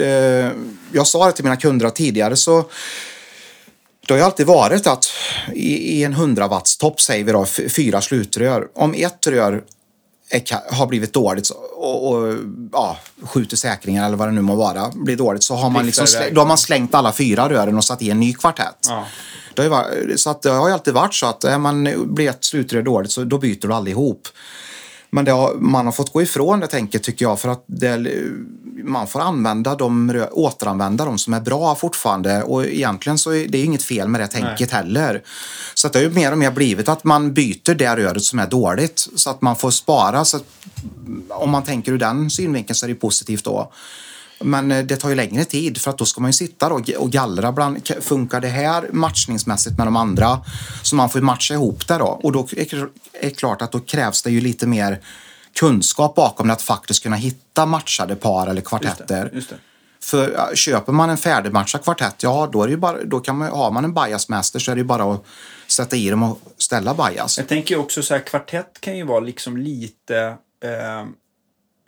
eh, 0.00 0.50
jag 0.92 1.06
sa 1.06 1.26
det 1.26 1.32
till 1.32 1.44
mina 1.44 1.56
kunder 1.56 1.90
tidigare 1.90 2.36
så 2.36 2.64
det 4.06 4.12
har 4.14 4.18
ju 4.18 4.24
alltid 4.24 4.46
varit 4.46 4.86
att 4.86 5.10
i, 5.54 5.98
i 5.98 6.04
en 6.04 6.12
100 6.12 6.48
watts 6.48 6.76
topp 6.76 7.00
säger 7.00 7.24
vi 7.24 7.32
då 7.32 7.46
fyra 7.46 8.00
slutrör. 8.00 8.68
Om 8.74 8.94
ett 8.96 9.26
rör 9.26 9.62
är, 10.30 10.74
har 10.74 10.86
blivit 10.86 11.12
dåligt 11.12 11.50
och, 11.76 12.08
och 12.08 12.34
ja, 12.72 12.98
skjuter 13.22 13.56
säkringar 13.56 14.06
eller 14.06 14.16
vad 14.16 14.28
det 14.28 14.32
nu 14.32 14.40
må 14.40 14.54
vara, 14.54 14.90
blir 14.94 15.16
dåligt 15.16 15.42
så 15.42 15.54
har 15.54 15.70
man, 15.70 15.86
liksom 15.86 16.06
slä, 16.06 16.30
då 16.30 16.40
har 16.40 16.46
man 16.46 16.58
slängt 16.58 16.94
alla 16.94 17.12
fyra 17.12 17.48
rören 17.48 17.76
och 17.76 17.84
satt 17.84 18.02
i 18.02 18.10
en 18.10 18.20
ny 18.20 18.34
kvartett. 18.34 18.86
Ja. 18.88 19.06
Det 19.54 19.62
har, 19.62 19.64
ju 19.64 19.70
varit, 19.70 20.20
så 20.20 20.30
att 20.30 20.42
det 20.42 20.50
har 20.50 20.68
ju 20.68 20.74
alltid 20.74 20.94
varit 20.94 21.14
så 21.14 21.26
att 21.26 21.44
är 21.44 21.58
man 21.58 21.88
blir 22.14 22.30
ett 22.30 22.44
slutrör 22.44 22.82
dåligt 22.82 23.10
så 23.10 23.24
då 23.24 23.38
byter 23.38 23.68
du 23.68 23.74
allihop. 23.74 24.28
Men 25.10 25.26
har, 25.26 25.54
man 25.54 25.84
har 25.84 25.92
fått 25.92 26.12
gå 26.12 26.22
ifrån 26.22 26.60
det 26.60 26.66
tänket 26.66 27.02
tycker 27.02 27.24
jag 27.24 27.40
för 27.40 27.48
att 27.48 27.64
det, 27.66 28.06
man 28.84 29.06
får 29.06 29.20
använda 29.20 29.74
de, 29.74 30.24
återanvända 30.32 31.04
de 31.04 31.18
som 31.18 31.34
är 31.34 31.40
bra 31.40 31.74
fortfarande 31.74 32.42
och 32.42 32.64
egentligen 32.64 33.18
så 33.18 33.34
är 33.34 33.48
det 33.48 33.58
inget 33.58 33.82
fel 33.82 34.08
med 34.08 34.20
det 34.20 34.26
tänket 34.26 34.70
heller. 34.70 35.22
Så 35.74 35.88
det 35.88 35.98
har 35.98 36.04
ju 36.04 36.10
mer 36.10 36.32
och 36.32 36.38
mer 36.38 36.50
blivit 36.50 36.88
att 36.88 37.04
man 37.04 37.34
byter 37.34 37.74
det 37.74 37.96
röret 37.96 38.22
som 38.22 38.38
är 38.38 38.46
dåligt 38.46 39.08
så 39.14 39.30
att 39.30 39.42
man 39.42 39.56
får 39.56 39.70
spara. 39.70 40.24
Så 40.24 40.36
att, 40.36 40.44
om 41.28 41.50
man 41.50 41.62
tänker 41.62 41.92
ur 41.92 41.98
den 41.98 42.30
synvinkeln 42.30 42.74
så 42.74 42.86
är 42.86 42.88
det 42.88 42.94
positivt 42.94 43.44
då. 43.44 43.72
Men 44.40 44.72
eh, 44.72 44.84
det 44.84 44.96
tar 44.96 45.08
ju 45.08 45.14
längre 45.14 45.44
tid 45.44 45.78
för 45.78 45.90
att 45.90 45.98
då 45.98 46.04
ska 46.04 46.20
man 46.20 46.28
ju 46.28 46.32
sitta 46.32 46.72
och 46.72 47.10
gallra. 47.10 47.52
Bland, 47.52 47.88
funkar 48.00 48.40
det 48.40 48.48
här 48.48 48.88
matchningsmässigt 48.92 49.78
med 49.78 49.86
de 49.86 49.96
andra? 49.96 50.40
Så 50.82 50.96
man 50.96 51.10
får 51.10 51.20
matcha 51.20 51.54
ihop 51.54 51.88
det 51.88 51.98
då. 51.98 52.20
Och 52.22 52.32
då 52.32 52.48
är 52.52 52.88
det 53.22 53.30
klart 53.30 53.62
att 53.62 53.72
då 53.72 53.80
krävs 53.80 54.22
det 54.22 54.30
ju 54.30 54.40
lite 54.40 54.66
mer 54.66 55.00
kunskap 55.54 56.14
bakom 56.14 56.46
det 56.46 56.52
att 56.52 56.62
faktiskt 56.62 57.02
kunna 57.02 57.16
hitta 57.16 57.66
matchade 57.66 58.16
par 58.16 58.42
eller 58.42 58.54
Just 58.54 58.68
kvartetter. 58.68 59.24
det, 59.24 59.36
just 59.36 59.50
det. 59.50 59.56
För 60.02 60.50
köper 60.54 60.92
man 60.92 61.10
en 61.10 61.16
färdigmatchad 61.16 61.82
kvartett, 61.82 62.22
ja 62.22 62.48
då, 62.52 62.62
är 62.62 62.68
det 62.68 62.76
bara, 62.76 63.04
då 63.04 63.20
kan 63.20 63.38
man, 63.38 63.48
har 63.48 63.70
man 63.70 63.84
en 63.84 63.94
biasmaster 63.94 64.58
så 64.58 64.70
är 64.70 64.74
det 64.74 64.80
ju 64.80 64.84
bara 64.84 65.14
att 65.14 65.24
sätta 65.68 65.96
i 65.96 66.10
dem 66.10 66.22
och 66.22 66.40
ställa 66.58 66.94
bias. 66.94 67.38
Jag 67.38 67.48
tänker 67.48 67.78
också 67.78 68.02
så 68.02 68.14
här, 68.14 68.20
kvartett 68.20 68.80
kan 68.80 68.96
ju 68.96 69.04
vara 69.04 69.20
liksom 69.20 69.56
lite 69.56 70.16
eh, 70.64 71.06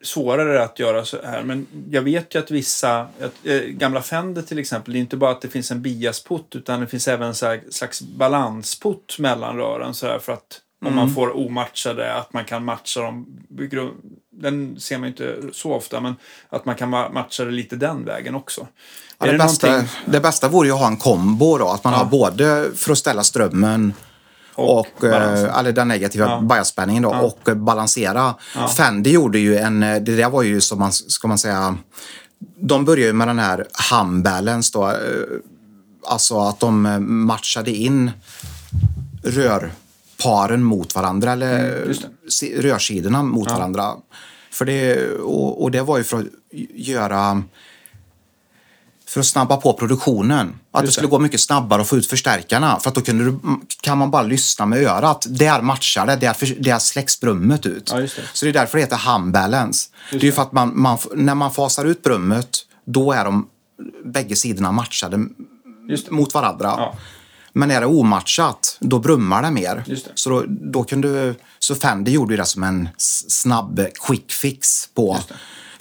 svårare 0.03 0.65
att 0.65 0.79
göra 0.79 1.05
så 1.05 1.17
här. 1.25 1.43
Men 1.43 1.67
jag 1.91 2.03
vet 2.03 2.35
ju 2.35 2.39
att 2.39 2.51
vissa, 2.51 3.01
att, 3.01 3.33
eh, 3.45 3.59
gamla 3.59 4.03
Fender 4.03 4.43
till 4.43 4.59
exempel, 4.59 4.93
det 4.93 4.99
är 4.99 5.01
inte 5.01 5.17
bara 5.17 5.31
att 5.31 5.41
det 5.41 5.49
finns 5.49 5.71
en 5.71 5.83
biasport 5.83 6.55
utan 6.55 6.81
det 6.81 6.87
finns 6.87 7.09
även 7.09 7.29
en 7.29 7.35
slags 7.71 8.03
balansport 8.03 9.19
mellan 9.19 9.57
rören 9.57 9.95
så 9.95 10.07
här 10.07 10.19
för 10.19 10.33
att 10.33 10.61
om 10.85 10.95
man 10.95 11.15
får 11.15 11.37
omatchade, 11.37 12.15
att 12.15 12.33
man 12.33 12.45
kan 12.45 12.65
matcha 12.65 13.01
dem. 13.01 13.27
Den 14.33 14.81
ser 14.81 14.99
man 14.99 15.03
ju 15.09 15.09
inte 15.11 15.37
så 15.53 15.73
ofta, 15.73 16.01
men 16.01 16.15
att 16.49 16.65
man 16.65 16.75
kan 16.75 16.95
ma- 16.95 17.13
matcha 17.13 17.45
det 17.45 17.51
lite 17.51 17.77
den 17.77 18.05
vägen 18.05 18.35
också. 18.35 18.67
Ja, 19.19 19.27
Är 19.27 19.33
det, 19.33 19.39
bästa, 19.39 19.67
någonting- 19.67 19.91
det 20.07 20.21
bästa 20.21 20.49
vore 20.49 20.69
ju 20.69 20.75
att 20.75 20.81
ha 20.81 20.87
en 20.87 20.97
kombo 20.97 21.59
då. 21.59 21.69
Att 21.69 21.85
man 21.85 21.95
har 21.95 22.05
både 22.05 22.71
för 22.77 22.93
att 22.93 22.99
ställa 22.99 23.23
strömmen 23.25 23.95
Och 24.55 24.79
och, 24.81 25.05
eh, 25.05 25.59
eller 25.59 25.73
den 25.73 25.89
negativa 25.89 26.25
Ja. 26.27 26.41
biasspänningen 26.41 27.03
då, 27.03 27.09
och 27.11 27.49
eh, 27.49 27.55
balansera. 27.55 28.35
Fendi 28.77 29.11
gjorde 29.11 29.39
ju 29.39 29.57
en, 29.57 29.83
eh, 29.83 30.03
det 30.03 30.17
där 30.17 30.31
var 30.31 30.43
ju 30.43 30.61
som 30.61 30.79
man, 30.79 30.93
ska 30.93 31.29
man 31.29 31.39
säga, 31.39 31.77
de 32.61 32.85
började 32.85 33.07
ju 33.07 33.13
med 33.13 33.29
den 33.29 33.39
här 33.39 33.67
hambalance 33.73 34.71
då. 34.73 34.89
eh, 34.89 34.95
Alltså 36.07 36.41
att 36.41 36.61
de 36.61 36.97
matchade 37.27 37.71
in 37.71 38.11
rörparen 39.25 40.63
mot 40.63 40.95
varandra 40.95 41.33
eller 41.33 41.83
Mm, 41.83 42.63
rörsidorna 42.63 43.23
mot 43.23 43.49
varandra. 43.51 43.93
För 44.53 44.65
det, 44.65 45.09
och, 45.19 45.63
och 45.63 45.71
det 45.71 45.83
var 45.83 45.99
ju 45.99 46.05
för 46.05 46.19
att 46.19 46.27
göra 46.75 47.43
för 49.13 49.21
att 49.21 49.27
snabba 49.27 49.57
på 49.57 49.73
produktionen. 49.73 50.55
Att 50.73 50.81
det 50.81 50.87
Just 50.87 50.95
skulle 50.95 51.09
gå 51.09 51.19
mycket 51.19 51.41
snabbare 51.41 51.83
att 51.83 51.89
få 51.89 51.97
ut 51.97 52.07
förstärkarna. 52.07 52.81
För 52.81 52.89
att 52.89 52.95
då 52.95 53.01
kunde 53.01 53.25
du, 53.25 53.39
kan 53.81 53.99
man 53.99 54.11
bara 54.11 54.23
lyssna 54.23 54.67
med 54.67 54.83
örat. 54.83 55.27
Där 55.29 55.63
matchar 55.63 56.07
det, 56.07 56.17
där, 56.17 56.33
för- 56.33 56.63
där 56.63 56.79
släcks 56.79 57.21
brummet 57.21 57.67
ut. 57.67 57.91
Ja, 57.93 58.01
just 58.01 58.17
det. 58.17 58.23
Så 58.33 58.45
det 58.45 58.51
är 58.51 58.53
därför 58.53 58.79
det 58.79 58.85
heter 58.85 59.13
hum 59.13 59.33
balance. 59.33 59.89
det 60.11 60.17
är 60.17 60.25
ju 60.25 60.33
för 60.33 60.43
att 60.43 60.53
man, 60.53 60.81
man, 60.81 60.99
när 61.15 61.35
man 61.35 61.53
fasar 61.53 61.85
ut 61.85 62.03
brummet, 62.03 62.49
då 62.85 63.13
är 63.13 63.25
de 63.25 63.47
bägge 64.05 64.37
sidorna 64.37 64.73
matchade 64.73 65.27
Just 65.89 66.11
mot 66.11 66.35
varandra. 66.35 66.75
Ja. 66.79 66.95
Men 67.53 67.71
är 67.71 67.81
det 67.81 67.87
omatchat, 67.87 68.77
då 68.81 68.99
brummar 68.99 69.43
det 69.43 69.51
mer. 69.51 69.85
Just 69.87 70.05
det. 70.05 70.11
Så, 70.15 70.31
då, 70.31 70.45
då 70.49 70.85
kunde, 70.85 71.35
så 71.59 71.75
Fendi 71.75 72.11
gjorde 72.11 72.33
ju 72.33 72.37
det 72.37 72.45
som 72.45 72.63
en 72.63 72.89
snabb 73.29 73.81
quick 74.07 74.33
fix 74.33 74.89
på. 74.95 75.19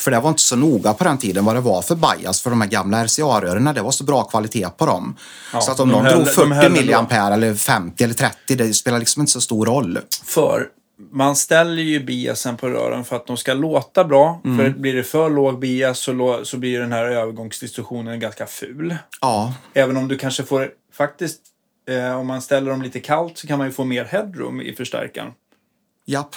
För 0.01 0.11
det 0.11 0.19
var 0.19 0.29
inte 0.29 0.41
så 0.41 0.55
noga 0.55 0.93
på 0.93 1.03
den 1.03 1.17
tiden 1.17 1.45
vad 1.45 1.55
det 1.55 1.61
var 1.61 1.81
för 1.81 1.95
bias 1.95 2.41
för 2.41 2.49
de 2.49 2.61
här 2.61 2.69
gamla 2.69 3.03
RCA-rören. 3.05 3.73
Det 3.75 3.81
var 3.81 3.91
så 3.91 4.03
bra 4.03 4.23
kvalitet 4.23 4.69
på 4.77 4.85
dem. 4.85 5.15
Ja, 5.53 5.61
så 5.61 5.71
att 5.71 5.79
om 5.79 5.89
de 5.89 6.05
höll- 6.05 6.13
drog 6.13 6.25
de 6.25 6.31
40 6.33 6.49
höll 6.53 6.65
ändå. 6.65 6.77
milliampere 6.81 7.33
eller 7.33 7.53
50 7.55 8.03
eller 8.03 8.13
30, 8.13 8.55
det 8.55 8.73
spelar 8.73 8.99
liksom 8.99 9.19
inte 9.21 9.31
så 9.31 9.41
stor 9.41 9.65
roll. 9.65 9.99
För 10.25 10.67
man 11.11 11.35
ställer 11.35 11.83
ju 11.83 11.99
biasen 12.03 12.57
på 12.57 12.67
rören 12.69 13.03
för 13.03 13.15
att 13.15 13.27
de 13.27 13.37
ska 13.37 13.53
låta 13.53 14.03
bra. 14.03 14.41
För 14.43 14.69
blir 14.69 14.93
det 14.95 15.03
för 15.03 15.29
låg 15.29 15.59
bias 15.59 15.99
så, 15.99 16.39
så 16.43 16.57
blir 16.57 16.79
den 16.79 16.91
här 16.91 17.03
övergångsdistorsionen 17.05 18.19
ganska 18.19 18.45
ful. 18.45 18.95
Ja, 19.21 19.53
Även 19.73 19.97
om 19.97 20.07
du 20.07 20.17
kanske 20.17 20.43
får, 20.43 20.69
faktiskt, 20.97 21.39
eh, 21.89 22.19
om 22.19 22.27
man 22.27 22.41
ställer 22.41 22.71
dem 22.71 22.81
lite 22.81 22.99
kallt 22.99 23.37
så 23.37 23.47
kan 23.47 23.57
man 23.57 23.67
ju 23.67 23.73
få 23.73 23.83
mer 23.83 24.05
headroom 24.05 24.61
i 24.61 24.73
förstärkaren. 24.75 25.31
Japp. 26.05 26.35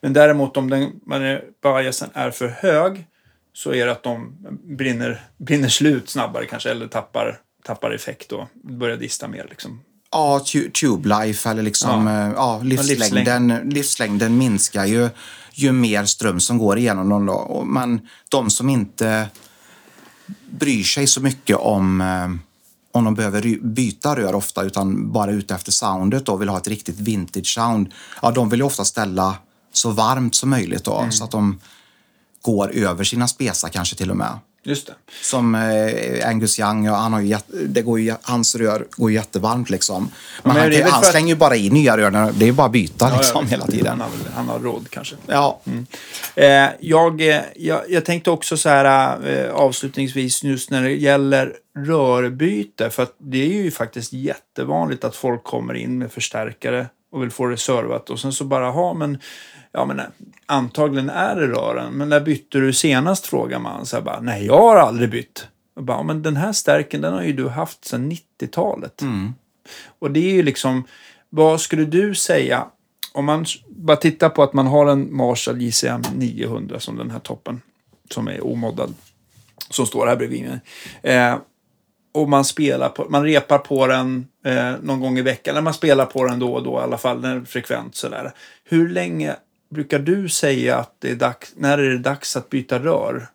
Men 0.00 0.12
däremot 0.12 0.56
om 0.56 0.70
den, 0.70 0.82
är, 1.12 1.42
biasen 1.62 2.10
är 2.14 2.30
för 2.30 2.48
hög 2.48 3.06
så 3.52 3.74
är 3.74 3.86
det 3.86 3.92
att 3.92 4.02
de 4.02 4.36
brinner, 4.64 5.24
brinner 5.38 5.68
slut 5.68 6.08
snabbare 6.10 6.46
kanske 6.46 6.70
eller 6.70 6.86
tappar, 6.86 7.38
tappar 7.64 7.90
effekt 7.90 8.32
och 8.32 8.48
börjar 8.54 8.96
dista 8.96 9.28
mer. 9.28 9.46
Liksom. 9.50 9.80
Ja, 10.10 10.40
tu- 10.46 10.70
tube 10.70 11.08
life 11.08 11.50
eller 11.50 11.62
liksom, 11.62 12.06
Ja. 12.06 12.26
ja. 12.26 12.32
Ja, 12.36 12.60
livslängden, 12.62 13.60
livslängden 13.64 14.38
minskar 14.38 14.84
ju 14.84 15.08
ju 15.56 15.72
mer 15.72 16.04
ström 16.04 16.40
som 16.40 16.58
går 16.58 16.78
igenom 16.78 17.08
dem. 17.08 17.26
Då. 17.26 17.64
Men 17.66 18.08
de 18.30 18.50
som 18.50 18.68
inte 18.68 19.26
bryr 20.50 20.82
sig 20.82 21.06
så 21.06 21.20
mycket 21.20 21.56
om 21.56 22.00
eh, 22.00 22.28
om 22.94 23.04
de 23.04 23.14
behöver 23.14 23.58
byta 23.62 24.16
rör 24.16 24.34
ofta 24.34 24.62
utan 24.62 25.12
bara 25.12 25.30
ute 25.30 25.54
efter 25.54 25.72
soundet 25.72 26.28
och 26.28 26.40
vill 26.40 26.48
ha 26.48 26.58
ett 26.58 26.68
riktigt 26.68 27.00
vintage 27.00 27.46
sound. 27.46 27.92
Ja, 28.22 28.30
de 28.30 28.48
vill 28.48 28.60
ju 28.60 28.66
ofta 28.66 28.84
ställa 28.84 29.36
så 29.72 29.90
varmt 29.90 30.34
som 30.34 30.50
möjligt 30.50 30.84
då, 30.84 31.06
så 31.10 31.24
att 31.24 31.30
de 31.30 31.60
går 32.42 32.70
över 32.70 33.04
sina 33.04 33.28
spesar 33.28 33.68
kanske 33.68 33.96
till 33.96 34.10
och 34.10 34.16
med. 34.16 34.38
Just 34.66 34.86
det. 34.86 34.94
Som 35.22 35.54
eh, 35.54 36.28
Angus 36.28 36.60
Young, 36.60 36.84
ja, 36.86 36.94
han 36.94 37.12
har 37.12 37.20
ju, 37.20 37.36
det 37.66 37.82
går 37.82 38.00
ju, 38.00 38.14
hans 38.22 38.54
rör 38.54 38.86
går 38.96 39.10
ju 39.10 39.16
jättevarmt 39.16 39.70
liksom. 39.70 40.10
Men, 40.42 40.52
men 40.54 40.62
han, 40.62 40.72
kan- 40.72 40.90
han 40.90 41.00
att- 41.00 41.06
slänger 41.10 41.28
ju 41.28 41.34
bara 41.36 41.56
i 41.56 41.70
nya 41.70 41.96
rör. 41.96 42.10
Det 42.10 42.44
är 42.44 42.46
ju 42.46 42.52
bara 42.52 42.66
att 42.66 42.72
byta 42.72 43.08
Ja, 43.08 43.16
liksom 43.18 43.46
hela 43.46 43.66
tiden. 43.66 43.86
Han 43.86 44.00
har, 44.00 44.08
han 44.34 44.48
har 44.48 44.58
råd 44.58 44.86
kanske. 44.90 45.16
Ja, 45.26 45.60
Eh, 46.36 46.66
jag, 46.80 47.28
eh, 47.28 47.40
jag, 47.56 47.80
jag 47.88 48.04
tänkte 48.04 48.30
också 48.30 48.56
så 48.56 48.68
här 48.68 49.18
eh, 49.28 49.50
avslutningsvis 49.54 50.42
just 50.44 50.70
när 50.70 50.82
det 50.82 50.92
gäller 50.92 51.52
rörbyte. 52.08 52.90
För 52.90 53.02
att 53.02 53.14
det 53.18 53.42
är 53.58 53.62
ju 53.62 53.70
faktiskt 53.70 54.12
jättevanligt 54.12 55.04
att 55.04 55.16
folk 55.16 55.44
kommer 55.44 55.74
in 55.74 55.98
med 55.98 56.12
förstärkare 56.12 56.86
och 57.12 57.22
vill 57.22 57.30
få 57.30 57.46
det 57.46 57.56
servat 57.56 58.10
och 58.10 58.20
sen 58.20 58.32
så 58.32 58.44
bara 58.44 58.70
ha 58.70 58.94
men 58.94 59.18
ja 59.74 59.84
men 59.84 59.98
eh, 59.98 60.06
antagligen 60.46 61.10
är 61.10 61.36
det 61.36 61.46
rören. 61.46 61.92
Men 61.92 62.08
när 62.08 62.20
bytte 62.20 62.58
du 62.58 62.72
senast 62.72 63.26
frågar 63.26 63.58
man 63.58 63.86
så 63.86 64.00
bara 64.00 64.20
nej 64.20 64.46
jag 64.46 64.60
har 64.60 64.76
aldrig 64.76 65.10
bytt. 65.10 65.48
Och 65.76 65.82
bara, 65.82 66.02
men 66.02 66.22
den 66.22 66.36
här 66.36 66.52
stärken 66.52 67.00
den 67.00 67.12
har 67.12 67.22
ju 67.22 67.32
du 67.32 67.48
haft 67.48 67.84
sedan 67.84 68.12
90-talet. 68.12 69.02
Och 69.98 70.10
det 70.10 70.30
är 70.30 70.34
ju 70.34 70.42
liksom, 70.42 70.84
vad 71.30 71.60
skulle 71.60 71.84
du 71.84 72.14
säga 72.14 72.66
om 73.14 73.24
man 73.24 73.46
bara 73.68 73.96
tittar 73.96 74.28
på 74.28 74.42
att 74.42 74.52
man 74.52 74.66
har 74.66 74.86
en 74.86 75.16
Marshall 75.16 75.62
JCM 75.62 76.02
900 76.14 76.80
som 76.80 76.96
den 76.96 77.10
här 77.10 77.18
toppen, 77.18 77.60
som 78.10 78.28
är 78.28 78.46
omoddad, 78.46 78.94
som 79.70 79.86
står 79.86 80.06
här 80.06 80.16
bredvid 80.16 80.42
mig. 80.42 80.60
Eh, 81.02 81.36
och 82.14 82.28
man 82.28 82.44
spelar 82.44 82.88
på, 82.88 83.06
man 83.08 83.24
repar 83.24 83.58
på 83.58 83.86
den 83.86 84.26
eh, 84.44 84.72
någon 84.82 85.00
gång 85.00 85.18
i 85.18 85.22
veckan, 85.22 85.52
eller 85.52 85.62
man 85.62 85.74
spelar 85.74 86.06
på 86.06 86.24
den 86.24 86.38
då 86.38 86.54
och 86.54 86.62
då 86.62 86.72
i 86.72 86.82
alla 86.82 86.98
fall, 86.98 87.24
är 87.24 87.44
frekvent 87.44 87.94
sådär. 87.94 88.32
Hur 88.64 88.88
länge 88.88 89.36
brukar 89.74 89.98
du 89.98 90.28
säga 90.28 90.76
att 90.76 90.96
det 90.98 91.10
är 91.10 91.14
dags, 91.14 91.52
när 91.56 91.78
är 91.78 91.90
det 91.90 91.98
dags 91.98 92.36
att 92.36 92.50
byta 92.50 92.78
rör? 92.78 93.28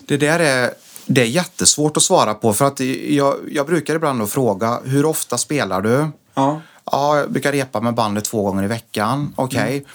Det 0.00 0.16
där 0.16 0.38
är, 0.40 0.70
det 1.06 1.20
är 1.20 1.26
jättesvårt 1.26 1.96
att 1.96 2.02
svara 2.02 2.34
på 2.34 2.52
för 2.52 2.64
att 2.64 2.80
jag, 3.08 3.36
jag 3.48 3.66
brukar 3.66 3.94
ibland 3.94 4.30
fråga 4.30 4.80
hur 4.84 5.06
ofta 5.06 5.38
spelar 5.38 5.80
du? 5.80 6.08
Ja, 6.34 6.60
Ja, 6.92 7.18
jag 7.18 7.32
brukar 7.32 7.52
repa 7.52 7.80
med 7.80 7.94
bandet 7.94 8.24
två 8.24 8.42
gånger 8.42 8.64
i 8.64 8.66
veckan. 8.66 9.34
Okej. 9.36 9.86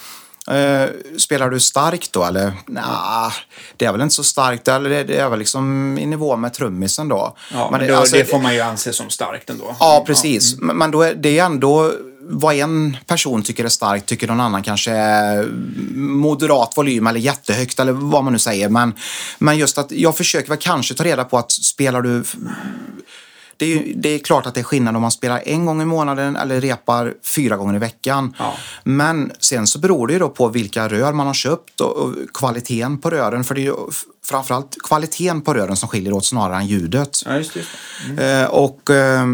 Eh, 0.51 0.89
spelar 1.17 1.49
du 1.49 1.59
starkt 1.59 2.13
då 2.13 2.23
eller? 2.23 2.53
Nja, 2.67 3.31
det 3.77 3.85
är 3.85 3.91
väl 3.91 4.01
inte 4.01 4.15
så 4.15 4.23
starkt. 4.23 4.67
Eller 4.67 5.03
det, 5.03 5.17
är 5.17 5.29
väl 5.29 5.39
liksom 5.39 5.97
i 5.97 6.05
nivå 6.05 6.35
med 6.35 6.53
trummisen 6.53 7.07
då. 7.07 7.35
ja 7.53 7.71
men 7.71 7.79
det, 7.79 7.97
alltså, 7.97 8.17
det 8.17 8.25
får 8.25 8.39
man 8.39 8.53
ju 8.53 8.61
anse 8.61 8.93
som 8.93 9.09
starkt 9.09 9.49
ändå. 9.49 9.75
Ja, 9.79 10.03
precis. 10.07 10.57
Men, 10.59 10.77
men 10.77 10.91
då 10.91 11.01
är 11.01 11.15
det 11.15 11.39
är 11.39 11.45
ändå 11.45 11.91
vad 12.27 12.55
en 12.55 12.97
person 13.05 13.43
tycker 13.43 13.65
är 13.65 13.69
starkt 13.69 14.05
tycker 14.05 14.27
någon 14.27 14.39
annan 14.39 14.63
kanske 14.63 14.91
är 14.91 15.45
moderat 15.95 16.73
volym 16.75 17.07
eller 17.07 17.19
jättehögt 17.19 17.79
eller 17.79 17.91
vad 17.91 18.23
man 18.23 18.33
nu 18.33 18.39
säger. 18.39 18.69
Men, 18.69 18.93
men 19.39 19.57
just 19.57 19.77
att 19.77 19.91
jag 19.91 20.17
försöker 20.17 20.49
väl 20.49 20.57
kanske 20.57 20.93
ta 20.93 21.03
reda 21.03 21.23
på 21.23 21.37
att 21.37 21.51
spelar 21.51 22.01
du 22.01 22.23
det 23.57 23.65
är, 23.65 23.69
ju, 23.69 23.93
det 23.93 24.09
är 24.09 24.19
klart 24.19 24.45
att 24.45 24.53
det 24.53 24.61
är 24.61 24.63
skillnad 24.63 24.95
om 24.95 25.01
man 25.01 25.11
spelar 25.11 25.41
en 25.45 25.65
gång 25.65 25.81
i 25.81 25.85
månaden 25.85 26.35
eller 26.35 26.61
repar 26.61 27.13
fyra 27.23 27.57
gånger 27.57 27.75
i 27.75 27.79
veckan. 27.79 28.35
Ja. 28.39 28.53
Men 28.83 29.31
sen 29.39 29.67
så 29.67 29.79
beror 29.79 30.07
det 30.07 30.13
ju 30.13 30.19
då 30.19 30.29
på 30.29 30.47
vilka 30.47 30.87
rör 30.87 31.13
man 31.13 31.27
har 31.27 31.33
köpt 31.33 31.81
och, 31.81 31.97
och 31.97 32.13
kvaliteten 32.33 32.97
på 32.97 33.09
rören. 33.09 33.43
För 33.43 33.55
det 33.55 33.61
är 33.61 33.65
ju 33.65 33.75
framförallt 34.25 34.75
kvaliteten 34.83 35.41
på 35.41 35.53
rören 35.53 35.75
som 35.75 35.89
skiljer 35.89 36.13
åt 36.13 36.25
snarare 36.25 36.57
än 36.57 36.67
ljudet. 36.67 37.21
Ja, 37.25 37.37
just. 37.37 37.55
Just 37.55 37.69
det. 38.15 38.41
Eh, 38.41 38.45
och 38.45 38.89
eh, 38.89 39.25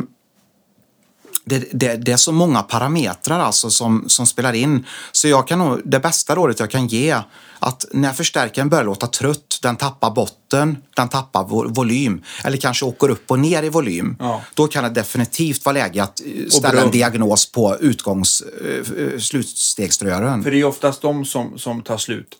det, 1.44 1.70
det, 1.72 1.96
det 1.96 2.12
är 2.12 2.18
så 2.18 2.32
många 2.32 2.62
parametrar 2.64 3.40
alltså 3.40 3.70
som, 3.70 4.10
som 4.10 4.28
spelar 4.28 4.54
in. 4.54 4.86
Så 5.12 5.28
jag 5.28 5.48
kan 5.48 5.60
nog, 5.60 5.82
det 5.86 6.00
bästa 6.00 6.36
rådet 6.36 6.60
jag 6.60 6.72
kan 6.72 6.88
ge 6.88 7.18
att 7.60 7.86
när 7.92 8.14
förstärkaren 8.14 8.70
börjar 8.70 8.84
låta 8.84 9.08
trött, 9.08 9.60
den 9.62 9.76
tappar 9.76 10.12
botten, 10.12 10.78
den 10.96 11.10
tappar 11.10 11.44
vo- 11.44 11.74
volym 11.74 12.22
eller 12.44 12.58
kanske 12.58 12.86
åker 12.86 13.10
upp 13.10 13.32
och 13.32 13.40
ner 13.40 13.64
i 13.64 13.70
volym. 13.70 14.16
Ja. 14.20 14.42
Då 14.54 14.68
kan 14.68 14.84
det 14.84 14.90
definitivt 14.90 15.66
vara 15.66 15.74
läge 15.74 16.04
att 16.04 16.22
eh, 16.26 16.50
ställa 16.50 16.82
en 16.82 16.92
diagnos 16.92 17.52
på 17.52 17.78
utgångs, 17.80 18.42
eh, 18.42 19.04
eh, 19.04 19.20
slutstegsrören. 19.20 20.44
För 20.44 20.52
det 20.52 20.60
är 20.60 20.66
oftast 20.66 21.02
de 21.02 21.26
som, 21.26 21.58
som 21.58 21.82
tar 21.82 21.98
slut 21.98 22.38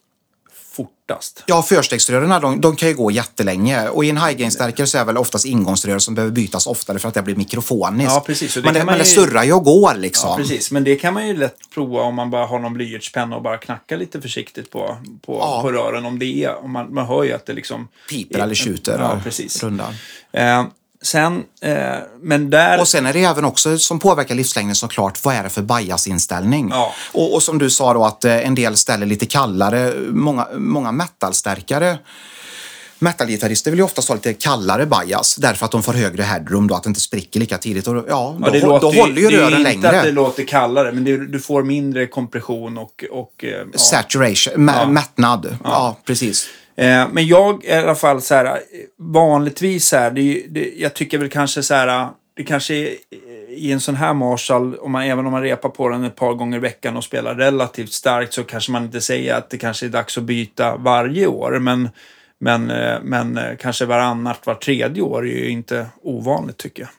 fortast. 0.72 1.44
Ja, 1.46 1.62
förstegsrören 1.62 2.42
de, 2.42 2.62
de 2.62 2.76
kan 2.76 2.90
ju 2.90 2.96
gå 2.96 3.12
jättelänge. 3.12 3.90
Och 3.90 4.06
i 4.06 4.10
en 4.10 4.18
high 4.18 4.38
gain-stärkare 4.38 4.88
så 4.88 4.98
är 4.98 5.06
väl 5.06 5.18
oftast 5.18 5.46
ingångsrör 5.46 6.00
som 6.00 6.16
behöver 6.16 6.34
bytas 6.36 6.68
oftare 6.68 7.00
för 7.00 7.08
att 7.08 7.14
det 7.14 7.22
blir 7.22 7.36
mikrofoniskt. 7.36 8.12
Ja, 8.12 8.24
precis. 8.26 8.54
Det 8.54 8.62
Men 8.62 8.74
det, 8.74 8.86
men 8.86 8.98
det 8.98 9.04
ju- 9.04 9.16
surrar 9.16 9.44
ju 9.44 9.54
och 9.54 9.64
går 9.64 9.96
liksom. 9.96 10.30
Ja, 10.30 10.36
precis. 10.38 10.72
Men 10.72 10.84
det 10.84 10.96
kan 10.96 11.14
man 11.14 11.28
ju 11.28 11.38
lätt 11.38 11.56
prova 11.74 12.02
om 12.02 12.16
man 12.16 12.30
bara 12.30 12.46
har 12.46 12.60
någon 12.60 12.74
blyertspenna 12.74 13.36
och 13.36 13.42
bara 13.42 13.58
knacka 13.58 13.96
lite 13.98 14.22
försiktigt 14.22 14.70
på, 14.72 14.98
på, 15.26 15.38
Ja. 15.40 15.62
på 15.62 15.72
rören. 15.72 16.06
Om 16.06 16.20
det 16.20 16.44
är, 16.44 16.64
om 16.64 16.72
man, 16.72 16.94
man 16.94 17.06
hör 17.06 17.24
ju 17.24 17.34
att 17.34 17.46
det 17.46 17.54
liksom... 17.54 17.88
Piper 18.10 18.40
eller 18.40 18.56
tjuter. 18.56 19.00
Ja, 19.00 19.20
precis. 19.24 19.64
Rundar. 19.64 19.96
Eh, 20.32 20.64
sen, 21.02 21.44
eh, 21.62 21.74
men 22.22 22.50
där... 22.50 22.80
Och 22.80 22.88
sen 22.88 23.06
är 23.06 23.14
det 23.14 23.24
även 23.24 23.46
också 23.46 23.78
som 23.78 24.00
påverkar 24.00 24.36
livslängden 24.36 24.76
såklart, 24.76 25.26
vad 25.26 25.36
är 25.36 25.44
det 25.44 25.50
för 25.50 25.62
biasinställning? 25.62 26.70
Ja. 26.72 26.94
Och, 27.12 27.34
och 27.34 27.44
som 27.44 27.58
du 27.58 27.70
sa 27.70 27.94
då 27.94 28.04
att 28.06 28.26
eh, 28.26 28.48
en 28.48 28.56
del 28.56 28.78
ställer 28.78 29.06
lite 29.06 29.26
kallare, 29.26 29.94
många, 30.10 30.48
många 30.58 30.92
metalstärkare 30.92 31.98
Metalgitarrister 33.04 33.72
vill 33.72 33.80
ju 33.80 33.84
oftast 33.84 34.08
ha 34.08 34.16
lite 34.16 34.34
kallare 34.34 34.86
bias 34.86 35.36
därför 35.36 35.66
att 35.66 35.72
de 35.72 35.84
får 35.84 35.94
högre 35.94 36.24
headroom 36.24 36.68
då, 36.68 36.76
att 36.76 36.84
det 36.84 36.88
inte 36.88 37.00
spricker 37.00 37.40
lika 37.40 37.58
tidigt. 37.58 37.88
Och, 37.88 37.96
ja, 37.96 38.04
Ja, 38.10 38.36
då, 38.46 38.52
det 38.52 38.60
hå- 38.60 38.66
låter 38.68 38.82
då 38.96 39.02
håller 39.02 39.22
ju 39.22 39.28
det 39.28 39.36
är 39.36 39.40
rören 39.40 39.54
inte 39.60 39.64
längre. 39.72 39.98
att 40.00 40.06
det 40.06 40.12
låter 40.12 40.44
kallare, 40.44 40.92
men 40.92 41.04
det, 41.04 41.28
du 41.28 41.40
får 41.40 41.64
mindre 41.64 42.08
kompression 42.08 42.78
och... 42.78 43.04
och 43.12 43.44
eh, 43.44 43.50
ja. 43.74 43.80
Saturation, 43.80 44.54
mä- 44.70 44.74
Ja. 44.80 44.86
mättnad. 44.86 45.58
Ja. 45.64 45.98
precis. 46.06 46.48
Eh, 46.82 47.08
men 47.12 47.28
jag 47.28 47.66
är 47.66 47.80
i 47.80 47.84
alla 47.84 47.96
fall 47.96 48.22
så 48.22 48.36
här, 48.36 48.46
eh, 48.46 48.60
vanligtvis 48.98 49.88
så 49.88 49.98
här, 49.98 50.12
det, 50.12 50.46
det, 50.50 50.74
jag 50.78 50.94
tycker 50.94 51.18
väl 51.18 51.30
kanske 51.30 51.64
så 51.64 51.74
här, 51.74 51.88
eh, 51.88 52.10
det 52.36 52.44
kanske 52.44 52.76
är 52.76 52.86
eh, 52.86 53.54
i 53.54 53.72
en 53.72 53.80
sån 53.80 53.96
här 53.96 54.14
Marshall, 54.14 54.76
om 54.76 54.92
man, 54.92 55.04
även 55.04 55.26
om 55.26 55.32
man 55.32 55.42
repar 55.42 55.70
på 55.70 55.90
den 55.90 56.04
ett 56.04 56.16
par 56.16 56.34
gånger 56.34 56.58
i 56.58 56.60
veckan 56.62 56.98
och 56.98 57.04
spelar 57.04 57.36
relativt 57.36 57.92
starkt 57.92 58.34
så 58.34 58.44
kanske 58.44 58.72
man 58.72 58.84
inte 58.84 59.02
säger 59.02 59.36
att 59.36 59.50
det 59.50 59.58
kanske 59.58 59.86
är 59.86 59.90
dags 59.90 60.18
att 60.18 60.24
byta 60.24 60.76
varje 60.76 61.28
år. 61.28 61.60
Men, 61.60 61.90
men, 62.40 62.66
men 63.04 63.40
kanske 63.60 63.86
varannat, 63.86 64.40
var 64.46 64.56
tredje 64.56 65.02
år 65.02 65.28
är 65.28 65.32
ju 65.32 65.50
inte 65.50 65.86
ovanligt 66.04 66.58
tycker 66.58 66.84
jag. 66.84 66.90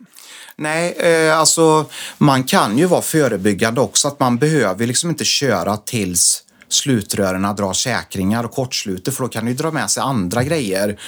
Nej, 0.56 0.96
eh, 0.98 1.38
alltså 1.38 1.86
man 2.18 2.44
kan 2.44 2.78
ju 2.78 2.86
vara 2.86 3.02
förebyggande 3.02 3.80
också. 3.80 4.08
Att 4.08 4.20
man 4.20 4.38
behöver 4.38 4.86
liksom 4.86 5.10
inte 5.10 5.24
köra 5.24 5.76
tills 5.76 6.44
slutrören 6.72 7.56
drar 7.56 7.72
säkringar 7.72 8.44
och 8.44 8.52
kortsluter 8.52 9.12
för 9.12 9.22
då 9.22 9.28
kan 9.28 9.46
ju 9.46 9.54
dra 9.54 9.70
med 9.70 9.90
sig 9.90 10.00
andra 10.00 10.44
grejer. 10.44 11.00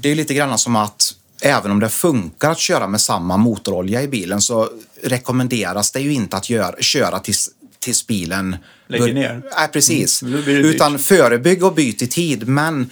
Det 0.00 0.10
är 0.10 0.14
lite 0.14 0.34
grann 0.34 0.58
som 0.58 0.76
att 0.76 1.14
även 1.40 1.70
om 1.70 1.80
det 1.80 1.88
funkar 1.88 2.50
att 2.50 2.58
köra 2.58 2.86
med 2.86 3.00
samma 3.00 3.36
motorolja 3.36 4.02
i 4.02 4.08
bilen 4.08 4.40
så 4.40 4.68
rekommenderas 5.02 5.92
det 5.92 6.00
ju 6.00 6.12
inte 6.12 6.36
att 6.36 6.50
göra, 6.50 6.74
köra 6.80 7.18
tills, 7.18 7.50
tills 7.78 8.06
bilen 8.06 8.56
Lägger 8.86 9.14
ner. 9.14 9.42
Nej, 9.56 9.68
precis. 9.72 10.22
Mm, 10.22 10.44
dyrt. 10.44 10.64
Utan 10.64 10.98
förebygg 10.98 11.64
och 11.64 11.74
byt 11.74 12.02
i 12.02 12.06
tid. 12.06 12.48
Men 12.48 12.90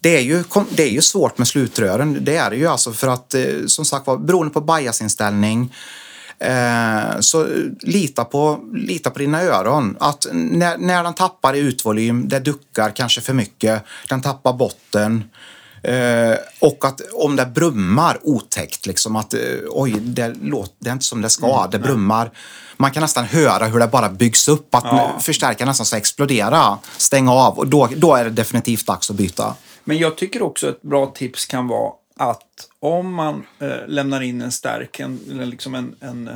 det 0.00 0.16
är, 0.16 0.20
ju, 0.20 0.44
det 0.70 0.82
är 0.82 0.90
ju 0.90 1.02
svårt 1.02 1.38
med 1.38 1.48
slutrören. 1.48 2.24
Det 2.24 2.36
är 2.36 2.50
det 2.50 2.56
ju 2.56 2.66
alltså 2.66 2.92
för 2.92 3.08
att 3.08 3.34
eh, 3.34 3.44
som 3.66 3.84
sagt 3.84 4.06
var 4.06 4.16
beroende 4.16 4.52
på 4.52 4.60
biasinställning 4.60 5.74
eh, 6.42 7.20
så 7.20 7.46
lita 7.80 8.24
på, 8.24 8.58
lita 8.74 9.10
på 9.10 9.18
dina 9.18 9.42
öron. 9.42 9.96
Att 10.00 10.26
när, 10.32 10.78
när 10.78 11.04
den 11.04 11.14
tappar 11.14 11.54
i 11.54 11.58
utvolym, 11.58 12.28
det 12.28 12.40
duckar 12.40 12.90
kanske 12.90 13.20
för 13.20 13.32
mycket, 13.34 13.82
den 14.08 14.22
tappar 14.22 14.52
botten. 14.52 15.24
Eh, 15.84 16.34
och 16.60 16.84
att 16.84 17.00
om 17.12 17.36
det 17.36 17.46
brummar 17.46 18.18
otäckt, 18.22 18.86
liksom 18.86 19.16
att 19.16 19.34
eh, 19.34 19.40
oj, 19.70 19.92
det, 20.00 20.34
låter, 20.42 20.74
det 20.78 20.88
är 20.88 20.92
inte 20.92 21.04
som 21.04 21.22
det 21.22 21.30
ska, 21.30 21.58
Mm, 21.58 21.70
det 21.70 21.78
brummar. 21.78 22.30
Man 22.76 22.90
kan 22.90 23.00
nästan 23.00 23.24
höra 23.24 23.64
hur 23.66 23.78
det 23.78 23.86
bara 23.86 24.08
byggs 24.08 24.48
upp, 24.48 24.74
att 24.74 24.84
Ja. 24.84 25.18
förstärkaren 25.20 25.68
nästan 25.68 25.86
ska 25.86 25.96
explodera, 25.96 26.78
stänga 26.96 27.32
av 27.32 27.58
och 27.58 27.66
då, 27.66 27.88
då 27.96 28.14
är 28.14 28.24
det 28.24 28.30
definitivt 28.30 28.86
dags 28.86 29.10
att 29.10 29.16
byta. 29.16 29.54
Men 29.84 29.98
jag 29.98 30.16
tycker 30.16 30.42
också 30.42 30.68
ett 30.68 30.82
bra 30.82 31.06
tips 31.06 31.46
kan 31.46 31.68
vara 31.68 31.92
att 32.16 32.68
om 32.78 33.14
man 33.14 33.46
eh, 33.58 33.86
lämnar 33.86 34.20
in 34.20 34.42
en 34.42 34.52
stärk, 34.52 35.00
en, 35.00 35.20
eller 35.30 35.46
liksom 35.46 35.74
en, 35.74 35.94
en 36.00 36.28
eh, 36.28 36.34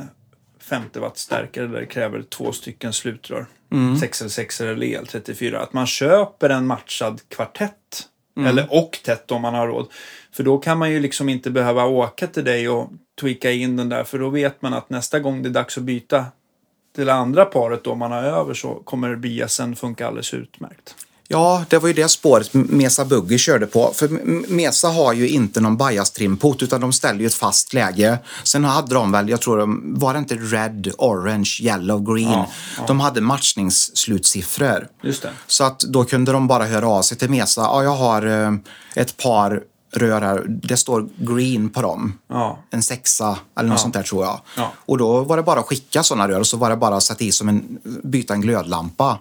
50 0.59 0.99
watt 0.99 1.17
stärkare 1.17 1.67
där 1.67 1.79
det 1.79 1.85
kräver 1.85 2.21
två 2.21 2.51
stycken 2.51 2.93
slutrör, 2.93 3.45
6 3.99 4.21
eller 4.21 4.29
6 4.29 4.61
eller 4.61 4.87
EL34, 4.87 5.55
att 5.55 5.73
man 5.73 5.87
köper 5.87 6.49
en 6.49 6.67
matchad 6.67 7.21
kvartett. 7.29 8.07
Eller 8.45 8.67
och 8.69 8.99
tätt 9.03 9.31
om 9.31 9.41
man 9.41 9.53
har 9.53 9.67
råd. 9.67 9.87
För 10.31 10.43
då 10.43 10.57
kan 10.57 10.77
man 10.77 10.91
ju 10.91 10.99
liksom 10.99 11.29
inte 11.29 11.51
behöva 11.51 11.85
åka 11.85 12.27
till 12.27 12.43
dig 12.43 12.69
och 12.69 12.89
tweaka 13.21 13.51
in 13.51 13.75
den 13.75 13.89
där. 13.89 14.03
För 14.03 14.19
då 14.19 14.29
vet 14.29 14.61
man 14.61 14.73
att 14.73 14.89
nästa 14.89 15.19
gång 15.19 15.43
det 15.43 15.49
är 15.49 15.53
dags 15.53 15.77
att 15.77 15.83
byta 15.83 16.25
till 16.95 17.09
andra 17.09 17.45
paret 17.45 17.83
då 17.83 17.95
man 17.95 18.11
har 18.11 18.23
över 18.23 18.53
så 18.53 18.75
kommer 18.75 19.15
biasen 19.15 19.75
funka 19.75 20.07
alldeles 20.07 20.33
utmärkt. 20.33 20.95
Ja, 21.29 21.63
det 21.69 21.77
var 21.77 21.87
ju 21.87 21.93
det 21.93 22.09
spåret 22.09 22.53
Mesa 22.53 23.05
Buggy 23.05 23.37
körde 23.37 23.65
på. 23.65 23.91
För 23.95 24.07
Mesa 24.51 24.87
har 24.87 25.13
ju 25.13 25.29
inte 25.29 25.61
någon 25.61 25.77
bias 25.77 26.11
trimpot 26.11 26.63
utan 26.63 26.81
de 26.81 26.93
ställer 26.93 27.19
ju 27.19 27.25
ett 27.27 27.33
fast 27.33 27.73
läge. 27.73 28.17
Sen 28.43 28.63
hade 28.63 28.93
de 28.95 29.11
väl, 29.11 29.29
jag 29.29 29.41
tror 29.41 29.57
de, 29.57 29.93
var 29.99 30.13
det 30.13 30.19
inte 30.19 30.35
red, 30.35 30.91
orange, 30.97 31.57
yellow, 31.61 32.13
green? 32.15 32.31
Ja, 32.31 32.49
ja. 32.77 32.83
De 32.87 32.99
hade 32.99 33.21
matchningsslutsiffror. 33.21 34.87
Just 35.03 35.21
det. 35.21 35.29
Så 35.47 35.63
att 35.63 35.79
då 35.79 36.03
kunde 36.05 36.31
de 36.31 36.47
bara 36.47 36.65
höra 36.65 36.87
av 36.87 37.01
sig 37.01 37.17
till 37.17 37.29
Mesa. 37.29 37.61
Ja, 37.61 37.83
jag 37.83 37.95
har 37.95 38.25
eh, 38.25 38.53
ett 38.95 39.17
par 39.17 39.61
rör 39.93 40.21
här. 40.21 40.43
Det 40.47 40.77
står 40.77 41.09
green 41.17 41.69
på 41.69 41.81
dem. 41.81 42.13
Ja. 42.29 42.59
En 42.71 42.83
sexa 42.83 43.37
eller 43.59 43.69
något 43.69 43.77
Ja. 43.77 43.81
sånt 43.81 43.93
där 43.93 44.03
tror 44.03 44.25
jag. 44.25 44.41
Ja. 44.57 44.71
Och 44.85 44.97
då 44.97 45.21
var 45.23 45.37
det 45.37 45.43
bara 45.43 45.59
att 45.59 45.65
skicka 45.65 46.03
sådana 46.03 46.27
rör 46.27 46.39
och 46.39 46.47
så 46.47 46.57
var 46.57 46.69
det 46.69 46.75
bara 46.75 46.95
att 46.95 47.03
sätta 47.03 47.23
i 47.23 47.31
som 47.31 47.49
en, 47.49 47.77
byta 48.03 48.33
en 48.33 48.41
glödlampa. 48.41 49.19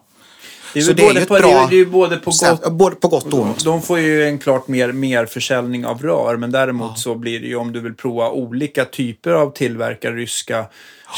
Det 0.72 0.80
är, 0.80 0.82
Så 0.82 0.93
det 0.93 1.06
är 1.06 1.12
ju 1.12 1.20
ett 1.20 1.28
på, 1.28 1.34
bra 1.34 1.66
det 1.70 1.80
är 1.80 1.84
både 1.84 2.16
på 2.16 2.30
gott 2.30 2.72
både 2.72 2.97
på 2.97 3.09
gott 3.09 3.32
och 3.32 3.40
ont. 3.40 3.64
De 3.64 3.82
får 3.82 3.98
ju 3.98 4.24
en 4.24 4.38
klart 4.38 4.68
mer, 4.68 4.93
mer 4.93 5.26
försäljning 5.26 5.86
av 5.86 6.02
rör, 6.02 6.36
men 6.36 6.52
däremot 6.52 6.98
så 6.98 7.14
blir 7.14 7.40
det 7.40 7.47
ju 7.47 7.56
om 7.56 7.72
du 7.72 7.80
vill 7.80 7.94
prova 7.94 8.30
olika 8.30 8.84
typer 8.84 9.30
av 9.30 9.51
tillverkare, 9.51 10.14
ryska, 10.14 10.66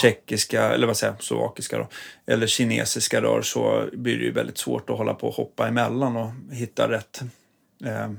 tjeckiska, 0.03 0.63
eller 0.63 0.87
vad 0.87 0.97
säger 0.97 1.13
jag, 1.13 1.23
slovakiska 1.23 1.79
då, 1.79 1.89
eller 2.27 2.47
kinesiska 2.47 3.23
rör, 3.23 3.43
så 3.43 3.85
blir 3.93 4.19
det 4.19 4.25
ju 4.25 4.33
väldigt 4.33 4.59
svårt 4.59 4.91
att 4.91 4.99
hålla 4.99 5.15
på 5.15 5.29
och 5.29 5.35
hoppa 5.35 5.69
emellan 5.69 6.17
och 6.17 6.31
hitta 6.53 6.91
rätt. 6.91 7.21
Eh, 7.85 8.11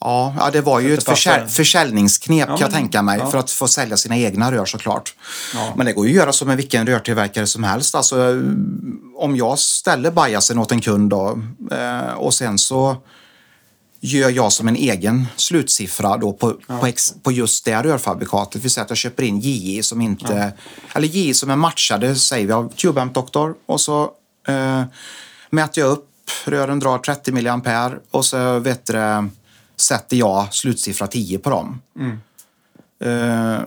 ja. 0.00 0.06
Ja, 0.08 0.34
ja, 0.38 0.50
det 0.50 0.60
var 0.60 0.80
ju 0.80 0.94
ett 0.94 1.04
försäl 1.04 1.48
försäljningsknep 1.48 2.48
Ja, 2.48 2.56
kan 2.56 2.64
jag 2.64 2.72
tänka 2.72 3.02
mig 3.02 3.18
ja. 3.18 3.30
för 3.30 3.38
att 3.38 3.50
få 3.50 3.68
sälja 3.68 3.96
sina 3.96 4.16
egna 4.16 4.52
rör 4.52 4.64
såklart. 4.64 5.14
Ja. 5.54 5.72
Men 5.76 5.86
det 5.86 5.92
går 5.92 6.06
ju 6.06 6.10
att 6.10 6.16
göra 6.16 6.32
som 6.32 6.48
med 6.48 6.56
vilken 6.56 6.86
rörtillverkare 6.86 7.46
som 7.46 7.64
helst. 7.64 7.94
Alltså, 7.94 8.42
om 9.16 9.36
jag 9.36 9.58
ställer 9.58 10.10
biasen 10.10 10.58
åt 10.58 10.72
en 10.72 10.80
kund 10.80 11.10
då, 11.10 11.38
eh, 11.70 12.12
och 12.12 12.34
sen 12.34 12.58
så 12.58 12.96
gör 14.00 14.30
jag 14.30 14.52
som 14.52 14.68
en 14.68 14.76
egen 14.76 15.26
slutsiffra 15.36 16.16
då 16.16 16.32
på, 16.32 16.52
på, 16.80 16.86
ex, 16.86 17.14
på 17.22 17.32
just 17.32 17.64
det 17.64 17.82
rörfabrikatet. 17.82 18.64
Vi 18.64 18.68
säger 18.70 18.84
att 18.84 18.90
jag 18.90 18.96
köper 18.96 19.22
in 19.22 19.38
JI 19.38 19.82
som 19.82 20.00
inte, 20.00 20.52
eller 20.94 21.08
JI 21.08 21.34
som 21.34 21.50
är 21.50 21.56
matchade 21.56 22.16
säger 22.16 22.46
vi 22.46 22.52
av 22.52 22.72
CubeAmp 22.76 23.14
Doktor 23.14 23.54
och 23.66 23.80
så 23.80 24.10
eh, 24.48 24.82
mäter 25.50 25.84
jag 25.84 25.90
upp, 25.90 26.08
rören 26.44 26.78
drar 26.78 26.98
30 26.98 27.32
mA 27.32 27.92
och 28.10 28.24
så 28.24 28.58
vet 28.58 28.86
du, 28.86 29.28
sätter 29.80 30.16
jag 30.16 30.54
slutsiffra 30.54 31.06
10 31.06 31.38
på 31.38 31.50
dem. 31.50 31.82
Eh, 33.04 33.60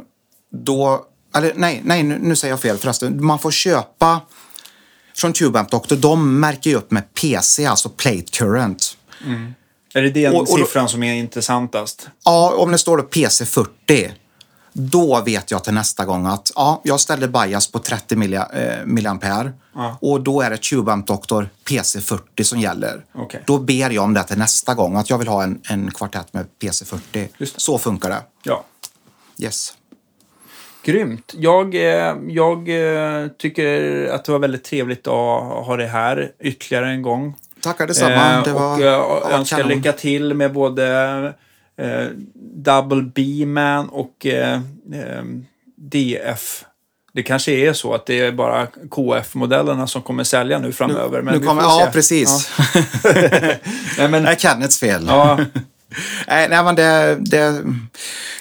då, 0.51 1.05
eller 1.35 1.53
nej, 1.55 1.81
nej 1.85 2.03
nu, 2.03 2.19
nu 2.21 2.35
säger 2.35 2.51
jag 2.51 2.61
fel 2.61 2.77
förresten. 2.77 3.25
Man 3.25 3.39
får 3.39 3.51
köpa 3.51 4.21
från 5.15 5.33
CubeAmp 5.33 5.71
Doctor, 5.71 5.95
de 5.95 6.39
märker 6.39 6.69
ju 6.69 6.75
upp 6.75 6.91
med 6.91 7.13
PC, 7.13 7.65
alltså 7.65 7.89
Plate 7.89 8.23
Current. 8.31 8.97
Är 9.93 10.01
det 10.01 10.09
den 10.09 10.33
Och- 10.35 10.41
och 10.41 10.47
siffran 10.49 10.89
som 10.89 11.03
är 11.03 11.13
intressantast? 11.13 12.09
Ja, 12.25 12.53
om 12.57 12.71
det 12.71 12.77
står 12.77 12.97
då 12.97 13.03
PC40, 13.03 14.11
då 14.79 15.21
vet 15.21 15.51
jag 15.51 15.63
till 15.63 15.73
nästa 15.73 16.05
gång 16.05 16.25
att 16.25 16.51
ja, 16.55 16.81
jag 16.83 16.99
ställer 16.99 17.27
bias 17.27 17.71
på 17.71 17.79
30 17.79 18.15
milli, 18.15 18.35
eh, 18.35 18.43
milliampere 18.85 19.51
Ja. 19.75 19.97
och 20.01 20.21
då 20.21 20.41
är 20.41 20.49
det 20.49 20.57
CubeAmp 20.57 21.07
Doctor 21.07 21.49
PC40 21.69 22.43
som 22.43 22.59
gäller. 22.59 23.05
Okej. 23.13 23.43
Då 23.45 23.57
ber 23.57 23.89
jag 23.89 24.03
om 24.03 24.13
det 24.13 24.23
till 24.23 24.37
nästa 24.37 24.73
gång, 24.73 24.95
att 24.95 25.09
jag 25.09 25.17
vill 25.17 25.27
ha 25.27 25.43
en, 25.43 25.61
en 25.69 25.91
kvartett 25.91 26.33
med 26.33 26.45
PC40. 26.61 27.27
Just 27.37 27.55
det. 27.55 27.61
Så 27.61 27.77
funkar 27.77 28.09
det. 28.09 28.21
Ja. 28.43 28.63
Yes. 29.37 29.73
Grymt. 30.83 31.33
Jag, 31.37 31.75
eh, 31.75 32.15
jag 32.27 32.69
eh, 32.69 33.27
tycker 33.27 34.05
att 34.07 34.25
det 34.25 34.31
var 34.31 34.39
väldigt 34.39 34.63
trevligt 34.63 35.07
att 35.07 35.65
ha 35.65 35.75
det 35.77 35.87
här 35.87 36.31
ytterligare 36.39 36.89
en 36.89 37.01
gång. 37.01 37.35
Tackar 37.61 37.87
detsamma. 37.87 38.37
Eh, 38.37 38.43
det 38.43 38.51
var, 38.51 38.75
och 38.75 38.81
jag 38.81 39.21
ja, 39.23 39.29
önskar 39.31 39.63
lycka 39.63 39.91
till 39.91 40.33
med 40.33 40.53
både 40.53 41.33
eh, 41.79 42.07
Double 42.55 43.01
B-man 43.15 43.89
och 43.89 44.25
eh, 44.25 44.53
eh, 44.93 45.23
DF. 45.75 46.65
Det 47.13 47.23
kanske 47.23 47.51
är 47.51 47.73
så 47.73 47.93
att 47.93 48.05
det 48.05 48.19
är 48.19 48.31
bara 48.31 48.67
KF-modellerna 48.89 49.87
som 49.87 50.01
kommer 50.01 50.23
sälja 50.23 50.59
nu 50.59 50.71
framöver. 50.71 51.21
men 51.21 51.39
nu 51.39 51.45
kommer, 51.45 51.61
ja, 51.61 51.89
precis. 51.93 52.51
Ja. 52.57 52.81
Nej, 53.97 54.09
men, 54.09 54.23
Det 54.23 54.29
är 54.29 54.35
Kennets 54.35 54.79
fel. 54.79 55.05
ja, 55.07 55.39
Nej, 56.27 56.49
nej 56.49 56.63
men 56.63 56.75
det, 56.75 57.17
det, 57.19 57.63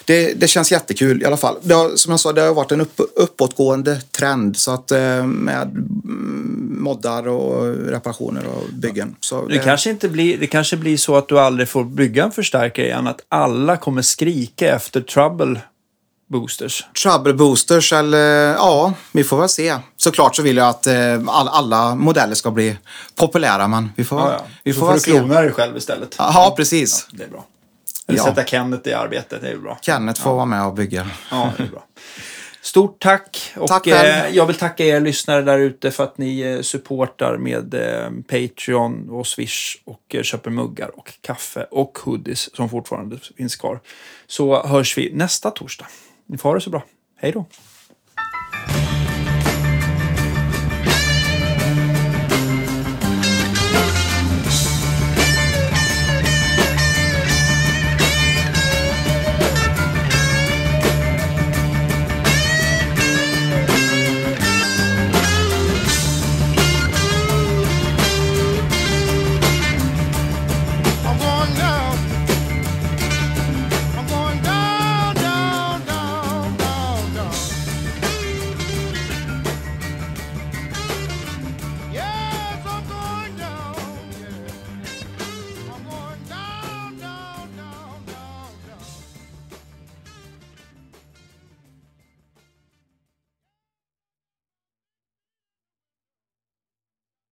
det, 0.05 0.33
det 0.33 0.47
känns 0.47 0.71
jättekul 0.71 1.21
i 1.21 1.25
alla 1.25 1.37
fall. 1.37 1.55
Det 1.61 1.73
har, 1.73 1.95
som 1.95 2.11
jag 2.11 2.19
sa, 2.19 2.33
det 2.33 2.41
har 2.41 2.53
varit 2.53 2.71
en 2.71 2.81
upp, 2.81 2.99
uppåtgående 3.15 4.01
trend 4.01 4.57
så 4.57 4.71
att, 4.71 4.91
eh, 4.91 5.25
med 5.25 5.61
mm, 5.61 6.77
moddar 6.79 7.27
och 7.27 7.75
reparationer 7.75 8.47
och 8.47 8.73
byggen. 8.73 9.15
Så 9.19 9.47
det, 9.47 9.59
kanske 9.59 9.89
inte 9.89 10.09
blir, 10.09 10.37
det 10.37 10.47
kanske 10.47 10.77
blir 10.77 10.97
så 10.97 11.15
att 11.15 11.27
du 11.27 11.39
aldrig 11.39 11.69
får 11.69 11.83
bygga 11.83 12.23
en 12.23 12.31
förstärkare 12.31 12.85
igen. 12.85 13.07
Att 13.07 13.21
alla 13.29 13.77
kommer 13.77 14.01
skrika 14.01 14.75
efter 14.75 15.01
trouble 15.01 15.61
boosters. 16.29 16.85
Trouble 17.03 17.33
boosters 17.33 17.93
eller 17.93 18.53
ja, 18.53 18.93
vi 19.11 19.23
får 19.23 19.37
väl 19.39 19.49
se. 19.49 19.77
Såklart 19.97 20.35
så 20.35 20.41
vill 20.41 20.57
jag 20.57 20.67
att 20.67 20.87
eh, 20.87 20.95
all, 21.27 21.47
alla 21.47 21.95
modeller 21.95 22.35
ska 22.35 22.51
bli 22.51 22.77
populära 23.15 23.67
men 23.67 23.91
vi 23.95 24.03
får, 24.05 24.19
Ja, 24.19 24.31
ja. 24.31 24.45
vi 24.63 24.73
Så 24.73 24.79
får 24.79 24.85
får 24.85 24.91
väl 24.93 24.99
du 24.99 25.03
se. 25.03 25.11
klona 25.11 25.41
dig 25.41 25.51
själv 25.51 25.77
istället. 25.77 26.15
Ja, 26.17 26.53
precis. 26.57 27.07
Det 27.11 27.23
är 27.23 27.27
bra. 27.29 27.45
Eller 28.07 28.19
Ja. 28.19 28.23
sätta 28.25 28.43
Kenneth 28.45 28.89
i 28.89 28.93
arbetet, 28.93 29.41
det 29.41 29.49
är 29.49 29.57
bra. 29.57 29.77
Kenneth 29.81 30.21
får 30.21 30.33
vara 30.35 30.45
med 30.45 30.65
och 30.65 30.73
bygga. 30.73 31.07
Ja, 31.31 31.51
det 31.57 31.63
är 31.63 31.67
bra. 31.67 31.83
Stort 32.61 32.99
tack! 33.01 33.51
Och 33.57 33.67
Tack 33.67 33.87
eh, 33.87 34.29
jag 34.31 34.45
vill 34.45 34.55
tacka 34.55 34.85
er 34.85 34.99
lyssnare 34.99 35.41
där 35.41 35.59
ute 35.59 35.91
för 35.91 36.03
att 36.03 36.17
ni 36.17 36.39
eh, 36.41 36.61
supportar 36.61 37.37
med 37.37 37.73
eh, 37.73 38.09
Patreon 38.27 39.09
och 39.09 39.27
Swish 39.27 39.75
och 39.85 40.15
eh, 40.15 40.23
köper 40.23 40.49
muggar 40.51 40.99
och 40.99 41.13
kaffe 41.21 41.63
och 41.71 41.99
hoodies 42.03 42.55
som 42.55 42.69
fortfarande 42.69 43.17
finns 43.37 43.55
kvar. 43.55 43.79
Så 44.27 44.67
hörs 44.67 44.97
vi 44.97 45.11
nästa 45.13 45.51
torsdag. 45.51 45.85
Ni 46.29 46.37
får 46.37 46.49
ha 46.49 46.53
det 46.55 46.61
så 46.61 46.69
bra. 46.69 46.83
Hej 47.15 47.31
då! 47.31 47.45